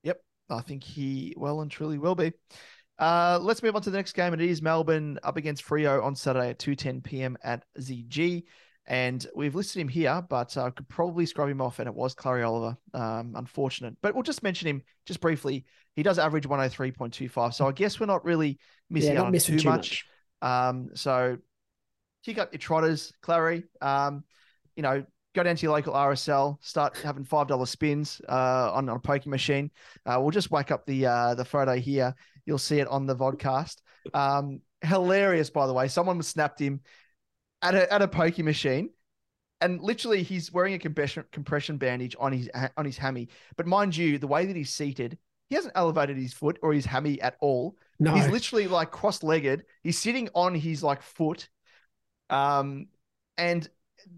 Yep, 0.04 0.22
I 0.50 0.62
think 0.62 0.84
he 0.84 1.34
well 1.38 1.62
and 1.62 1.70
truly 1.70 1.98
will 1.98 2.16
be. 2.16 2.32
Uh, 3.00 3.40
let's 3.42 3.62
move 3.62 3.76
on 3.76 3.82
to 3.84 3.90
the 3.90 3.98
next 3.98 4.14
game. 4.14 4.34
It 4.34 4.42
is 4.42 4.62
Melbourne 4.62 5.20
up 5.24 5.38
against 5.38 5.66
Freo 5.66 6.04
on 6.04 6.16
Saturday 6.16 6.50
at 6.50 6.60
2.10 6.60 7.04
p.m. 7.04 7.38
at 7.44 7.64
ZG. 7.80 8.44
And 8.88 9.26
we've 9.36 9.54
listed 9.54 9.82
him 9.82 9.90
here, 9.90 10.24
but 10.30 10.56
I 10.56 10.68
uh, 10.68 10.70
could 10.72 10.88
probably 10.88 11.26
scrub 11.26 11.50
him 11.50 11.60
off, 11.62 11.80
and 11.80 11.90
it 11.90 11.94
was 11.94 12.14
Clary 12.14 12.44
Oliver. 12.44 12.78
Um, 12.94 13.34
unfortunate, 13.36 13.98
but 14.02 14.14
we'll 14.14 14.24
just 14.24 14.44
mention 14.44 14.70
him 14.70 14.82
just 15.06 15.20
briefly. 15.20 15.66
He 15.98 16.04
does 16.04 16.18
average 16.18 16.48
103.25, 16.48 17.54
so 17.54 17.68
I 17.68 17.74
guess 17.74 18.00
we're 18.00 18.06
not 18.06 18.24
really 18.24 18.60
missing 18.90 19.16
Yeah, 19.16 19.24
out 19.24 19.32
missing 19.32 19.58
too, 19.58 19.64
too 19.64 19.70
much. 19.70 20.06
Um, 20.42 20.92
so 20.94 21.38
kick 22.24 22.38
up 22.38 22.54
your 22.54 22.60
trotters, 22.60 23.12
Clary. 23.22 23.64
Um, 23.82 24.24
you 24.78 24.84
know, 24.84 25.04
go 25.36 25.44
down 25.44 25.58
to 25.58 25.64
your 25.64 25.74
local 25.74 25.94
RSL, 25.94 26.58
start 26.62 26.96
having 26.98 27.26
five 27.26 27.48
dollar 27.48 27.66
spins 27.66 28.22
uh, 28.30 28.72
on, 28.74 28.88
on 28.88 28.96
a 28.96 29.00
poker 29.00 29.30
machine. 29.30 29.70
Uh, 30.06 30.18
we'll 30.22 30.32
just 30.32 30.50
whack 30.50 30.72
up 30.72 30.86
the 30.86 31.08
uh, 31.08 31.36
the 31.36 31.44
photo 31.44 31.76
here. 31.76 32.16
You'll 32.48 32.58
see 32.58 32.80
it 32.80 32.88
on 32.88 33.06
the 33.06 33.16
vodcast. 33.16 33.76
Um, 34.14 34.62
hilarious, 34.82 35.52
by 35.52 35.68
the 35.68 35.74
way. 35.74 35.88
Someone 35.90 36.22
snapped 36.24 36.60
him 36.60 36.82
at 37.62 37.76
a 37.76 37.94
at 37.94 38.02
a 38.02 38.08
poker 38.08 38.44
machine, 38.44 38.90
and 39.62 39.82
literally 39.82 40.24
he's 40.24 40.52
wearing 40.52 40.74
a 40.74 40.80
compression 40.80 41.26
compression 41.32 41.78
bandage 41.78 42.16
on 42.20 42.32
his 42.32 42.50
on 42.76 42.86
his 42.86 42.98
hammy. 42.98 43.28
But 43.58 43.68
mind 43.68 43.96
you, 43.96 44.18
the 44.18 44.28
way 44.28 44.46
that 44.46 44.56
he's 44.56 44.74
seated, 44.74 45.18
he 45.50 45.56
hasn't 45.56 45.74
elevated 45.76 46.18
his 46.18 46.34
foot 46.34 46.58
or 46.64 46.74
his 46.74 46.86
hammy 46.86 47.22
at 47.22 47.36
all. 47.42 47.76
No. 48.00 48.14
He's 48.14 48.30
literally 48.30 48.68
like 48.68 48.92
cross 48.92 49.24
legged. 49.24 49.66
He's 49.84 50.00
sitting 50.00 50.30
on 50.34 50.56
his 50.56 50.82
like 50.82 51.02
foot. 51.02 51.50
Um, 52.30 52.88
and 53.38 53.68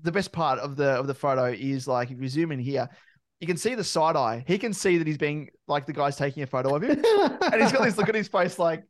the 0.03 0.11
best 0.11 0.31
part 0.31 0.59
of 0.59 0.75
the 0.75 0.89
of 0.89 1.07
the 1.07 1.13
photo 1.13 1.45
is 1.45 1.87
like 1.87 2.11
if 2.11 2.21
you 2.21 2.27
zoom 2.27 2.51
in 2.51 2.59
here, 2.59 2.89
you 3.39 3.47
can 3.47 3.57
see 3.57 3.75
the 3.75 3.83
side 3.83 4.15
eye. 4.15 4.43
He 4.47 4.57
can 4.57 4.73
see 4.73 4.97
that 4.97 5.07
he's 5.07 5.17
being 5.17 5.49
like 5.67 5.85
the 5.85 5.93
guy's 5.93 6.17
taking 6.17 6.43
a 6.43 6.47
photo 6.47 6.75
of 6.75 6.83
him, 6.83 6.91
and 7.41 7.61
he's 7.61 7.71
got 7.71 7.83
this 7.83 7.97
look 7.97 8.09
at 8.09 8.15
his 8.15 8.27
face 8.27 8.59
like, 8.59 8.83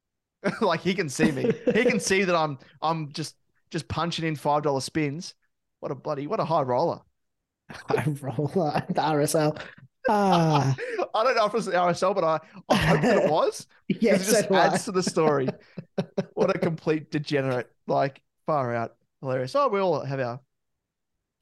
like 0.60 0.80
he 0.80 0.94
can 0.94 1.08
see 1.08 1.30
me. 1.32 1.50
He 1.74 1.84
can 1.84 2.00
see 2.00 2.24
that 2.24 2.36
I'm 2.36 2.58
I'm 2.80 3.12
just 3.12 3.36
just 3.70 3.88
punching 3.88 4.24
in 4.24 4.36
five 4.36 4.62
dollar 4.62 4.80
spins. 4.80 5.34
What 5.80 5.90
a 5.90 5.94
bloody 5.94 6.26
what 6.26 6.40
a 6.40 6.44
high 6.44 6.62
roller. 6.62 7.00
High 7.70 8.04
roll 8.20 8.50
uh, 8.56 8.80
the 8.88 9.00
RSL. 9.00 9.60
Ah, 10.08 10.74
I 11.14 11.24
don't 11.24 11.36
know 11.36 11.46
if 11.46 11.52
it 11.52 11.56
was 11.56 11.66
the 11.66 11.72
RSL, 11.72 12.14
but 12.14 12.24
I, 12.24 12.40
I 12.68 12.76
hope 12.76 13.02
that 13.02 13.24
it 13.24 13.30
was. 13.30 13.66
yes, 13.88 14.28
it 14.28 14.32
just 14.32 14.48
do 14.48 14.54
I. 14.54 14.66
adds 14.66 14.84
to 14.86 14.92
the 14.92 15.02
story. 15.02 15.48
what 16.34 16.54
a 16.54 16.58
complete 16.58 17.10
degenerate. 17.10 17.70
Like 17.86 18.20
far 18.46 18.74
out. 18.74 18.96
Hilarious. 19.20 19.54
Oh, 19.54 19.68
we 19.68 19.80
all 19.80 20.00
have 20.00 20.20
our 20.20 20.40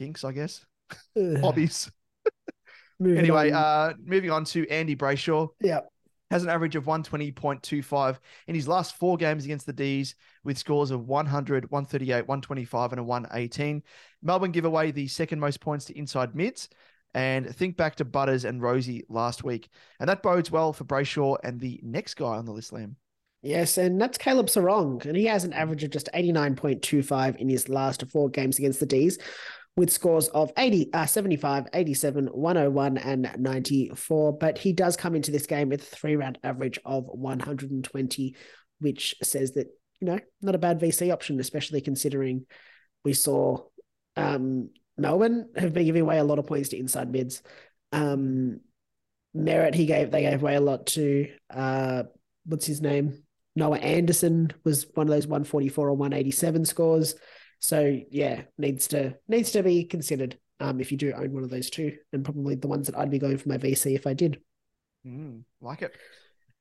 kinks, 0.01 0.25
I 0.25 0.33
guess. 0.33 0.65
Hobbies. 1.16 1.91
Moving 2.99 3.19
Anyway, 3.19 3.51
on. 3.51 3.57
uh 3.62 3.93
moving 4.05 4.31
on 4.31 4.45
to 4.47 4.69
Andy 4.69 4.97
Brayshaw. 4.97 5.49
yeah, 5.61 5.81
Has 6.31 6.43
an 6.43 6.49
average 6.51 6.77
of 6.77 6.85
120.25 6.87 8.19
in 8.49 8.55
his 8.55 8.69
last 8.69 8.97
four 8.97 9.16
games 9.16 9.45
against 9.45 9.66
the 9.66 9.73
D's 9.73 10.15
with 10.45 10.59
scores 10.59 10.91
of 10.91 11.07
100, 11.07 11.70
138, 11.70 12.27
125, 12.29 12.93
and 12.93 13.01
a 13.01 13.05
118. 13.05 13.83
Melbourne 14.23 14.51
give 14.51 14.65
away 14.65 14.91
the 14.91 15.07
second 15.09 15.41
most 15.41 15.61
points 15.61 15.85
to 15.87 15.99
inside 15.99 16.35
mids. 16.35 16.69
And 17.15 17.55
think 17.57 17.77
back 17.79 17.95
to 17.97 18.05
Butters 18.05 18.45
and 18.45 18.61
Rozee 18.61 19.03
last 19.09 19.43
week. 19.43 19.70
And 19.99 20.09
that 20.11 20.23
bodes 20.23 20.51
well 20.51 20.75
for 20.75 20.85
Brayshaw 20.85 21.39
and 21.43 21.59
the 21.59 21.81
next 21.83 22.15
guy 22.15 22.37
on 22.37 22.45
the 22.45 22.53
list, 22.53 22.70
Liam. 22.73 22.97
yes, 23.43 23.79
and 23.79 23.99
that's 24.01 24.19
Caleb 24.19 24.47
Serong, 24.49 25.05
and 25.07 25.16
he 25.16 25.25
has 25.25 25.45
an 25.45 25.55
average 25.55 25.83
of 25.85 25.91
just 25.91 26.11
eighty 26.12 26.33
nine 26.33 26.55
point 26.55 26.83
two 26.83 27.03
five 27.03 27.37
in 27.39 27.49
his 27.49 27.69
last 27.70 28.05
four 28.11 28.29
games 28.29 28.59
against 28.59 28.79
the 28.79 28.87
D's, 28.87 29.19
with 29.78 29.90
scores 29.90 30.26
of 30.28 30.52
80, 30.59 30.92
uh, 30.92 31.06
75, 31.06 31.68
87, 31.72 32.26
101, 32.26 32.98
and 32.98 33.30
94. 33.38 34.36
But 34.36 34.59
he 34.59 34.72
does 34.72 34.96
come 34.96 35.14
into 35.14 35.30
this 35.30 35.46
game 35.46 35.68
with 35.68 35.82
a 35.82 35.84
three 35.84 36.16
round 36.16 36.36
average 36.42 36.80
of 36.84 37.05
120, 37.06 38.34
which 38.80 39.14
says 39.22 39.52
that, 39.52 39.68
you 40.00 40.09
know, 40.09 40.18
not 40.42 40.56
a 40.56 40.59
bad 40.59 40.80
VC 40.80 41.12
option, 41.12 41.38
especially 41.38 41.80
considering 41.80 42.44
we 43.05 43.12
saw 43.12 43.59
um, 44.16 44.70
Melbourne 44.96 45.48
have 45.56 45.72
been 45.72 45.86
giving 45.86 46.02
away 46.02 46.18
a 46.18 46.24
lot 46.24 46.40
of 46.40 46.46
points 46.46 46.70
to 46.70 46.76
inside 46.76 47.12
mids. 47.12 47.40
Um, 47.92 48.59
Merrett, 49.36 49.76
he 49.76 49.86
gave 49.86 50.10
they 50.10 50.22
gave 50.22 50.42
away 50.42 50.56
a 50.56 50.60
lot 50.60 50.86
to 50.86 51.28
uh, 51.50 52.02
what's 52.44 52.66
his 52.66 52.80
name? 52.80 53.22
Noah 53.55 53.78
Anderson 53.78 54.50
was 54.64 54.86
one 54.94 55.06
of 55.06 55.12
those 55.12 55.28
144 55.28 55.88
or 55.88 55.94
187 55.94 56.64
scores. 56.64 57.14
So 57.60 58.01
yeah, 58.10 58.43
needs 58.56 58.89
to 58.89 59.16
needs 59.26 59.51
to 59.52 59.62
be 59.62 59.85
considered 59.85 60.39
um, 60.60 60.80
if 60.80 60.90
you 60.90 60.98
do 60.98 61.12
own 61.12 61.32
one 61.32 61.43
of 61.44 61.51
those 61.51 61.70
two, 61.70 61.97
and 62.12 62.24
probably 62.24 62.55
the 62.55 62.68
ones 62.68 62.86
that 62.86 62.98
I'd 62.98 63.10
be 63.10 63.18
going 63.18 63.39
for 63.39 63.48
my 63.48 63.59
VC 63.59 63.94
if 63.94 64.06
I 64.06 64.14
did. 64.14 64.40
Mm, 65.06 65.43
like 65.60 65.82
it. 65.82 65.94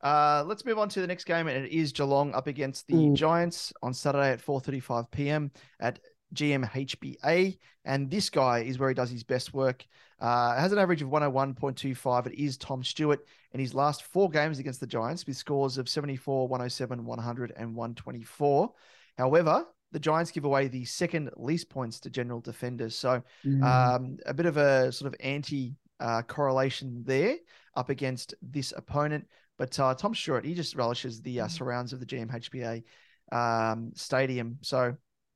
Uh, 0.01 0.43
let's 0.45 0.63
move 0.63 0.77
on 0.77 0.89
to 0.89 1.01
the 1.01 1.07
next 1.07 1.23
game, 1.23 1.47
and 1.47 1.65
it 1.65 1.71
is 1.71 1.91
Geelong 1.91 2.33
up 2.33 2.47
against 2.47 2.87
the 2.87 2.93
Mm. 2.93 3.15
Giants 3.15 3.73
on 3.81 3.93
Saturday 3.93 4.31
at 4.31 4.41
4:35 4.41 5.09
p.m. 5.11 5.51
at 5.79 5.99
GMHBA. 6.33 7.57
And 7.85 8.11
this 8.11 8.29
guy 8.29 8.59
is 8.59 8.77
where 8.77 8.89
he 8.89 8.95
does 8.95 9.09
his 9.09 9.23
best 9.23 9.53
work. 9.53 9.85
Uh, 10.19 10.55
has 10.59 10.71
an 10.71 10.77
average 10.79 11.01
of 11.01 11.09
101.25. 11.09 12.27
It 12.27 12.33
is 12.33 12.57
Tom 12.57 12.83
Stewart 12.83 13.25
in 13.53 13.59
his 13.59 13.73
last 13.73 14.03
four 14.03 14.29
games 14.29 14.59
against 14.59 14.79
the 14.79 14.87
Giants 14.87 15.25
with 15.25 15.37
scores 15.37 15.77
of 15.77 15.87
74, 15.87 16.47
107, 16.47 17.05
100, 17.05 17.53
and 17.55 17.75
124. 17.75 18.73
However, 19.17 19.65
the 19.91 19.99
Giants 19.99 20.31
give 20.31 20.45
away 20.45 20.67
the 20.67 20.85
second 20.85 21.29
least 21.37 21.69
points 21.69 21.99
to 22.01 22.09
general 22.09 22.41
defenders. 22.41 22.95
So 22.95 23.23
Mm. 23.45 23.63
um, 23.63 24.17
a 24.25 24.33
bit 24.33 24.45
of 24.45 24.57
a 24.57 24.91
sort 24.91 25.13
of 25.13 25.19
anti 25.21 25.75
uh, 25.99 26.21
correlation 26.23 27.03
there 27.05 27.37
up 27.75 27.89
against 27.89 28.35
this 28.41 28.73
opponent. 28.75 29.27
But 29.57 29.79
uh, 29.79 29.95
Tom 29.95 30.13
Stewart, 30.13 30.45
he 30.45 30.53
just 30.53 30.75
relishes 30.75 31.21
the 31.21 31.41
uh, 31.41 31.47
surrounds 31.47 31.93
of 31.93 31.99
the 31.99 32.05
GMHBA 32.05 32.83
um, 33.31 33.91
stadium. 33.95 34.59
So 34.61 34.95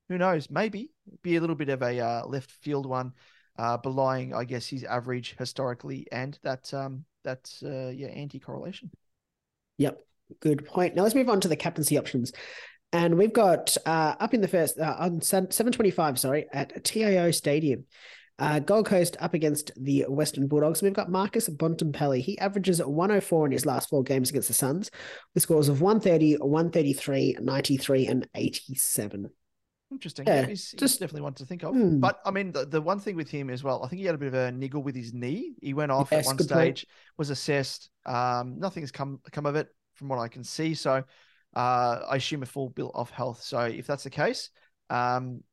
who 0.09 0.17
knows? 0.17 0.49
Maybe 0.49 0.91
be 1.23 1.37
a 1.37 1.41
little 1.41 1.55
bit 1.55 1.69
of 1.69 1.81
a 1.81 1.99
uh, 1.99 2.25
left 2.27 2.51
field 2.51 2.85
one, 2.85 3.13
uh, 3.57 3.77
belying, 3.77 4.33
I 4.33 4.43
guess, 4.43 4.67
his 4.67 4.83
average 4.83 5.35
historically 5.39 6.05
and 6.11 6.37
that 6.43 6.71
um, 6.73 7.05
that 7.23 7.51
uh, 7.63 7.89
yeah 7.89 8.07
anti 8.07 8.39
correlation. 8.39 8.91
Yep, 9.77 9.99
good 10.39 10.65
point. 10.65 10.95
Now 10.95 11.03
let's 11.03 11.15
move 11.15 11.29
on 11.29 11.41
to 11.41 11.47
the 11.47 11.55
captaincy 11.55 11.97
options. 11.97 12.33
And 12.93 13.17
we've 13.17 13.33
got 13.33 13.75
uh, 13.85 14.15
up 14.19 14.33
in 14.33 14.41
the 14.41 14.47
first 14.47 14.79
uh, 14.79 14.95
on 14.99 15.21
seven 15.21 15.47
twenty 15.71 15.91
five, 15.91 16.19
sorry, 16.19 16.47
at 16.51 16.83
TIO 16.83 17.31
Stadium, 17.31 17.85
uh, 18.37 18.59
Gold 18.59 18.85
Coast 18.87 19.15
up 19.19 19.33
against 19.33 19.71
the 19.81 20.05
Western 20.09 20.47
Bulldogs. 20.47 20.81
We've 20.81 20.91
got 20.91 21.09
Marcus 21.09 21.47
Bontempelli. 21.47 22.21
He 22.21 22.37
averages 22.39 22.79
one 22.83 23.09
hundred 23.09 23.21
four 23.23 23.45
in 23.45 23.53
his 23.53 23.65
last 23.65 23.89
four 23.89 24.03
games 24.03 24.29
against 24.29 24.49
the 24.49 24.53
Suns, 24.53 24.91
with 25.33 25.43
scores 25.43 25.69
of 25.69 25.79
130, 25.81 26.35
133, 26.35 27.37
93, 27.39 28.07
and 28.07 28.27
eighty 28.35 28.75
seven. 28.75 29.29
Interesting. 29.89 30.25
Yeah, 30.27 30.45
he's, 30.45 30.71
he's 30.71 30.79
just- 30.79 30.99
definitely 30.99 31.21
one 31.21 31.33
to 31.35 31.45
think 31.45 31.63
of. 31.63 31.73
Hmm. 31.73 31.99
But 31.99 32.19
I 32.25 32.31
mean, 32.31 32.51
the, 32.51 32.65
the 32.65 32.81
one 32.81 32.99
thing 32.99 33.15
with 33.15 33.29
him 33.29 33.49
as 33.49 33.63
well, 33.63 33.83
I 33.83 33.87
think 33.87 33.99
he 34.01 34.05
had 34.05 34.15
a 34.15 34.17
bit 34.17 34.29
of 34.29 34.33
a 34.33 34.51
niggle 34.51 34.83
with 34.83 34.95
his 34.95 35.13
knee. 35.13 35.53
He 35.61 35.73
went 35.73 35.91
off 35.91 36.09
Yes, 36.11 36.21
at 36.21 36.25
one 36.27 36.35
good 36.37 36.49
point. 36.49 36.77
stage, 36.79 36.87
was 37.17 37.29
assessed. 37.29 37.89
Um, 38.05 38.59
nothing's 38.59 38.91
come 38.91 39.19
come 39.31 39.45
of 39.45 39.55
it 39.55 39.67
from 39.95 40.07
what 40.09 40.19
I 40.19 40.27
can 40.27 40.43
see. 40.43 40.73
So 40.75 41.03
uh, 41.55 41.99
I 42.09 42.15
assume 42.17 42.43
a 42.43 42.47
full 42.47 42.69
bill 42.69 42.91
of 42.93 43.09
health. 43.09 43.41
So 43.41 43.61
if 43.61 43.87
that's 43.87 44.03
the 44.03 44.09
case, 44.09 44.49
um, 44.89 45.43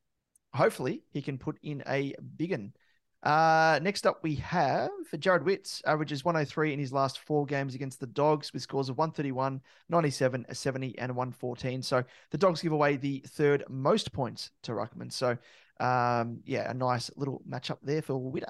hopefully 0.53 1.03
he 1.11 1.21
can 1.21 1.37
put 1.37 1.57
in 1.61 1.83
a 1.87 2.15
big 2.37 2.51
one. 2.51 2.73
Uh, 3.21 3.79
next 3.81 4.07
up, 4.07 4.19
we 4.23 4.35
have 4.35 4.89
Jarrod 5.13 5.43
Witts, 5.43 5.81
averages 5.85 6.23
103 6.23 6.71
in 6.71 6.79
his 6.79 6.93
last 6.93 7.19
four 7.19 7.45
games 7.45 7.75
against 7.75 7.99
the 7.99 8.07
Dogs 8.07 8.53
with 8.53 8.61
scores 8.61 8.87
of 8.87 8.97
131, 8.97 9.61
97, 9.89 10.45
a 10.47 10.55
70, 10.55 10.97
and 10.97 11.11
a 11.11 11.13
114. 11.13 11.81
So 11.81 12.03
the 12.31 12.37
Dogs 12.37 12.61
give 12.61 12.71
away 12.71 12.95
the 12.95 13.23
third 13.27 13.65
most 13.67 14.13
points 14.13 14.51
to 14.63 14.71
Ruckman. 14.71 15.11
So, 15.11 15.37
um, 15.81 16.39
yeah, 16.45 16.71
a 16.71 16.73
nice 16.73 17.11
little 17.17 17.41
matchup 17.47 17.79
there 17.83 18.01
for 18.01 18.15
Witter. 18.15 18.47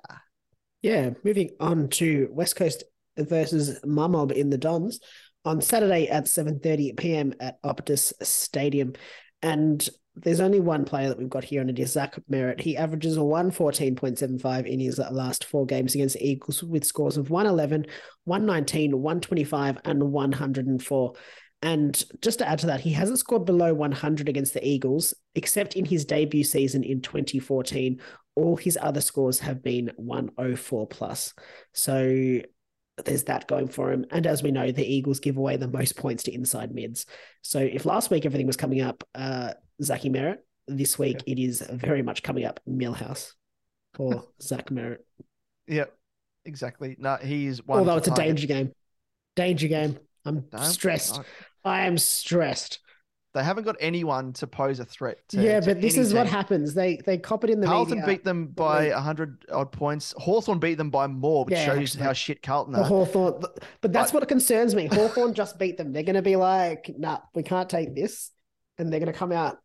Yeah, 0.83 1.11
moving 1.23 1.49
on 1.59 1.89
to 1.89 2.29
West 2.31 2.55
Coast 2.55 2.83
versus 3.17 3.79
Mamob 3.81 4.31
in 4.31 4.49
the 4.49 4.57
Dons 4.57 4.99
on 5.49 5.61
Saturday 5.61 6.07
at 6.07 6.25
7:30 6.25 6.95
p.m. 6.95 7.33
at 7.39 7.61
Optus 7.63 8.13
Stadium. 8.21 8.93
And 9.41 9.87
there's 10.15 10.41
only 10.41 10.59
one 10.59 10.85
player 10.85 11.09
that 11.09 11.17
we've 11.17 11.29
got 11.29 11.43
here, 11.43 11.61
and 11.61 11.69
it 11.71 11.79
is 11.79 11.93
Zach 11.93 12.19
Merrett. 12.29 12.61
He 12.61 12.77
averages 12.77 13.17
a 13.17 13.21
114.75 13.21 14.67
in 14.67 14.79
his 14.79 14.99
last 14.99 15.45
four 15.45 15.65
games 15.65 15.95
against 15.95 16.15
the 16.15 16.27
Eagles 16.27 16.61
with 16.61 16.85
scores 16.85 17.17
of 17.17 17.31
111, 17.31 17.87
119, 18.25 18.91
125, 18.91 19.77
and 19.85 20.03
104. 20.11 21.13
And 21.61 22.05
just 22.21 22.39
to 22.39 22.47
add 22.47 22.59
to 22.59 22.67
that, 22.67 22.81
he 22.81 22.91
hasn't 22.91 23.19
scored 23.19 23.45
below 23.45 23.73
100 23.73 24.29
against 24.29 24.53
the 24.53 24.65
Eagles, 24.65 25.15
except 25.35 25.75
in 25.75 25.85
his 25.85 26.05
debut 26.05 26.43
season 26.43 26.83
in 26.83 27.01
2014. 27.01 27.99
All 28.35 28.55
his 28.55 28.77
other 28.79 29.01
scores 29.01 29.39
have 29.39 29.63
been 29.63 29.91
104 29.95 30.87
plus. 30.87 31.33
So 31.73 32.41
there's 33.05 33.23
that 33.25 33.47
going 33.47 33.67
for 33.67 33.91
him. 33.91 34.05
And 34.11 34.25
as 34.27 34.43
we 34.43 34.51
know, 34.51 34.71
the 34.71 34.85
Eagles 34.85 35.19
give 35.19 35.37
away 35.37 35.57
the 35.57 35.67
most 35.67 35.95
points 35.95 36.23
to 36.23 36.33
inside 36.33 36.73
mids. 36.73 37.05
So 37.41 37.59
if 37.59 37.85
last 37.85 38.09
week 38.11 38.25
everything 38.25 38.47
was 38.47 38.57
coming 38.57 38.81
up, 38.81 39.03
uh, 39.15 39.53
Zachy 39.81 40.09
Merrett, 40.09 40.39
this 40.67 40.99
week 40.99 41.23
it 41.25 41.39
is 41.39 41.61
very 41.61 42.01
much 42.01 42.23
coming 42.23 42.45
up 42.45 42.59
Milhouse 42.67 43.33
for 43.93 44.25
Zach 44.41 44.69
Merrett. 44.69 44.99
Yep, 45.67 45.93
exactly. 46.45 46.95
No, 46.99 47.15
he's 47.15 47.65
one. 47.65 47.79
Although 47.79 47.97
it's 47.97 48.07
a 48.07 48.15
danger 48.15 48.47
game. 48.47 48.71
Danger 49.35 49.67
game. 49.67 49.97
I'm 50.25 50.45
stressed. 50.61 51.21
I 51.63 51.87
am 51.87 51.97
stressed. 51.97 52.79
They 53.33 53.43
haven't 53.43 53.63
got 53.63 53.75
anyone 53.79 54.33
to 54.33 54.47
pose 54.47 54.79
a 54.79 54.85
threat. 54.85 55.19
To, 55.29 55.41
yeah, 55.41 55.59
to 55.59 55.65
but 55.67 55.81
this 55.81 55.97
is 55.97 56.13
what 56.15 56.25
happens. 56.25 56.73
They 56.73 56.97
they 57.05 57.17
cop 57.19 57.43
it 57.43 57.51
in 57.51 57.59
the 57.61 57.67
Carlton 57.67 57.99
media. 57.99 58.07
beat 58.15 58.23
them 58.23 58.47
by 58.47 58.89
hundred 58.89 59.45
odd 59.51 59.71
points. 59.71 60.15
Hawthorn 60.17 60.57
beat 60.59 60.75
them 60.79 60.89
by 60.89 61.05
more, 61.05 61.45
which 61.45 61.53
Yeah, 61.53 61.65
shows 61.65 61.77
actually. 61.95 62.03
how 62.03 62.13
shit 62.13 62.41
Carlton 62.41 62.73
are. 62.75 62.83
Hawthorn, 62.83 63.39
but 63.81 63.93
that's 63.93 64.11
But- 64.11 64.21
what 64.21 64.27
concerns 64.29 64.73
me. 64.73 64.87
Hawthorn 64.87 65.35
just 65.35 65.59
beat 65.59 65.77
them. 65.77 65.93
They're 65.93 66.01
going 66.03 66.15
to 66.15 66.23
be 66.23 66.37
like, 66.37 66.89
nah, 66.97 67.19
we 67.35 67.43
can't 67.43 67.69
take 67.69 67.93
this. 67.95 68.31
And 68.79 68.91
they're 68.91 68.99
going 68.99 69.11
to 69.11 69.17
come 69.17 69.31
out 69.31 69.57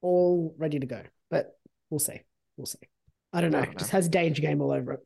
all 0.00 0.54
ready 0.56 0.78
to 0.78 0.86
go. 0.86 1.02
But 1.30 1.58
we'll 1.90 1.98
see. 1.98 2.20
We'll 2.56 2.66
see. 2.66 2.78
I 3.32 3.40
don't 3.40 3.50
know. 3.50 3.58
I 3.58 3.62
don't 3.64 3.74
know. 3.74 3.78
Just 3.78 3.90
has 3.90 4.08
danger 4.08 4.42
game 4.42 4.60
all 4.60 4.70
over 4.70 4.92
it. 4.92 5.00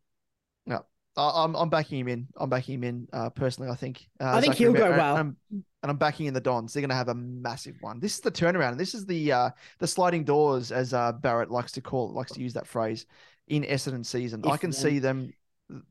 No, 0.67 0.85
I'm 1.17 1.55
I'm 1.57 1.71
backing 1.71 2.01
him 2.01 2.09
in. 2.09 2.27
I'm 2.37 2.51
backing 2.51 2.75
him 2.75 2.85
in. 2.85 3.09
Uh, 3.13 3.31
personally, 3.31 3.71
I 3.71 3.75
think. 3.75 4.07
Uh, 4.21 4.33
I 4.35 4.41
think 4.41 4.55
he'll 4.55 4.73
go 4.73 4.91
well. 4.91 5.17
And 5.17 5.37
I'm, 5.51 5.65
and 5.83 5.91
I'm 5.91 5.97
backing 5.97 6.27
in 6.27 6.35
the 6.35 6.41
Dons. 6.41 6.73
They're 6.73 6.81
going 6.81 6.91
to 6.91 6.97
have 6.97 7.09
a 7.09 7.15
massive 7.15 7.77
one. 7.81 7.99
This 7.99 8.15
is 8.15 8.21
the 8.21 8.31
turnaround. 8.31 8.71
And 8.71 8.81
this 8.81 8.95
is 8.95 9.05
the 9.05 9.33
uh, 9.33 9.51
the 9.79 9.87
sliding 9.87 10.25
doors, 10.25 10.73
as 10.73 10.95
uh, 10.95 11.13
Barrett 11.13 11.51
likes 11.51 11.73
to 11.73 11.81
call 11.81 12.09
it, 12.11 12.15
likes 12.15 12.33
to 12.33 12.41
use 12.41 12.55
that 12.55 12.67
phrase 12.67 13.07
in 13.49 13.65
Essendon 13.65 14.07
season. 14.07 14.43
I 14.47 14.57
can 14.57 14.73
see 14.73 14.99
them 14.99 15.33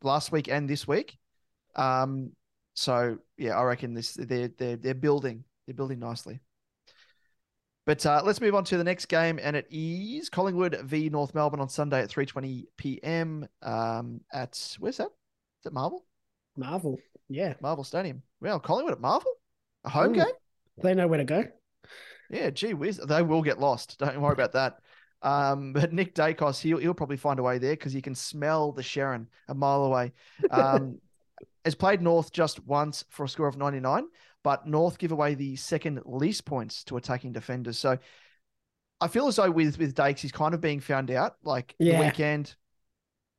last 0.02 0.32
week 0.32 0.48
and 0.48 0.70
this 0.70 0.88
week. 0.88 1.18
Um, 1.76 2.32
so 2.74 3.18
yeah, 3.38 3.58
I 3.58 3.64
reckon 3.64 3.94
this 3.94 4.14
they're 4.14 4.50
they're 4.58 4.78
they're 4.78 4.94
building. 4.94 5.44
They're 5.68 5.76
building 5.76 6.00
nicely. 6.00 6.40
But 7.86 8.06
uh, 8.06 8.22
let's 8.24 8.40
move 8.40 8.54
on 8.54 8.64
to 8.66 8.78
the 8.78 8.84
next 8.84 9.08
game, 9.08 9.40
and 9.42 9.56
it 9.56 9.66
is 9.72 10.30
Collingwood 10.30 10.80
v 10.84 11.10
North 11.10 11.34
Melbourne 11.34 11.60
on 11.60 11.68
Sunday 11.68 12.02
at 12.02 12.10
3:20 12.10 12.66
p.m. 12.78 13.48
Um, 13.62 14.22
at 14.32 14.78
where's 14.80 14.98
that? 14.98 15.10
Is 15.62 15.66
it 15.66 15.74
Marvel? 15.74 16.06
Marvel. 16.56 17.00
Yeah. 17.28 17.56
Marvel 17.62 17.84
Stadium. 17.84 18.22
Well, 18.40 18.60
Collingwood 18.60 18.94
at 18.94 19.02
Marvel, 19.02 19.32
a 19.84 19.90
home 19.90 20.14
Mm. 20.14 20.16
game. 20.16 20.34
They 20.82 20.94
know 20.94 21.08
where 21.08 21.18
to 21.20 21.26
go. 21.26 21.46
Yeah, 22.30 22.50
gee 22.50 22.74
whiz, 22.74 22.98
they 22.98 23.22
will 23.22 23.42
get 23.42 23.60
lost. 23.60 23.98
Don't 24.00 24.22
worry 24.22 24.34
about 24.34 24.54
that. 24.54 24.80
Um, 25.22 25.74
but 25.74 25.94
Nick 25.94 26.16
Daicos, 26.16 26.60
he'll 26.62 26.78
he'll 26.80 26.94
probably 26.94 27.18
find 27.18 27.40
a 27.40 27.44
way 27.44 27.58
there 27.58 27.74
because 27.74 27.94
he 27.94 28.02
can 28.02 28.16
smell 28.16 28.72
the 28.72 28.82
Sherrin 28.82 29.28
a 29.48 29.54
mile 29.54 29.84
away. 29.84 30.14
Um, 30.50 31.00
has 31.66 31.76
played 31.76 32.02
North 32.02 32.32
just 32.32 32.66
once 32.66 33.04
for 33.10 33.24
a 33.26 33.30
score 33.30 33.48
of 33.48 33.58
99, 33.58 34.06
but 34.44 34.66
North 34.66 34.98
give 34.98 35.12
away 35.12 35.36
the 35.36 35.56
second 35.58 36.02
least 36.06 36.46
points 36.46 36.84
to 36.86 36.98
attacking 36.98 37.34
defenders. 37.34 37.78
So 37.78 38.00
I 39.00 39.08
feel 39.08 39.28
as 39.28 39.36
though 39.36 39.52
with 39.52 39.78
with 39.78 39.94
Dakes, 39.94 40.22
he's 40.22 40.32
kind 40.32 40.54
of 40.56 40.62
being 40.62 40.80
found 40.80 41.12
out. 41.12 41.36
Like 41.44 41.76
Yeah. 41.80 41.98
the 42.00 42.06
weekend, 42.06 42.56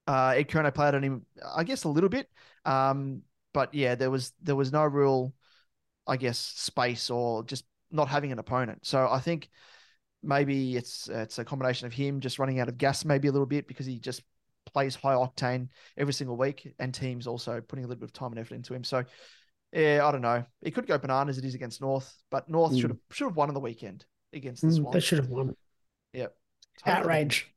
uh, 0.06 0.34
Ed 0.36 0.48
Kerno 0.48 0.72
played 0.72 0.94
on 0.94 1.02
him, 1.02 1.26
I 1.54 1.64
guess 1.64 1.84
a 1.84 1.88
little 1.88 2.10
bit. 2.10 2.28
Um, 2.64 3.22
but 3.52 3.74
yeah, 3.74 3.94
there 3.94 4.10
was 4.10 4.32
there 4.42 4.56
was 4.56 4.70
no 4.72 4.84
real, 4.84 5.34
I 6.06 6.16
guess, 6.16 6.38
space 6.38 7.10
or 7.10 7.44
just 7.44 7.64
not 7.90 8.08
having 8.08 8.32
an 8.32 8.38
opponent. 8.38 8.86
So 8.86 9.08
I 9.10 9.20
think 9.20 9.50
maybe 10.22 10.76
it's 10.76 11.08
it's 11.08 11.38
a 11.38 11.44
combination 11.44 11.86
of 11.86 11.92
him 11.92 12.20
just 12.20 12.38
running 12.38 12.60
out 12.60 12.68
of 12.68 12.78
gas, 12.78 13.04
maybe 13.04 13.28
a 13.28 13.32
little 13.32 13.46
bit 13.46 13.66
because 13.68 13.86
he 13.86 13.98
just 13.98 14.22
plays 14.72 14.94
high 14.94 15.14
octane 15.14 15.68
every 15.96 16.12
single 16.12 16.36
week, 16.36 16.72
and 16.78 16.94
teams 16.94 17.26
also 17.26 17.60
putting 17.60 17.84
a 17.84 17.88
little 17.88 18.00
bit 18.00 18.08
of 18.08 18.12
time 18.12 18.30
and 18.32 18.38
effort 18.38 18.54
into 18.54 18.74
him. 18.74 18.84
So 18.84 19.04
yeah, 19.72 20.02
I 20.04 20.12
don't 20.12 20.22
know. 20.22 20.44
He 20.62 20.70
could 20.70 20.86
go 20.86 20.98
bananas. 20.98 21.38
It 21.38 21.44
is 21.44 21.54
against 21.54 21.80
North, 21.80 22.14
but 22.30 22.48
North 22.48 22.72
Mm. 22.72 22.80
should 22.80 22.90
have 22.90 22.98
should 23.10 23.24
have 23.26 23.36
won 23.36 23.48
on 23.48 23.54
the 23.54 23.60
weekend 23.60 24.04
against 24.32 24.62
the 24.62 24.68
Mm, 24.68 24.76
Swans. 24.76 24.94
they 24.94 25.00
should 25.00 25.18
have 25.18 25.28
won. 25.28 25.54
Yep. 26.12 26.34
Outrage. 26.86 27.48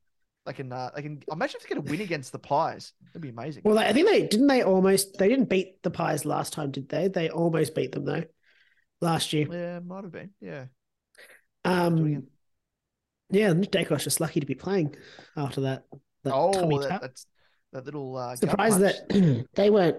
They 0.46 0.52
can, 0.52 0.72
uh, 0.72 0.90
they 0.94 1.02
can 1.02 1.22
imagine 1.30 1.56
if 1.56 1.62
they 1.64 1.74
get 1.74 1.78
a 1.78 1.90
win 1.90 2.00
against 2.00 2.30
the 2.30 2.38
Pies. 2.38 2.92
That'd 3.08 3.22
be 3.22 3.30
amazing. 3.30 3.62
Well, 3.64 3.78
I 3.78 3.92
think 3.92 4.08
they 4.08 4.28
didn't 4.28 4.46
they 4.46 4.62
almost 4.62 5.18
they 5.18 5.28
didn't 5.28 5.48
beat 5.48 5.82
the 5.82 5.90
Pies 5.90 6.24
last 6.24 6.52
time, 6.52 6.70
did 6.70 6.88
they? 6.88 7.08
They 7.08 7.30
almost 7.30 7.74
beat 7.74 7.92
them 7.92 8.04
though 8.04 8.22
last 9.00 9.32
year. 9.32 9.46
yeah, 9.50 9.80
might 9.80 10.04
have 10.04 10.12
been. 10.12 10.30
Yeah. 10.40 10.66
Um, 11.64 12.28
yeah, 13.30 13.52
Nick 13.52 13.72
Daicos 13.72 14.04
just 14.04 14.20
lucky 14.20 14.40
to 14.40 14.46
be 14.46 14.54
playing 14.54 14.94
after 15.36 15.62
that. 15.62 15.84
that 16.24 16.32
oh, 16.34 16.52
tummy 16.52 16.78
that, 16.78 16.88
tap. 16.88 17.00
that's 17.02 17.26
that 17.72 17.84
little 17.84 18.16
uh, 18.16 18.36
punch. 18.36 18.74
that 18.80 19.46
they 19.54 19.70
weren't. 19.70 19.96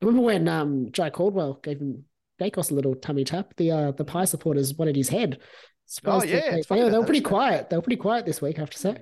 Remember 0.00 0.22
when 0.22 0.48
um 0.48 0.90
Jye 0.92 1.10
Caldwell 1.10 1.54
gave 1.62 1.80
him 1.80 2.04
Daicos 2.40 2.70
a 2.70 2.74
little 2.74 2.94
tummy 2.94 3.24
tap? 3.24 3.54
The 3.56 3.70
uh 3.72 3.90
the 3.92 4.04
Pie 4.04 4.26
supporters 4.26 4.74
wanted 4.74 4.96
his 4.96 5.08
head. 5.08 5.38
Surprised 5.86 6.26
Oh, 6.26 6.28
yeah, 6.28 6.50
they, 6.50 6.62
they, 6.62 6.88
they 6.88 6.98
were 6.98 7.04
pretty 7.04 7.20
quiet. 7.20 7.68
They 7.68 7.76
were 7.76 7.82
pretty 7.82 7.96
quiet 7.96 8.24
this 8.24 8.40
week, 8.40 8.56
I 8.58 8.60
have 8.60 8.70
to 8.70 8.78
say. 8.78 8.96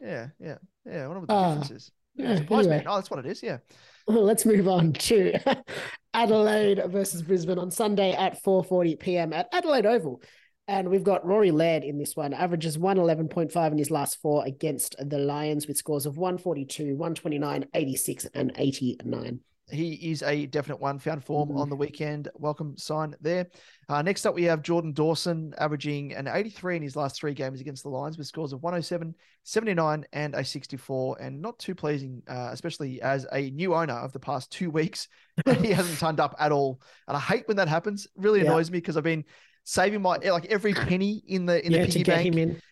Yeah, 0.00 0.28
yeah, 0.40 0.58
yeah. 0.86 1.06
Wonder 1.06 1.20
what 1.20 1.28
the 1.28 1.34
Ah, 1.34 1.54
difference 1.56 1.90
yeah, 2.14 2.40
anyway. 2.50 2.84
Oh, 2.86 2.96
that's 2.96 3.10
what 3.10 3.18
it 3.24 3.26
is. 3.26 3.42
Yeah. 3.42 3.58
Well, 4.06 4.22
let's 4.24 4.46
move 4.46 4.68
on 4.68 4.92
to 4.92 5.38
Adelaide 6.14 6.82
versus 6.86 7.22
Brisbane 7.22 7.58
on 7.58 7.70
Sunday 7.70 8.12
at 8.12 8.42
4:40 8.42 8.98
p.m. 8.98 9.32
at 9.32 9.48
Adelaide 9.52 9.86
Oval. 9.86 10.22
And 10.66 10.88
we've 10.88 11.04
got 11.04 11.26
Rory 11.26 11.50
Laird 11.50 11.84
in 11.84 11.98
this 11.98 12.16
one, 12.16 12.32
averages 12.32 12.78
111.5 12.78 13.72
in 13.72 13.76
his 13.76 13.90
last 13.90 14.22
four 14.22 14.46
against 14.46 14.96
the 14.98 15.18
Lions 15.18 15.66
with 15.66 15.76
scores 15.76 16.06
of 16.06 16.16
142, 16.16 16.96
129, 16.96 17.66
86, 17.74 18.24
and 18.32 18.52
89. 18.56 19.40
He 19.70 20.10
is 20.10 20.22
a 20.22 20.44
definite 20.46 20.78
one. 20.80 20.98
Found 20.98 21.24
form 21.24 21.48
Mhm. 21.48 21.58
on 21.58 21.70
the 21.70 21.76
weekend. 21.76 22.28
Welcome 22.34 22.76
sign 22.76 23.16
there. 23.22 23.46
Uh, 23.88 24.02
next 24.02 24.26
up, 24.26 24.34
we 24.34 24.44
have 24.44 24.60
Jordan 24.62 24.92
Dawson 24.92 25.54
averaging 25.56 26.12
an 26.14 26.28
83 26.28 26.76
in 26.76 26.82
his 26.82 26.96
last 26.96 27.16
three 27.16 27.32
games 27.32 27.60
against 27.62 27.82
the 27.82 27.88
Lions 27.88 28.18
with 28.18 28.26
scores 28.26 28.52
of 28.52 28.62
107, 28.62 29.14
79, 29.42 30.04
and 30.12 30.34
a 30.34 30.44
64. 30.44 31.16
And 31.18 31.40
not 31.40 31.58
too 31.58 31.74
pleasing, 31.74 32.22
uh, 32.28 32.50
especially 32.52 33.00
as 33.00 33.26
a 33.32 33.50
new 33.50 33.74
owner 33.74 33.94
of 33.94 34.12
the 34.12 34.20
past 34.20 34.52
two 34.52 34.70
weeks. 34.70 35.08
he 35.66 35.72
hasn't 35.72 35.98
turned 35.98 36.20
up 36.20 36.34
at 36.38 36.52
all. 36.52 36.80
And 37.08 37.16
I 37.16 37.20
hate 37.20 37.48
when 37.48 37.56
that 37.56 37.68
happens. 37.68 38.06
Really 38.16 38.40
Yeah. 38.40 38.50
annoys 38.50 38.70
me 38.70 38.78
because 38.78 38.98
I've 38.98 39.02
been 39.04 39.24
saving 39.64 40.02
my 40.02 40.16
like 40.18 40.44
every 40.46 40.74
penny 40.74 41.22
in 41.26 41.46
the 41.46 41.64
in 41.64 41.72
yeah, 41.72 41.86
the 41.86 41.92
piggy 41.92 42.04
bank. 42.04 42.62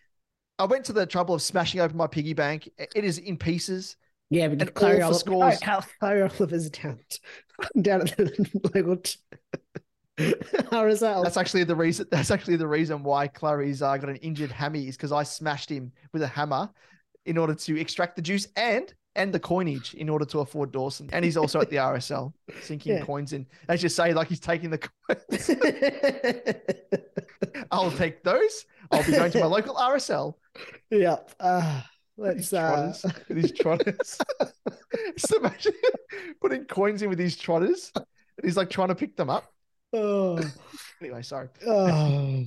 I 0.59 0.65
went 0.65 0.85
to 0.85 0.93
the 0.93 1.07
trouble 1.07 1.33
of 1.33 1.41
smashing 1.41 1.81
open 1.81 1.97
my 1.97 2.05
piggy 2.05 2.33
bank. 2.33 2.69
It 2.77 3.03
is 3.03 3.17
in 3.17 3.37
pieces. 3.37 3.95
Yeah, 4.33 4.47
but 4.47 4.61
And 4.61 4.73
Clary 4.73 5.01
all 5.01 5.13
for 5.13 5.31
Oliver, 5.31 5.55
scores. 5.55 5.59
Oh, 5.67 5.81
Clary 5.99 6.21
Oliver's 6.23 6.69
down, 6.69 6.99
down 7.81 8.01
at 8.01 8.17
the 8.17 8.71
local. 8.73 8.97
t- 8.97 9.17
RSL. 10.17 11.23
That's 11.23 11.37
actually 11.37 11.63
the 11.65 11.75
reason. 11.75 12.07
That's 12.11 12.31
actually 12.31 12.55
the 12.55 12.67
reason 12.67 13.03
why 13.03 13.27
Clary's 13.27 13.81
uh, 13.81 13.95
got 13.97 14.09
an 14.09 14.15
injured 14.17 14.51
hammy 14.51 14.87
is 14.87 14.95
because 14.97 15.11
I 15.11 15.23
smashed 15.23 15.69
him 15.69 15.91
with 16.13 16.21
a 16.23 16.27
hammer 16.27 16.69
in 17.25 17.37
order 17.37 17.53
to 17.55 17.79
extract 17.79 18.15
the 18.15 18.21
juice 18.21 18.47
and 18.55 18.93
and 19.15 19.31
the 19.31 19.39
coinage 19.39 19.93
in 19.93 20.09
order 20.09 20.25
to 20.25 20.39
afford 20.39 20.71
Dawson. 20.71 21.09
And 21.13 21.23
he's 21.23 21.37
also 21.37 21.61
at 21.61 21.69
the 21.69 21.75
RSL 21.77 22.33
sinking 22.61 22.93
Yeah. 22.97 23.05
coins 23.05 23.33
in. 23.33 23.45
As 23.69 23.83
you 23.83 23.89
say, 23.89 24.13
like 24.13 24.27
he's 24.29 24.39
taking 24.39 24.71
the 24.71 24.79
coins. 24.79 25.49
I'll 27.71 27.91
take 27.91 28.23
those. 28.23 28.65
I'll 28.91 29.03
be 29.03 29.11
going 29.11 29.31
to 29.31 29.39
my 29.41 29.45
local 29.45 29.75
RSL. 29.75 30.33
Yep. 30.89 31.31
Uh, 31.39 31.81
let's. 32.17 32.49
These 32.49 32.53
Uh, 32.53 32.69
trotters, 32.69 33.03
with 33.27 33.37
these 33.41 33.51
trotters. 33.51 34.17
Just 35.17 35.33
imagine 35.33 35.73
putting 36.41 36.65
coins 36.65 37.01
in 37.01 37.09
with 37.09 37.17
these 37.17 37.35
trotters. 37.37 37.91
And 37.95 38.05
he's 38.43 38.57
like 38.57 38.69
trying 38.69 38.89
to 38.89 38.95
pick 38.95 39.15
them 39.15 39.29
up. 39.29 39.51
oh. 39.93 40.39
Anyway, 41.01 41.21
sorry. 41.21 41.49
Oh. 41.67 42.43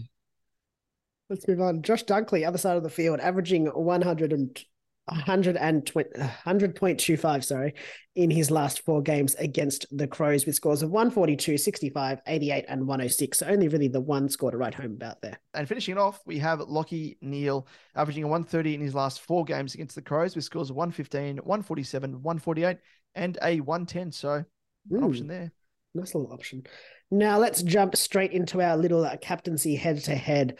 Let's 1.28 1.46
move 1.48 1.60
on. 1.60 1.82
Josh 1.82 2.04
Dunkley, 2.04 2.46
other 2.46 2.58
side 2.58 2.76
of 2.76 2.82
the 2.84 2.90
field, 2.90 3.18
averaging 3.20 3.66
100 3.66 4.32
and 4.32 4.48
120, 4.48 4.68
100.25, 5.10 7.44
sorry, 7.44 7.74
in 8.16 8.30
his 8.30 8.50
last 8.50 8.84
four 8.84 9.00
games 9.02 9.34
against 9.36 9.86
the 9.96 10.08
Crows 10.08 10.44
with 10.46 10.56
scores 10.56 10.82
of 10.82 10.90
142, 10.90 11.56
65, 11.56 12.20
88, 12.26 12.64
and 12.68 12.86
106. 12.86 13.38
So 13.38 13.46
only 13.46 13.68
really 13.68 13.88
the 13.88 14.00
one 14.00 14.28
score 14.28 14.50
to 14.50 14.56
write 14.56 14.74
home 14.74 14.92
about 14.92 15.22
there. 15.22 15.38
And 15.54 15.68
finishing 15.68 15.96
it 15.96 15.98
off, 15.98 16.20
we 16.26 16.38
have 16.38 16.58
Lachie 16.60 17.16
Neale 17.20 17.66
averaging 17.94 18.24
a 18.24 18.28
130 18.28 18.74
in 18.74 18.80
his 18.80 18.94
last 18.94 19.20
four 19.20 19.44
games 19.44 19.74
against 19.74 19.94
the 19.94 20.02
Crows 20.02 20.34
with 20.34 20.44
scores 20.44 20.70
of 20.70 20.76
115, 20.76 21.36
147, 21.36 22.22
148, 22.22 22.78
and 23.14 23.38
a 23.42 23.60
110. 23.60 24.12
So 24.12 24.32
an 24.32 24.46
Ooh. 24.92 25.06
option 25.06 25.28
there. 25.28 25.52
Nice 25.94 26.14
little 26.14 26.32
option. 26.32 26.66
Now 27.10 27.38
let's 27.38 27.62
jump 27.62 27.96
straight 27.96 28.32
into 28.32 28.60
our 28.60 28.76
little 28.76 29.04
uh, 29.04 29.16
captaincy 29.18 29.76
head 29.76 30.02
to 30.04 30.14
head. 30.14 30.58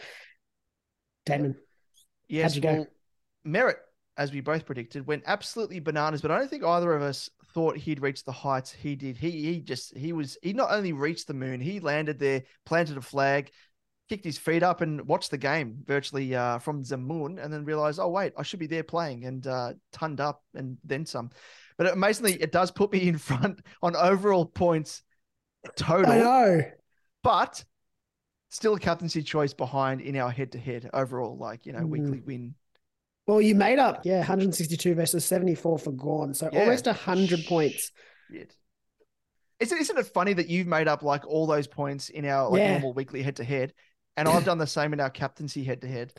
Damon. 1.25 1.57
Yes, 2.29 2.55
you 2.55 2.61
go? 2.61 2.73
well, 2.73 2.87
Merrett, 3.45 3.75
as 4.17 4.31
we 4.31 4.41
both 4.41 4.65
predicted, 4.65 5.05
went 5.07 5.23
absolutely 5.27 5.79
bananas, 5.79 6.21
but 6.21 6.31
I 6.31 6.39
don't 6.39 6.49
think 6.49 6.63
either 6.63 6.93
of 6.93 7.01
us 7.01 7.29
thought 7.53 7.77
he'd 7.77 8.01
reach 8.01 8.23
the 8.23 8.31
heights 8.31 8.71
he 8.71 8.95
did. 8.95 9.17
He 9.17 9.31
he 9.31 9.59
just 9.61 9.95
he 9.95 10.13
was 10.13 10.37
he 10.41 10.53
not 10.53 10.71
only 10.71 10.93
reached 10.93 11.27
the 11.27 11.33
moon, 11.33 11.59
he 11.61 11.79
landed 11.79 12.19
there, 12.19 12.43
planted 12.65 12.97
a 12.97 13.01
flag, 13.01 13.51
kicked 14.09 14.25
his 14.25 14.37
feet 14.37 14.63
up, 14.63 14.81
and 14.81 15.07
watched 15.07 15.31
the 15.31 15.37
game 15.37 15.77
virtually 15.85 16.35
uh, 16.35 16.57
from 16.59 16.83
the 16.83 16.97
moon, 16.97 17.39
and 17.39 17.51
then 17.53 17.63
realized, 17.65 17.99
oh 17.99 18.09
wait, 18.09 18.33
I 18.37 18.43
should 18.43 18.59
be 18.59 18.67
there 18.67 18.83
playing, 18.83 19.25
and 19.25 19.45
uh, 19.45 19.73
turned 19.91 20.19
up 20.19 20.43
and 20.55 20.77
then 20.83 21.05
some. 21.05 21.29
But 21.77 21.93
amazingly, 21.93 22.33
it 22.41 22.51
does 22.51 22.71
put 22.71 22.91
me 22.91 23.07
in 23.07 23.17
front 23.17 23.59
on 23.83 23.95
overall 23.95 24.45
points 24.45 25.03
total. 25.75 26.11
I 26.11 26.17
know. 26.19 26.61
but 27.23 27.63
still 28.49 28.73
a 28.75 28.79
captaincy 28.79 29.21
choice 29.21 29.53
behind 29.53 29.99
in 30.01 30.15
our 30.15 30.31
head 30.31 30.53
to 30.53 30.57
head 30.59 30.89
overall, 30.93 31.37
like, 31.37 31.65
you 31.65 31.73
know, 31.73 31.79
Mm. 31.81 31.89
weekly 31.89 32.21
win. 32.21 32.55
Well, 33.27 33.41
you 33.41 33.55
made 33.55 33.77
up, 33.77 34.01
yeah, 34.05 34.19
162 34.19 34.95
versus 34.95 35.25
74 35.25 35.79
for 35.79 35.91
Gawn. 35.91 36.33
So 36.33 36.49
Yeah. 36.51 36.61
almost 36.61 36.87
100 36.87 37.45
points. 37.45 37.91
Shit. 38.31 38.55
Isn't, 39.59 39.77
isn't 39.79 39.97
it 39.97 40.05
funny 40.07 40.33
that 40.33 40.47
you've 40.47 40.67
made 40.67 40.87
up 40.87 41.03
like 41.03 41.25
all 41.27 41.45
those 41.45 41.67
points 41.67 42.09
in 42.09 42.25
our 42.25 42.49
like 42.49 42.59
Yeah. 42.59 42.71
normal 42.73 42.93
weekly 42.93 43.21
head 43.23 43.35
to 43.37 43.43
head 43.43 43.73
And 44.15 44.27
I've 44.27 44.45
done 44.45 44.57
the 44.57 44.65
same 44.65 44.93
in 44.93 44.99
our 44.99 45.09
captaincy 45.11 45.63
head 45.63 45.81
to 45.81 45.87
head. 45.87 46.11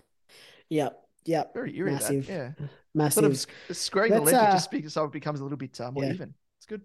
Yep. 0.68 1.00
Yep. 1.24 1.54
Very 1.54 1.76
eerie. 1.76 1.94
that, 1.94 2.28
Yeah. 2.28 2.52
Massive. 2.94 3.12
Sort 3.14 3.32
of 3.32 3.38
sc- 3.38 3.50
squaring 3.72 4.12
the 4.12 4.20
ledger 4.20 4.36
uh, 4.36 4.52
just 4.52 4.70
because 4.70 4.92
so 4.92 5.04
it 5.04 5.12
becomes 5.12 5.40
a 5.40 5.42
little 5.42 5.58
bit 5.58 5.80
uh, 5.80 5.90
more 5.90 6.04
yeah. 6.04 6.12
even. 6.12 6.34
It's 6.58 6.66
good. 6.66 6.82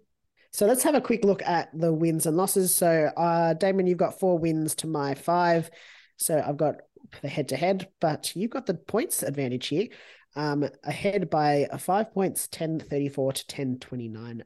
So 0.50 0.66
let's 0.66 0.82
have 0.82 0.94
a 0.94 1.00
quick 1.00 1.24
look 1.24 1.42
at 1.42 1.68
the 1.78 1.92
wins 1.92 2.26
and 2.26 2.36
losses. 2.36 2.74
So, 2.74 3.10
uh, 3.16 3.54
Damon, 3.54 3.86
you've 3.86 3.98
got 3.98 4.18
four 4.18 4.38
wins 4.38 4.74
to 4.76 4.86
my 4.86 5.14
five. 5.14 5.70
So 6.16 6.42
I've 6.44 6.56
got 6.56 6.76
the 7.22 7.28
head 7.28 7.48
to 7.48 7.56
head, 7.56 7.88
but 8.00 8.34
you've 8.34 8.50
got 8.50 8.66
the 8.66 8.74
points 8.74 9.22
advantage 9.22 9.68
here. 9.68 9.88
Um, 10.36 10.68
ahead 10.82 11.30
by 11.30 11.68
five 11.78 12.12
points, 12.12 12.48
10 12.48 12.80
34 12.80 13.32
to 13.34 13.46
10 13.46 13.78
29. 13.78 14.44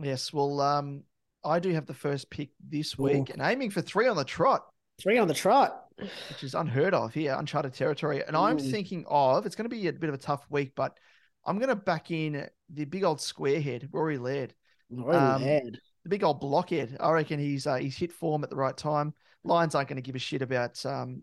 Yes. 0.00 0.32
Well, 0.32 0.60
um, 0.60 1.02
I 1.44 1.58
do 1.58 1.70
have 1.72 1.86
the 1.86 1.94
first 1.94 2.30
pick 2.30 2.50
this 2.66 2.96
week 2.98 3.30
Ooh. 3.30 3.32
and 3.32 3.42
aiming 3.42 3.70
for 3.70 3.82
three 3.82 4.06
on 4.08 4.16
the 4.16 4.24
trot, 4.24 4.64
Three 5.02 5.18
on 5.18 5.28
the 5.28 5.34
trot. 5.34 5.84
which 5.98 6.42
is 6.42 6.54
unheard 6.54 6.94
of 6.94 7.12
here, 7.14 7.34
uncharted 7.38 7.74
territory. 7.74 8.22
And 8.26 8.36
I'm 8.36 8.58
thinking 8.58 9.04
of 9.08 9.44
it's 9.46 9.54
going 9.56 9.68
to 9.68 9.74
be 9.76 9.86
a 9.88 9.92
bit 9.92 10.08
of 10.08 10.14
a 10.14 10.18
tough 10.18 10.44
week, 10.50 10.72
but 10.74 10.96
I'm 11.44 11.58
going 11.58 11.68
to 11.68 11.76
back 11.76 12.10
in 12.10 12.48
the 12.72 12.84
big 12.84 13.04
old 13.04 13.20
square 13.20 13.60
head, 13.60 13.88
Rory 13.92 14.18
Laird. 14.18 14.54
Rory 14.90 15.16
Um, 15.16 15.42
Laird. 15.42 15.78
the 16.04 16.08
big 16.08 16.24
old 16.24 16.40
blockhead. 16.40 16.96
I 17.00 17.10
reckon 17.12 17.38
he's 17.38 17.66
uh, 17.66 17.76
he's 17.76 17.96
hit 17.96 18.12
form 18.12 18.44
at 18.44 18.50
the 18.50 18.56
right 18.56 18.76
time. 18.76 19.12
Lions 19.44 19.74
aren't 19.74 19.88
going 19.88 19.96
to 19.96 20.02
give 20.02 20.16
a 20.16 20.18
shit 20.20 20.42
about 20.42 20.84
um, 20.86 21.22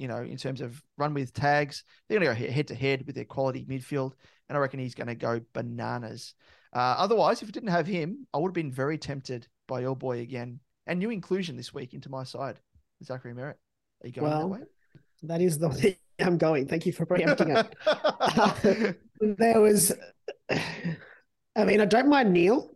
you 0.00 0.08
know, 0.08 0.22
in 0.22 0.38
terms 0.38 0.62
of 0.62 0.82
run 0.96 1.12
with 1.12 1.34
tags. 1.34 1.84
They're 2.08 2.18
going 2.18 2.34
to 2.34 2.42
go 2.42 2.50
head 2.50 2.68
to 2.68 2.74
head 2.74 3.04
with 3.06 3.14
their 3.14 3.26
quality 3.26 3.66
midfield, 3.66 4.12
and 4.48 4.56
I 4.56 4.60
reckon 4.60 4.80
he's 4.80 4.94
going 4.94 5.08
to 5.08 5.14
go 5.14 5.42
bananas. 5.52 6.32
Uh, 6.72 6.96
otherwise, 6.96 7.42
if 7.42 7.50
it 7.50 7.52
didn't 7.52 7.68
have 7.68 7.86
him, 7.86 8.26
I 8.32 8.38
would 8.38 8.48
have 8.48 8.54
been 8.54 8.72
very 8.72 8.96
tempted 8.96 9.46
by 9.68 9.80
your 9.80 9.94
boy 9.94 10.20
again 10.20 10.60
and 10.86 10.98
new 10.98 11.10
inclusion 11.10 11.54
this 11.54 11.74
week 11.74 11.92
into 11.92 12.08
my 12.08 12.24
side, 12.24 12.58
Zachary 13.04 13.34
Merrett. 13.34 13.56
Are 14.02 14.06
you 14.06 14.12
going 14.12 14.30
Well, 14.30 14.40
that 14.40 14.46
way? 14.46 14.60
That 15.24 15.42
is 15.42 15.58
the 15.58 15.68
way 15.68 15.98
I'm 16.18 16.38
going. 16.38 16.66
Thank 16.66 16.86
you 16.86 16.92
for 16.92 17.04
preempting 17.04 17.50
it. 17.50 18.96
there 19.20 19.60
was, 19.60 19.92
I 20.48 21.64
mean, 21.66 21.82
I 21.82 21.84
don't 21.84 22.08
mind 22.08 22.32
Neale. 22.32 22.74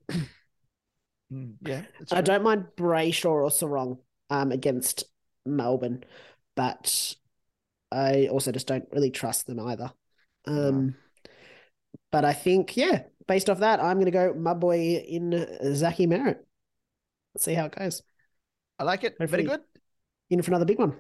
Mm, 1.33 1.55
yeah, 1.63 1.85
I 2.13 2.17
right. 2.17 2.25
don't 2.25 2.43
mind 2.43 2.67
Brayshaw 2.77 3.31
or 3.31 3.49
Serong 3.49 3.99
um, 4.29 4.53
against 4.53 5.05
Melbourne, 5.47 6.05
but 6.57 7.15
I 7.91 8.29
also 8.29 8.53
just 8.53 8.67
don't 8.67 8.89
really 8.93 9.11
trust 9.11 9.47
them 9.47 9.61
either. 9.61 9.93
Um, 10.47 10.97
But 12.11 12.25
I 12.25 12.33
think, 12.33 12.77
yeah, 12.77 13.03
based 13.27 13.51
off 13.51 13.61
that, 13.61 13.81
I'm 13.81 13.97
going 13.97 14.07
to 14.07 14.11
go 14.11 14.35
my 14.35 14.55
boy 14.55 14.97
in 14.97 15.75
Zachy 15.75 16.07
Merrett. 16.07 16.39
Let's 17.35 17.45
see 17.45 17.55
how 17.55 17.67
it 17.67 17.77
goes. 17.77 18.03
I 18.79 18.85
like 18.85 19.05
it. 19.05 19.17
Very 19.19 19.45
good. 19.45 19.61
In 20.31 20.43
for 20.43 20.51
another 20.51 20.65
big 20.65 20.79
one. 20.79 20.97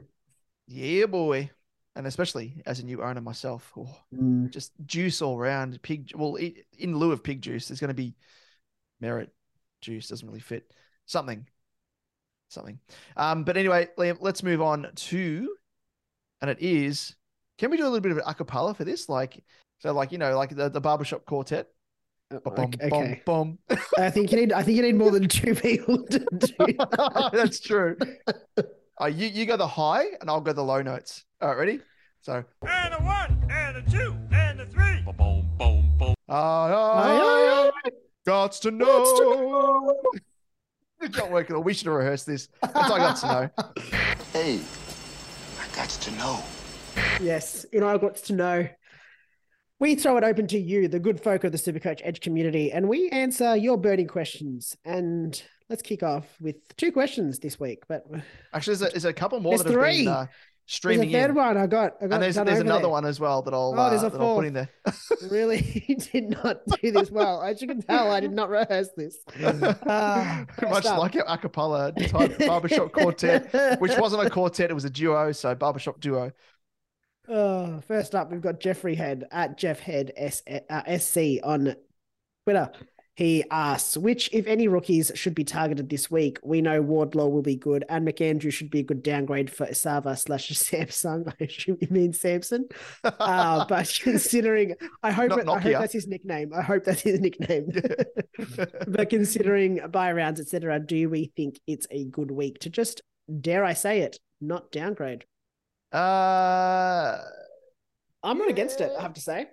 Yeah, 0.66 1.06
boy. 1.06 1.50
And 1.96 2.06
especially 2.06 2.62
as 2.66 2.80
a 2.80 2.84
new 2.84 3.02
owner 3.02 3.20
myself, 3.20 3.72
oh, 3.76 3.96
Mm. 4.12 4.50
just 4.50 4.72
juice 4.84 5.22
all 5.22 5.38
round. 5.38 5.80
Pig, 5.82 6.12
well, 6.16 6.34
in 6.36 6.98
lieu 6.98 7.12
of 7.12 7.22
pig 7.22 7.40
juice, 7.40 7.68
there's 7.68 7.80
going 7.80 7.88
to 7.88 7.94
be 7.94 8.16
Merrett 9.00 9.30
juice. 9.80 10.08
Doesn't 10.08 10.26
really 10.26 10.40
fit. 10.40 10.72
Something, 11.06 11.46
something. 12.48 12.78
Um, 13.16 13.44
but 13.44 13.56
anyway, 13.56 13.88
Liam, 13.98 14.18
let's 14.20 14.42
move 14.42 14.62
on 14.62 14.88
to, 14.94 15.56
and 16.40 16.50
it 16.50 16.58
is. 16.60 17.14
Can 17.58 17.70
we 17.70 17.76
do 17.76 17.84
a 17.84 17.90
little 17.90 18.00
bit 18.00 18.12
of 18.12 18.18
an 18.18 18.24
acapella 18.24 18.76
for 18.76 18.84
this? 18.84 19.08
Like, 19.08 19.42
so, 19.78 19.92
like 19.92 20.12
you 20.12 20.18
know, 20.18 20.36
like 20.36 20.54
the 20.54 20.68
the 20.68 20.80
barbershop 20.80 21.24
quartet. 21.24 21.68
Ba-bum, 22.30 22.64
Okay. 22.64 22.86
okay. 22.86 23.22
bum, 23.26 23.58
bum. 23.68 23.78
I 23.98 24.10
think 24.10 24.32
you 24.32 24.38
need. 24.38 24.52
I 24.52 24.62
think 24.62 24.76
you 24.76 24.82
need 24.82 24.96
more 24.96 25.10
than 25.10 25.28
two 25.28 25.54
people 25.54 26.04
to 26.06 26.18
do. 26.18 26.74
That's 27.32 27.60
true. 27.60 27.96
Uh, 29.00 29.06
you 29.06 29.28
you 29.28 29.46
go 29.46 29.56
the 29.56 29.66
high, 29.66 30.06
and 30.20 30.30
I'll 30.30 30.40
go 30.40 30.52
the 30.52 30.64
low 30.64 30.82
notes. 30.82 31.24
All 31.40 31.48
right, 31.48 31.58
ready? 31.58 31.80
So. 32.22 32.42
And 32.66 32.94
a 32.94 32.98
one, 32.98 33.46
and 33.50 33.76
a 33.76 33.82
two, 33.90 34.16
and 34.32 34.60
a 34.60 34.66
three. 34.66 35.02
Boom, 35.02 35.50
boom, 35.58 35.94
boom. 35.98 36.14
I, 36.28 36.36
I, 36.36 37.70
I, 37.84 37.90
gots 38.26 38.60
to 38.60 38.70
know. 38.70 39.94
It's 41.04 41.16
not 41.16 41.30
working. 41.30 41.62
We 41.62 41.74
should 41.74 41.86
have 41.86 41.96
rehearsed 41.96 42.26
this. 42.26 42.48
That's 42.62 42.74
all 42.90 42.94
I 42.94 42.98
got 42.98 43.16
to 43.18 43.26
know. 43.26 43.64
Hey, 44.32 44.58
I 45.60 45.76
got 45.76 45.88
to 45.88 46.10
know. 46.12 46.42
Yes, 47.22 47.64
you 47.72 47.78
know, 47.78 47.86
I 47.88 47.98
got 47.98 48.16
to 48.16 48.32
know. 48.32 48.68
We 49.78 49.94
throw 49.94 50.16
it 50.16 50.24
open 50.24 50.46
to 50.48 50.58
you, 50.58 50.88
the 50.88 50.98
good 50.98 51.20
folk 51.20 51.44
of 51.44 51.52
the 51.52 51.58
Supercoach 51.58 52.00
Edge 52.02 52.20
community, 52.20 52.72
and 52.72 52.88
we 52.88 53.08
answer 53.10 53.54
your 53.54 53.76
burning 53.76 54.08
questions. 54.08 54.76
And 54.84 55.40
let's 55.68 55.82
kick 55.82 56.02
off 56.02 56.26
with 56.40 56.56
two 56.76 56.90
questions 56.90 57.38
this 57.38 57.60
week. 57.60 57.84
But 57.88 58.04
Actually, 58.52 58.76
there's 58.76 58.90
a, 58.90 58.92
there's 58.92 59.04
a 59.04 59.12
couple 59.12 59.38
more 59.40 59.52
There's 59.52 59.62
that 59.62 59.72
have 59.72 59.80
three. 59.80 60.04
been 60.04 60.12
uh, 60.12 60.26
there's 60.66 60.72
a 60.72 60.76
streaming 60.76 61.12
third 61.12 61.30
in. 61.30 61.36
one 61.36 61.56
I 61.56 61.66
got. 61.66 61.96
I 62.00 62.06
got 62.06 62.14
And 62.14 62.22
there's, 62.22 62.34
there's 62.36 62.60
another 62.60 62.82
there. 62.82 62.88
one 62.90 63.04
as 63.04 63.20
well 63.20 63.42
that 63.42 63.52
I'll, 63.54 63.74
Oh, 63.76 63.80
uh, 63.82 63.90
a 63.94 64.10
that 64.10 64.20
I'll 64.20 64.34
put 64.36 64.46
in 64.46 64.54
there. 64.54 64.68
really 65.30 65.84
did 66.12 66.30
not 66.30 66.60
do 66.80 66.90
this 66.90 67.10
well. 67.10 67.42
As 67.42 67.60
you 67.60 67.68
can 67.68 67.82
tell, 67.82 68.10
I 68.10 68.20
did 68.20 68.32
not 68.32 68.48
rehearse 68.50 68.88
this. 68.96 69.18
Ah, 69.86 70.46
Much 70.62 70.86
up. 70.86 70.98
like 70.98 71.16
our 71.16 71.38
acapella 71.38 71.94
type 72.08 72.38
barbershop 72.38 72.92
quartet, 72.92 73.80
which 73.80 73.92
wasn't 73.98 74.26
a 74.26 74.30
quartet, 74.30 74.70
it 74.70 74.74
was 74.74 74.84
a 74.84 74.90
duo. 74.90 75.32
So 75.32 75.54
barbershop 75.54 76.00
duo. 76.00 76.32
Oh, 77.28 77.80
first 77.88 78.14
up, 78.14 78.30
we've 78.30 78.40
got 78.42 78.60
Jeffrey 78.60 78.94
Head 78.94 79.24
at 79.30 79.56
Jeff 79.56 79.80
Head 79.80 80.12
S- 80.16 80.42
uh, 80.68 80.98
SC 80.98 81.40
on 81.42 81.74
Twitter. 82.44 82.70
He 83.16 83.44
asks, 83.48 83.96
which, 83.96 84.28
if 84.32 84.48
any, 84.48 84.66
rookies 84.66 85.12
should 85.14 85.36
be 85.36 85.44
targeted 85.44 85.88
this 85.88 86.10
week? 86.10 86.38
We 86.42 86.60
know 86.60 86.82
Wardlaw 86.82 87.28
will 87.28 87.42
be 87.42 87.54
good, 87.54 87.84
and 87.88 88.06
McAndrew 88.06 88.52
should 88.52 88.70
be 88.70 88.80
a 88.80 88.82
good 88.82 89.04
downgrade 89.04 89.50
for 89.50 89.66
Isava 89.66 90.18
slash 90.18 90.48
Samsung. 90.50 91.32
I 91.40 91.44
assume 91.44 91.78
you 91.80 91.88
mean 91.90 92.12
Samson. 92.12 92.66
Uh, 93.04 93.64
but 93.68 94.00
considering, 94.02 94.74
I 95.04 95.12
hope, 95.12 95.30
it, 95.38 95.48
I 95.48 95.60
hope 95.60 95.72
that's 95.74 95.92
his 95.92 96.08
nickname. 96.08 96.52
I 96.52 96.62
hope 96.62 96.84
that's 96.84 97.02
his 97.02 97.20
nickname. 97.20 97.70
but 98.88 99.10
considering 99.10 99.80
buy 99.92 100.10
rounds, 100.10 100.40
etc., 100.40 100.80
do 100.80 101.08
we 101.08 101.32
think 101.36 101.60
it's 101.68 101.86
a 101.92 102.06
good 102.06 102.32
week 102.32 102.58
to 102.60 102.70
just, 102.70 103.00
dare 103.40 103.64
I 103.64 103.74
say 103.74 104.00
it, 104.00 104.18
not 104.40 104.72
downgrade? 104.72 105.24
Uh, 105.92 107.18
I'm 108.24 108.38
not 108.38 108.48
against 108.48 108.80
it, 108.80 108.90
I 108.98 109.02
have 109.02 109.14
to 109.14 109.20
say. 109.20 109.46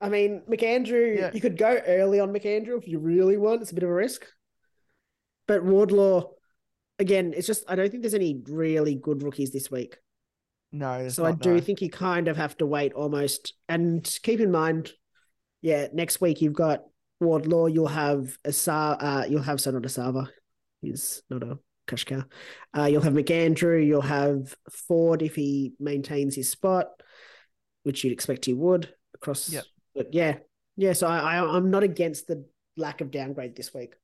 I 0.00 0.08
mean, 0.08 0.42
McAndrew, 0.48 1.16
Yeah. 1.18 1.30
you 1.32 1.40
could 1.40 1.56
go 1.56 1.80
early 1.86 2.20
on 2.20 2.32
McAndrew 2.32 2.78
if 2.78 2.88
you 2.88 2.98
really 2.98 3.36
want. 3.36 3.62
It's 3.62 3.70
a 3.70 3.74
bit 3.74 3.84
of 3.84 3.90
a 3.90 3.94
risk. 3.94 4.26
But 5.46 5.64
Wardlaw, 5.64 6.30
again, 6.98 7.32
it's 7.36 7.46
just, 7.46 7.64
I 7.68 7.76
don't 7.76 7.90
think 7.90 8.02
there's 8.02 8.14
any 8.14 8.42
really 8.48 8.94
good 8.94 9.22
rookies 9.22 9.50
this 9.52 9.70
week. 9.70 9.96
no. 10.72 11.08
so 11.08 11.24
I 11.24 11.32
do 11.32 11.54
no. 11.54 11.60
think 11.60 11.80
you 11.80 11.90
kind 11.90 12.28
of 12.28 12.36
have 12.36 12.56
to 12.58 12.66
wait 12.66 12.92
almost. 12.92 13.54
And 13.68 14.04
keep 14.22 14.40
in 14.40 14.50
mind, 14.50 14.92
yeah, 15.62 15.88
next 15.92 16.20
week 16.20 16.42
you've 16.42 16.52
got 16.52 16.82
Wardlaw, 17.20 17.66
you'll 17.66 17.86
have 17.86 18.36
Asa, 18.46 18.72
uh, 18.72 19.24
you'll 19.28 19.42
have, 19.42 19.60
so 19.60 19.70
not 19.70 19.82
Asava, 19.82 20.28
he's 20.82 21.22
not 21.30 21.42
a 21.42 21.58
Kashka. 21.86 22.24
Uh, 22.76 22.84
you'll 22.84 23.02
have 23.02 23.12
McAndrew, 23.12 23.86
you'll 23.86 24.00
have 24.02 24.54
Ford 24.70 25.22
if 25.22 25.34
he 25.34 25.72
maintains 25.78 26.34
his 26.34 26.50
spot, 26.50 26.88
which 27.84 28.02
you'd 28.02 28.12
expect 28.12 28.44
he 28.46 28.52
would 28.54 28.92
across. 29.14 29.50
Yep. 29.50 29.64
But 29.94 30.12
yeah, 30.12 30.38
yeah. 30.76 30.92
So 30.92 31.06
I, 31.06 31.36
I, 31.38 31.56
I'm 31.56 31.70
not 31.70 31.82
against 31.82 32.26
the 32.26 32.44
lack 32.76 33.00
of 33.00 33.10
downgrade 33.10 33.56
this 33.56 33.72
week. 33.72 33.94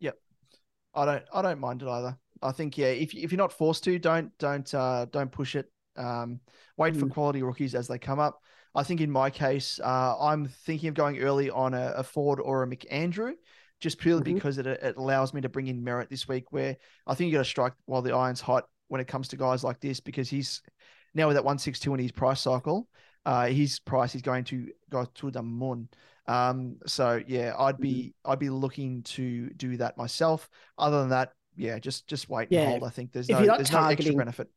Yep, 0.00 0.16
I 0.94 1.04
don't 1.04 1.24
I 1.32 1.42
don't 1.42 1.60
mind 1.60 1.82
it 1.82 1.88
either. 1.88 2.16
I 2.40 2.52
think 2.52 2.76
yeah, 2.78 2.86
if 2.88 3.14
if 3.14 3.30
you're 3.32 3.38
not 3.38 3.52
forced 3.52 3.84
to, 3.84 3.98
don't 3.98 4.36
don't 4.38 4.72
uh 4.74 5.06
don't 5.06 5.30
push 5.30 5.54
it. 5.54 5.70
Um, 5.96 6.40
wait 6.76 6.96
for 6.96 7.06
Mm. 7.06 7.10
quality 7.10 7.42
rookies 7.42 7.74
as 7.74 7.86
they 7.86 7.98
come 7.98 8.18
up. 8.18 8.40
I 8.74 8.82
think 8.82 9.02
in 9.02 9.10
my 9.10 9.28
case, 9.28 9.78
uh, 9.84 10.16
I'm 10.18 10.46
thinking 10.46 10.88
of 10.88 10.94
going 10.94 11.18
early 11.18 11.50
on 11.50 11.74
a, 11.74 11.92
a 11.96 12.02
Ford 12.02 12.40
or 12.40 12.62
a 12.62 12.66
McAndrew, 12.66 13.34
just 13.80 13.98
purely 13.98 14.22
Mhm. 14.22 14.34
because 14.34 14.56
it 14.56 14.66
it 14.66 14.96
allows 14.96 15.34
me 15.34 15.42
to 15.42 15.50
bring 15.50 15.66
in 15.66 15.84
Merrett 15.84 16.08
this 16.08 16.26
week. 16.26 16.50
Where 16.50 16.76
I 17.06 17.14
think 17.14 17.28
you 17.28 17.36
got 17.36 17.44
to 17.44 17.50
strike 17.50 17.74
while 17.84 18.00
the 18.02 18.14
iron's 18.14 18.40
hot 18.40 18.64
when 18.88 19.00
it 19.02 19.08
comes 19.08 19.28
to 19.28 19.36
guys 19.36 19.62
like 19.62 19.80
this 19.80 20.00
because 20.00 20.30
he's 20.30 20.62
now 21.14 21.26
with 21.26 21.36
that 21.36 21.44
one 21.44 21.58
six 21.58 21.78
two 21.78 21.92
in 21.92 22.00
his 22.00 22.12
price 22.12 22.40
cycle. 22.40 22.88
Uh, 23.24 23.46
his 23.46 23.78
price 23.78 24.14
is 24.14 24.22
going 24.22 24.44
to 24.44 24.68
go 24.90 25.04
to 25.14 25.30
the 25.30 25.42
moon. 25.42 25.88
Um, 26.26 26.76
so 26.86 27.20
yeah, 27.26 27.54
I'd 27.58 27.78
be 27.80 28.14
Mm-hmm. 28.24 28.30
I'd 28.30 28.38
be 28.38 28.50
looking 28.50 29.02
to 29.02 29.50
do 29.50 29.76
that 29.78 29.96
myself. 29.96 30.48
Other 30.78 31.00
than 31.00 31.10
that, 31.10 31.32
yeah, 31.56 31.78
just 31.78 32.06
just 32.06 32.28
wait 32.28 32.50
and 32.50 32.68
hold. 32.68 32.84
I 32.84 32.90
think 32.90 33.12
there's 33.12 33.28
if 33.28 33.38
no 33.38 33.56
there's 33.56 33.72
no 33.72 33.86
extra 33.86 34.14
benefit. 34.14 34.48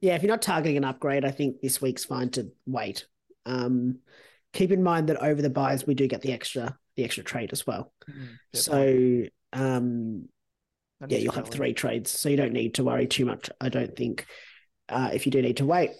Yeah, 0.00 0.14
if 0.14 0.22
you're 0.22 0.30
not 0.30 0.42
targeting 0.42 0.76
an 0.76 0.84
upgrade, 0.84 1.24
I 1.24 1.30
think 1.30 1.60
this 1.60 1.80
week's 1.82 2.04
fine 2.04 2.30
to 2.30 2.50
wait. 2.66 3.06
Um, 3.46 3.98
keep 4.52 4.72
in 4.72 4.82
mind 4.82 5.08
that 5.08 5.22
over 5.22 5.40
the 5.40 5.50
buys 5.50 5.86
we 5.86 5.94
do 5.94 6.06
get 6.06 6.22
the 6.22 6.32
extra 6.32 6.76
the 6.96 7.04
extra 7.04 7.22
trade 7.22 7.50
as 7.52 7.66
well. 7.66 7.92
Mm, 8.10 8.38
so 8.54 9.22
um, 9.52 10.28
yeah, 11.06 11.18
you'll 11.18 11.32
have 11.32 11.48
three 11.48 11.72
trades, 11.72 12.10
so 12.10 12.28
you 12.28 12.36
don't 12.36 12.52
need 12.52 12.74
to 12.74 12.84
worry 12.84 13.06
too 13.06 13.24
much. 13.24 13.50
I 13.60 13.68
don't 13.68 13.94
think. 13.96 14.26
Uh, 14.88 15.10
if 15.14 15.24
you 15.24 15.30
do 15.30 15.40
need 15.40 15.58
to 15.58 15.64
wait, 15.64 15.92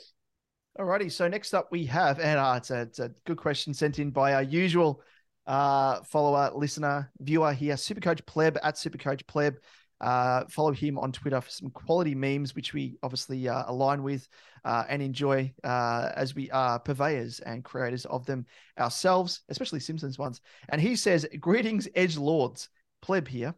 Alrighty, 0.80 1.12
so 1.12 1.28
next 1.28 1.52
up 1.52 1.70
we 1.70 1.84
have, 1.84 2.18
and 2.20 2.38
uh, 2.38 2.54
it's, 2.56 2.70
a, 2.70 2.80
it's 2.80 2.98
a 3.00 3.12
good 3.26 3.36
question 3.36 3.74
sent 3.74 3.98
in 3.98 4.10
by 4.10 4.32
our 4.32 4.42
usual 4.42 5.02
uh, 5.46 6.00
follower, 6.04 6.50
listener, 6.54 7.12
viewer 7.20 7.52
here, 7.52 7.74
Supercoach 7.74 8.24
Pleb 8.24 8.56
at 8.62 8.76
Supercoach 8.76 9.26
Pleb. 9.26 9.56
Uh, 10.00 10.44
follow 10.48 10.72
him 10.72 10.96
on 10.96 11.12
Twitter 11.12 11.38
for 11.38 11.50
some 11.50 11.68
quality 11.68 12.14
memes, 12.14 12.54
which 12.54 12.72
we 12.72 12.96
obviously 13.02 13.46
uh, 13.46 13.64
align 13.66 14.02
with 14.02 14.26
uh, 14.64 14.84
and 14.88 15.02
enjoy 15.02 15.52
uh, 15.64 16.12
as 16.16 16.34
we 16.34 16.50
are 16.50 16.78
purveyors 16.78 17.40
and 17.40 17.62
creators 17.62 18.06
of 18.06 18.24
them 18.24 18.46
ourselves, 18.78 19.42
especially 19.50 19.80
Simpsons 19.80 20.18
ones. 20.18 20.40
And 20.70 20.80
he 20.80 20.96
says, 20.96 21.26
"Greetings, 21.38 21.88
Edge 21.94 22.16
Lords, 22.16 22.70
pleb 23.02 23.28
here." 23.28 23.54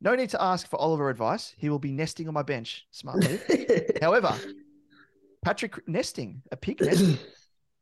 No 0.00 0.16
need 0.16 0.30
to 0.30 0.42
ask 0.42 0.68
for 0.68 0.80
Oliver 0.80 1.10
advice. 1.10 1.54
He 1.56 1.70
will 1.70 1.78
be 1.78 1.92
nesting 1.92 2.26
on 2.26 2.34
my 2.34 2.42
bench. 2.42 2.86
Smart 2.90 3.22
move. 3.22 3.44
However, 4.02 4.36
Patrick 5.46 5.86
nesting, 5.88 6.42
a 6.50 6.56
pig 6.56 6.80
nesting. 6.82 7.18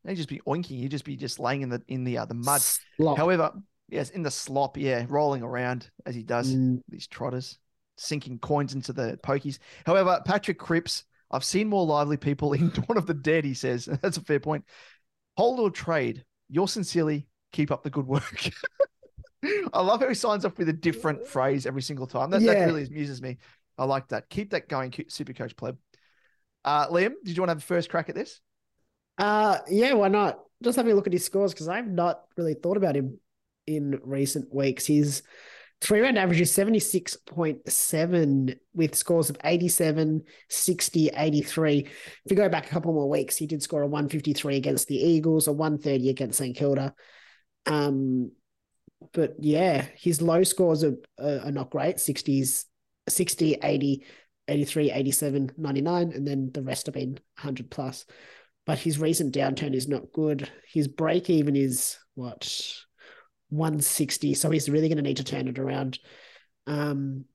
He'd 0.06 0.16
just 0.16 0.28
be 0.28 0.42
oinking. 0.46 0.78
He'd 0.80 0.90
just 0.90 1.06
be 1.06 1.16
just 1.16 1.40
laying 1.40 1.62
in 1.62 1.70
the 1.70 1.82
in 1.88 2.04
the 2.04 2.18
uh, 2.18 2.26
the 2.26 2.34
mud. 2.34 2.60
Slop. 2.60 3.16
However, 3.16 3.52
yes, 3.88 4.10
in 4.10 4.22
the 4.22 4.30
slop, 4.30 4.76
yeah, 4.76 5.06
rolling 5.08 5.42
around 5.42 5.90
as 6.04 6.14
he 6.14 6.22
does 6.22 6.54
Mm. 6.54 6.82
these 6.90 7.06
trotters, 7.06 7.58
sinking 7.96 8.38
coins 8.38 8.74
into 8.74 8.92
the 8.92 9.18
pokies. 9.24 9.58
However, 9.86 10.20
Patrick 10.26 10.58
Cripps, 10.58 11.04
I've 11.30 11.42
seen 11.42 11.68
more 11.68 11.86
lively 11.86 12.18
people 12.18 12.52
in 12.52 12.68
Dawn 12.68 12.98
of 12.98 13.06
the 13.06 13.14
Dead. 13.14 13.46
He 13.46 13.54
says 13.54 13.86
that's 14.02 14.18
a 14.18 14.22
fair 14.24 14.40
point. 14.40 14.66
Hold 15.38 15.58
or 15.58 15.70
trade. 15.70 16.22
Yours 16.50 16.72
sincerely. 16.72 17.26
Keep 17.52 17.70
up 17.70 17.82
the 17.82 17.88
good 17.88 18.06
work. 18.06 18.50
I 19.72 19.80
love 19.80 20.00
how 20.00 20.08
he 20.08 20.14
signs 20.14 20.44
off 20.44 20.58
with 20.58 20.68
a 20.68 20.72
different 20.74 21.26
phrase 21.26 21.64
every 21.64 21.82
single 21.82 22.06
time. 22.06 22.28
That, 22.30 22.42
that 22.42 22.66
really 22.66 22.84
amuses 22.84 23.22
me. 23.22 23.38
I 23.78 23.84
like 23.84 24.08
that. 24.08 24.28
Keep 24.28 24.50
that 24.50 24.68
going, 24.68 24.92
Super 25.08 25.32
Coach 25.32 25.56
Pleb. 25.56 25.78
Uh, 26.64 26.88
Liam, 26.88 27.12
did 27.24 27.36
you 27.36 27.42
want 27.42 27.48
to 27.48 27.54
have 27.54 27.58
a 27.58 27.66
first 27.66 27.90
crack 27.90 28.08
at 28.08 28.14
this? 28.14 28.40
Uh 29.18 29.58
yeah, 29.68 29.92
why 29.92 30.08
not? 30.08 30.40
Just 30.62 30.76
having 30.76 30.92
a 30.92 30.94
look 30.94 31.06
at 31.06 31.12
his 31.12 31.24
scores 31.24 31.52
because 31.52 31.68
I've 31.68 31.86
not 31.86 32.22
really 32.36 32.54
thought 32.54 32.76
about 32.76 32.96
him 32.96 33.18
in 33.66 34.00
recent 34.02 34.52
weeks. 34.52 34.86
His 34.86 35.22
three 35.80 36.00
round 36.00 36.18
average 36.18 36.40
is 36.40 36.52
76.7 36.52 38.58
with 38.74 38.94
scores 38.94 39.30
of 39.30 39.36
87, 39.44 40.22
60, 40.48 41.10
83. 41.14 41.78
If 41.78 42.20
you 42.28 42.36
go 42.36 42.48
back 42.48 42.66
a 42.66 42.70
couple 42.70 42.92
more 42.92 43.08
weeks, 43.08 43.36
he 43.36 43.46
did 43.46 43.62
score 43.62 43.82
a 43.82 43.86
153 43.86 44.56
against 44.56 44.88
the 44.88 44.96
Eagles, 44.96 45.46
a 45.46 45.52
130 45.52 46.08
against 46.08 46.38
St 46.38 46.56
Kilda. 46.56 46.94
Um, 47.66 48.32
but 49.12 49.34
yeah, 49.40 49.86
his 49.96 50.22
low 50.22 50.42
scores 50.42 50.82
are, 50.82 50.96
are, 51.18 51.40
are 51.40 51.52
not 51.52 51.70
great 51.70 51.96
60s, 51.96 52.64
60, 53.08 53.58
80, 53.62 54.04
83, 54.48 54.90
87, 54.92 55.52
99, 55.56 56.12
and 56.12 56.26
then 56.26 56.50
the 56.52 56.62
rest 56.62 56.86
have 56.86 56.94
been 56.94 57.18
100 57.36 57.70
plus 57.70 58.04
but 58.66 58.78
his 58.78 58.98
recent 58.98 59.34
downturn 59.34 59.74
is 59.74 59.88
not 59.88 60.12
good. 60.12 60.50
His 60.72 60.88
break 60.88 61.28
even 61.28 61.56
is 61.56 61.98
what 62.14 62.74
160, 63.50 64.34
so 64.34 64.50
he's 64.50 64.68
really 64.68 64.88
going 64.88 64.96
to 64.96 65.02
need 65.02 65.18
to 65.18 65.24
turn 65.24 65.48
it 65.48 65.58
around. 65.58 65.98
Um, 66.66 67.26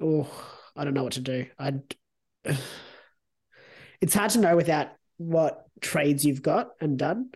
oh, 0.00 0.28
I 0.74 0.84
don't 0.84 0.94
know 0.94 1.04
what 1.04 1.14
to 1.14 1.20
do. 1.20 1.46
I, 1.58 1.74
it's 4.00 4.14
hard 4.14 4.30
to 4.32 4.40
know 4.40 4.56
without 4.56 4.88
what 5.16 5.64
trades 5.80 6.24
you've 6.24 6.42
got 6.42 6.70
and 6.80 6.98
done, 6.98 7.30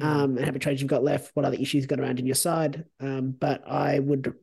um, 0.00 0.36
and 0.36 0.40
how 0.40 0.46
many 0.46 0.58
trades 0.58 0.80
you've 0.80 0.90
got 0.90 1.04
left. 1.04 1.30
What 1.34 1.46
other 1.46 1.56
issues 1.56 1.74
you've 1.82 1.88
got 1.88 2.00
around 2.00 2.18
in 2.18 2.26
your 2.26 2.34
side? 2.34 2.84
Um, 2.98 3.30
but 3.38 3.68
I 3.68 4.00
would, 4.00 4.34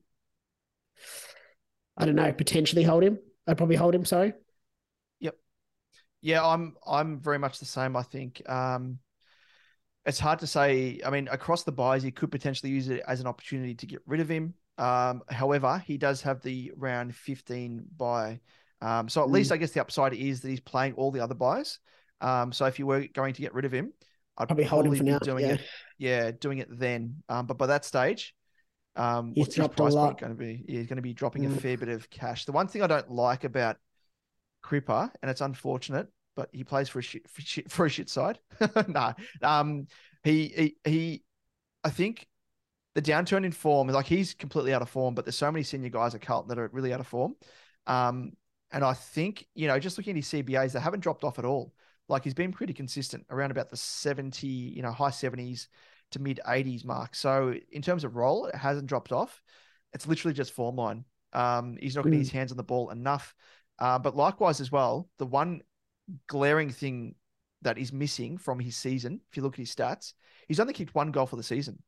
I 1.98 2.06
don't 2.06 2.16
know, 2.16 2.32
potentially 2.32 2.84
hold 2.84 3.04
him. 3.04 3.20
I'd 3.50 3.58
probably 3.58 3.76
hold 3.76 3.96
him. 3.96 4.06
Sorry. 4.06 4.34
Yep. 5.20 5.36
Yeah, 6.22 6.46
I'm 6.46 6.76
I'm 6.86 7.20
very 7.20 7.40
much 7.40 7.60
the 7.60 7.66
same. 7.66 7.96
I 7.96 8.04
think 8.04 8.48
um, 8.48 9.00
it's 10.06 10.20
hard 10.20 10.40
to 10.40 10.48
say. 10.48 11.02
I 11.06 11.10
mean, 11.10 11.28
across 11.30 11.64
the 11.64 11.72
buys, 11.72 12.06
you 12.06 12.12
could 12.12 12.32
potentially 12.32 12.72
use 12.72 12.90
it 12.90 13.02
as 13.08 13.20
an 13.20 13.28
opportunity 13.28 13.76
to 13.76 13.86
get 13.88 14.02
rid 14.06 14.20
of 14.22 14.30
him. 14.30 14.54
Um, 14.78 15.24
however, 15.30 15.84
he 15.86 15.98
does 15.98 16.22
have 16.22 16.42
the 16.42 16.72
round 16.78 17.16
15 17.16 17.86
buy. 17.98 18.40
Um, 18.82 19.10
so 19.10 19.22
at 19.24 19.30
least 19.30 19.52
Mm. 19.52 19.56
I 19.56 19.58
guess 19.58 19.72
the 19.72 19.82
upside 19.82 20.14
is 20.14 20.42
that 20.42 20.50
he's 20.50 20.62
playing 20.62 20.94
all 20.94 21.12
the 21.12 21.20
other 21.20 21.36
buys. 21.36 21.80
Um, 22.22 22.52
so 22.54 22.66
if 22.66 22.80
you 22.80 22.86
were 22.86 23.08
going 23.14 23.34
to 23.34 23.42
get 23.42 23.54
rid 23.54 23.66
of 23.66 23.74
him, 23.74 23.92
I'd 24.38 24.48
Probably 24.48 24.64
hold 24.64 24.86
him 24.86 24.96
for 24.96 25.04
now, 25.04 25.20
Doing 25.20 25.46
yeah. 25.46 25.54
it, 25.56 25.62
yeah, 25.98 26.32
doing 26.32 26.60
it 26.60 26.68
then. 26.72 27.24
Um, 27.28 27.46
but 27.46 27.58
by 27.58 27.68
that 27.68 27.84
stage, 27.84 28.34
um, 29.00 29.32
He's 29.34 29.46
what's 29.46 29.56
his 29.56 29.66
a 29.66 29.70
price 29.70 29.96
point 29.96 30.20
going 30.20 30.34
to 30.34 30.38
be? 30.38 30.64
Yeah, 30.68 30.80
he's 30.80 30.88
going 30.88 30.98
to 30.98 31.02
be 31.02 31.14
dropping 31.14 31.46
a 31.46 31.50
Mm. 31.50 31.62
fair 31.62 31.78
bit 31.78 31.90
of 31.90 32.10
cash. 32.10 32.46
The 32.46 32.52
one 32.52 32.68
thing 32.68 32.82
I 32.82 32.88
don't 32.88 33.10
like 33.10 33.46
about 33.46 33.78
Cripper, 34.62 35.10
and 35.22 35.32
it's 35.32 35.42
unfortunate, 35.42 36.08
but 36.36 36.50
he 36.52 36.64
plays 36.64 36.90
for 36.90 37.00
a 37.00 37.02
shit 37.02 37.30
for, 37.30 37.42
shit, 37.42 37.72
for 37.72 37.86
a 37.86 37.90
shit 37.90 38.10
side. 38.10 38.40
no, 38.88 39.14
um, 39.42 39.88
he, 40.24 40.76
he 40.84 40.90
he, 40.90 41.24
I 41.84 41.90
think 41.90 42.28
the 42.96 43.02
downturn 43.02 43.46
in 43.46 43.54
form, 43.54 43.88
is 43.88 43.96
like 43.96 44.06
he's 44.06 44.34
completely 44.34 44.74
out 44.74 44.82
of 44.82 44.90
form. 44.90 45.16
But 45.16 45.24
there's 45.26 45.38
so 45.38 45.52
many 45.52 45.64
senior 45.64 45.90
guys 45.90 46.14
at 46.14 46.22
Carlton 46.22 46.50
that 46.50 46.60
are 46.60 46.70
really 46.74 46.94
out 46.94 47.00
of 47.00 47.08
form. 47.08 47.36
Um, 47.88 48.34
and 48.72 48.84
I 48.84 48.94
think 48.94 49.48
you 49.56 49.68
know, 49.68 49.80
just 49.80 49.98
looking 49.98 50.12
at 50.12 50.24
his 50.24 50.28
CBAs, 50.28 50.74
they 50.74 50.80
haven't 50.80 51.00
dropped 51.00 51.24
off 51.24 51.40
at 51.40 51.46
all. 51.46 51.74
Like 52.10 52.24
he's 52.24 52.34
been 52.34 52.52
pretty 52.52 52.74
consistent 52.74 53.26
around 53.30 53.52
about 53.52 53.70
the 53.70 53.78
70, 53.78 54.46
you 54.48 54.82
know, 54.82 54.92
high 54.92 55.10
70s 55.12 55.68
to 56.11 56.19
mid 56.19 56.40
80s 56.45 56.86
mark. 56.86 57.15
So 57.15 57.53
in 57.72 57.81
terms 57.81 58.03
of 58.03 58.15
role, 58.15 58.45
it 58.48 58.56
hasn't 58.56 58.88
dropped 58.88 59.11
off. 59.11 59.41
It's 59.94 60.07
literally 60.07 60.34
just 60.34 60.53
form 60.53 60.76
line. 60.76 61.06
Um, 61.34 61.77
he's 61.80 61.95
not 61.95 62.03
getting 62.06 62.19
Mm. 62.19 62.23
his 62.23 62.31
hands 62.31 62.52
on 62.52 62.57
the 62.57 62.64
ball 62.64 62.90
enough. 62.90 63.34
Uh, 63.80 63.99
but 63.99 64.15
likewise 64.15 64.60
as 64.61 64.72
well, 64.72 65.10
the 65.18 65.26
one 65.26 65.61
glaring 66.27 66.69
thing 66.69 67.15
that 67.61 67.77
is 67.77 67.91
missing 67.94 68.38
from 68.38 68.60
his 68.60 68.76
season, 68.76 69.22
if 69.30 69.38
you 69.38 69.44
look 69.44 69.53
at 69.53 69.60
his 69.60 69.73
stats, 69.76 70.14
he's 70.48 70.60
only 70.60 70.73
kicked 70.73 70.95
one 70.95 71.11
goal 71.11 71.26
for 71.26 71.36
the 71.36 71.44
season. 71.44 71.81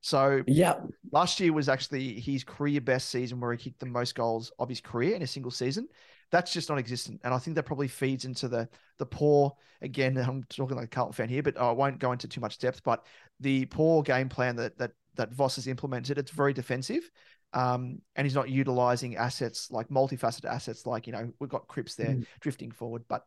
So 0.00 0.44
Yeah. 0.46 0.80
last 1.10 1.40
year 1.40 1.52
was 1.52 1.68
actually 1.68 2.20
his 2.20 2.44
career 2.44 2.80
best 2.80 3.08
season 3.10 3.40
where 3.40 3.52
he 3.52 3.58
kicked 3.58 3.80
the 3.80 3.86
most 3.86 4.14
goals 4.14 4.52
of 4.58 4.68
his 4.68 4.80
career 4.80 5.14
in 5.14 5.22
a 5.22 5.26
single 5.26 5.50
season. 5.50 5.88
That's 6.30 6.52
just 6.52 6.68
non-existent, 6.68 7.20
and 7.24 7.32
I 7.32 7.38
think 7.38 7.54
that 7.54 7.62
probably 7.64 7.88
feeds 7.88 8.26
into 8.26 8.48
the 8.48 8.68
the 8.98 9.06
poor. 9.06 9.54
Again, 9.80 10.16
I'm 10.18 10.44
talking 10.44 10.76
like 10.76 10.86
a 10.86 10.88
Carlton 10.88 11.14
fan 11.14 11.28
here, 11.28 11.42
but 11.42 11.56
I 11.58 11.70
won't 11.72 11.98
go 11.98 12.12
into 12.12 12.28
too 12.28 12.40
much 12.40 12.58
depth. 12.58 12.82
But 12.82 13.04
the 13.40 13.66
poor 13.66 14.02
game 14.02 14.28
plan 14.28 14.56
that 14.56 14.78
that 14.78 14.92
that 15.16 15.32
Voss 15.32 15.56
has 15.56 15.66
implemented, 15.66 16.18
it's 16.18 16.30
very 16.30 16.52
defensive, 16.52 17.10
um, 17.52 18.00
and 18.14 18.24
he's 18.26 18.34
not 18.34 18.48
utilizing 18.48 19.16
assets 19.16 19.70
like 19.70 19.88
multifaceted 19.88 20.44
assets, 20.44 20.86
like 20.86 21.06
you 21.06 21.12
know 21.12 21.32
we've 21.40 21.50
got 21.50 21.68
Cripps 21.68 21.94
there 21.96 22.14
Mm. 22.14 22.26
drifting 22.40 22.70
forward. 22.70 23.02
But 23.08 23.24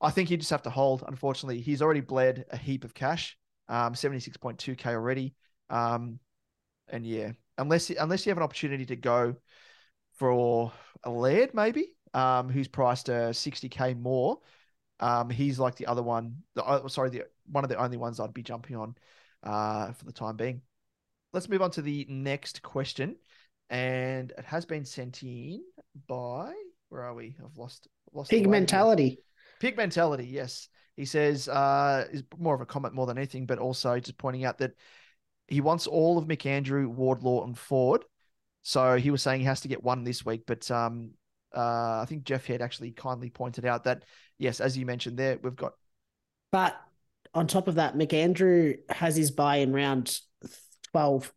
I 0.00 0.10
think 0.10 0.30
you 0.30 0.36
just 0.36 0.50
have 0.50 0.62
to 0.62 0.70
hold. 0.70 1.04
Unfortunately, 1.06 1.60
he's 1.60 1.82
already 1.82 2.00
bled 2.00 2.44
a 2.50 2.56
heap 2.56 2.84
of 2.84 2.94
cash, 2.94 3.36
um, 3.68 3.94
76.2k 3.94 4.86
already. 4.86 5.34
Um, 5.70 6.20
and 6.88 7.06
yeah, 7.06 7.32
unless 7.58 7.90
unless 7.90 8.24
you 8.24 8.30
have 8.30 8.38
an 8.38 8.44
opportunity 8.44 8.86
to 8.86 8.96
go 8.96 9.36
for 10.14 10.72
a 11.04 11.10
Laird, 11.10 11.52
maybe, 11.54 11.94
um, 12.14 12.48
who's 12.48 12.68
priced 12.68 13.08
a 13.08 13.32
60k 13.34 13.94
more, 13.98 14.38
um, 15.00 15.28
he's 15.30 15.58
like 15.58 15.76
the 15.76 15.86
other 15.86 16.02
one. 16.02 16.36
The 16.54 16.64
uh, 16.64 16.88
sorry, 16.88 17.10
the 17.10 17.24
one 17.50 17.64
of 17.64 17.70
the 17.70 17.76
only 17.76 17.96
ones 17.96 18.20
I'd 18.20 18.32
be 18.34 18.42
jumping 18.42 18.76
on, 18.76 18.94
uh, 19.46 19.92
for 19.92 20.04
the 20.04 20.12
time 20.12 20.36
being. 20.36 20.60
Let's 21.32 21.48
move 21.48 21.62
on 21.62 21.70
to 21.72 21.82
the 21.82 22.06
next 22.08 22.62
question, 22.62 23.16
and 23.70 24.32
it 24.36 24.44
has 24.44 24.64
been 24.64 24.84
sent 24.84 25.22
in 25.22 25.62
by 26.06 26.52
where 26.88 27.02
are 27.02 27.14
we? 27.14 27.36
I've 27.44 27.56
lost 27.56 27.88
lost 28.12 28.30
Pig 28.30 28.48
mentality. 28.48 29.18
Pig 29.60 29.76
mentality, 29.76 30.26
yes. 30.26 30.68
He 30.96 31.04
says 31.04 31.48
uh, 31.48 32.06
is 32.10 32.22
more 32.38 32.54
of 32.54 32.60
a 32.60 32.66
comment 32.66 32.94
more 32.94 33.06
than 33.06 33.18
anything, 33.18 33.46
but 33.46 33.58
also 33.58 33.98
just 33.98 34.18
pointing 34.18 34.44
out 34.44 34.58
that 34.58 34.72
he 35.48 35.60
wants 35.60 35.86
all 35.86 36.18
of 36.18 36.26
McAndrew, 36.26 36.86
Wardlaw, 36.86 37.44
and 37.44 37.56
Ford. 37.56 38.04
So 38.62 38.96
he 38.96 39.10
was 39.10 39.22
saying 39.22 39.40
he 39.40 39.46
has 39.46 39.60
to 39.60 39.68
get 39.68 39.84
one 39.84 40.04
this 40.04 40.24
week, 40.24 40.42
but 40.46 40.68
um, 40.70 41.12
uh, 41.54 42.00
I 42.00 42.06
think 42.08 42.24
Jeff 42.24 42.46
Head 42.46 42.62
actually 42.62 42.92
kindly 42.92 43.30
pointed 43.30 43.64
out 43.64 43.84
that 43.84 44.04
yes, 44.38 44.60
as 44.60 44.76
you 44.76 44.86
mentioned 44.86 45.18
there, 45.18 45.38
we've 45.40 45.54
got 45.54 45.74
But 46.50 46.80
on 47.36 47.46
top 47.46 47.68
of 47.68 47.74
that, 47.76 47.94
McAndrew 47.94 48.78
has 48.90 49.14
his 49.14 49.30
buy 49.30 49.56
in 49.56 49.72
round 49.72 50.18
12. 50.92 51.32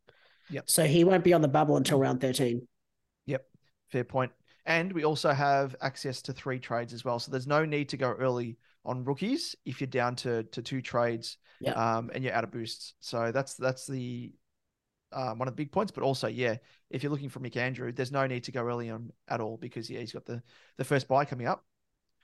Yep. 0.50 0.70
So 0.70 0.86
he 0.86 1.04
won't 1.04 1.24
be 1.24 1.34
on 1.34 1.42
the 1.42 1.48
bubble 1.48 1.78
until 1.78 2.00
round 2.00 2.22
13. 2.22 2.66
Yep, 3.26 3.46
fair 3.92 4.04
point. 4.06 4.32
And 4.66 4.94
we 4.94 5.04
also 5.04 5.32
have 5.32 5.76
access 5.82 6.22
to 6.24 6.34
three 6.34 6.60
trades 6.60 6.94
as 6.94 7.04
well. 7.04 7.20
So 7.20 7.32
there's 7.32 7.48
no 7.48 7.66
need 7.66 7.90
to 7.90 7.98
go 7.98 8.12
early 8.12 8.58
on 8.86 9.04
rookies 9.04 9.56
if 9.66 9.82
you're 9.82 9.88
down 9.88 10.16
to 10.16 10.44
to 10.44 10.62
two 10.62 10.82
trades 10.82 11.38
Yeah. 11.60 11.74
um, 11.74 12.10
and 12.14 12.24
you're 12.24 12.34
out 12.34 12.44
of 12.46 12.52
boosts. 12.52 12.94
So 13.02 13.32
that's 13.32 13.56
that's 13.56 13.86
the 13.86 14.32
um, 15.12 15.38
one 15.40 15.48
of 15.48 15.56
the 15.56 15.62
big 15.64 15.72
points. 15.72 15.92
But 15.92 16.04
also, 16.04 16.28
yeah, 16.28 16.58
if 16.90 17.04
you're 17.04 17.12
looking 17.12 17.30
for 17.30 17.40
McAndrew, 17.40 17.96
there's 17.96 18.12
no 18.12 18.26
need 18.26 18.46
to 18.46 18.52
go 18.52 18.64
early 18.64 18.90
on 18.90 19.12
at 19.28 19.42
all 19.42 19.58
because 19.58 19.90
yeah, 19.90 20.00
he's 20.00 20.14
got 20.14 20.26
the 20.26 20.42
the 20.78 20.86
first 20.86 21.08
buy 21.08 21.26
coming 21.26 21.48
up. 21.48 21.66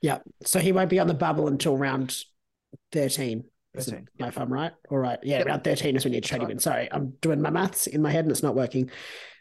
Yeah. 0.02 0.20
So 0.46 0.60
he 0.60 0.72
won't 0.72 0.90
be 0.90 1.00
on 1.00 1.08
the 1.08 1.14
bubble 1.14 1.48
until 1.48 1.76
round 1.78 2.16
13. 2.92 3.44
Is 3.78 3.88
it- 3.88 3.92
13, 4.18 4.28
If 4.28 4.38
I'm 4.40 4.52
right. 4.52 4.72
All 4.90 4.98
right. 4.98 5.20
Yeah. 5.24 5.40
Yep. 5.40 5.48
Round 5.48 5.64
13 5.64 5.96
is 5.96 6.04
when 6.04 6.14
you 6.14 6.22
trade 6.22 6.42
him 6.42 6.52
in. 6.52 6.60
Sorry. 6.60 6.88
I'm 6.92 7.14
doing 7.22 7.42
my 7.42 7.50
maths 7.50 7.88
in 7.88 8.02
my 8.02 8.12
head 8.12 8.26
and 8.26 8.32
it's 8.32 8.44
not 8.44 8.56
working. 8.56 8.90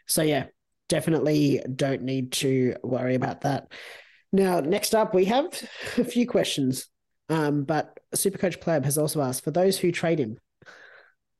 So 0.07 0.21
yeah, 0.21 0.45
definitely 0.89 1.61
don't 1.73 2.03
need 2.03 2.31
to 2.33 2.75
worry 2.83 3.15
about 3.15 3.41
that. 3.41 3.71
Now, 4.31 4.59
next 4.59 4.93
up, 4.93 5.13
we 5.13 5.25
have 5.25 5.45
a 5.97 6.03
few 6.03 6.27
questions. 6.27 6.87
Um, 7.29 7.63
but 7.63 7.99
Supercoach 8.15 8.61
Pleb 8.61 8.85
has 8.85 8.97
also 8.97 9.21
asked 9.21 9.43
for 9.43 9.51
those 9.51 9.77
who 9.79 9.91
trade 9.91 10.19
him, 10.19 10.37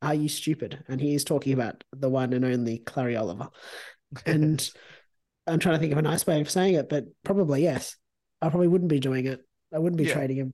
are 0.01 0.15
you 0.15 0.27
stupid? 0.29 0.83
And 0.87 0.99
he 0.99 1.13
is 1.15 1.23
talking 1.23 1.53
about 1.53 1.83
the 1.95 2.09
one 2.09 2.33
and 2.33 2.43
only 2.45 2.79
Clary 2.79 3.15
Oliver. 3.15 3.49
And 4.25 4.67
I'm 5.45 5.59
trying 5.59 5.75
to 5.75 5.79
think 5.79 5.91
of 5.91 5.97
a 5.97 6.01
nice 6.03 6.25
way 6.25 6.39
of 6.41 6.49
saying 6.49 6.75
it, 6.75 6.89
but 6.89 7.05
probably 7.23 7.63
yes. 7.63 7.97
I 8.41 8.49
probably 8.49 8.67
wouldn't 8.67 8.89
be 8.89 8.99
doing 8.99 9.25
it. 9.25 9.41
I 9.73 9.79
wouldn't 9.79 9.97
be 9.97 10.05
Yeah. 10.05 10.13
trading 10.13 10.37
him. 10.37 10.53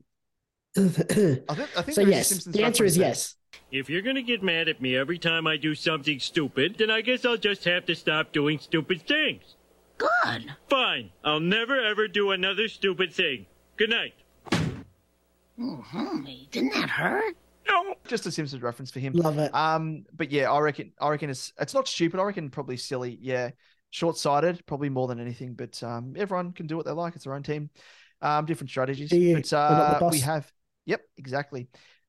I 0.78 1.56
think, 1.56 1.70
I 1.76 1.82
think 1.82 1.96
so 1.96 2.02
there 2.02 2.10
is 2.10 2.18
a 2.18 2.24
yes, 2.24 2.28
Simpsons 2.28 2.56
the 2.56 2.64
answer 2.64 2.86
is 2.86 2.98
there. 2.98 3.10
yes. 3.10 3.36
If 3.72 3.90
you're 3.90 4.02
gonna 4.02 4.22
get 4.22 4.44
mad 4.44 4.70
at 4.70 4.82
me 4.82 4.96
every 4.96 5.18
time 5.20 5.48
I 5.48 5.58
do 5.58 5.76
something 5.76 6.20
stupid, 6.20 6.76
then 6.78 6.90
I 6.92 7.02
guess 7.02 7.26
I'll 7.26 7.38
just 7.38 7.64
have 7.66 7.86
to 7.88 7.96
stop 7.96 8.32
doing 8.32 8.60
stupid 8.60 9.02
things. 9.08 9.56
Good. 9.98 10.56
Fine. 10.70 11.12
I'll 11.24 11.40
never 11.40 11.80
ever 11.80 12.08
do 12.08 12.32
another 12.32 12.68
stupid 12.68 13.14
thing. 13.14 13.46
Good 13.78 13.90
night. 13.90 14.14
Oh, 15.60 15.86
homie, 15.92 16.50
didn't 16.52 16.74
that 16.74 16.90
hurt? 16.90 17.36
No. 17.68 17.96
Just 18.08 18.26
a 18.26 18.32
Simpsons 18.32 18.62
reference 18.62 18.92
for 18.92 19.00
him. 19.00 19.14
Love 19.14 19.38
it. 19.38 19.54
Um, 19.54 20.06
but 20.14 20.32
yeah, 20.32 20.52
I 20.52 20.60
reckon 20.60 20.92
I 21.00 21.10
reckon 21.10 21.30
it's 21.30 21.54
it's 21.60 21.74
not 21.74 21.88
stupid. 21.88 22.20
I 22.20 22.24
reckon 22.24 22.50
probably 22.50 22.78
silly. 22.78 23.18
Yeah, 23.22 23.52
short 23.92 24.18
sighted, 24.18 24.66
probably 24.66 24.90
more 24.90 25.08
than 25.08 25.20
anything. 25.20 25.54
But 25.54 25.82
um, 25.84 26.16
everyone 26.18 26.54
can 26.54 26.68
do 26.68 26.78
what 26.78 26.86
they 26.86 26.92
like. 26.92 27.16
It's 27.16 27.26
their 27.26 27.36
own 27.36 27.44
team. 27.44 27.70
Um, 28.22 28.46
different 28.46 28.70
strategies. 28.70 29.10
Do? 29.10 29.34
But 29.36 29.52
We're 29.52 29.58
not 29.58 30.00
the 30.00 30.06
uh, 30.06 30.10
we 30.10 30.20
have. 30.20 30.52
Yep, 30.86 31.02
exactly. 31.18 31.68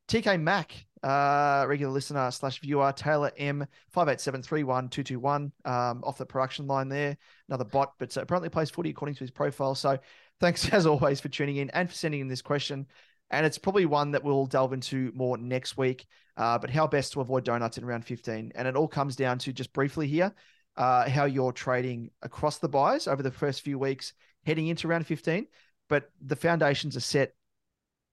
TK 0.08 0.40
Mac, 0.40 0.86
uh, 1.02 1.64
regular 1.68 1.92
listener 1.92 2.30
slash 2.30 2.60
viewer, 2.60 2.92
Taylor 2.92 3.32
M 3.36 3.66
five 3.90 4.08
eight 4.08 4.20
seven 4.20 4.42
three 4.42 4.62
one 4.62 4.88
two 4.88 5.02
two 5.02 5.18
one. 5.18 5.52
Um, 5.64 6.02
off 6.04 6.18
the 6.18 6.26
production 6.26 6.66
line 6.66 6.88
there, 6.88 7.16
another 7.48 7.64
bot, 7.64 7.94
but 7.98 8.16
uh, 8.16 8.22
apparently 8.22 8.48
plays 8.48 8.70
footy 8.70 8.90
according 8.90 9.14
to 9.16 9.20
his 9.20 9.30
profile. 9.30 9.74
So 9.74 9.98
thanks 10.40 10.68
as 10.72 10.86
always 10.86 11.20
for 11.20 11.28
tuning 11.28 11.56
in 11.56 11.70
and 11.70 11.88
for 11.88 11.94
sending 11.94 12.20
in 12.20 12.28
this 12.28 12.42
question. 12.42 12.86
And 13.30 13.46
it's 13.46 13.58
probably 13.58 13.86
one 13.86 14.10
that 14.10 14.22
we'll 14.22 14.46
delve 14.46 14.74
into 14.74 15.10
more 15.14 15.38
next 15.38 15.78
week. 15.78 16.06
Uh, 16.36 16.58
but 16.58 16.70
how 16.70 16.86
best 16.86 17.12
to 17.12 17.20
avoid 17.20 17.44
donuts 17.44 17.78
in 17.78 17.84
round 17.84 18.04
15. 18.04 18.52
And 18.54 18.68
it 18.68 18.76
all 18.76 18.88
comes 18.88 19.16
down 19.16 19.38
to 19.40 19.52
just 19.52 19.72
briefly 19.72 20.06
here 20.06 20.32
uh, 20.76 21.08
how 21.08 21.24
you're 21.24 21.52
trading 21.52 22.10
across 22.22 22.58
the 22.58 22.68
buys 22.68 23.06
over 23.06 23.22
the 23.22 23.30
first 23.30 23.62
few 23.62 23.78
weeks 23.78 24.12
heading 24.44 24.68
into 24.68 24.88
round 24.88 25.06
15. 25.06 25.46
But 25.88 26.10
the 26.20 26.36
foundations 26.36 26.96
are 26.96 27.00
set 27.00 27.34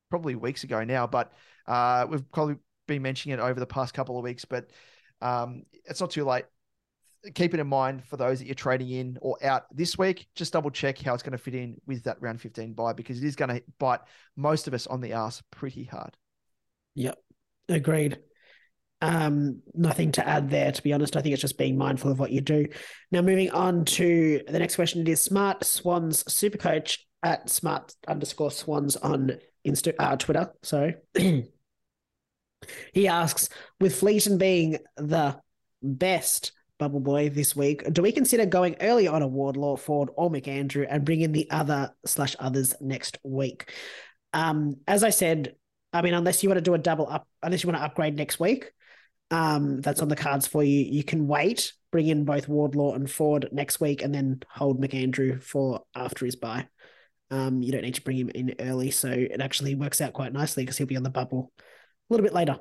probably 0.09 0.35
weeks 0.35 0.63
ago 0.63 0.83
now, 0.83 1.07
but 1.07 1.31
uh, 1.67 2.05
we've 2.09 2.29
probably 2.31 2.55
been 2.87 3.01
mentioning 3.01 3.37
it 3.37 3.41
over 3.41 3.59
the 3.59 3.65
past 3.65 3.93
couple 3.93 4.17
of 4.17 4.23
weeks. 4.23 4.45
But 4.45 4.69
um, 5.21 5.63
it's 5.85 6.01
not 6.01 6.11
too 6.11 6.25
late. 6.25 6.45
Keep 7.35 7.53
it 7.53 7.59
in 7.59 7.67
mind 7.67 8.05
for 8.05 8.15
those 8.15 8.39
that 8.39 8.45
you're 8.45 8.55
trading 8.55 8.89
in 8.89 9.17
or 9.21 9.37
out 9.43 9.65
this 9.75 9.97
week. 9.97 10.27
Just 10.35 10.53
double 10.53 10.71
check 10.71 10.99
how 10.99 11.13
it's 11.13 11.23
going 11.23 11.33
to 11.33 11.37
fit 11.37 11.55
in 11.55 11.75
with 11.85 12.03
that 12.03 12.21
round 12.21 12.39
15 12.39 12.73
buy 12.73 12.93
because 12.93 13.21
it 13.21 13.27
is 13.27 13.35
going 13.35 13.49
to 13.49 13.61
bite 13.77 13.99
most 14.37 14.67
of 14.67 14.73
us 14.73 14.87
on 14.87 15.01
the 15.01 15.13
ass 15.13 15.43
pretty 15.51 15.83
hard. 15.83 16.15
Yep. 16.95 17.17
Agreed. 17.67 18.19
Um, 19.01 19.61
nothing 19.73 20.11
to 20.13 20.27
add 20.27 20.49
there, 20.49 20.71
to 20.71 20.83
be 20.83 20.93
honest. 20.93 21.15
I 21.15 21.21
think 21.21 21.33
it's 21.33 21.41
just 21.41 21.57
being 21.57 21.77
mindful 21.77 22.11
of 22.11 22.19
what 22.19 22.31
you 22.31 22.41
do. 22.41 22.67
Now, 23.11 23.21
moving 23.21 23.51
on 23.51 23.85
to 23.85 24.41
the 24.47 24.59
next 24.59 24.75
question. 24.75 25.01
It 25.01 25.09
is 25.09 25.21
Smart 25.21 25.63
Swans 25.63 26.23
Supercoach 26.23 26.99
at 27.23 27.49
smart 27.49 27.93
underscore 28.07 28.51
swans 28.51 28.95
on 28.95 29.37
Insta 29.65 29.93
uh, 29.99 30.15
Twitter. 30.15 30.51
Sorry. 30.63 30.95
he 32.93 33.07
asks, 33.07 33.49
with 33.79 33.95
Fleeton 33.95 34.37
being 34.37 34.77
the 34.97 35.39
best 35.81 36.51
bubble 36.77 36.99
boy 36.99 37.29
this 37.29 37.55
week, 37.55 37.91
do 37.91 38.01
we 38.01 38.11
consider 38.11 38.45
going 38.45 38.75
early 38.81 39.07
on 39.07 39.21
a 39.21 39.27
Wardlaw, 39.27 39.75
Ford, 39.75 40.09
or 40.15 40.31
McAndrew 40.31 40.87
and 40.89 41.05
bring 41.05 41.21
in 41.21 41.31
the 41.31 41.49
other 41.51 41.93
slash 42.05 42.35
others 42.39 42.73
next 42.79 43.17
week? 43.23 43.73
Um, 44.33 44.77
as 44.87 45.03
I 45.03 45.09
said, 45.09 45.55
I 45.91 46.01
mean, 46.01 46.13
unless 46.13 46.43
you 46.43 46.49
want 46.49 46.57
to 46.57 46.63
do 46.63 46.73
a 46.73 46.79
double 46.79 47.07
up, 47.07 47.27
unless 47.41 47.63
you 47.63 47.67
want 47.67 47.79
to 47.79 47.85
upgrade 47.85 48.15
next 48.15 48.39
week, 48.39 48.71
um, 49.31 49.81
that's 49.81 50.01
on 50.01 50.07
the 50.07 50.15
cards 50.15 50.47
for 50.47 50.63
you. 50.63 50.85
You 50.85 51.03
can 51.03 51.27
wait, 51.27 51.73
bring 51.91 52.07
in 52.07 52.25
both 52.25 52.47
Wardlaw 52.47 52.93
and 52.93 53.09
Ford 53.09 53.49
next 53.51 53.79
week, 53.79 54.01
and 54.01 54.13
then 54.13 54.41
hold 54.49 54.81
McAndrew 54.81 55.41
for 55.41 55.83
after 55.95 56.25
his 56.25 56.35
bye. 56.35 56.67
Um, 57.31 57.61
you 57.61 57.71
don't 57.71 57.83
need 57.83 57.95
to 57.95 58.01
bring 58.01 58.17
him 58.17 58.29
in 58.29 58.55
early, 58.59 58.91
so 58.91 59.09
it 59.09 59.39
actually 59.41 59.75
works 59.75 60.01
out 60.01 60.13
quite 60.13 60.33
nicely 60.33 60.63
because 60.63 60.77
he'll 60.77 60.87
be 60.87 60.97
on 60.97 61.03
the 61.03 61.09
bubble 61.09 61.51
a 61.59 61.63
little 62.13 62.23
bit 62.23 62.33
later. 62.33 62.57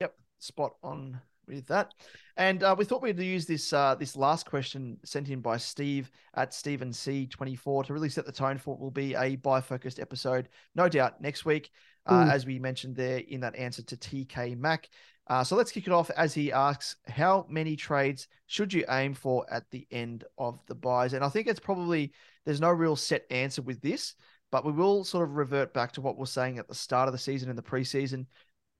Yep, 0.00 0.14
spot 0.38 0.72
on 0.82 1.20
with 1.46 1.66
that. 1.66 1.92
And 2.36 2.62
uh, 2.62 2.74
we 2.76 2.84
thought 2.84 3.02
we'd 3.02 3.18
use 3.18 3.46
this 3.46 3.72
uh, 3.72 3.94
this 3.94 4.16
last 4.16 4.46
question 4.46 4.98
sent 5.04 5.28
in 5.28 5.40
by 5.40 5.58
Steve 5.58 6.10
at 6.34 6.54
Stephen 6.54 6.92
C 6.92 7.26
twenty 7.26 7.54
four 7.54 7.84
to 7.84 7.92
really 7.92 8.08
set 8.08 8.26
the 8.26 8.32
tone 8.32 8.58
for 8.58 8.70
what 8.70 8.80
will 8.80 8.90
be 8.90 9.14
a 9.14 9.36
buy 9.36 9.60
focused 9.60 10.00
episode, 10.00 10.48
no 10.74 10.88
doubt 10.88 11.20
next 11.20 11.44
week, 11.44 11.70
uh, 12.06 12.24
Mm. 12.24 12.30
as 12.32 12.46
we 12.46 12.58
mentioned 12.58 12.96
there 12.96 13.18
in 13.18 13.40
that 13.40 13.56
answer 13.56 13.82
to 13.82 13.96
TK 13.96 14.56
Mac. 14.56 14.88
Uh, 15.28 15.42
so 15.42 15.56
let's 15.56 15.72
kick 15.72 15.86
it 15.86 15.92
off 15.92 16.10
as 16.10 16.34
he 16.34 16.52
asks, 16.52 16.96
how 17.08 17.46
many 17.48 17.74
trades 17.74 18.28
should 18.46 18.72
you 18.72 18.84
aim 18.88 19.12
for 19.12 19.44
at 19.52 19.68
the 19.70 19.86
end 19.90 20.24
of 20.38 20.60
the 20.66 20.74
buys? 20.74 21.14
And 21.14 21.24
I 21.24 21.28
think 21.28 21.48
it's 21.48 21.58
probably 21.58 22.12
there's 22.44 22.60
no 22.60 22.70
real 22.70 22.94
set 22.94 23.24
answer 23.30 23.62
with 23.62 23.80
this, 23.80 24.14
but 24.52 24.64
we 24.64 24.70
will 24.70 25.02
sort 25.02 25.24
of 25.24 25.34
revert 25.34 25.74
back 25.74 25.90
to 25.92 26.00
what 26.00 26.16
we're 26.16 26.26
saying 26.26 26.58
at 26.58 26.68
the 26.68 26.74
start 26.74 27.08
of 27.08 27.12
the 27.12 27.18
season 27.18 27.50
in 27.50 27.56
the 27.56 27.62
preseason. 27.62 28.26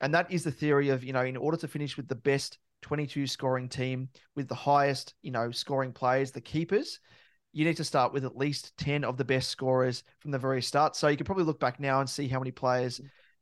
And 0.01 0.14
that 0.14 0.31
is 0.31 0.44
the 0.44 0.52
theory 0.52 0.90
of, 0.90 1.02
you 1.02 1.12
know, 1.12 1.23
in 1.23 1.36
order 1.36 1.56
to 1.56 1.68
finish 1.68 1.97
with 1.97 2.06
the 2.06 2.14
best 2.14 2.59
22 2.82 3.27
scoring 3.27 3.68
team 3.68 4.09
with 4.36 4.47
the 4.47 4.55
highest, 4.55 5.14
you 5.23 5.32
know, 5.32 5.51
scoring 5.51 5.93
players, 5.93 6.31
the 6.31 6.40
keepers, 6.40 7.01
you 7.52 7.64
need 7.64 7.78
to 7.78 7.85
start 7.85 8.12
with 8.12 8.24
at 8.24 8.36
least 8.36 8.77
10 8.77 9.02
of 9.02 9.16
the 9.16 9.24
best 9.24 9.48
scorers 9.48 10.05
from 10.20 10.31
the 10.31 10.39
very 10.39 10.62
start. 10.62 10.94
So 10.94 11.09
you 11.09 11.16
can 11.16 11.27
probably 11.27 11.44
look 11.44 11.59
back 11.59 11.81
now 11.81 12.01
and 12.01 12.09
see 12.09 12.28
how 12.28 12.39
many 12.39 12.52
players 12.52 13.01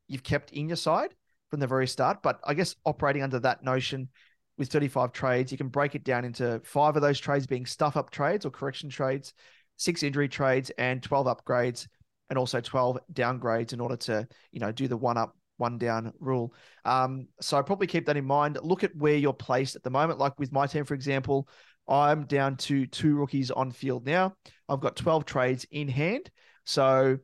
you've 0.09 0.23
kept 0.23 0.53
in 0.53 0.69
your 0.69 0.77
side 0.77 1.15
from 1.55 1.61
the 1.61 1.67
very 1.69 1.87
start. 1.87 2.21
But 2.21 2.41
I 2.43 2.53
guess 2.53 2.75
operating 2.85 3.23
under 3.23 3.39
that 3.39 3.63
notion 3.63 4.09
with 4.59 4.73
35 4.73 5.13
trades, 5.13 5.53
you 5.53 5.59
can 5.59 5.69
break 5.69 5.95
it 5.95 6.03
down 6.03 6.25
into 6.25 6.61
five 6.65 6.97
of 6.97 7.03
those 7.03 7.21
trades 7.21 7.47
being 7.47 7.65
stuff 7.65 7.97
up 7.97 8.11
trades 8.11 8.45
or 8.45 8.51
correction 8.51 8.91
trades, 8.91 9.35
six 9.77 10.03
injury 10.03 10.29
trades, 10.29 10.73
and 10.79 11.01
12 11.01 11.29
upgrades, 11.29 11.87
and 12.29 12.37
also 12.41 12.61
12 12.61 12.99
downgrades 13.13 13.73
in 13.73 13.81
order 13.81 13.95
to, 13.95 14.27
you 14.51 14.59
know, 14.59 14.73
do 14.73 14.89
the 14.89 14.97
one 14.97 15.17
up, 15.17 15.37
one 15.59 15.79
down 15.79 16.13
rule. 16.19 16.53
Um, 16.85 17.29
so 17.41 17.63
probably 17.63 17.87
keep 17.87 18.07
that 18.07 18.17
in 18.17 18.25
mind. 18.25 18.59
Look 18.61 18.83
at 18.83 18.97
where 18.97 19.15
you're 19.15 19.33
placed 19.33 19.77
at 19.77 19.85
the 19.85 19.91
moment. 19.91 20.19
Like 20.19 20.37
with 20.41 20.51
my 20.51 20.67
team, 20.67 20.85
for 20.85 20.95
example, 20.95 21.49
I'm 21.87 22.25
down 22.25 22.57
to 22.57 22.87
two 22.87 23.15
rookies 23.15 23.53
on 23.53 23.71
field 23.71 24.07
now. 24.07 24.35
I've 24.69 24.81
got 24.81 24.97
12 24.97 25.25
trades 25.25 25.67
in 25.71 25.87
hand. 25.87 26.33
So 26.65 27.19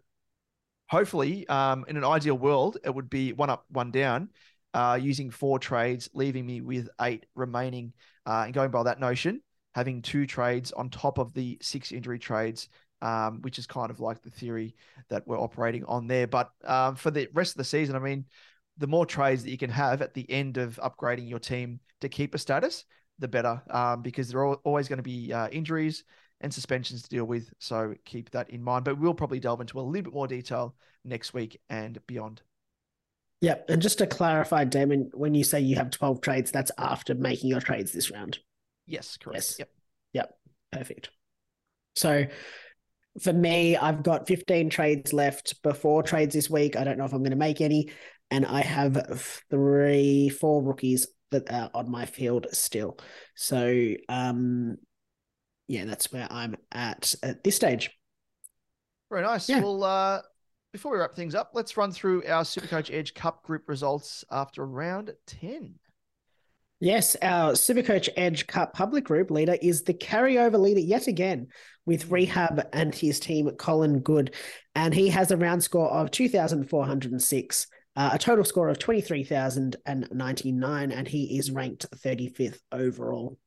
hopefully, 0.91 1.47
um, 1.49 1.85
in 1.89 1.97
an 1.97 2.05
ideal 2.05 2.37
world, 2.37 2.77
it 2.85 2.93
would 2.93 3.09
be 3.09 3.33
one 3.33 3.49
up, 3.49 3.65
one 3.71 3.93
down, 3.93 4.29
uh, 4.75 4.99
using 5.01 5.31
four 5.31 5.59
trades, 5.59 6.11
leaving 6.15 6.45
me 6.45 6.61
with 6.61 6.89
eight 7.01 7.27
remaining. 7.35 7.93
Uh, 8.27 8.43
and 8.45 8.55
going 8.55 8.71
by 8.71 8.83
that 8.83 9.01
notion, 9.01 9.41
having 9.75 10.03
two 10.03 10.27
trades 10.27 10.73
on 10.73 10.91
top 10.91 11.19
of 11.19 11.33
the 11.33 11.57
six 11.62 11.93
injury 11.93 12.19
trades, 12.19 12.69
um, 13.03 13.41
which 13.43 13.59
is 13.59 13.67
kind 13.67 13.91
of 13.91 14.01
like 14.01 14.21
the 14.21 14.31
theory 14.31 14.75
that 15.09 15.27
we're 15.27 15.41
operating 15.41 15.85
on 15.85 16.09
there. 16.09 16.27
But 16.27 16.51
um, 16.65 16.97
for 16.97 17.11
the 17.12 17.29
rest 17.33 17.53
of 17.53 17.59
the 17.59 17.65
season, 17.65 17.95
I 17.95 18.01
mean, 18.01 18.27
the 18.77 18.89
more 18.89 19.07
trades 19.07 19.45
that 19.45 19.51
you 19.51 19.59
can 19.59 19.71
have 19.71 20.03
at 20.03 20.12
the 20.15 20.29
end 20.29 20.57
of 20.57 20.81
upgrading 20.83 21.29
your 21.29 21.39
team 21.39 21.81
to 22.01 22.09
keep 22.09 22.35
a 22.35 22.39
status, 22.39 22.85
the 23.21 23.29
better, 23.29 23.62
um, 23.71 24.03
because 24.03 24.29
there 24.29 24.41
are 24.41 24.55
always 24.57 24.89
going 24.89 24.99
to 24.99 25.03
be 25.03 25.33
uh, 25.33 25.49
injuries 25.49 26.03
and 26.41 26.53
suspensions 26.53 27.03
to 27.03 27.09
deal 27.09 27.25
with. 27.25 27.51
So 27.59 27.95
keep 28.05 28.31
that 28.31 28.51
in 28.51 28.62
mind. 28.62 28.85
But 28.85 28.99
we'll 28.99 29.15
probably 29.15 29.41
delve 29.41 29.61
into 29.61 29.79
a 29.79 29.83
little 29.83 30.05
bit 30.05 30.15
more 30.15 30.27
detail 30.27 30.75
next 31.05 31.35
week 31.35 31.61
and 31.69 31.99
beyond. 32.07 32.43
Yep. 33.41 33.71
And 33.71 33.81
just 33.81 33.99
to 33.99 34.07
clarify, 34.07 34.65
Damon, 34.65 35.11
when 35.15 35.35
you 35.35 35.45
say 35.45 35.61
you 35.61 35.77
have 35.77 35.91
12 35.91 36.21
trades, 36.21 36.51
that's 36.51 36.71
after 36.77 37.15
making 37.15 37.49
your 37.49 37.61
trades 37.61 37.93
this 37.93 38.11
round. 38.11 38.39
Yes, 38.87 39.17
correct. 39.17 39.37
Yes. 39.37 39.57
Yep. 39.59 39.69
Yep. 40.12 40.39
Perfect. 40.73 41.11
So 41.97 42.27
for 43.21 43.33
me, 43.33 43.77
I've 43.77 44.03
got 44.03 44.29
15 44.29 44.71
trades 44.71 45.12
left 45.12 45.62
before 45.62 46.03
trades 46.03 46.35
this 46.35 46.51
week. 46.51 46.77
I 46.77 46.85
don't 46.85 46.99
know 46.99 47.05
if 47.05 47.12
I'm 47.12 47.23
going 47.23 47.31
to 47.31 47.37
make 47.37 47.61
any. 47.61 47.91
And 48.31 48.47
I 48.47 48.61
have 48.61 49.43
three, 49.51 50.29
four 50.29 50.62
rookies 50.62 51.09
that 51.31 51.51
are 51.53 51.71
on 51.75 51.91
my 51.91 52.07
field 52.07 52.47
still. 52.53 52.99
So, 53.35 53.95
um, 54.09 54.77
yeah, 55.71 55.85
that's 55.85 56.13
where 56.13 56.27
I'm 56.29 56.57
at 56.73 57.15
at 57.23 57.45
this 57.45 57.55
stage. 57.55 57.97
Very 59.09 59.23
nice. 59.23 59.49
Yeah. 59.49 59.61
Well, 59.61 59.85
uh, 59.85 60.21
before 60.73 60.91
we 60.91 60.99
wrap 60.99 61.15
things 61.15 61.37
up, 61.37 61.53
let's 61.55 61.77
run 61.77 61.93
through 61.93 62.25
our 62.27 62.43
Supercoach 62.43 62.93
Edge 62.93 63.15
Cup 63.15 63.45
group 63.45 63.69
results 63.69 64.25
after 64.33 64.67
round 64.67 65.15
10. 65.29 65.77
Yes, 66.81 67.15
our 67.23 67.53
Supercoach 67.53 68.09
Edge 68.17 68.49
Cup 68.49 68.73
public 68.73 69.05
group 69.05 69.31
leader 69.31 69.57
is 69.63 69.85
the 69.85 69.95
carryover 69.95 70.59
leader 70.59 70.81
yet 70.81 71.07
again 71.07 71.47
with 71.87 72.11
Rehab 72.11 72.67
and 72.73 72.93
his 72.93 73.21
team, 73.21 73.49
Colin 73.53 74.01
Good. 74.01 74.35
And 74.75 74.93
he 74.93 75.09
has 75.11 75.31
a 75.31 75.37
round 75.37 75.63
score 75.63 75.89
of 75.89 76.11
2,406, 76.11 77.67
uh, 77.95 78.11
a 78.13 78.19
total 78.19 78.45
score 78.45 78.71
of 78.71 78.81
23,099, 78.81 80.91
and 80.91 81.07
he 81.07 81.39
is 81.39 81.53
ranked 81.53 81.89
35th 81.93 82.59
overall. 82.73 83.39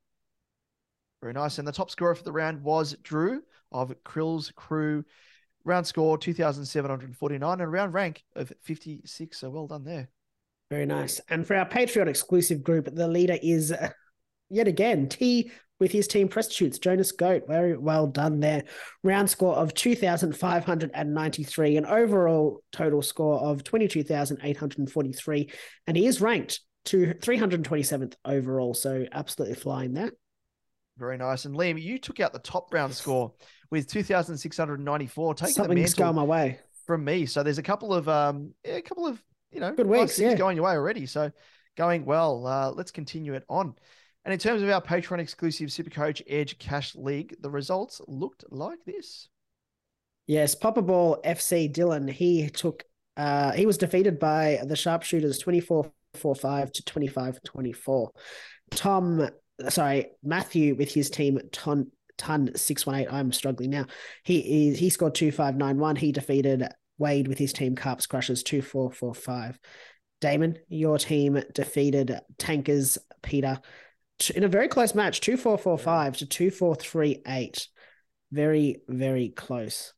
Very 1.23 1.33
nice. 1.33 1.57
And 1.57 1.65
the 1.65 1.71
top 1.71 1.89
scorer 1.89 2.15
for 2.15 2.23
the 2.25 2.33
round 2.33 2.63
was 2.63 2.97
Drew 3.01 3.41
of 3.71 3.93
Krill's 4.03 4.51
Crew. 4.57 5.05
Round 5.63 5.87
score 5.87 6.17
2,749 6.17 7.61
and 7.61 7.71
round 7.71 7.93
rank 7.93 8.25
of 8.35 8.51
56. 8.63 9.39
So 9.39 9.49
well 9.49 9.67
done 9.67 9.85
there. 9.85 10.09
Very 10.69 10.85
nice. 10.85 11.21
And 11.29 11.47
for 11.47 11.55
our 11.55 11.65
Patreon 11.65 12.07
exclusive 12.07 12.61
group, 12.61 12.93
the 12.93 13.07
leader 13.07 13.37
is 13.41 13.71
uh, 13.71 13.91
yet 14.49 14.67
again 14.67 15.07
T 15.07 15.49
with 15.79 15.93
his 15.93 16.09
team 16.09 16.27
prostitutes. 16.27 16.77
Jonas 16.77 17.13
Goat, 17.13 17.43
very 17.47 17.77
well 17.77 18.07
done 18.07 18.41
there. 18.41 18.65
Round 19.01 19.29
score 19.29 19.55
of 19.55 19.73
2,593, 19.73 21.77
an 21.77 21.85
overall 21.85 22.61
total 22.73 23.01
score 23.01 23.39
of 23.39 23.63
22,843. 23.63 25.51
And 25.87 25.95
he 25.95 26.05
is 26.05 26.19
ranked 26.19 26.59
to 26.85 27.13
327th 27.13 28.15
overall. 28.25 28.73
So 28.73 29.05
absolutely 29.13 29.55
flying 29.55 29.93
there. 29.93 30.11
Very 30.97 31.17
nice. 31.17 31.45
And 31.45 31.55
Liam, 31.55 31.81
you 31.81 31.97
took 31.97 32.19
out 32.19 32.33
the 32.33 32.39
top 32.39 32.73
round 32.73 32.93
score 32.93 33.33
with 33.71 33.87
2,694, 33.87 35.33
taking 35.33 35.53
Something's 35.53 35.93
the 35.93 35.97
going 36.03 36.15
my 36.15 36.23
way. 36.23 36.59
from 36.85 37.03
me. 37.03 37.25
So 37.25 37.41
there's 37.41 37.57
a 37.57 37.63
couple 37.63 37.93
of 37.93 38.07
um 38.07 38.53
yeah, 38.63 38.75
a 38.75 38.81
couple 38.81 39.07
of 39.07 39.21
you 39.51 39.59
know 39.59 39.73
Good 39.73 39.87
weeks, 39.87 40.19
yeah. 40.19 40.35
going 40.35 40.55
your 40.55 40.65
way 40.65 40.73
already. 40.73 41.05
So 41.05 41.31
going 41.75 42.05
well. 42.05 42.45
Uh, 42.45 42.71
let's 42.71 42.91
continue 42.91 43.33
it 43.33 43.43
on. 43.49 43.75
And 44.25 44.31
in 44.31 44.39
terms 44.39 44.61
of 44.61 44.69
our 44.69 44.81
Patreon 44.81 45.19
exclusive 45.19 45.69
Supercoach 45.69 46.21
Edge 46.27 46.57
Cash 46.57 46.95
League, 46.95 47.35
the 47.41 47.49
results 47.49 47.99
looked 48.07 48.45
like 48.49 48.79
this. 48.85 49.27
Yes, 50.27 50.55
Papa 50.55 50.81
Ball 50.81 51.19
FC 51.25 51.71
Dylan, 51.71 52.09
he 52.09 52.49
took 52.49 52.83
uh 53.17 53.51
he 53.51 53.65
was 53.65 53.77
defeated 53.77 54.19
by 54.19 54.59
the 54.65 54.75
sharpshooters 54.75 55.39
24 55.39 55.91
45 56.15 56.71
to 56.71 56.85
25 56.85 57.39
24. 57.43 58.11
Tom 58.71 59.29
sorry, 59.69 60.07
Matthew 60.23 60.75
with 60.75 60.93
his 60.93 61.09
team 61.09 61.39
ton 61.51 61.91
ton 62.17 62.51
618. 62.55 63.13
I'm 63.13 63.31
struggling 63.31 63.71
now. 63.71 63.85
He 64.23 64.69
is 64.69 64.79
he 64.79 64.89
scored 64.89 65.15
2591. 65.15 65.95
He 65.97 66.11
defeated 66.11 66.67
Wade 66.97 67.27
with 67.27 67.37
his 67.37 67.53
team 67.53 67.75
Carps 67.75 68.05
Crushers 68.05 68.43
2445. 68.43 69.59
Damon, 70.21 70.57
your 70.69 70.97
team 70.97 71.43
defeated 71.53 72.17
Tankers 72.37 72.97
Peter 73.21 73.59
in 74.33 74.43
a 74.43 74.47
very 74.47 74.67
close 74.67 74.95
match, 74.95 75.21
2445 75.21 76.17
to 76.17 76.25
2438. 76.25 77.67
Very, 78.31 78.81
very 78.87 79.29
close. 79.29 79.93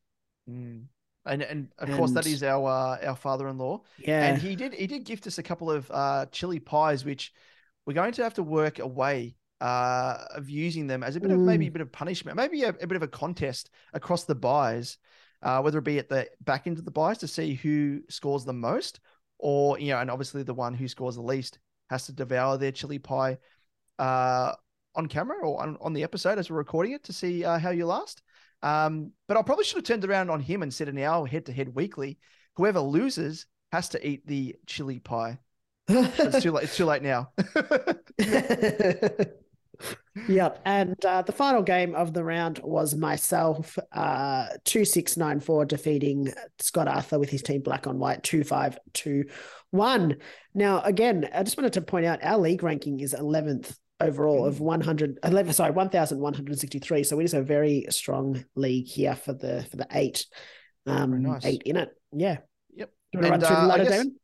Mm. 0.50 0.86
And 1.28 1.42
and 1.42 1.70
of 1.80 1.90
course 1.92 2.12
that 2.12 2.28
is 2.28 2.44
our 2.44 2.70
uh, 2.70 3.08
our 3.08 3.16
father-in-law. 3.16 3.82
Yeah. 3.98 4.26
And 4.26 4.42
he 4.42 4.56
did 4.56 4.76
he 4.76 4.86
did 4.86 5.06
gift 5.06 5.26
us 5.26 5.40
a 5.40 5.44
couple 5.44 5.72
of 5.72 5.90
uh, 5.90 6.28
chili 6.32 6.60
pies, 6.60 7.04
which 7.04 7.32
we're 7.86 7.94
going 7.94 8.14
to 8.14 8.24
have 8.24 8.36
to 8.36 8.44
work 8.44 8.78
a 8.78 8.86
way 8.86 9.36
uh, 9.62 10.18
of 10.36 10.50
using 10.50 10.88
them 10.88 11.04
as 11.04 11.16
a 11.16 11.22
bit 11.22 11.32
of 11.32 11.44
maybe 11.46 11.68
a 11.68 11.70
Mm. 11.70 11.74
bit 11.74 11.82
of 11.82 11.92
punishment, 11.92 12.38
maybe 12.38 12.64
a, 12.64 12.70
a 12.70 12.88
bit 12.88 12.96
of 12.96 13.04
a 13.04 13.08
contest 13.08 13.70
across 13.94 14.26
the 14.26 14.36
buys, 14.36 14.98
uh, 15.42 15.62
whether 15.62 15.80
it 15.80 15.84
be 15.84 16.00
at 16.00 16.10
the 16.10 16.28
back 16.42 16.68
end 16.68 16.78
of 16.78 16.86
the 16.86 16.92
buys 16.92 17.20
to 17.20 17.28
see 17.28 17.54
who 17.56 18.02
scores 18.10 18.46
the 18.46 18.54
most, 18.54 19.00
or 19.40 19.80
you 19.80 19.90
know, 19.92 20.00
and 20.00 20.12
obviously 20.12 20.44
the 20.44 20.54
one 20.54 20.74
who 20.74 20.88
scores 20.88 21.16
the 21.16 21.22
least 21.22 21.60
has 21.90 22.06
to 22.08 22.14
devour 22.14 22.58
their 22.58 22.72
chili 22.72 23.00
pie 23.00 23.38
uh, 24.00 24.52
on 24.96 25.08
camera 25.08 25.38
or 25.40 25.62
on, 25.62 25.78
on 25.82 25.94
the 25.94 26.04
episode 26.04 26.40
as 26.40 26.50
we're 26.50 26.58
recording 26.58 26.94
it 26.94 27.04
to 27.04 27.14
see 27.14 27.44
uh, 27.44 27.60
how 27.60 27.70
you 27.70 27.86
last. 27.86 28.22
Um, 28.62 29.12
but 29.28 29.38
I 29.38 29.42
probably 29.42 29.66
should 29.66 29.78
have 29.78 29.86
turned 29.86 30.06
around 30.06 30.30
on 30.30 30.40
him 30.40 30.64
and 30.64 30.74
said 30.74 30.88
in 30.88 30.98
our 31.00 31.28
head-to-head 31.28 31.76
weekly, 31.76 32.18
whoever 32.56 32.80
loses 32.80 33.46
has 33.72 33.90
to 33.90 34.08
eat 34.08 34.26
the 34.26 34.56
chili 34.66 35.00
pie. 35.00 35.40
it's 35.88 36.42
too 36.42 36.52
late. 36.52 36.64
It's 36.66 36.78
too 36.78 36.86
late 36.86 37.04
now. 37.04 37.32
Yep. 40.30 40.62
And 40.66 41.04
uh, 41.06 41.22
the 41.24 41.32
final 41.34 41.62
game 41.62 41.94
of 41.94 42.14
the 42.14 42.24
round 42.24 42.60
was 42.64 42.96
myself, 42.96 43.78
uh, 43.92 44.48
2694, 44.64 45.66
defeating 45.66 46.34
Scott 46.60 46.88
Arthur 46.88 47.20
with 47.20 47.30
his 47.30 47.42
team 47.42 47.62
Black 47.62 47.86
on 47.88 48.00
White, 48.00 48.24
2521. 48.24 50.18
Now, 50.54 50.82
again, 50.82 51.30
I 51.34 51.44
just 51.44 51.58
wanted 51.58 51.74
to 51.74 51.82
point 51.82 52.06
out 52.06 52.24
our 52.24 52.38
league 52.38 52.64
ranking 52.64 53.00
is 53.02 53.14
11th 53.14 53.76
overall 54.00 54.46
of 54.46 54.60
100, 54.60 55.20
11, 55.24 55.54
sorry, 55.54 55.72
1,163. 55.72 57.04
So 57.04 57.18
we 57.18 57.24
it 57.24 57.26
is 57.26 57.34
a 57.34 57.42
very 57.42 57.86
strong 57.90 58.44
league 58.56 58.88
here 58.88 59.16
for 59.16 59.34
the 59.34 59.66
for 59.70 59.78
the 59.78 59.88
eight, 59.92 60.26
um, 60.86 61.22
nice. 61.24 61.46
eight 61.46 61.64
in 61.66 61.78
it. 61.78 61.90
Yeah. 62.14 62.38
Yep. 62.74 62.90
Do 63.12 63.20
you 63.20 63.20
want 63.20 63.26
to 63.26 63.32
run 63.32 63.34
And, 63.34 63.44
through 63.44 63.56
uh, 63.56 63.60
the 63.60 63.66
I 63.66 63.68
ladder, 63.68 63.84
guess- 63.84 63.92
Damon? 63.94 64.16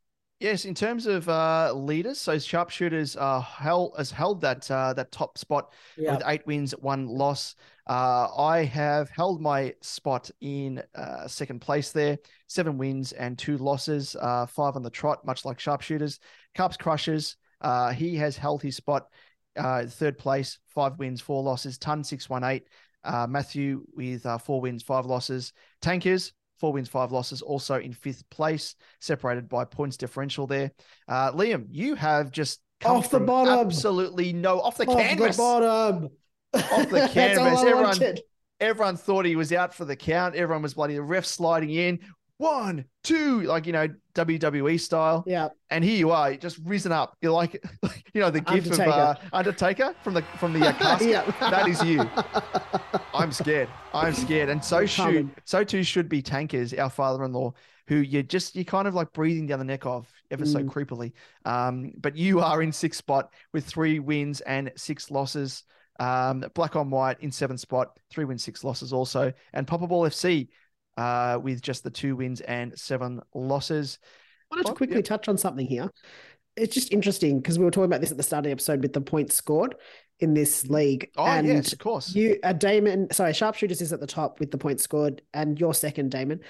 Yes, 0.42 0.66
in 0.66 0.74
terms 0.74 1.06
of 1.06 1.30
uh, 1.30 1.72
leaders, 1.72 2.20
so 2.20 2.40
sharpshooters 2.40 3.16
uh, 3.16 3.42
held 3.42 3.94
has 3.96 4.10
held 4.10 4.42
that 4.42 4.70
uh, 4.72 4.92
that 4.94 5.12
top 5.12 5.38
spot 5.38 5.72
Yeah. 5.98 6.16
with 6.16 6.24
eight 6.26 6.48
wins, 6.48 6.72
one 6.72 7.06
loss. 7.06 7.54
Uh, 7.88 8.28
I 8.36 8.64
have 8.64 9.12
held 9.12 9.40
my 9.40 9.76
spot 9.82 10.32
in 10.42 10.82
uh, 10.96 11.28
second 11.28 11.60
place 11.62 11.92
there, 11.92 12.18
seven 12.48 12.80
wins 12.80 13.12
and 13.12 13.38
two 13.38 13.60
losses, 13.60 14.16
uh, 14.20 14.48
five 14.48 14.76
on 14.76 14.82
the 14.82 14.90
trot, 14.90 15.24
much 15.26 15.46
like 15.46 15.60
sharpshooters. 15.60 16.20
Carps 16.56 16.76
Crushers, 16.76 17.36
uh, 17.62 17.92
he 17.92 18.16
has 18.16 18.36
held 18.36 18.64
his 18.64 18.76
spot 18.76 19.10
uh, 19.58 19.86
third 19.86 20.18
place, 20.18 20.58
five 20.70 20.98
wins, 20.98 21.22
four 21.22 21.44
losses. 21.44 21.78
Ton 21.78 22.04
six 22.04 22.28
one 22.32 22.44
eight. 22.44 22.64
Uh, 23.04 23.28
Matthew 23.28 23.84
with 23.96 24.26
uh, 24.26 24.40
four 24.40 24.60
wins, 24.60 24.82
five 24.82 25.06
losses. 25.06 25.54
Tankers 25.82 26.34
four 26.62 26.72
wins, 26.72 26.88
five 26.88 27.12
losses, 27.12 27.42
also 27.42 27.76
in 27.80 27.92
fifth 27.92 28.24
place, 28.30 28.76
separated 29.02 29.50
by 29.50 29.66
points 29.66 29.98
differential 29.98 30.48
there. 30.48 30.72
Uh, 31.10 31.32
Liam, 31.34 31.66
you 31.70 31.96
have 31.96 32.32
just 32.32 32.62
come 32.80 32.98
Off 32.98 33.10
the 33.10 33.18
from 33.18 33.26
bottom. 33.26 33.60
absolutely 33.60 34.32
no 34.32 34.62
off 34.62 34.78
the 34.78 34.86
Off 34.88 34.98
canvas, 34.98 35.36
the 35.36 35.42
bottom. 35.42 36.10
off 36.54 36.90
the 36.90 37.10
canvas. 37.14 37.60
Everyone, 37.60 37.84
wanted. 37.84 38.22
everyone 38.60 38.96
thought 38.96 39.26
he 39.26 39.36
was 39.36 39.52
out 39.52 39.74
for 39.74 39.84
the 39.86 39.96
count. 39.96 40.36
Everyone 40.36 40.62
was 40.62 40.76
bloody 40.76 40.94
the 40.94 41.02
ref 41.02 41.26
sliding 41.26 41.72
in. 41.72 42.00
One, 42.38 42.86
two, 43.04 43.42
like 43.42 43.68
you 43.68 43.74
know 43.74 43.88
WWE 44.14 44.80
style. 44.80 45.24
Yeah. 45.28 45.50
And 45.70 45.84
here 45.84 45.98
you 45.98 46.12
are, 46.12 46.36
just 46.36 46.60
risen 46.64 46.92
up. 46.92 47.16
You're 47.22 47.32
like, 47.32 47.64
you 48.14 48.22
know, 48.22 48.30
the 48.30 48.42
gif 48.42 48.66
of 48.72 48.80
uh, 48.80 48.84
Undertaker. 48.84 49.30
Undertaker 49.34 49.96
from 50.04 50.14
the 50.14 50.22
from 50.40 50.54
the 50.54 50.68
uh, 50.68 50.74
casket. 50.80 51.10
Yeah. 51.10 51.50
That 51.50 51.68
is 51.68 51.84
you. 51.84 52.02
I'm 53.14 53.32
scared. 53.32 53.70
I'm 53.94 54.14
scared, 54.14 54.50
and 54.50 54.64
so 54.64 54.86
should 54.86 55.30
so 55.46 55.64
too 55.64 55.84
should 55.84 56.10
be 56.10 56.22
Tankers, 56.22 56.74
our 56.74 56.90
father-in-law, 56.90 57.54
who 57.88 57.98
you're 57.98 58.24
just 58.24 58.56
you're 58.56 58.64
kind 58.64 58.88
of 58.88 58.94
like 58.94 59.12
breathing 59.14 59.48
down 59.48 59.60
the 59.60 59.66
neck 59.66 59.86
of 59.86 60.08
ever 60.30 60.46
so 60.46 60.60
Mm. 60.60 60.66
creepily. 60.70 61.12
Um, 61.46 61.92
but 61.98 62.16
you 62.16 62.40
are 62.40 62.62
in 62.62 62.72
sixth 62.72 63.00
spot 63.00 63.34
with 63.54 63.66
three 63.66 64.00
wins 64.00 64.42
and 64.42 64.72
six 64.76 65.12
losses. 65.12 65.64
Um, 66.00 66.44
Black 66.56 66.76
on 66.76 66.90
White 66.90 67.18
in 67.22 67.32
seventh 67.32 67.60
spot, 67.60 68.00
three 68.10 68.26
wins, 68.26 68.44
six 68.44 68.64
losses 68.64 68.92
also, 68.92 69.34
and 69.54 69.68
Papa 69.68 69.86
Ball 69.88 70.04
FC 70.10 70.48
uh, 71.02 71.40
with 71.40 71.62
just 71.62 71.84
the 71.84 71.90
two 71.90 72.16
wins 72.16 72.42
and 72.42 72.78
seven 72.78 73.22
losses. 73.34 73.98
I 74.52 74.56
wanted 74.56 74.68
to 74.68 74.76
quickly 74.76 74.98
yep. 74.98 75.06
touch 75.06 75.28
on 75.28 75.38
something 75.38 75.66
here. 75.66 75.90
It's 76.56 76.76
just 76.76 76.92
interesting 76.92 77.40
because 77.40 77.58
we 77.58 77.66
were 77.66 77.72
talking 77.72 77.86
about 77.86 78.02
this 78.02 78.12
at 78.12 78.18
the 78.18 78.24
start 78.24 78.42
of 78.42 78.46
the 78.46 78.52
episode 78.52 78.82
with 78.82 78.94
the 78.94 79.02
points 79.02 79.36
scored 79.36 79.76
in 80.20 80.34
this 80.34 80.68
league. 80.68 81.10
Oh 81.18 81.26
and 81.26 81.48
yes, 81.48 81.74
of 81.74 81.80
course. 81.80 82.14
You, 82.14 82.38
uh, 82.44 82.54
Damon, 82.54 83.08
sorry, 83.12 83.34
Sharpshooters 83.34 83.82
is 83.82 83.94
at 83.94 84.00
the 84.00 84.08
top 84.08 84.40
with 84.40 84.52
the 84.52 84.58
points 84.58 84.84
scored, 84.84 85.22
and 85.34 85.60
you're 85.60 85.74
second, 85.74 86.12
Damon. 86.12 86.42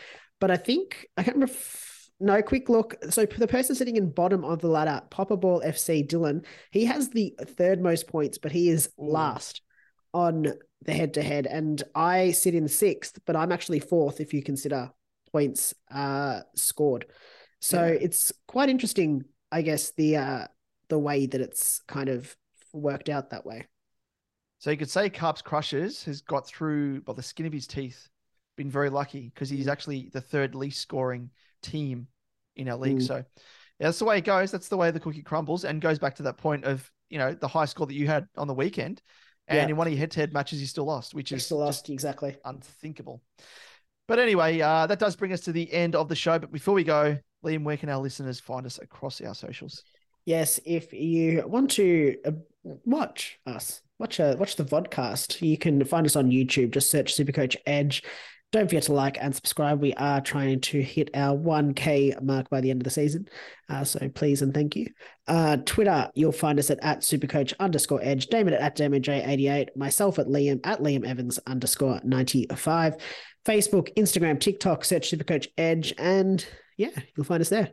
But 0.41 0.52
I 0.52 0.57
think 0.57 1.07
I 1.15 1.23
can't 1.23 1.38
remember. 1.38 1.53
If, 1.53 2.10
no, 2.19 2.41
quick 2.41 2.68
look. 2.68 2.95
So 3.10 3.26
the 3.26 3.48
person 3.48 3.73
sitting 3.76 3.95
in 3.95 4.11
bottom 4.11 4.44
of 4.44 4.60
the 4.60 4.68
ladder, 4.68 5.02
Papa 5.10 5.38
Ball 5.38 5.61
FC, 5.61 6.06
Dylan, 6.06 6.45
he 6.72 6.86
has 6.86 7.10
the 7.10 7.34
third 7.41 7.82
most 7.82 8.07
points, 8.07 8.38
but 8.38 8.52
he 8.52 8.69
is 8.69 8.90
last 8.98 9.61
on 10.14 10.53
the 10.84 10.94
head 10.94 11.14
to 11.16 11.22
head, 11.22 11.45
and 11.45 11.82
I 11.94 12.32
sit 12.32 12.56
in 12.56 12.68
sixth, 12.68 13.20
but 13.26 13.36
I'm 13.36 13.52
actually 13.52 13.80
fourth 13.80 14.20
if 14.20 14.34
you 14.34 14.41
consider 14.41 14.91
points 15.32 15.74
uh, 15.91 16.41
scored. 16.56 17.06
So 17.60 17.86
Yeah. 17.86 17.99
it's 18.02 18.32
quite 18.48 18.70
interesting, 18.70 19.24
I 19.52 19.62
guess 19.62 19.91
the 19.91 20.18
uh, 20.18 20.48
the 20.90 20.99
way 20.99 21.26
that 21.28 21.40
it's 21.40 21.80
kind 21.88 22.10
of 22.10 22.36
worked 22.74 23.10
out 23.10 23.30
that 23.30 23.45
way. 23.45 23.68
So 24.60 24.72
you 24.72 24.78
could 24.78 24.90
say 24.90 25.10
Carps 25.10 25.41
Crushers 25.41 26.03
has 26.03 26.22
got 26.22 26.48
through 26.48 27.02
by 27.02 27.14
the 27.14 27.24
skin 27.24 27.45
of 27.45 27.53
his 27.53 27.68
teeth. 27.68 28.10
Been 28.58 28.70
very 28.70 28.90
lucky 28.90 29.32
because 29.34 29.49
he's 29.49 29.68
actually 29.68 30.10
the 30.14 30.22
third 30.22 30.53
least 30.56 30.82
scoring 30.82 31.30
team 31.64 32.08
in 32.56 32.70
our 32.70 32.78
league. 32.78 32.99
Mm. 32.99 33.08
So 33.08 33.16
yeah, 33.16 33.24
that's 33.88 33.99
the 33.99 34.06
way 34.06 34.18
it 34.18 34.26
goes. 34.26 34.52
That's 34.52 34.68
the 34.68 34.78
way 34.78 34.91
the 34.91 34.99
cookie 34.99 35.24
crumbles 35.24 35.66
and 35.66 35.82
goes 35.82 35.98
back 35.98 36.16
to 36.16 36.24
that 36.24 36.38
point 36.38 36.66
of, 36.66 36.90
you 37.10 37.18
know, 37.18 37.34
the 37.34 37.48
high 37.48 37.66
score 37.66 37.88
that 37.88 37.95
you 37.95 38.08
had 38.08 38.28
on 38.38 38.48
the 38.48 38.53
weekend. 38.53 39.02
And 39.52 39.57
Yeah. 39.68 39.69
in 39.69 39.76
one 39.78 39.88
of 39.88 39.94
your 39.94 39.99
head 39.99 40.11
to 40.11 40.19
head 40.19 40.34
matches, 40.34 40.61
you 40.61 40.68
still 40.68 40.86
lost, 40.86 41.14
which 41.14 41.32
is 41.32 41.45
Still 41.45 41.60
lost 41.60 41.90
exactly. 41.90 42.38
unthinkable. 42.45 43.22
But 44.07 44.19
anyway, 44.19 44.60
uh, 44.60 44.88
that 44.88 44.99
does 44.99 45.15
bring 45.15 45.34
us 45.34 45.41
to 45.41 45.52
the 45.52 45.72
end 45.72 45.95
of 45.95 46.07
the 46.10 46.15
show. 46.15 46.40
But 46.40 46.52
before 46.52 46.73
we 46.73 46.84
go, 46.84 47.18
Liam, 47.45 47.64
where 47.64 47.78
can 47.78 47.90
our 47.90 47.99
listeners 48.02 48.40
find 48.40 48.65
us 48.65 48.80
across 48.80 49.22
our 49.22 49.36
socials? 49.36 49.84
Yes, 50.26 50.60
if 50.65 50.94
you 50.94 51.44
want 51.48 51.72
to 51.72 52.15
uh, 52.26 52.32
watch 52.64 53.40
us, 53.45 53.82
watch 53.99 54.19
uh, 54.19 54.36
watch 54.38 54.56
the 54.56 54.64
vodcast, 54.65 55.41
you 55.41 55.57
can 55.57 55.84
find 55.84 56.06
us 56.06 56.15
on 56.15 56.30
YouTube. 56.30 56.72
Just 56.72 56.91
search 56.91 57.15
Supercoach 57.15 57.56
Edge. 57.65 58.03
Don't 58.52 58.68
forget 58.68 58.84
to 58.84 58.94
like 58.94 59.18
and 59.22 59.34
subscribe. 59.34 59.80
We 59.80 59.94
are 59.94 60.19
trying 60.19 60.60
to 60.61 60.82
hit 60.82 61.10
our 61.14 61.38
1K 61.38 62.22
mark 62.22 62.49
by 62.49 62.60
the 62.60 62.69
end 62.69 62.82
of 62.82 62.84
the 62.84 62.90
season. 62.90 63.30
Uh, 63.69 63.86
so 63.86 64.10
please 64.10 64.41
and 64.41 64.53
thank 64.53 64.76
you. 64.76 64.88
Uh, 65.26 65.56
Twitter, 65.65 66.10
you'll 66.15 66.34
find 66.34 66.60
us 66.60 66.69
at, 66.69 66.80
at 66.84 66.99
supercoach 66.99 67.53
underscore 67.61 68.02
edge, 68.03 68.28
Damon 68.28 68.53
at, 68.53 68.61
at 68.61 68.78
DamonJ88, 68.78 69.78
myself 69.78 70.19
at 70.19 70.28
Liam 70.28 70.60
at 70.65 70.80
Liam 70.82 71.07
Evans 71.07 71.40
underscore 71.48 72.02
95. 72.03 72.98
Facebook, 73.45 73.95
Instagram, 73.95 74.40
TikTok, 74.40 74.84
search 74.84 75.10
Supercoach 75.10 75.48
Edge, 75.57 75.94
and 75.98 76.45
yeah, 76.78 76.90
you'll 77.15 77.26
find 77.26 77.41
us 77.41 77.49
there. 77.49 77.72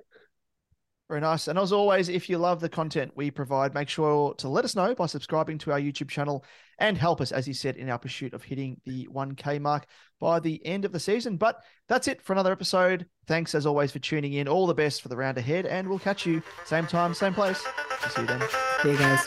Very 1.09 1.21
nice. 1.23 1.49
And 1.49 1.59
as 1.59 1.73
always, 1.73 2.11
if 2.11 2.29
you 2.29 2.37
love 2.37 2.61
the 2.61 2.69
content 2.69 3.13
we 3.15 3.31
provide, 3.31 3.73
make 3.73 3.89
sure 3.89 4.35
to 4.35 4.49
let 4.49 4.67
us 4.67 4.77
know 4.77 4.95
by 4.95 5.07
subscribing 5.07 5.57
to 5.59 5.73
our 5.73 5.81
YouTube 5.81 6.11
channel 6.11 6.45
and 6.79 6.99
help 6.99 7.23
us, 7.23 7.33
as 7.33 7.49
you 7.49 7.55
said, 7.55 7.77
in 7.77 7.89
our 7.89 7.99
pursuit 7.99 8.35
of 8.35 8.45
hitting 8.45 8.79
the 8.85 9.09
1K 9.11 9.59
mark 9.59 9.87
by 10.21 10.39
the 10.39 10.65
end 10.67 10.85
of 10.85 10.93
the 10.93 11.01
season. 11.01 11.39
But 11.39 11.63
that's 11.89 12.09
it 12.09 12.21
for 12.21 12.35
another 12.35 12.53
episode. 12.53 13.07
Thanks, 13.27 13.55
as 13.55 13.65
always, 13.65 13.91
for 13.91 14.01
tuning 14.01 14.35
in. 14.35 14.49
All 14.49 14.67
the 14.67 14.75
best 14.75 15.01
for 15.01 15.09
the 15.09 15.17
round 15.17 15.39
ahead, 15.39 15.65
and 15.65 15.89
we'll 15.89 15.99
catch 15.99 16.27
you 16.27 16.43
same 16.67 16.87
time, 16.87 17.15
same 17.15 17.33
place. 17.33 17.65
see 18.11 18.21
you 18.21 18.27
then. 18.27 18.43
See 18.83 18.91
you 18.91 18.99
guys. 18.99 19.27